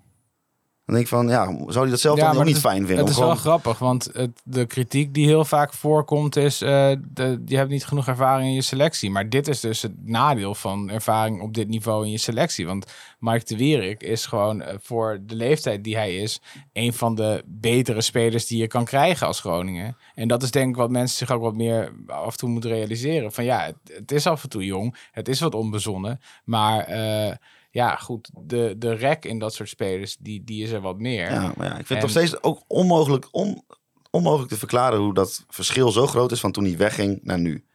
Dan 0.85 0.95
denk 0.95 1.07
ik 1.07 1.13
van, 1.13 1.27
ja, 1.27 1.45
zou 1.45 1.79
hij 1.79 1.89
dat 1.89 1.99
zelf 1.99 2.17
Ja, 2.17 2.27
dan 2.31 2.37
ook 2.37 2.45
niet 2.45 2.53
het 2.53 2.63
fijn 2.63 2.85
vinden? 2.85 2.97
Het 3.05 3.13
is 3.13 3.19
wel 3.19 3.35
grappig, 3.35 3.79
want 3.79 4.09
het, 4.13 4.41
de 4.43 4.65
kritiek 4.65 5.13
die 5.13 5.25
heel 5.25 5.45
vaak 5.45 5.73
voorkomt 5.73 6.35
is... 6.35 6.61
eh, 6.61 6.91
de, 7.07 7.41
je 7.45 7.57
hebt 7.57 7.69
niet 7.69 7.85
genoeg 7.85 8.07
ervaring 8.07 8.47
in 8.47 8.53
je 8.53 8.61
selectie. 8.61 9.09
Maar 9.11 9.29
dit 9.29 9.47
is 9.47 9.59
dus 9.59 9.81
het 9.81 10.05
nadeel 10.05 10.55
van 10.55 10.89
ervaring 10.89 11.41
op 11.41 11.53
dit 11.53 11.67
niveau 11.67 12.05
in 12.05 12.11
je 12.11 12.17
selectie. 12.17 12.65
Want 12.65 12.93
Mike 13.19 13.45
de 13.45 13.57
Wierik 13.57 14.03
is 14.03 14.25
gewoon 14.25 14.61
eh, 14.61 14.75
voor 14.81 15.19
de 15.25 15.35
leeftijd 15.35 15.83
die 15.83 15.95
hij 15.95 16.15
is... 16.15 16.41
een 16.73 16.93
van 16.93 17.15
de 17.15 17.43
betere 17.45 18.01
spelers 18.01 18.45
die 18.45 18.57
je 18.57 18.67
kan 18.67 18.85
krijgen 18.85 19.27
als 19.27 19.39
Groningen. 19.39 19.97
En 20.15 20.27
dat 20.27 20.43
is 20.43 20.51
denk 20.51 20.69
ik 20.69 20.75
wat 20.75 20.89
mensen 20.91 21.17
zich 21.17 21.31
ook 21.31 21.41
wat 21.41 21.55
meer 21.55 21.93
af 22.07 22.31
en 22.31 22.37
toe 22.37 22.49
moeten 22.49 22.69
realiseren. 22.69 23.31
Van 23.31 23.43
ja, 23.43 23.65
het, 23.65 23.75
het 23.93 24.11
is 24.11 24.27
af 24.27 24.43
en 24.43 24.49
toe 24.49 24.65
jong, 24.65 24.97
het 25.11 25.27
is 25.27 25.39
wat 25.39 25.55
onbezonnen. 25.55 26.19
Maar 26.43 26.79
eh, 26.79 27.35
ja, 27.73 27.95
goed, 27.95 28.29
de, 28.41 28.75
de 28.77 28.93
rek 28.93 29.25
in 29.25 29.39
dat 29.39 29.53
soort 29.53 29.69
spelers, 29.69 30.17
die, 30.19 30.43
die 30.43 30.63
is 30.63 30.71
er 30.71 30.81
wat 30.81 30.97
meer. 30.99 31.31
Ja, 31.31 31.53
maar 31.57 31.67
ja, 31.67 31.77
ik 31.77 31.85
vind 31.85 31.89
En- 31.89 31.95
het 31.95 32.01
nog 32.01 32.09
steeds 32.11 32.43
ook 32.43 32.63
onmogelijk, 32.67 33.27
on- 33.31 33.63
onmogelijk 34.09 34.49
te 34.51 34.57
verklaren 34.57 34.99
hoe 34.99 35.13
dat 35.13 35.45
verschil 35.49 35.91
zo 35.91 36.07
groot 36.07 36.31
is 36.31 36.39
van 36.39 36.51
toen 36.51 36.63
hij 36.63 36.77
wegging 36.77 37.19
naar 37.23 37.39
nu. 37.39 37.65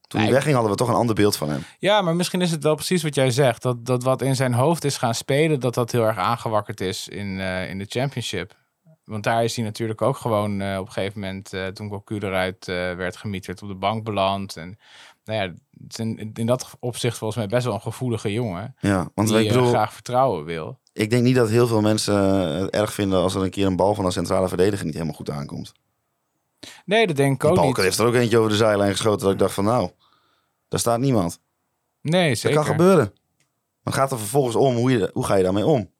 Toen 0.00 0.20
hij 0.20 0.30
wegging 0.30 0.52
hadden 0.54 0.72
we 0.72 0.78
toch 0.78 0.88
een 0.88 0.94
ander 0.94 1.14
beeld 1.14 1.36
van 1.36 1.48
hem. 1.50 1.62
Ja, 1.78 2.02
maar 2.02 2.16
misschien 2.16 2.40
is 2.40 2.50
het 2.50 2.62
wel 2.62 2.74
precies 2.74 3.02
wat 3.02 3.14
jij 3.14 3.30
zegt. 3.30 3.62
Dat, 3.62 3.86
dat 3.86 4.02
wat 4.02 4.22
in 4.22 4.36
zijn 4.36 4.52
hoofd 4.54 4.84
is 4.84 4.96
gaan 4.96 5.14
spelen, 5.14 5.60
dat 5.60 5.74
dat 5.74 5.92
heel 5.92 6.04
erg 6.04 6.16
aangewakkerd 6.18 6.80
is 6.80 7.08
in, 7.08 7.40
eh, 7.40 7.70
in 7.70 7.78
de 7.78 7.86
championship. 7.88 8.58
Want 9.04 9.24
daar 9.24 9.44
is 9.44 9.56
hij 9.56 9.64
natuurlijk 9.64 10.02
ook 10.02 10.16
gewoon 10.16 10.60
eh, 10.60 10.78
op 10.78 10.86
een 10.86 10.92
gegeven 10.92 11.20
moment, 11.20 11.52
eh, 11.52 11.66
toen 11.66 11.88
Cocu 11.88 12.16
eruit 12.18 12.66
werd 12.66 13.16
gemieterd, 13.16 13.62
op 13.62 13.68
de 13.68 13.74
bank 13.74 14.04
beland. 14.04 14.56
En 14.56 14.78
nou 15.30 15.42
ja, 15.42 15.54
het 15.82 15.92
is 15.92 15.98
in, 15.98 16.30
in 16.34 16.46
dat 16.46 16.70
opzicht 16.80 17.18
volgens 17.18 17.38
mij 17.38 17.48
best 17.48 17.64
wel 17.64 17.74
een 17.74 17.80
gevoelige 17.80 18.32
jongen. 18.32 18.74
Ja, 18.80 19.10
want 19.14 19.28
die 19.28 19.38
ik 19.38 19.46
eh, 19.46 19.52
bedoel, 19.52 19.68
graag 19.68 19.92
vertrouwen 19.92 20.44
wil. 20.44 20.78
ik 20.92 21.10
denk 21.10 21.22
niet 21.22 21.34
dat 21.34 21.48
heel 21.48 21.66
veel 21.66 21.80
mensen 21.80 22.14
het 22.60 22.70
erg 22.70 22.92
vinden 22.92 23.18
als 23.20 23.34
er 23.34 23.42
een 23.42 23.50
keer 23.50 23.66
een 23.66 23.76
bal 23.76 23.94
van 23.94 24.04
een 24.04 24.12
centrale 24.12 24.48
verdediger 24.48 24.84
niet 24.84 24.94
helemaal 24.94 25.14
goed 25.14 25.30
aankomt. 25.30 25.72
Nee, 26.84 27.06
dat 27.06 27.16
denk 27.16 27.34
ik 27.34 27.44
ook 27.44 27.54
Balker 27.54 27.74
niet. 27.74 27.82
heeft 27.84 27.98
er 27.98 28.06
ook 28.06 28.14
eentje 28.14 28.38
over 28.38 28.50
de 28.50 28.56
zijlijn 28.56 28.90
geschoten 28.90 29.20
dat 29.24 29.32
ik 29.32 29.38
dacht 29.38 29.54
van 29.54 29.64
nou, 29.64 29.90
daar 30.68 30.80
staat 30.80 31.00
niemand. 31.00 31.40
Nee, 32.00 32.28
Dat 32.28 32.38
zeker. 32.38 32.56
kan 32.56 32.66
gebeuren. 32.66 33.12
Dan 33.82 33.92
gaat 33.92 34.12
er 34.12 34.18
vervolgens 34.18 34.56
om, 34.56 34.74
hoe, 34.74 34.90
je, 34.90 35.10
hoe 35.12 35.24
ga 35.24 35.34
je 35.34 35.42
daarmee 35.42 35.66
om? 35.66 35.90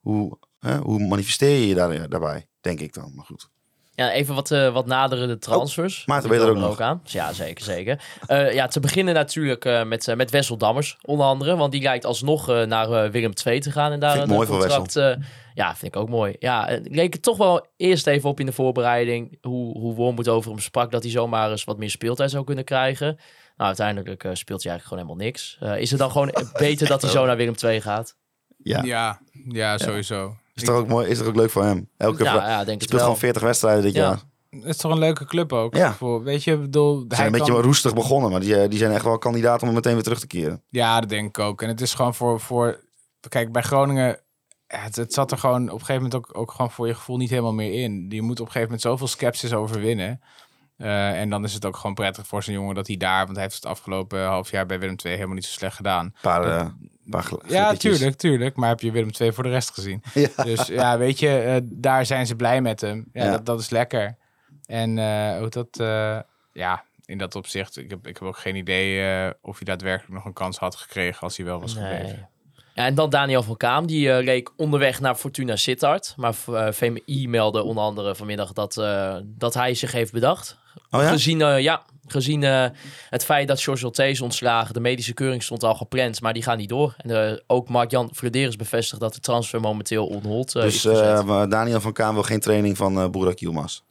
Hoe, 0.00 0.38
hè, 0.58 0.78
hoe 0.78 1.06
manifesteer 1.06 1.58
je 1.60 1.66
je 1.68 1.74
daar, 1.74 2.08
daarbij, 2.08 2.48
denk 2.60 2.80
ik 2.80 2.92
dan. 2.94 3.12
Maar 3.14 3.24
goed. 3.24 3.50
Ja, 3.98 4.12
even 4.12 4.34
wat, 4.34 4.50
eh, 4.50 4.72
wat 4.72 4.86
naderende 4.86 5.38
transfers. 5.38 6.00
Oh, 6.00 6.06
Maarten, 6.06 6.28
Die 6.30 6.38
ben 6.38 6.46
je 6.48 6.52
er 6.54 6.58
ook 6.62 6.68
nog? 6.68 6.80
aan. 6.80 7.00
Ja, 7.04 7.32
zeker, 7.32 7.64
zeker. 7.64 8.00
Eh, 8.26 8.52
ja, 8.54 8.66
te 8.66 8.80
beginnen 8.80 9.14
natuurlijk 9.14 9.64
eh, 9.64 9.84
met, 9.84 10.14
met 10.16 10.30
Wessel 10.30 10.56
Dammers, 10.56 10.98
onder 11.02 11.26
andere. 11.26 11.56
Want 11.56 11.72
die 11.72 11.82
lijkt 11.82 12.04
alsnog 12.04 12.48
eh, 12.48 12.62
naar 12.62 13.10
Willem 13.10 13.32
II 13.44 13.60
te 13.60 13.70
gaan. 13.70 13.92
En 13.92 14.00
daar 14.00 14.10
Vind 14.10 14.24
ik 14.24 14.30
een 14.30 14.36
mooi 14.36 14.48
voor 14.48 14.58
contract, 14.58 14.96
eh, 14.96 15.14
ja, 15.54 15.76
vind 15.76 15.94
ik 15.94 16.00
ook 16.00 16.08
mooi. 16.08 16.36
Ja, 16.38 16.68
ik 16.68 16.94
leek 16.94 17.12
het 17.12 17.22
toch 17.22 17.36
wel 17.36 17.66
eerst 17.76 18.06
even 18.06 18.28
op 18.28 18.40
in 18.40 18.46
de 18.46 18.52
voorbereiding. 18.52 19.38
Hoe, 19.42 19.78
hoe 19.78 19.94
Wormoed 19.94 20.28
over 20.28 20.50
hem 20.50 20.60
sprak, 20.60 20.90
dat 20.90 21.02
hij 21.02 21.12
zomaar 21.12 21.50
eens 21.50 21.64
wat 21.64 21.78
meer 21.78 21.90
speeltijd 21.90 22.30
zou 22.30 22.44
kunnen 22.44 22.64
krijgen. 22.64 23.06
Nou, 23.56 23.68
uiteindelijk 23.68 24.24
eh, 24.24 24.30
speelt 24.34 24.62
hij 24.62 24.72
eigenlijk 24.72 24.82
gewoon 24.82 24.98
helemaal 24.98 25.26
niks. 25.26 25.56
Eh, 25.60 25.80
is 25.82 25.90
het 25.90 25.98
dan 25.98 26.10
gewoon 26.10 26.34
beter 26.58 26.86
dat 26.88 27.02
hij 27.02 27.10
zo 27.10 27.26
naar 27.26 27.36
Willem 27.36 27.54
II 27.64 27.80
gaat? 27.80 28.16
Ja, 28.62 28.82
Ja, 28.82 29.20
ja, 29.48 29.78
sowieso. 29.78 30.36
Is 30.58 30.64
toch 30.64 30.76
ook 30.76 30.88
mooi, 30.88 31.08
is 31.08 31.18
toch 31.18 31.26
ook 31.26 31.36
leuk 31.36 31.50
voor 31.50 31.64
hem? 31.64 31.88
Elke 31.96 32.24
Ja, 32.24 32.34
ja, 32.34 32.64
denk 32.64 32.80
het 32.80 32.90
wel. 32.90 33.00
gewoon 33.00 33.16
40 33.18 33.42
wedstrijden 33.42 33.82
dit 33.82 33.94
Ja. 33.94 34.00
jaar. 34.00 34.18
Het 34.50 34.64
is 34.64 34.76
toch 34.76 34.92
een 34.92 34.98
leuke 34.98 35.24
club 35.24 35.52
ook. 35.52 35.74
Ja. 35.76 35.92
Voor, 35.94 36.22
weet 36.22 36.44
je, 36.44 36.58
bedoel, 36.58 36.98
Ze 36.98 37.04
hij 37.08 37.16
zijn 37.16 37.26
een 37.32 37.38
beetje 37.38 37.52
kan- 37.52 37.62
roestig 37.62 37.94
begonnen, 37.94 38.30
maar 38.30 38.40
die, 38.40 38.56
eh, 38.60 38.68
die 38.68 38.78
zijn 38.78 38.92
echt 38.92 39.04
wel 39.04 39.18
kandidaat 39.18 39.62
om 39.62 39.72
meteen 39.72 39.94
weer 39.94 40.02
terug 40.02 40.20
te 40.20 40.26
keren. 40.26 40.62
Ja, 40.68 41.00
dat 41.00 41.08
denk 41.08 41.28
ik 41.28 41.38
ook. 41.38 41.62
En 41.62 41.68
het 41.68 41.80
is 41.80 41.94
gewoon 41.94 42.14
voor, 42.14 42.40
voor 42.40 42.80
kijk, 43.28 43.52
bij 43.52 43.62
Groningen, 43.62 44.20
het, 44.66 44.96
het 44.96 45.12
zat 45.12 45.30
er 45.30 45.38
gewoon 45.38 45.62
op 45.62 45.80
een 45.80 45.86
gegeven 45.86 46.02
moment 46.02 46.14
ook, 46.14 46.38
ook 46.38 46.50
gewoon 46.50 46.70
voor 46.70 46.86
je 46.86 46.94
gevoel 46.94 47.16
niet 47.16 47.30
helemaal 47.30 47.54
meer 47.54 47.82
in. 47.82 48.06
Je 48.08 48.22
moet 48.22 48.40
op 48.40 48.46
een 48.46 48.52
gegeven 48.52 48.62
moment 48.62 48.80
zoveel 48.80 49.06
sceptisch 49.06 49.52
overwinnen. 49.54 50.20
Eh, 50.76 51.20
en 51.20 51.30
dan 51.30 51.44
is 51.44 51.54
het 51.54 51.64
ook 51.66 51.76
gewoon 51.76 51.94
prettig 51.94 52.26
voor 52.26 52.42
zo'n 52.42 52.54
jongen 52.54 52.74
dat 52.74 52.86
hij 52.86 52.96
daar, 52.96 53.24
want 53.24 53.32
hij 53.36 53.42
heeft 53.42 53.54
het 53.54 53.66
afgelopen 53.66 54.24
half 54.26 54.50
jaar 54.50 54.66
bij 54.66 54.78
Willem 54.78 54.96
II 55.04 55.14
helemaal 55.14 55.34
niet 55.34 55.44
zo 55.44 55.52
slecht 55.52 55.76
gedaan. 55.76 56.14
Paar, 56.22 56.74
paar 57.10 57.30
Ja, 57.46 57.74
tuurlijk, 57.74 58.16
tuurlijk. 58.16 58.56
Maar 58.56 58.68
heb 58.68 58.80
je 58.80 58.90
Willem 58.90 59.10
II 59.20 59.32
voor 59.32 59.44
de 59.44 59.50
rest 59.50 59.70
gezien? 59.70 60.02
Ja. 60.14 60.44
Dus 60.44 60.66
ja, 60.66 60.98
weet 60.98 61.18
je, 61.18 61.38
eh, 61.38 61.56
daar 61.64 62.06
zijn 62.06 62.26
ze 62.26 62.36
blij 62.36 62.60
met 62.60 62.80
hem. 62.80 63.08
Ja, 63.12 63.24
Ja. 63.24 63.30
Dat, 63.30 63.46
dat 63.46 63.60
is 63.60 63.70
lekker. 63.70 64.16
En 64.66 64.98
eh, 64.98 65.38
hoe 65.38 65.48
dat, 65.48 65.68
eh, 65.80 66.18
ja, 66.52 66.84
in 67.04 67.18
dat 67.18 67.34
opzicht, 67.34 67.76
ik 67.76 67.90
heb, 67.90 68.06
ik 68.06 68.18
heb 68.18 68.28
ook 68.28 68.38
geen 68.38 68.56
idee 68.56 69.32
of 69.40 69.56
hij 69.56 69.64
daadwerkelijk 69.64 70.14
nog 70.14 70.24
een 70.24 70.32
kans 70.32 70.58
had 70.58 70.76
gekregen 70.76 71.20
als 71.20 71.36
hij 71.36 71.46
wel 71.46 71.60
was 71.60 71.72
gebleven. 71.72 72.06
Nee. 72.06 72.26
Ja, 72.78 72.84
en 72.84 72.94
dan 72.94 73.10
Daniel 73.10 73.42
van 73.42 73.56
Kaam, 73.56 73.86
die 73.86 74.12
eh, 74.12 74.24
leek 74.24 74.50
onderweg 74.56 75.00
naar 75.00 75.14
Fortuna 75.14 75.56
Sittard. 75.56 76.14
Maar 76.16 76.34
VMI 76.74 77.28
meldde 77.28 77.62
onder 77.62 77.84
andere 77.84 78.14
vanmiddag 78.14 78.52
dat, 78.52 78.76
eh, 78.76 79.16
dat 79.24 79.54
hij 79.54 79.74
zich 79.74 79.92
heeft 79.92 80.12
bedacht. 80.12 80.58
Oh 80.90 81.02
ja? 81.02 81.08
Gezien, 81.08 81.38
ja, 81.38 81.82
gezien 82.12 82.42
eh, 82.42 82.66
het 83.10 83.24
feit 83.24 83.48
dat 83.48 83.62
George 83.62 83.84
Olté 83.84 84.04
is 84.04 84.20
ontslagen. 84.20 84.74
De 84.74 84.80
medische 84.80 85.14
keuring 85.14 85.42
stond 85.42 85.62
al 85.62 85.74
gepland, 85.74 86.20
maar 86.20 86.32
die 86.32 86.42
gaat 86.42 86.56
niet 86.56 86.68
door. 86.68 86.94
En 86.96 87.30
eh, 87.30 87.38
ook 87.46 87.68
Mark-Jan 87.68 88.10
Frederis 88.14 88.56
bevestigt 88.56 89.00
dat 89.00 89.14
de 89.14 89.20
transfer 89.20 89.60
momenteel 89.60 90.06
on 90.06 90.22
hold 90.22 90.54
eh, 90.54 90.62
Dus 90.62 90.84
is 90.84 90.92
Daniel 91.48 91.80
van 91.80 91.92
Kaan 91.92 92.14
wil 92.14 92.22
geen 92.22 92.40
training 92.40 92.76
van 92.76 93.10
Burak 93.10 93.38
Yilmaz. 93.38 93.82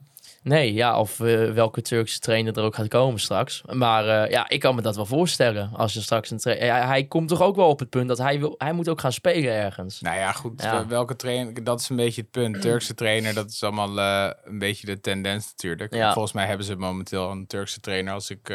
Nee, 0.44 0.74
ja, 0.74 1.00
of 1.00 1.20
eh, 1.20 1.52
welke 1.52 1.82
Turkse 1.82 2.20
trainer 2.20 2.58
er 2.58 2.64
ook 2.64 2.76
gaat 2.76 2.88
komen 2.88 3.20
straks. 3.20 3.62
Maar 3.72 4.08
eh, 4.08 4.32
ja, 4.32 4.50
ik 4.50 4.60
kan 4.60 4.76
me 4.76 4.82
dat 4.82 4.96
wel 4.96 5.06
voorstellen. 5.06 5.70
Als 5.74 5.94
je 5.94 6.02
straks 6.02 6.32
een 6.32 6.38
trainer... 6.38 6.72
Hij, 6.72 6.86
hij 6.86 7.04
komt 7.04 7.28
toch 7.28 7.42
ook 7.42 7.56
wel 7.56 7.68
op 7.68 7.80
het 7.80 7.90
punt 7.90 8.08
dat 8.08 8.18
hij, 8.18 8.40
wil, 8.40 8.56
hij 8.58 8.74
moet 8.74 8.90
ook 8.90 9.00
gaan 9.00 9.12
spelen 9.12 9.54
ergens. 9.54 10.02
Nou 10.02 10.18
ja, 10.18 10.32
goed. 10.32 10.62
Ja. 10.62 10.88
Welke 10.88 11.16
trainer, 11.16 11.64
dat 11.64 11.80
is 11.80 11.90
een 11.90 11.96
beetje 11.96 12.22
het 12.22 12.32
punt. 12.32 12.62
Turkse 12.62 12.94
trainer, 12.94 13.34
dat 13.34 13.50
is 13.50 13.64
allemaal 13.64 14.00
eh, 14.00 14.34
een 14.44 14.60
beetje 14.60 14.86
de 14.86 15.00
tendens 15.00 15.50
natuurlijk. 15.50 15.94
Ja. 15.94 16.14
Volgens 16.14 16.34
mij 16.34 16.46
hebben 16.46 16.66
ze 16.66 16.76
momenteel 16.76 17.32
een 17.32 17.48
Turkse 17.48 17.80
trainer. 17.80 18.14
Als 18.14 18.30
ik 18.30 18.54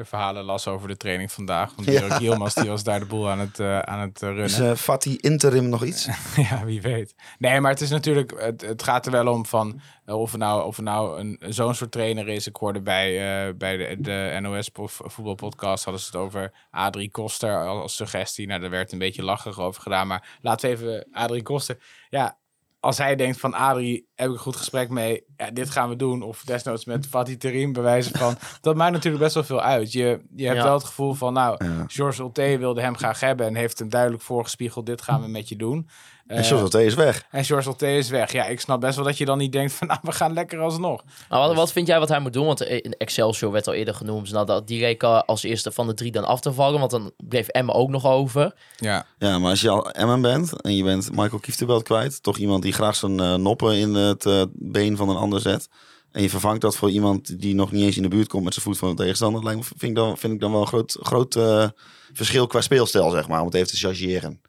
de 0.00 0.06
verhalen 0.06 0.44
las 0.44 0.66
over 0.66 0.88
de 0.88 0.96
training 0.96 1.32
vandaag. 1.32 1.72
Want 1.76 1.88
Ja. 1.88 2.00
Dirk 2.00 2.18
Yilmaz, 2.20 2.54
die 2.54 2.68
was 2.68 2.82
daar 2.84 2.98
de 2.98 3.06
boel 3.06 3.30
aan 3.30 3.38
het, 3.38 3.58
eh, 3.60 3.78
aan 3.78 4.00
het 4.00 4.22
eh, 4.22 4.28
runnen. 4.28 4.44
Is 4.44 4.58
eh, 4.58 4.74
Fatih 4.74 5.18
interim 5.20 5.68
nog 5.68 5.84
iets? 5.84 6.08
ja, 6.50 6.64
wie 6.64 6.80
weet. 6.82 7.14
Nee, 7.38 7.60
maar 7.60 7.70
het 7.70 7.80
is 7.80 7.90
natuurlijk, 7.90 8.34
het, 8.40 8.60
het 8.60 8.82
gaat 8.82 9.06
er 9.06 9.12
wel 9.12 9.26
om 9.32 9.46
van 9.46 9.80
eh, 10.04 10.14
of 10.20 10.32
er 10.32 10.38
nou, 10.38 10.64
of 10.64 10.76
er 10.76 10.82
nou 10.82 11.18
een, 11.20 11.40
zo'n 11.48 11.74
soort 11.74 11.90
trainer 11.92 12.28
is. 12.28 12.46
Ik 12.46 12.56
hoorde 12.56 12.80
bij, 12.80 13.08
eh, 13.48 13.54
bij 13.54 13.76
de, 13.76 13.96
de 14.00 14.38
NOS 14.40 14.68
po- 14.68 14.86
voetbalpodcast 14.88 15.84
hadden 15.84 16.02
ze 16.02 16.06
het 16.08 16.16
over 16.16 16.52
Adrie 16.70 17.10
Koster 17.10 17.66
als, 17.66 17.96
suggestie. 17.96 18.46
Nou, 18.46 18.60
daar 18.60 18.70
werd 18.70 18.92
een 18.92 18.98
beetje 18.98 19.22
lachig 19.22 19.58
over 19.58 19.82
gedaan. 19.82 20.06
Maar 20.06 20.38
laten 20.40 20.70
we 20.70 20.76
even 20.76 21.06
Adrie 21.12 21.42
Koster. 21.42 21.78
Ja, 22.08 22.38
als 22.80 22.98
hij 22.98 23.16
denkt 23.16 23.40
van 23.40 23.54
Adrie, 23.54 24.08
heb 24.14 24.26
ik 24.28 24.32
een 24.34 24.38
goed 24.40 24.56
gesprek 24.56 24.88
mee. 24.88 25.24
Ja, 25.36 25.50
dit 25.50 25.70
gaan 25.70 25.88
we 25.88 25.96
doen. 25.96 26.22
Of 26.22 26.42
desnoods 26.44 26.84
met 26.84 27.06
Fatih 27.10 27.36
Terim 27.36 27.72
bewijzen 27.72 28.18
van. 28.18 28.34
dat 28.60 28.76
maakt 28.76 28.92
natuurlijk 28.92 29.22
best 29.22 29.34
wel 29.34 29.44
veel 29.44 29.62
uit. 29.62 29.92
Je, 29.92 30.20
je 30.36 30.44
hebt 30.46 30.58
Ja. 30.58 30.64
wel 30.64 30.74
het 30.74 30.84
gevoel 30.84 31.14
van, 31.14 31.32
nou, 31.32 31.64
Ja. 31.64 31.84
Georges 31.86 32.20
Olté 32.20 32.58
wilde 32.58 32.80
hem 32.80 32.96
graag 32.96 33.20
hebben. 33.20 33.46
En 33.46 33.54
heeft 33.54 33.78
hem 33.78 33.88
duidelijk 33.88 34.22
voorgespiegeld, 34.22 34.86
dit 34.86 35.02
gaan 35.02 35.22
we 35.22 35.28
met 35.28 35.48
je 35.48 35.56
doen. 35.56 35.88
En 36.30 36.36
Eh, 36.36 36.44
George 36.44 36.64
Oté 36.64 36.80
is 36.82 36.94
weg. 36.94 37.24
en 37.30 37.44
George 37.44 37.96
is 37.96 38.08
weg. 38.08 38.32
Ja, 38.32 38.44
ik 38.46 38.60
snap 38.60 38.80
best 38.80 38.96
wel 38.96 39.04
dat 39.04 39.18
je 39.18 39.24
dan 39.24 39.38
niet 39.38 39.52
denkt 39.52 39.72
van, 39.72 39.86
nou, 39.90 40.00
we 40.02 40.12
gaan 40.12 40.32
lekker 40.32 40.58
alsnog. 40.58 41.02
Maar 41.28 41.38
wat, 41.38 41.54
wat 41.54 41.72
vind 41.72 41.86
jij 41.86 41.98
wat 41.98 42.08
hij 42.08 42.20
moet 42.20 42.32
doen? 42.32 42.46
Want 42.46 42.60
eh, 42.60 42.90
Excelsior 42.98 43.52
werd 43.52 43.66
al 43.66 43.72
eerder 43.74 43.94
genoemd. 43.94 44.32
Nou, 44.32 44.46
dat, 44.46 44.66
die 44.66 44.80
leek 44.80 45.02
al 45.02 45.24
als 45.24 45.42
eerste 45.42 45.72
van 45.72 45.86
de 45.86 45.94
drie 45.94 46.12
dan 46.12 46.24
af 46.24 46.40
te 46.40 46.52
vallen. 46.52 46.78
Want 46.78 46.90
dan 46.90 47.12
bleef 47.16 47.48
Emma 47.48 47.72
ook 47.72 47.88
nog 47.88 48.06
over. 48.06 48.54
Ja, 48.76 49.06
Ja, 49.18 49.38
maar 49.38 49.50
als 49.50 49.60
je 49.60 49.68
al 49.68 49.90
Emmen 49.90 50.20
bent 50.20 50.60
en 50.62 50.76
je 50.76 50.84
bent 50.84 51.10
Michael 51.10 51.40
Kieftebelt 51.40 51.82
kwijt, 51.82 52.22
toch 52.22 52.36
iemand 52.36 52.62
die 52.62 52.72
graag 52.72 52.96
zijn 52.96 53.20
eh, 53.20 53.34
noppen 53.34 53.76
in 53.76 53.94
het 53.94 54.26
eh, 54.26 54.42
been 54.52 54.96
van 54.96 55.08
een 55.08 55.16
ander 55.16 55.40
zet. 55.40 55.68
En 56.12 56.22
je 56.22 56.30
vervangt 56.30 56.60
dat 56.60 56.76
voor 56.76 56.90
iemand 56.90 57.40
die 57.40 57.54
nog 57.54 57.72
niet 57.72 57.84
eens 57.84 57.96
in 57.96 58.02
de 58.02 58.08
buurt 58.08 58.28
komt 58.28 58.44
met 58.44 58.54
zijn 58.54 58.64
voet 58.66 58.78
van 58.78 58.88
de 58.88 58.94
tegenstander. 59.02 59.44
Lijkt 59.44 59.58
me, 59.58 59.64
vind, 59.64 59.82
ik 59.82 59.94
dan, 59.94 60.18
vind 60.18 60.32
ik 60.32 60.40
dan 60.40 60.52
wel 60.52 60.60
een 60.60 60.66
groot, 60.66 60.98
groot 61.00 61.36
eh, 61.36 61.68
verschil 62.12 62.46
qua 62.46 62.60
speelstijl, 62.60 63.10
zeg 63.10 63.28
maar, 63.28 63.40
om 63.40 63.46
het 63.46 63.54
even 63.54 63.68
te 63.68 63.76
chargeren. 63.76 64.40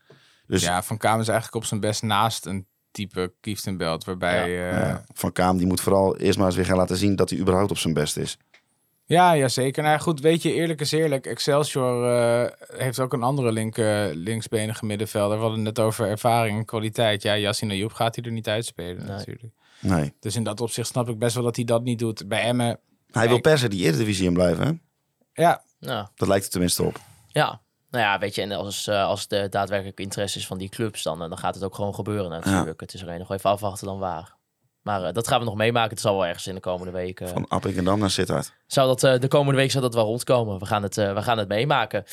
Dus 0.52 0.64
ja 0.64 0.84
Van 0.84 0.98
Kamer 0.98 1.20
is 1.22 1.28
eigenlijk 1.28 1.58
op 1.58 1.66
zijn 1.66 1.80
best 1.80 2.02
naast 2.04 2.46
een 2.46 2.66
type 2.92 3.34
Kieftenbelt. 3.40 4.04
Waarbij, 4.04 4.52
ja. 4.52 4.70
ja, 4.88 5.04
Van 5.14 5.32
Kaam 5.32 5.58
die 5.58 5.68
moet 5.68 5.82
vooral 5.82 6.18
eerst 6.18 6.38
maar 6.38 6.48
eens 6.48 6.56
weer 6.56 6.66
gaan 6.66 6.78
laten 6.78 6.98
zien 6.98 7.16
dat 7.16 7.30
hij 7.30 7.40
überhaupt 7.40 7.72
op 7.72 7.78
zijn 7.78 7.94
best 7.94 8.18
is. 8.18 8.38
ja, 9.06 9.32
ja, 9.32 9.48
zeker. 9.48 9.84
Nou 9.84 9.96
ja, 9.96 10.02
goed, 10.02 10.20
weet 10.20 10.42
je, 10.42 10.54
eerlijk 10.54 10.82
is 10.82 10.92
eerlijk. 10.92 11.26
Excelsior 11.26 12.12
eh, 12.12 12.52
heeft 12.78 13.00
ook 13.00 13.14
een 13.14 13.24
andere 13.24 13.52
link, 13.52 13.78
linksbenige 14.14 14.86
middenvelder. 14.86 15.38
We 15.38 15.44
hadden 15.44 15.66
het 15.66 15.78
net 15.78 15.86
over 15.86 16.08
ervaring 16.08 16.58
en 16.58 16.66
kwaliteit. 16.66 17.22
Ja, 17.24 17.38
Yassine 17.38 17.74
Ayoub 17.74 17.94
gaat 17.94 18.16
hij 18.16 18.26
er 18.26 18.32
niet 18.32 18.48
uitspelen 18.48 18.98
Nee. 19.06 19.18
natuurlijk. 19.18 19.54
Nee. 19.80 20.14
Dus 20.20 20.36
in 20.36 20.44
dat 20.44 20.62
opzicht 20.62 20.88
snap 20.88 21.10
ik 21.10 21.20
best 21.20 21.36
wel 21.36 21.44
dat 21.44 21.56
hij 21.56 21.66
dat 21.66 21.84
niet 21.84 22.00
doet. 22.00 22.28
Bij 22.28 22.42
Emmen, 22.42 22.80
Hij 23.12 23.28
wil 23.28 23.42
per 23.42 23.58
se 23.58 23.68
die 23.68 23.84
Eredivisie 23.86 24.26
in 24.28 24.34
blijven, 24.34 24.66
hè? 24.66 24.72
ja, 25.44 25.64
Nou, 25.80 26.08
Dat 26.16 26.28
lijkt 26.28 26.46
er 26.46 26.52
tenminste 26.52 26.84
op. 26.84 27.00
ja. 27.28 27.62
Nou 27.92 28.04
ja, 28.04 28.20
weet 28.20 28.36
je, 28.36 28.42
en 28.42 28.52
als, 28.52 28.88
eh, 28.88 29.06
als 29.06 29.28
de 29.28 29.50
daadwerkelijk 29.50 30.00
interesse 30.00 30.40
is 30.40 30.48
van 30.48 30.58
die 30.58 30.70
clubs, 30.70 31.04
dan, 31.04 31.22
eh, 31.22 31.30
dan 31.30 31.38
gaat 31.38 31.56
het 31.56 31.64
ook 31.64 31.76
gewoon 31.76 31.96
gebeuren 31.96 32.30
natuurlijk. 32.30 32.80
Het 32.80 32.94
is 32.94 33.02
alleen 33.02 33.20
nog 33.20 33.32
even 33.32 33.50
afwachten 33.50 33.88
dan 33.88 34.00
waar. 34.00 34.41
Maar 34.82 35.04
eh, 35.04 35.14
dat 35.14 35.28
gaan 35.28 35.40
we 35.40 35.46
nog 35.46 35.56
meemaken. 35.56 35.90
Het 35.90 36.00
zal 36.00 36.14
wel 36.14 36.26
ergens 36.26 36.48
in 36.48 36.56
de 36.56 36.62
komende 36.62 36.92
weken. 36.92 37.28
Van 37.28 37.48
Appingedam 37.48 38.00
naar 38.00 38.12
Sittard. 38.12 38.54
zou 38.68 38.88
dat, 38.88 39.04
eh, 39.04 39.20
de 39.20 39.28
komende 39.28 39.60
week 39.60 39.72
zou 39.72 39.84
dat 39.84 39.94
wel 39.94 40.06
rondkomen. 40.06 40.60
We 40.60 40.66
gaan 40.66 40.84
het, 40.84 40.98
eh, 40.98 41.14
we 41.14 41.22
gaan 41.22 41.38
het 41.38 41.48
meemaken. 41.48 42.04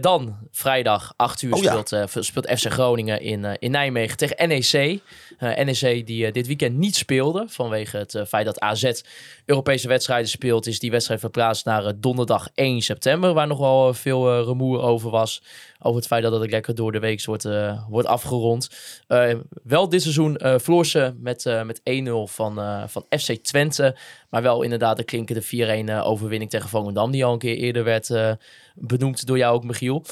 Dan, 0.00 0.36
vrijdag, 0.50 1.12
8 1.16 1.42
uur, 1.42 1.52
Oh 1.52 1.58
speelt, 1.58 2.24
speelt 2.24 2.50
FC 2.58 2.70
Groningen 2.70 3.20
in, 3.20 3.44
in 3.58 3.70
Nijmegen 3.70 4.16
tegen 4.16 4.48
NEC. 4.48 5.00
NEC 5.38 6.06
die 6.06 6.32
dit 6.32 6.46
weekend 6.46 6.76
niet 6.76 6.96
speelde 6.96 7.44
vanwege 7.48 7.96
het 7.96 8.22
feit 8.28 8.44
dat 8.44 8.60
AZ 8.60 9.02
Europese 9.44 9.88
wedstrijden 9.88 10.28
speelt, 10.28 10.66
is 10.66 10.78
die 10.78 10.90
wedstrijd 10.90 11.20
verplaatst 11.20 11.64
naar 11.64 11.92
donderdag 12.00 12.48
1 12.54 12.80
september, 12.80 13.32
waar 13.34 13.46
nog 13.46 13.58
wel 13.58 13.94
veel 13.94 14.42
rumoer 14.44 14.80
over 14.82 15.10
was. 15.10 15.42
Over 15.82 15.96
het 15.98 16.06
feit 16.06 16.22
dat 16.22 16.40
het 16.40 16.50
lekker 16.50 16.74
door 16.74 16.92
de 16.92 16.98
week 16.98 17.24
wordt, 17.24 17.44
eh, 17.44 17.88
wordt 17.88 18.08
afgerond. 18.08 18.68
Eh, 19.06 19.34
wel 19.62 19.88
dit 19.88 20.02
seizoen 20.02 20.36
eh 20.36 20.54
verloor 20.58 20.86
ze 20.86 21.14
met, 21.18 21.46
eh, 21.46 21.62
met 21.62 21.80
1-0 21.84 22.26
van, 22.26 22.58
eh, 22.60 22.82
van 22.86 23.04
FC 23.08 23.32
Twente. 23.32 23.96
Maar 24.30 24.42
wel 24.42 24.62
inderdaad 24.62 24.96
de 24.96 25.04
klinkende 25.04 25.42
4-1 25.42 25.88
eh, 25.88 26.06
overwinning 26.06 26.50
tegen 26.50 26.68
Volendam. 26.68 27.10
Die 27.10 27.24
al 27.24 27.32
een 27.32 27.38
keer 27.38 27.56
eerder 27.56 27.84
werd 27.84 28.10
eh, 28.10 28.32
benoemd 28.74 29.26
door 29.26 29.38
jou 29.38 29.54
ook, 29.54 29.64
Michiel. 29.64 30.04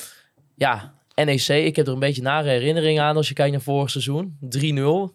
Ja, 0.55 0.95
NEC, 1.15 1.49
ik 1.49 1.77
heb 1.77 1.87
er 1.87 1.93
een 1.93 1.99
beetje 1.99 2.23
nare 2.23 2.49
herinneringen 2.49 3.03
aan 3.03 3.17
als 3.17 3.29
je 3.29 3.35
kijkt 3.35 3.53
naar 3.53 3.61
vorig 3.61 3.91
seizoen. 3.91 4.37
3-0. 4.41 5.15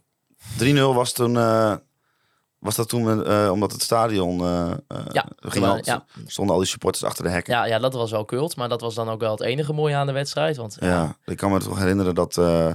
3-0 0.57 0.93
was 0.93 1.13
toen... 1.13 1.35
eh, 1.37 1.75
was 2.65 2.75
dat 2.75 2.89
toen 2.89 3.25
eh, 3.25 3.49
omdat 3.51 3.71
het 3.71 3.81
stadion 3.81 4.39
eh, 4.41 4.71
eh, 4.71 4.77
Ja, 5.11 5.25
ging 5.39 5.65
ja, 5.65 5.71
al, 5.71 5.79
ja. 5.81 6.05
stonden 6.25 6.53
al 6.53 6.61
die 6.61 6.69
supporters 6.69 7.03
achter 7.03 7.23
de 7.23 7.29
hekken. 7.29 7.53
Ja, 7.53 7.65
ja, 7.65 7.79
dat 7.79 7.93
was 7.93 8.11
wel 8.11 8.25
kult. 8.25 8.55
Maar 8.55 8.69
dat 8.69 8.81
was 8.81 8.95
dan 8.95 9.09
ook 9.09 9.19
wel 9.19 9.31
het 9.31 9.41
enige 9.41 9.73
mooie 9.73 9.95
aan 9.95 10.07
de 10.07 10.13
wedstrijd. 10.13 10.57
Want 10.57 10.77
Ja, 10.79 11.17
ik 11.25 11.37
kan 11.37 11.51
me 11.51 11.59
toch 11.59 11.79
herinneren 11.79 12.15
dat 12.15 12.37
eh, 12.37 12.71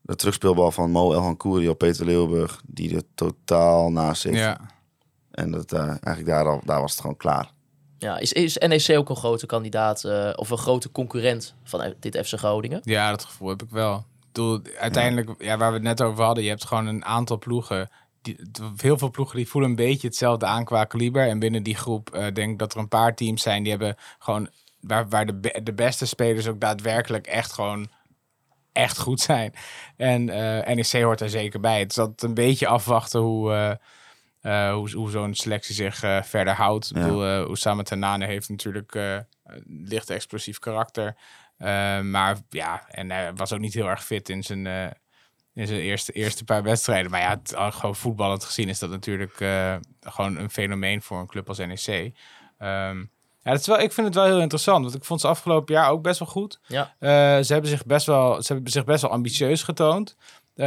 de 0.00 0.16
terugspeelbal 0.16 0.70
van 0.70 0.90
Mo 0.90 1.12
El 1.12 1.36
Kouri 1.36 1.68
op 1.68 1.78
Peter 1.78 2.06
Leeuwburg, 2.06 2.60
die 2.66 2.96
er 2.96 3.02
totaal 3.14 3.90
naast 3.90 4.20
zit. 4.20 4.34
Ja. 4.34 4.58
En 5.30 5.50
dat, 5.50 5.72
eh, 5.72 5.88
eigenlijk 5.88 6.26
daar, 6.26 6.46
al, 6.46 6.60
daar 6.64 6.80
was 6.80 6.90
het 6.90 7.00
gewoon 7.00 7.16
klaar. 7.16 7.50
ja, 7.98 8.18
is, 8.18 8.32
is 8.32 8.56
NEC 8.56 8.98
ook 8.98 9.08
een 9.08 9.16
grote 9.16 9.46
kandidaat 9.46 10.04
eh, 10.04 10.30
of 10.34 10.50
een 10.50 10.58
grote 10.58 10.90
concurrent 10.92 11.54
van 11.64 11.94
dit 12.00 12.26
FC 12.26 12.38
Groningen? 12.38 12.80
Ja, 12.82 13.10
dat 13.10 13.24
gevoel 13.24 13.48
heb 13.48 13.62
ik 13.62 13.70
wel. 13.70 13.96
Ik 13.96 14.42
bedoel, 14.42 14.60
uiteindelijk, 14.78 15.42
ja. 15.42 15.56
waar 15.56 15.68
we 15.68 15.74
het 15.74 15.82
net 15.82 16.02
over 16.02 16.24
hadden, 16.24 16.44
je 16.44 16.50
hebt 16.50 16.64
gewoon 16.64 16.86
een 16.86 17.04
aantal 17.04 17.38
ploegen. 17.38 17.88
Die, 18.26 18.38
heel 18.76 18.98
veel 18.98 19.10
ploegen 19.10 19.36
die 19.36 19.48
voelen 19.48 19.70
een 19.70 19.76
beetje 19.76 20.06
hetzelfde 20.06 20.46
aan 20.46 20.64
qua 20.64 20.84
kaliber. 20.84 21.28
En 21.28 21.38
binnen 21.38 21.62
die 21.62 21.76
groep 21.76 22.10
eh, 22.14 22.32
denk 22.34 22.52
ik 22.52 22.58
dat 22.58 22.72
er 22.74 22.78
een 22.80 22.88
paar 22.88 23.14
teams 23.14 23.42
zijn 23.42 23.62
die 23.62 23.70
hebben 23.72 23.96
gewoon 24.18 24.48
waar, 24.80 25.08
waar 25.08 25.26
de, 25.26 25.34
be- 25.34 25.60
de 25.62 25.72
beste 25.72 26.06
spelers 26.06 26.46
ook 26.46 26.60
daadwerkelijk 26.60 27.26
echt 27.26 27.52
gewoon 27.52 27.88
echt 28.72 28.98
goed 28.98 29.20
zijn. 29.20 29.54
En 29.96 30.28
eh, 30.28 30.74
NEC 30.74 31.02
hoort 31.02 31.20
er 31.20 31.30
zeker 31.30 31.60
bij. 31.60 31.78
Het 31.78 31.90
is 31.90 31.98
altijd 31.98 32.22
een 32.22 32.34
beetje 32.34 32.66
afwachten 32.66 33.20
hoe, 33.20 33.78
eh, 34.40 34.72
hoe, 34.72 34.90
hoe 34.90 35.10
zo'n 35.10 35.34
selectie 35.34 35.74
zich 35.74 35.96
verder 36.22 36.52
houdt. 36.54 36.90
Ik 36.90 36.96
Ja. 36.96 37.02
bedoel, 37.02 37.24
eh 37.26 37.38
Oussama 37.46 37.82
Tanane 37.82 38.26
heeft 38.26 38.48
natuurlijk 38.48 38.94
een 38.94 39.26
licht 39.66 40.10
explosief 40.10 40.58
karakter. 40.58 41.16
Maar 42.02 42.36
ja, 42.48 42.84
en 42.88 43.10
hij 43.10 43.34
was 43.34 43.52
ook 43.52 43.60
niet 43.60 43.74
heel 43.74 43.88
erg 43.88 44.04
fit 44.04 44.28
in 44.28 44.42
zijn, 44.42 44.66
in 45.56 45.66
zijn 45.66 45.80
eerste, 45.80 46.12
eerste 46.12 46.44
paar 46.44 46.62
wedstrijden. 46.62 47.10
Maar 47.10 47.20
ja, 47.20 47.30
het, 47.30 47.74
gewoon 47.74 47.96
voetballend 47.96 48.44
gezien 48.44 48.68
is 48.68 48.78
dat 48.78 48.90
natuurlijk 48.90 49.40
eh, 49.40 49.74
gewoon 50.00 50.36
een 50.36 50.50
fenomeen 50.50 51.02
voor 51.02 51.18
een 51.18 51.26
club 51.26 51.48
als 51.48 51.58
NEC. 51.58 52.12
Ehm, 52.58 52.98
ja, 53.42 53.50
dat 53.52 53.60
is 53.60 53.66
wel, 53.66 53.80
ik 53.80 53.92
vind 53.92 54.06
het 54.06 54.16
wel 54.16 54.24
heel 54.24 54.40
interessant, 54.40 54.82
want 54.82 54.94
ik 54.94 55.04
vond 55.04 55.20
ze 55.20 55.28
afgelopen 55.28 55.74
jaar 55.74 55.90
ook 55.90 56.02
best 56.02 56.18
wel 56.18 56.28
goed. 56.28 56.60
Ja. 56.66 56.94
Eh, 56.98 57.08
ze, 57.44 57.52
hebben 57.52 57.70
zich 57.70 57.86
best 57.86 58.06
wel, 58.06 58.42
ze 58.42 58.52
hebben 58.52 58.72
zich 58.72 58.84
best 58.84 59.02
wel 59.02 59.10
ambitieus 59.10 59.62
getoond. 59.62 60.16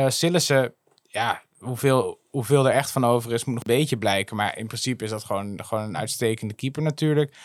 Sillissen, 0.08 0.74
ja, 1.04 1.42
hoeveel, 1.60 2.20
hoeveel 2.30 2.68
er 2.68 2.74
echt 2.74 2.92
van 2.92 3.06
over 3.06 3.34
is, 3.34 3.46
moet 3.46 3.56
nog 3.56 3.64
een 3.64 3.78
beetje 3.78 3.98
blijken. 3.98 4.36
Maar 4.36 4.58
in 4.58 4.68
principe 4.68 5.04
is 5.04 5.10
dat 5.10 5.24
gewoon, 5.24 5.66
gewoon 5.66 5.84
een 5.84 5.98
uitstekende 5.98 6.54
keeper 6.54 6.82
natuurlijk. 6.82 7.36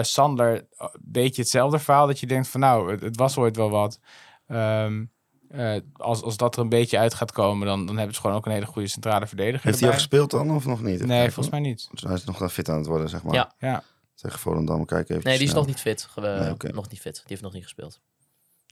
Sander, 0.00 0.66
een 0.78 0.90
beetje 1.00 1.42
hetzelfde 1.42 1.78
verhaal. 1.78 2.06
Dat 2.06 2.20
je 2.20 2.26
denkt 2.26 2.48
van 2.48 2.60
nou, 2.60 2.90
het, 2.90 3.00
het 3.00 3.16
was 3.16 3.36
ooit 3.36 3.56
wel 3.56 3.70
wat. 3.70 3.98
Ehm, 4.46 5.04
eh, 5.48 5.76
als, 5.92 6.22
als 6.22 6.36
dat 6.36 6.56
er 6.56 6.62
een 6.62 6.68
beetje 6.68 6.98
uit 6.98 7.14
gaat 7.14 7.32
komen, 7.32 7.66
dan, 7.66 7.86
dan 7.86 7.96
hebben 7.96 8.14
ze 8.14 8.20
gewoon 8.20 8.36
ook 8.36 8.46
een 8.46 8.52
hele 8.52 8.66
goede 8.66 8.88
centrale 8.88 9.26
verdediger 9.26 9.64
Heeft 9.66 9.80
hij 9.80 9.88
al 9.88 9.94
gespeeld 9.94 10.30
dan 10.30 10.50
of 10.50 10.66
nog 10.66 10.82
niet? 10.82 10.94
Even 10.94 11.06
Nee, 11.06 11.16
kijken, 11.16 11.32
volgens 11.32 11.54
mij 11.54 11.64
niet. 11.64 11.88
Dus 11.90 12.02
hij 12.02 12.14
is 12.14 12.24
nog 12.24 12.38
wel 12.38 12.48
fit 12.48 12.68
aan 12.68 12.78
het 12.78 12.86
worden, 12.86 13.08
zeg 13.08 13.22
maar. 13.22 13.34
Ja. 13.34 13.52
Ja. 13.58 13.82
Tegen 14.14 14.38
Volendam, 14.38 14.84
kijk 14.84 15.08
even. 15.08 15.22
Nee, 15.24 15.34
die 15.34 15.42
is 15.44 15.50
snel. 15.50 15.62
nog 15.62 15.70
niet 15.70 15.80
fit. 15.80 16.02
Ge- 16.10 16.20
Nee, 16.20 16.50
oké. 16.50 16.68
Nog 16.72 16.88
niet 16.88 17.00
fit. 17.00 17.14
Die 17.14 17.22
heeft 17.26 17.42
nog 17.42 17.52
niet 17.52 17.62
gespeeld. 17.62 18.00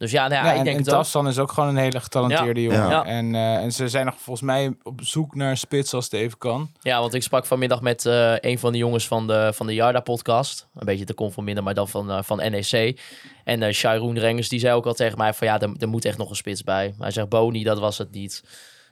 Dus 0.03 0.11
ja, 0.11 0.29
nou 0.29 0.35
ja, 0.35 0.47
Ja, 0.47 0.53
ik 0.53 0.59
en, 0.59 0.65
denk 0.65 0.77
en 0.77 0.83
het. 0.83 0.93
Tassan 0.93 1.29
is 1.29 1.39
ook 1.39 1.53
gewoon 1.53 1.69
een 1.69 1.77
hele 1.77 2.01
getalenteerde 2.01 2.61
Ja. 2.61 2.73
jongen. 2.73 2.89
Ja. 2.91 3.05
En, 3.05 3.35
eh, 3.35 3.55
en 3.57 3.73
ze 3.73 3.89
zijn 3.89 4.05
nog 4.07 4.15
volgens 4.19 4.47
mij 4.47 4.74
op 4.83 5.01
zoek 5.03 5.35
naar 5.35 5.51
een 5.51 5.57
spits 5.57 5.95
als 5.95 6.05
het 6.05 6.12
even 6.12 6.39
kan. 6.39 6.70
Ja, 6.81 7.01
want 7.01 7.15
ik 7.15 7.23
sprak 7.23 7.47
vanmiddag 7.47 7.81
met 7.81 8.07
eh, 8.07 8.35
een 8.39 8.59
van 8.59 8.73
de 8.73 8.79
jongens 8.79 9.07
van 9.07 9.27
de, 9.27 9.51
van 9.55 9.66
de 9.66 9.74
Jarda-podcast. 9.74 10.69
Een 10.74 10.87
beetje 10.87 11.05
te 11.05 11.15
conforminder, 11.15 11.65
maar 11.65 11.74
dan 11.74 11.89
van, 11.89 12.11
eh, 12.11 12.19
van 12.23 12.37
NEC. 12.37 13.01
En 13.45 13.62
uh, 13.62 13.73
Sharon 13.73 14.19
Rengers, 14.19 14.49
die 14.49 14.59
zei 14.61 14.74
ook 14.74 14.87
al 14.87 14.95
tegen 14.95 15.19
mij 15.19 15.35
van 15.35 15.47
ja, 15.47 15.61
er, 15.61 15.70
er 15.79 15.89
moet 15.89 16.05
echt 16.05 16.19
nog 16.19 16.31
een 16.31 16.37
spits 16.37 16.62
bij. 16.65 16.87
Maar 16.89 17.03
hij 17.07 17.11
zegt, 17.11 17.29
Boni, 17.29 17.62
dat 17.65 17.79
was 17.79 17.99
het 17.99 18.11
niet. 18.11 18.43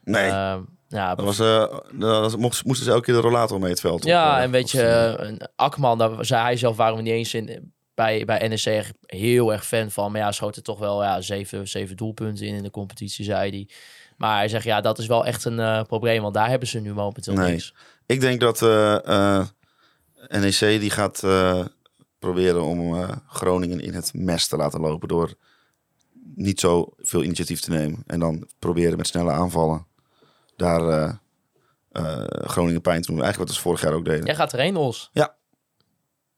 Nee, 0.05 0.31
Eh, 0.31 0.57
ja, 0.89 1.15
dat 1.15 1.24
was, 1.24 1.39
eh, 1.39 1.65
dat 1.93 2.37
mocht- 2.39 2.65
moesten 2.65 2.85
ze 2.87 2.91
elke 2.93 3.05
keer 3.05 3.15
de 3.15 3.20
rollator 3.20 3.61
mee 3.61 3.70
het 3.70 3.81
veld 3.81 3.95
op. 4.03 4.09
ja, 4.09 4.41
en 4.43 4.51
weet 4.51 4.70
je, 4.70 5.49
Akman, 5.57 5.99
daar 5.99 6.24
zei 6.24 6.43
hij 6.43 6.57
zelf 6.57 6.77
waarom 6.77 7.03
niet 7.03 7.12
eens 7.12 7.35
in, 7.35 7.73
bij, 7.95 8.25
bij 8.25 8.49
NEC 8.49 8.65
echt 8.65 8.93
heel 9.07 9.53
erg 9.53 9.67
fan 9.67 9.91
van. 9.91 10.12
Maar 10.12 10.21
ja, 10.21 10.33
schoot 10.33 10.57
er 10.57 10.62
toch 10.62 10.79
wel 10.79 11.03
ja, 11.03 11.21
zeven, 11.21 11.69
zeven 11.69 11.97
doelpunten 11.97 12.47
in 12.47 12.55
in 12.55 12.62
de 12.62 12.71
competitie, 12.71 13.25
zei 13.25 13.51
hij. 13.51 13.69
Maar 14.17 14.37
hij 14.37 14.49
zegt, 14.49 14.65
ja, 14.65 14.81
dat 14.81 14.99
is 14.99 15.07
wel 15.07 15.27
echt 15.27 15.45
een 15.45 15.59
eh, 15.59 15.83
probleem, 15.83 16.23
want 16.23 16.35
daar 16.35 16.49
hebben 16.49 16.69
ze 16.69 16.81
nu 16.81 16.93
momenteel 16.95 17.35
Nee. 17.35 17.51
niks. 17.51 17.75
Ik 18.07 18.21
denk 18.21 18.41
dat 18.41 18.62
eh, 18.62 19.39
eh, 19.39 19.47
NEC 20.29 20.59
die 20.59 20.91
gaat 20.91 21.21
proberen 22.19 22.62
om 22.65 23.09
Groningen 23.27 23.81
in 23.81 23.95
het 23.95 24.15
mes 24.15 24.47
te 24.47 24.57
laten 24.57 24.81
lopen 24.81 25.09
door 25.09 25.35
niet 26.35 26.61
zo 26.61 26.93
veel 26.99 27.23
initiatief 27.23 27.61
te 27.61 27.71
nemen. 27.71 28.03
En 28.07 28.21
dan 28.21 28.49
proberen 28.59 28.97
met 28.97 29.07
snelle 29.07 29.31
aanvallen 29.31 29.87
daar 30.57 31.21
Groningen 32.31 32.81
pijn 32.81 33.01
te 33.03 33.11
doen. 33.11 33.21
Eigenlijk 33.23 33.49
wat 33.49 33.57
ze 33.59 33.62
vorig 33.62 33.81
jaar 33.81 33.93
ook 33.93 34.05
deden. 34.05 34.25
Jij 34.25 34.35
gaat 34.35 34.53
erheen, 34.53 34.77
Os. 34.77 35.11
Ja. 35.12 35.37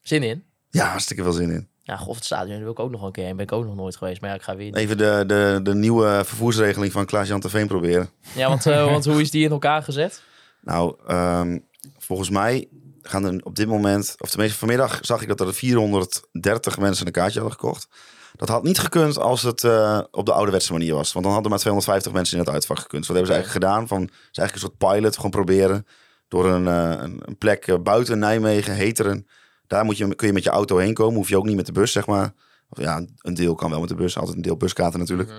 Zin 0.01 0.23
in? 0.23 0.45
Ja, 0.73 0.87
hartstikke 0.87 1.23
veel 1.23 1.33
zin 1.33 1.51
in. 1.51 1.69
Ja, 1.83 1.97
goh, 1.97 2.15
het 2.15 2.25
stadion 2.25 2.63
wil 2.63 2.71
ik 2.71 2.79
ook 2.79 2.91
nog 2.91 3.03
een 3.03 3.13
keer 3.13 3.25
heen. 3.25 3.37
Ben 3.37 3.45
ik 3.45 3.53
ook 3.53 3.65
nog 3.65 3.75
nooit 3.75 3.97
geweest, 3.97 4.21
maar 4.21 4.31
ja, 4.31 4.37
ik 4.37 4.43
ga 4.43 4.57
weer. 4.57 4.75
Even 4.75 4.99
de, 4.99 5.25
de, 5.27 5.61
de 5.63 5.75
nieuwe 5.75 6.23
vervoersregeling 6.25 6.93
van 6.93 7.07
Klaas-Jan 7.07 7.41
Terveen 7.41 7.67
proberen. 7.67 8.11
Ja, 8.35 8.49
want, 8.49 8.67
eh, 8.67 8.85
want 8.85 9.05
hoe 9.05 9.21
is 9.21 9.31
die 9.31 9.45
in 9.45 9.51
elkaar 9.51 9.83
gezet? 9.83 10.23
Nou, 10.65 10.97
ehm, 11.07 11.59
volgens 11.99 12.31
mij 12.31 12.69
gaan 13.03 13.25
er 13.25 13.41
op 13.45 13.57
dit 13.57 13.69
moment, 13.69 14.15
of 14.19 14.31
tenminste 14.31 14.59
vanmiddag 14.59 14.99
zag 15.01 15.23
ik 15.23 15.29
dat 15.29 15.41
er 15.41 15.55
430 15.55 16.79
mensen 16.79 17.07
een 17.07 17.13
kaartje 17.13 17.41
hadden 17.41 17.59
gekocht. 17.59 17.89
Dat 18.37 18.49
had 18.49 18.63
niet 18.63 18.79
gekund 18.79 19.19
als 19.19 19.43
het 19.43 19.65
eh, 19.65 20.01
op 20.11 20.27
de 20.27 20.33
ouderwetse 20.33 20.73
manier 20.73 20.95
was. 20.95 21.13
Want 21.13 21.25
dan 21.25 21.35
hadden 21.35 21.51
maar 21.51 21.61
250 21.61 22.13
mensen 22.13 22.39
in 22.39 22.45
het 22.45 22.53
uitvak 22.53 22.79
gekund. 22.79 23.07
Wat 23.07 23.17
hebben 23.17 23.35
ze 23.35 23.41
eigenlijk 23.41 23.65
gedaan? 23.65 23.89
Van, 23.89 24.03
is 24.03 24.39
eigenlijk 24.39 24.55
een 24.55 24.61
soort 24.61 24.93
pilot, 24.93 25.17
gewoon 25.17 25.31
proberen. 25.31 25.87
Door 26.29 26.47
een, 26.51 26.69
eh, 26.69 27.03
een, 27.03 27.39
plek 27.39 27.83
buiten 27.83 28.19
Nijmegen, 28.19 28.75
Heteren. 28.75 29.27
Daar 29.73 29.85
moet 29.85 29.97
je, 29.97 30.15
kun 30.15 30.27
je 30.27 30.33
met 30.33 30.45
je 30.45 30.51
auto 30.51 30.77
heen 30.77 30.95
komen. 30.95 31.15
Hoef 31.15 31.29
je 31.29 31.37
ook 31.37 31.47
niet 31.47 31.57
met 31.57 31.67
de 31.67 31.73
bus, 31.73 31.93
zeg 31.93 32.07
maar. 32.07 32.33
Of 32.69 32.81
ja, 32.81 33.05
een 33.19 33.35
deel 33.35 33.55
kan 33.55 33.71
wel 33.71 33.81
met 33.81 33.89
de 33.89 33.95
bus. 33.95 34.19
Altijd 34.19 34.37
een 34.37 34.43
deel 34.43 34.57
buskaarten 34.57 34.99
natuurlijk. 34.99 35.31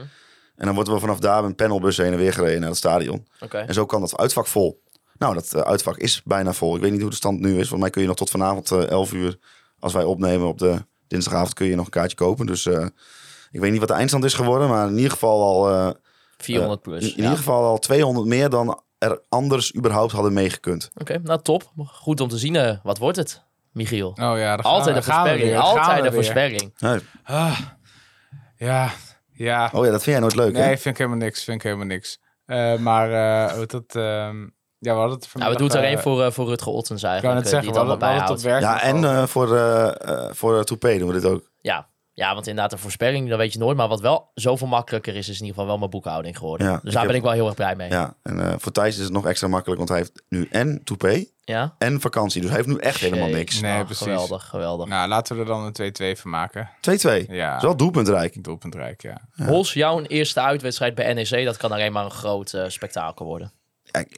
En 0.56 0.66
dan 0.66 0.74
wordt 0.74 0.90
wel 0.90 1.00
vanaf 1.00 1.20
daar 1.20 1.42
met 1.42 1.50
een 1.50 1.56
panelbus 1.56 1.98
heen 1.98 2.12
en 2.12 2.18
weer 2.18 2.34
gereden 2.34 2.60
naar 2.60 2.70
het 2.70 2.78
stadion. 2.78 3.28
En 3.50 3.74
zo 3.74 3.86
kan 3.86 4.02
dat 4.02 4.18
uitvak 4.18 4.48
vol. 4.48 4.82
Nou, 5.18 5.34
dat 5.34 5.54
eh, 5.54 5.62
uitvak 5.62 5.98
is 5.98 6.22
bijna 6.24 6.54
vol. 6.54 6.76
Ik 6.76 6.82
weet 6.82 6.92
niet 6.92 7.02
hoe 7.02 7.10
de 7.10 7.16
stand 7.16 7.40
nu 7.40 7.50
is. 7.50 7.56
Volgens 7.56 7.80
mij 7.80 7.90
kun 7.90 8.02
je 8.02 8.08
nog 8.08 8.16
tot 8.16 8.30
vanavond 8.30 8.72
eh 8.72 8.88
11 8.88 9.14
uur, 9.14 9.38
als 9.80 9.94
wij 9.94 10.04
opnemen 10.04 10.48
op 10.48 10.58
de 10.58 10.86
dinsdagavond, 11.08 11.54
kun 11.54 11.68
je 11.68 11.76
nog 11.76 11.86
een 11.86 11.92
kaartje 11.92 12.18
kopen. 12.18 12.46
Dus 12.46 12.66
eh, 12.66 12.86
ik 13.52 13.60
weet 13.60 13.72
niet 13.72 13.80
wat 13.80 13.88
de 13.88 13.94
eindstand 13.94 14.24
is 14.24 14.34
geworden, 14.34 14.70
maar 14.70 14.88
in 14.88 14.96
ieder 14.96 15.12
geval 15.12 15.42
al, 15.42 15.70
eh, 15.70 15.90
400 16.38 16.86
in, 16.86 16.92
plus. 16.92 17.04
in 17.04 17.10
ja. 17.10 17.24
ieder 17.24 17.38
geval 17.38 17.64
al 17.64 17.80
200 17.80 18.28
meer 18.28 18.50
dan 18.50 18.82
er 18.98 19.22
anders 19.30 19.76
überhaupt 19.76 20.12
hadden 20.12 20.34
meegekund. 20.34 20.92
Oké, 20.96 21.20
nou 21.24 21.42
top. 21.42 21.72
Goed 21.86 22.22
om 22.22 22.28
te 22.28 22.38
zien. 22.38 22.80
wat 22.84 22.98
wordt 22.98 23.18
het, 23.18 23.44
Michiel? 23.74 24.08
Oh 24.10 24.16
ja, 24.18 24.56
daar 24.56 24.62
Altijd 24.66 24.96
een 24.96 25.04
gaan 25.04 25.18
Altijd 25.20 25.96
een 25.98 26.02
weer. 26.02 26.14
voorspelling. 26.14 26.74
Nee. 26.78 27.00
Ah, 27.24 27.60
ja, 28.58 28.90
ja. 29.34 29.70
Oh 29.74 29.86
ja, 29.86 29.92
dat 29.92 30.04
vind 30.04 30.16
jij 30.16 30.20
nooit 30.20 30.36
leuk, 30.36 30.56
hè? 30.56 30.66
Nee, 30.66 30.78
vind 30.78 30.86
ik 30.86 30.98
helemaal 30.98 31.18
niks. 31.20 31.44
Vind 31.44 31.58
ik 31.58 31.64
helemaal 31.64 31.86
niks. 31.86 32.20
Eh, 32.46 32.76
maar 32.78 33.12
eh, 33.12 33.56
heet 33.58 33.72
dat, 33.72 33.96
ehm, 33.96 34.42
ja, 34.80 34.94
we 34.94 35.00
hadden 35.00 35.18
het 35.18 35.30
Nou, 35.34 35.52
we 35.52 35.58
doen 35.58 35.68
het 35.68 35.76
er 35.76 35.84
eh, 35.84 35.90
één 35.90 36.00
voor, 36.00 36.24
eh, 36.24 36.32
voor 36.32 36.48
Rutger 36.48 36.72
Ottens 36.72 37.04
Ik 37.04 37.10
kan 37.10 37.12
eigenlijk. 37.12 37.40
het 37.40 37.50
zeggen, 37.50 37.72
die 37.72 37.80
het 37.82 37.90
allemaal 37.90 38.10
bijhoudt. 38.18 38.42
werk. 38.42 38.62
Ja, 38.62 38.82
en 38.82 39.04
eh, 39.04 39.24
voor, 39.26 39.56
eh 39.58 40.26
eh, 40.28 40.34
voor 40.34 40.64
Toupé 40.64 40.98
doen 40.98 41.08
we 41.08 41.14
dit 41.14 41.26
ook. 41.26 41.50
Ja. 41.62 41.88
Ja, 42.14 42.34
want 42.34 42.48
inderdaad, 42.48 42.72
een 42.74 42.80
voorspelling, 42.80 43.30
dat 43.30 43.38
weet 43.38 43.54
je 43.54 43.60
nooit. 43.60 43.78
Maar 43.78 43.88
wat 43.88 44.02
wel 44.02 44.32
zoveel 44.34 44.68
makkelijker 44.68 45.16
is, 45.16 45.30
is 45.30 45.36
in 45.40 45.46
ieder 45.46 45.50
geval 45.50 45.66
wel 45.66 45.78
mijn 45.78 45.90
boekhouding 45.90 46.38
geworden. 46.38 46.68
Ja, 46.68 46.74
dus 46.74 46.84
ik 46.84 46.92
daar 46.92 47.00
heb- 47.02 47.08
ben 47.08 47.18
ik 47.18 47.24
wel 47.24 47.32
heel 47.32 47.46
erg 47.46 47.56
blij 47.56 47.76
mee. 47.76 47.90
Ja. 47.90 47.96
Ja, 47.96 48.16
en 48.24 48.40
eh, 48.40 48.54
voor 48.58 48.72
Thijs 48.72 48.98
is 48.98 49.04
het 49.04 49.12
nog 49.14 49.26
extra 49.26 49.48
makkelijk, 49.48 49.78
want 49.78 49.90
hij 49.90 49.98
heeft 50.00 50.24
nu 50.30 50.48
en 50.52 50.82
Toupé 50.84 51.26
en 51.78 52.02
vakantie. 52.02 52.42
Dus 52.42 52.50
hij 52.50 52.60
heeft 52.60 52.72
nu 52.72 52.78
echt 52.80 53.00
helemaal 53.00 53.28
niks. 53.28 53.56
2-2. 53.58 53.62
Nee, 53.62 53.80
Oh, 53.80 53.86
precies. 53.86 54.04
Geweldig, 54.06 54.46
geweldig. 54.46 54.88
Nou, 54.88 55.08
laten 55.08 55.36
we 55.36 55.42
er 55.42 55.48
dan 55.48 55.64
een 55.64 55.72
2-2 56.18 56.20
van 56.22 56.32
maken. 56.32 56.70
Ja, 57.30 57.56
Is 57.56 57.62
wel 57.64 57.78
doelpuntrijk. 57.78 58.44
doelpuntrijk, 58.44 59.02
ja. 59.02 59.18
Hols, 59.36 59.74
jouw 59.74 60.02
eerste 60.02 60.42
uitwedstrijd 60.42 60.96
bij 60.96 61.14
NEC, 61.14 61.46
dat 61.46 61.58
kan 61.58 61.72
alleen 61.72 61.92
maar 61.92 62.06
een 62.06 62.12
groot 62.12 62.54
eh, 62.54 62.64
spektakel 62.68 63.26
worden. 63.26 63.52
Eh, 63.94 64.02
ik 64.02 64.12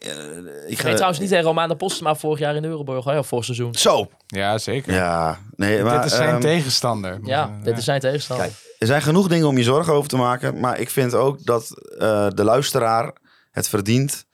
Ik 0.66 0.80
weet 0.80 0.94
trouwens 0.94 1.18
niet 1.18 1.28
tegen 1.28 1.44
Romana 1.44 1.74
Postema 1.74 2.14
vorig 2.14 2.38
jaar 2.38 2.56
in 2.56 2.62
de 2.62 2.68
Euroborg, 2.68 3.04
hè, 3.04 3.18
of 3.18 3.26
vorig 3.26 3.44
seizoen. 3.44 3.74
Zo. 3.74 4.10
Ja, 4.26 4.58
zeker. 4.58 4.94
Ja, 4.94 5.38
nee, 5.56 5.82
maar... 5.82 5.96
Dit 5.96 6.10
is 6.10 6.16
zijn 6.16 6.28
ehm, 6.28 6.40
tegenstander. 6.40 7.18
Ja, 7.22 7.58
dit 7.62 7.78
is 7.78 7.84
zijn 7.84 8.00
tegenstander. 8.00 8.46
Kijk, 8.46 8.74
er 8.78 8.86
zijn 8.86 9.02
genoeg 9.02 9.28
dingen 9.28 9.46
om 9.46 9.56
je 9.56 9.62
zorgen 9.62 9.92
over 9.92 10.08
te 10.08 10.16
maken. 10.16 10.60
Maar 10.60 10.80
ik 10.80 10.90
vind 10.90 11.14
ook 11.14 11.44
dat 11.44 11.70
eh, 11.98 12.28
de 12.28 12.44
luisteraar 12.44 13.12
het 13.50 13.68
verdient 13.68 14.26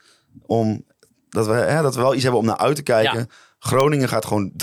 om 0.46 0.84
dat 1.28 1.46
we, 1.46 1.52
hè, 1.52 1.82
dat 1.82 1.94
we 1.94 2.00
wel 2.00 2.14
iets 2.14 2.22
hebben 2.22 2.40
om 2.40 2.46
naar 2.46 2.56
uit 2.58 2.76
te 2.76 2.82
kijken. 2.82 3.18
Ja. 3.18 3.26
Groningen 3.58 4.08
gaat 4.08 4.24
gewoon 4.24 4.52
3-1 4.52 4.56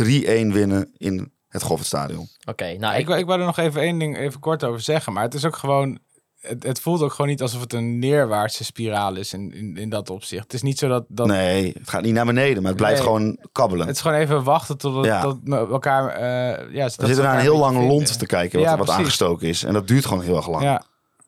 winnen 0.51 0.93
in 0.97 1.31
het 1.49 1.63
Goffertstadion. 1.63 2.27
Oké, 2.45 2.73
nou, 2.77 2.93
Ik, 2.97 3.09
ik, 3.09 3.17
ik 3.17 3.25
wou 3.25 3.39
er 3.39 3.45
nog 3.45 3.57
even 3.57 3.81
één 3.81 3.99
ding 3.99 4.17
even 4.17 4.39
kort 4.39 4.63
over 4.63 4.81
zeggen. 4.81 5.13
Maar 5.13 5.23
het 5.23 5.33
is 5.33 5.45
ook 5.45 5.55
gewoon. 5.55 5.99
Het, 6.39 6.63
het 6.63 6.79
voelt 6.79 7.01
ook 7.01 7.11
gewoon 7.11 7.27
niet 7.29 7.41
alsof 7.41 7.61
het 7.61 7.73
een 7.73 7.99
neerwaartse 7.99 8.63
spiraal 8.63 9.15
is 9.15 9.33
in, 9.33 9.53
in, 9.53 9.77
in 9.77 9.89
dat 9.89 10.09
opzicht. 10.09 10.43
Het 10.43 10.53
is 10.53 10.61
niet 10.61 10.77
zo 10.77 10.87
dat. 10.87 11.05
dat 11.07 11.27
Nee, 11.27 11.73
het 11.79 11.89
gaat 11.89 12.01
niet 12.01 12.13
naar 12.13 12.25
beneden, 12.25 12.61
maar 12.61 12.71
het 12.71 12.79
blijft 12.81 12.97
Nee. 12.99 13.07
gewoon 13.07 13.37
kabbelen. 13.51 13.87
Het 13.87 13.95
is 13.95 14.01
gewoon 14.01 14.17
even 14.17 14.43
wachten 14.43 14.77
tot, 14.77 15.05
Ja. 15.05 15.21
tot 15.21 15.37
we 15.43 15.55
elkaar. 15.55 16.07
eh 16.09 16.73
ja, 16.73 16.85
we 16.85 17.05
zitten 17.05 17.23
naar 17.23 17.35
een 17.35 17.41
heel 17.41 17.57
lang 17.57 17.77
lont 17.87 18.19
te 18.19 18.25
kijken 18.25 18.59
wat, 18.59 18.67
Ja, 18.69 18.77
wat 18.77 18.89
aangestoken 18.89 19.47
is. 19.47 19.63
En 19.63 19.73
dat 19.73 19.87
duurt 19.87 20.05
gewoon 20.05 20.23
heel 20.23 20.35
erg 20.35 20.49
lang. 20.49 20.63
Ja, 20.63 20.83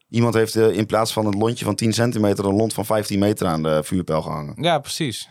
Iemand 0.09 0.33
heeft 0.33 0.55
eh, 0.55 0.77
in 0.77 0.85
plaats 0.85 1.13
van 1.13 1.25
een 1.25 1.37
lontje 1.37 1.65
van 1.65 1.75
10 1.75 1.93
centimeter... 1.93 2.45
een 2.45 2.55
lont 2.55 2.73
van 2.73 2.85
15 2.85 3.19
meter 3.19 3.47
aan 3.47 3.63
de 3.63 3.83
vuurpijl 3.83 4.21
gehangen. 4.21 4.53
ja, 4.63 4.79
precies. 4.79 5.29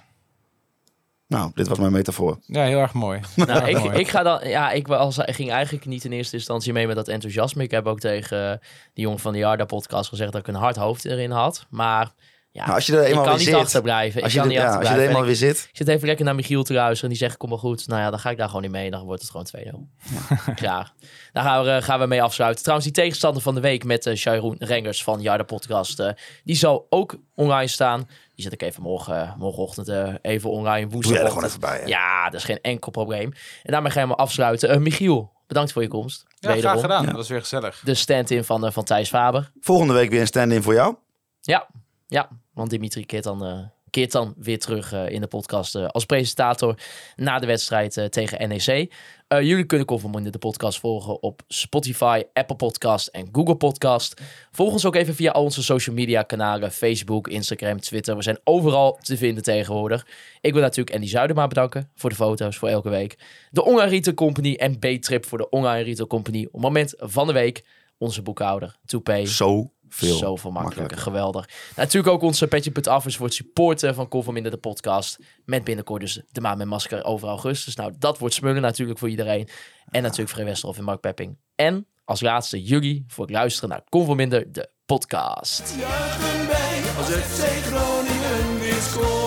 Nou, 1.31 1.51
dit 1.55 1.69
was 1.69 1.78
mijn 1.78 1.93
metafoor. 1.93 2.39
Ja, 2.47 2.65
heel 2.65 2.81
erg 2.81 2.93
mooi. 2.93 3.20
nou, 3.36 3.69
ik, 3.69 3.97
ik 3.97 4.09
ga 4.09 4.23
dan, 4.23 4.48
ja, 4.48 4.70
ik 4.70 4.86
was, 4.86 5.19
ik 5.19 5.35
ging 5.35 5.51
eigenlijk 5.51 5.86
niet 5.86 6.05
in 6.05 6.12
eerste 6.12 6.36
instantie 6.36 6.73
mee 6.73 6.86
met 6.86 6.97
dat 6.97 7.09
enthousiasme. 7.09 7.62
Ik 7.62 7.70
heb 7.70 7.86
ook 7.86 8.01
tegen 8.01 8.61
die 8.94 9.05
jongen 9.05 9.19
van 9.19 9.32
de 9.32 9.39
Jarda 9.39 9.65
podcast 9.65 10.09
gezegd 10.09 10.32
dat 10.32 10.40
ik 10.40 10.48
een 10.48 10.55
hard 10.55 10.77
hoofd 10.77 11.05
erin 11.05 11.31
had. 11.31 11.66
Maar 11.70 12.12
ja, 12.52 12.62
Nou, 12.65 12.74
als 12.74 12.86
je 12.86 12.97
er 12.97 13.02
ik 13.02 13.09
eenmaal 13.09 13.24
kan 13.24 13.32
weer 13.32 13.43
niet 13.43 13.55
zit... 13.55 13.65
achterblijven. 13.65 14.23
Als 14.23 14.35
ik 14.35 14.43
je, 14.43 14.48
kan 14.48 14.57
er, 14.57 14.62
niet 14.62 14.73
ja, 14.73 14.78
als 14.78 14.89
je 14.89 14.94
er 14.94 15.01
eenmaal 15.01 15.16
En 15.16 15.23
weer 15.23 15.31
ik, 15.31 15.39
zit... 15.39 15.69
ik 15.70 15.77
zit 15.77 15.89
even 15.89 16.07
lekker 16.07 16.24
naar 16.24 16.35
Michiel 16.35 16.62
te 16.62 16.73
luisteren 16.73 17.02
en 17.02 17.09
die 17.19 17.27
zegt, 17.27 17.36
kom 17.36 17.48
maar 17.48 17.59
goed. 17.59 17.86
Nou 17.86 18.01
ja, 18.01 18.11
dan 18.11 18.19
ga 18.19 18.31
ik 18.31 18.36
daar 18.36 18.47
gewoon 18.47 18.62
niet 18.62 18.70
mee. 18.70 18.90
Dan 18.90 19.05
wordt 19.05 19.23
het 19.23 19.31
gewoon 19.31 19.47
2-0. 19.57 20.55
Graag. 20.55 20.93
Daar 21.32 21.44
gaan 21.44 21.65
we, 21.65 21.70
eh, 21.70 21.82
gaan 21.82 22.01
we 22.01 22.07
mee 22.07 22.23
afsluiten. 22.23 22.62
Trouwens, 22.62 22.90
die 22.93 23.02
tegenstander 23.02 23.43
van 23.43 23.55
de 23.55 23.61
week 23.61 23.85
met 23.85 24.07
uh, 24.07 24.15
Sharon 24.15 24.57
Rengers 24.59 25.02
van 25.02 25.20
Jarda 25.20 25.44
Podcast. 25.44 26.01
eh, 26.01 26.12
die 26.44 26.57
zal 26.57 26.86
ook 26.89 27.16
online 27.35 27.69
staan. 27.69 28.09
Die 28.41 28.49
zet 28.51 28.61
ik 28.61 28.69
even 28.69 28.83
morgen, 28.83 29.23
eh, 29.23 29.37
morgenochtend 29.37 29.89
eh, 29.89 30.15
even 30.23 30.51
online. 30.51 30.87
Doe 30.87 31.12
jij 31.12 31.21
er 31.23 31.29
gewoon 31.29 31.45
even 31.45 31.61
bij. 31.61 31.79
hè? 31.79 31.87
Ja, 31.87 32.25
dat 32.25 32.35
is 32.35 32.45
geen 32.45 32.61
enkel 32.61 32.91
probleem. 32.91 33.33
En 33.62 33.73
daarmee 33.73 33.93
gaan 33.93 34.09
we 34.09 34.15
afsluiten. 34.15 34.69
Eh, 34.69 34.79
Michiel, 34.79 35.33
bedankt 35.47 35.73
voor 35.73 35.83
je 35.83 35.89
komst. 35.89 36.27
Ja, 36.39 36.57
graag 36.57 36.81
gedaan. 36.81 37.01
Ja. 37.01 37.07
Dat 37.07 37.17
was 37.17 37.29
weer 37.29 37.41
gezellig. 37.41 37.81
De 37.85 37.95
stand-in 37.95 38.45
van, 38.45 38.73
van 38.73 38.85
Thijs 38.85 39.09
Faber. 39.09 39.51
Volgende 39.61 39.93
week 39.93 40.11
weer 40.11 40.21
een 40.21 40.27
stand-in 40.27 40.62
voor 40.62 40.75
jou. 40.75 40.97
Ja, 41.41 41.69
ja 42.07 42.29
want 42.53 42.71
Dimitri 42.71 43.07
keert 43.07 43.25
dan, 43.25 43.45
eh, 43.45 43.59
keert 43.91 44.12
dan 44.12 44.35
weer 44.37 44.59
terug 44.59 44.93
in 44.93 45.21
de 45.21 45.27
podcast 45.27 45.75
eh, 45.75 45.87
als 45.87 46.05
presentator 46.05 46.75
na 47.17 47.39
de 47.39 47.47
wedstrijd 47.47 48.12
tegen 48.12 48.49
NEC. 48.49 48.93
Eh, 49.31 49.43
jullie 49.43 49.65
kunnen 49.65 49.86
Koffermonde 49.86 50.31
de 50.31 50.39
podcast 50.39 50.81
volgen 50.81 51.23
op 51.23 51.43
Spotify, 51.48 52.23
Apple 52.32 52.57
Podcast 52.57 53.07
en 53.07 53.28
Google 53.32 53.57
Podcast. 53.57 54.20
Volg 54.51 54.73
ons 54.73 54.86
ook 54.86 54.94
even 54.94 55.15
via 55.15 55.31
al 55.31 55.43
onze 55.43 55.62
social 55.62 55.94
media 55.97 56.23
kanalen, 56.23 56.73
Facebook, 56.73 57.28
Instagram, 57.28 57.81
Twitter. 57.81 58.16
We 58.16 58.23
zijn 58.23 58.39
overal 58.44 58.98
te 59.01 59.16
vinden 59.16 59.43
tegenwoordig. 59.43 60.07
Ik 60.40 60.52
wil 60.52 60.62
natuurlijk 60.62 60.97
Andy 60.97 61.07
Zuidema 61.07 61.47
bedanken 61.47 61.90
voor 61.94 62.11
de 62.11 62.16
foto's 62.16 62.57
voor 62.57 62.69
elke 62.69 62.89
week. 62.89 63.19
De 63.51 63.65
Online 63.65 63.90
Retail 63.90 64.16
Company 64.16 64.55
en 64.55 64.78
B-Trip 64.78 65.27
voor 65.27 65.39
de 65.39 65.48
Online 65.48 65.82
Retail 65.82 66.09
Company. 66.09 66.48
Op 66.51 66.61
moment 66.61 66.94
van 66.97 67.27
de 67.27 67.32
week 67.32 67.65
onze 67.98 68.23
boekhouder, 68.23 68.77
Toepay. 68.85 69.27
Zo 69.27 69.70
veel 69.91 70.17
Zoveel 70.17 70.51
makkelijker. 70.51 70.81
makkelijker. 70.81 70.99
Geweldig. 70.99 71.49
Natuurlijk 71.77 72.15
ook 72.15 72.23
onze 72.23 72.47
Petje.af 72.47 73.07
is 73.07 73.17
voor 73.17 73.27
het 73.27 73.35
supporten 73.35 73.95
van 73.95 74.09
Kofferminder 74.09 74.53
de 74.53 74.59
podcast. 74.59 75.19
Met 75.45 75.65
binnenkort 75.65 76.01
dus 76.01 76.23
de 76.31 76.41
maand 76.41 76.59
met 76.59 76.67
masker 76.67 77.05
over 77.05 77.29
augustus. 77.29 77.75
Nou, 77.77 77.93
dat 77.99 78.19
wordt 78.19 78.35
smullen 78.35 78.62
natuurlijk 78.62 78.99
voor 78.99 79.09
iedereen. 79.09 79.49
En 79.91 80.03
natuurlijk 80.03 80.31
Vrij 80.31 80.45
Westerhof 80.45 80.79
en 80.79 80.85
Mark 80.85 81.01
Pepping. 81.01 81.39
En 81.55 81.87
als 82.05 82.21
laatste 82.21 82.62
jullie 82.62 83.05
voor 83.07 83.25
het 83.25 83.35
luisteren 83.35 83.69
naar 83.69 83.83
Kofferminder 83.89 84.53
de 84.53 84.71
podcast. 84.87 85.75
Juichen 85.79 86.47
wij 86.47 86.83
als 86.97 87.07
FC 87.07 87.65
Groningen 87.67 88.61
weer 88.61 88.73
scoort. 88.73 89.20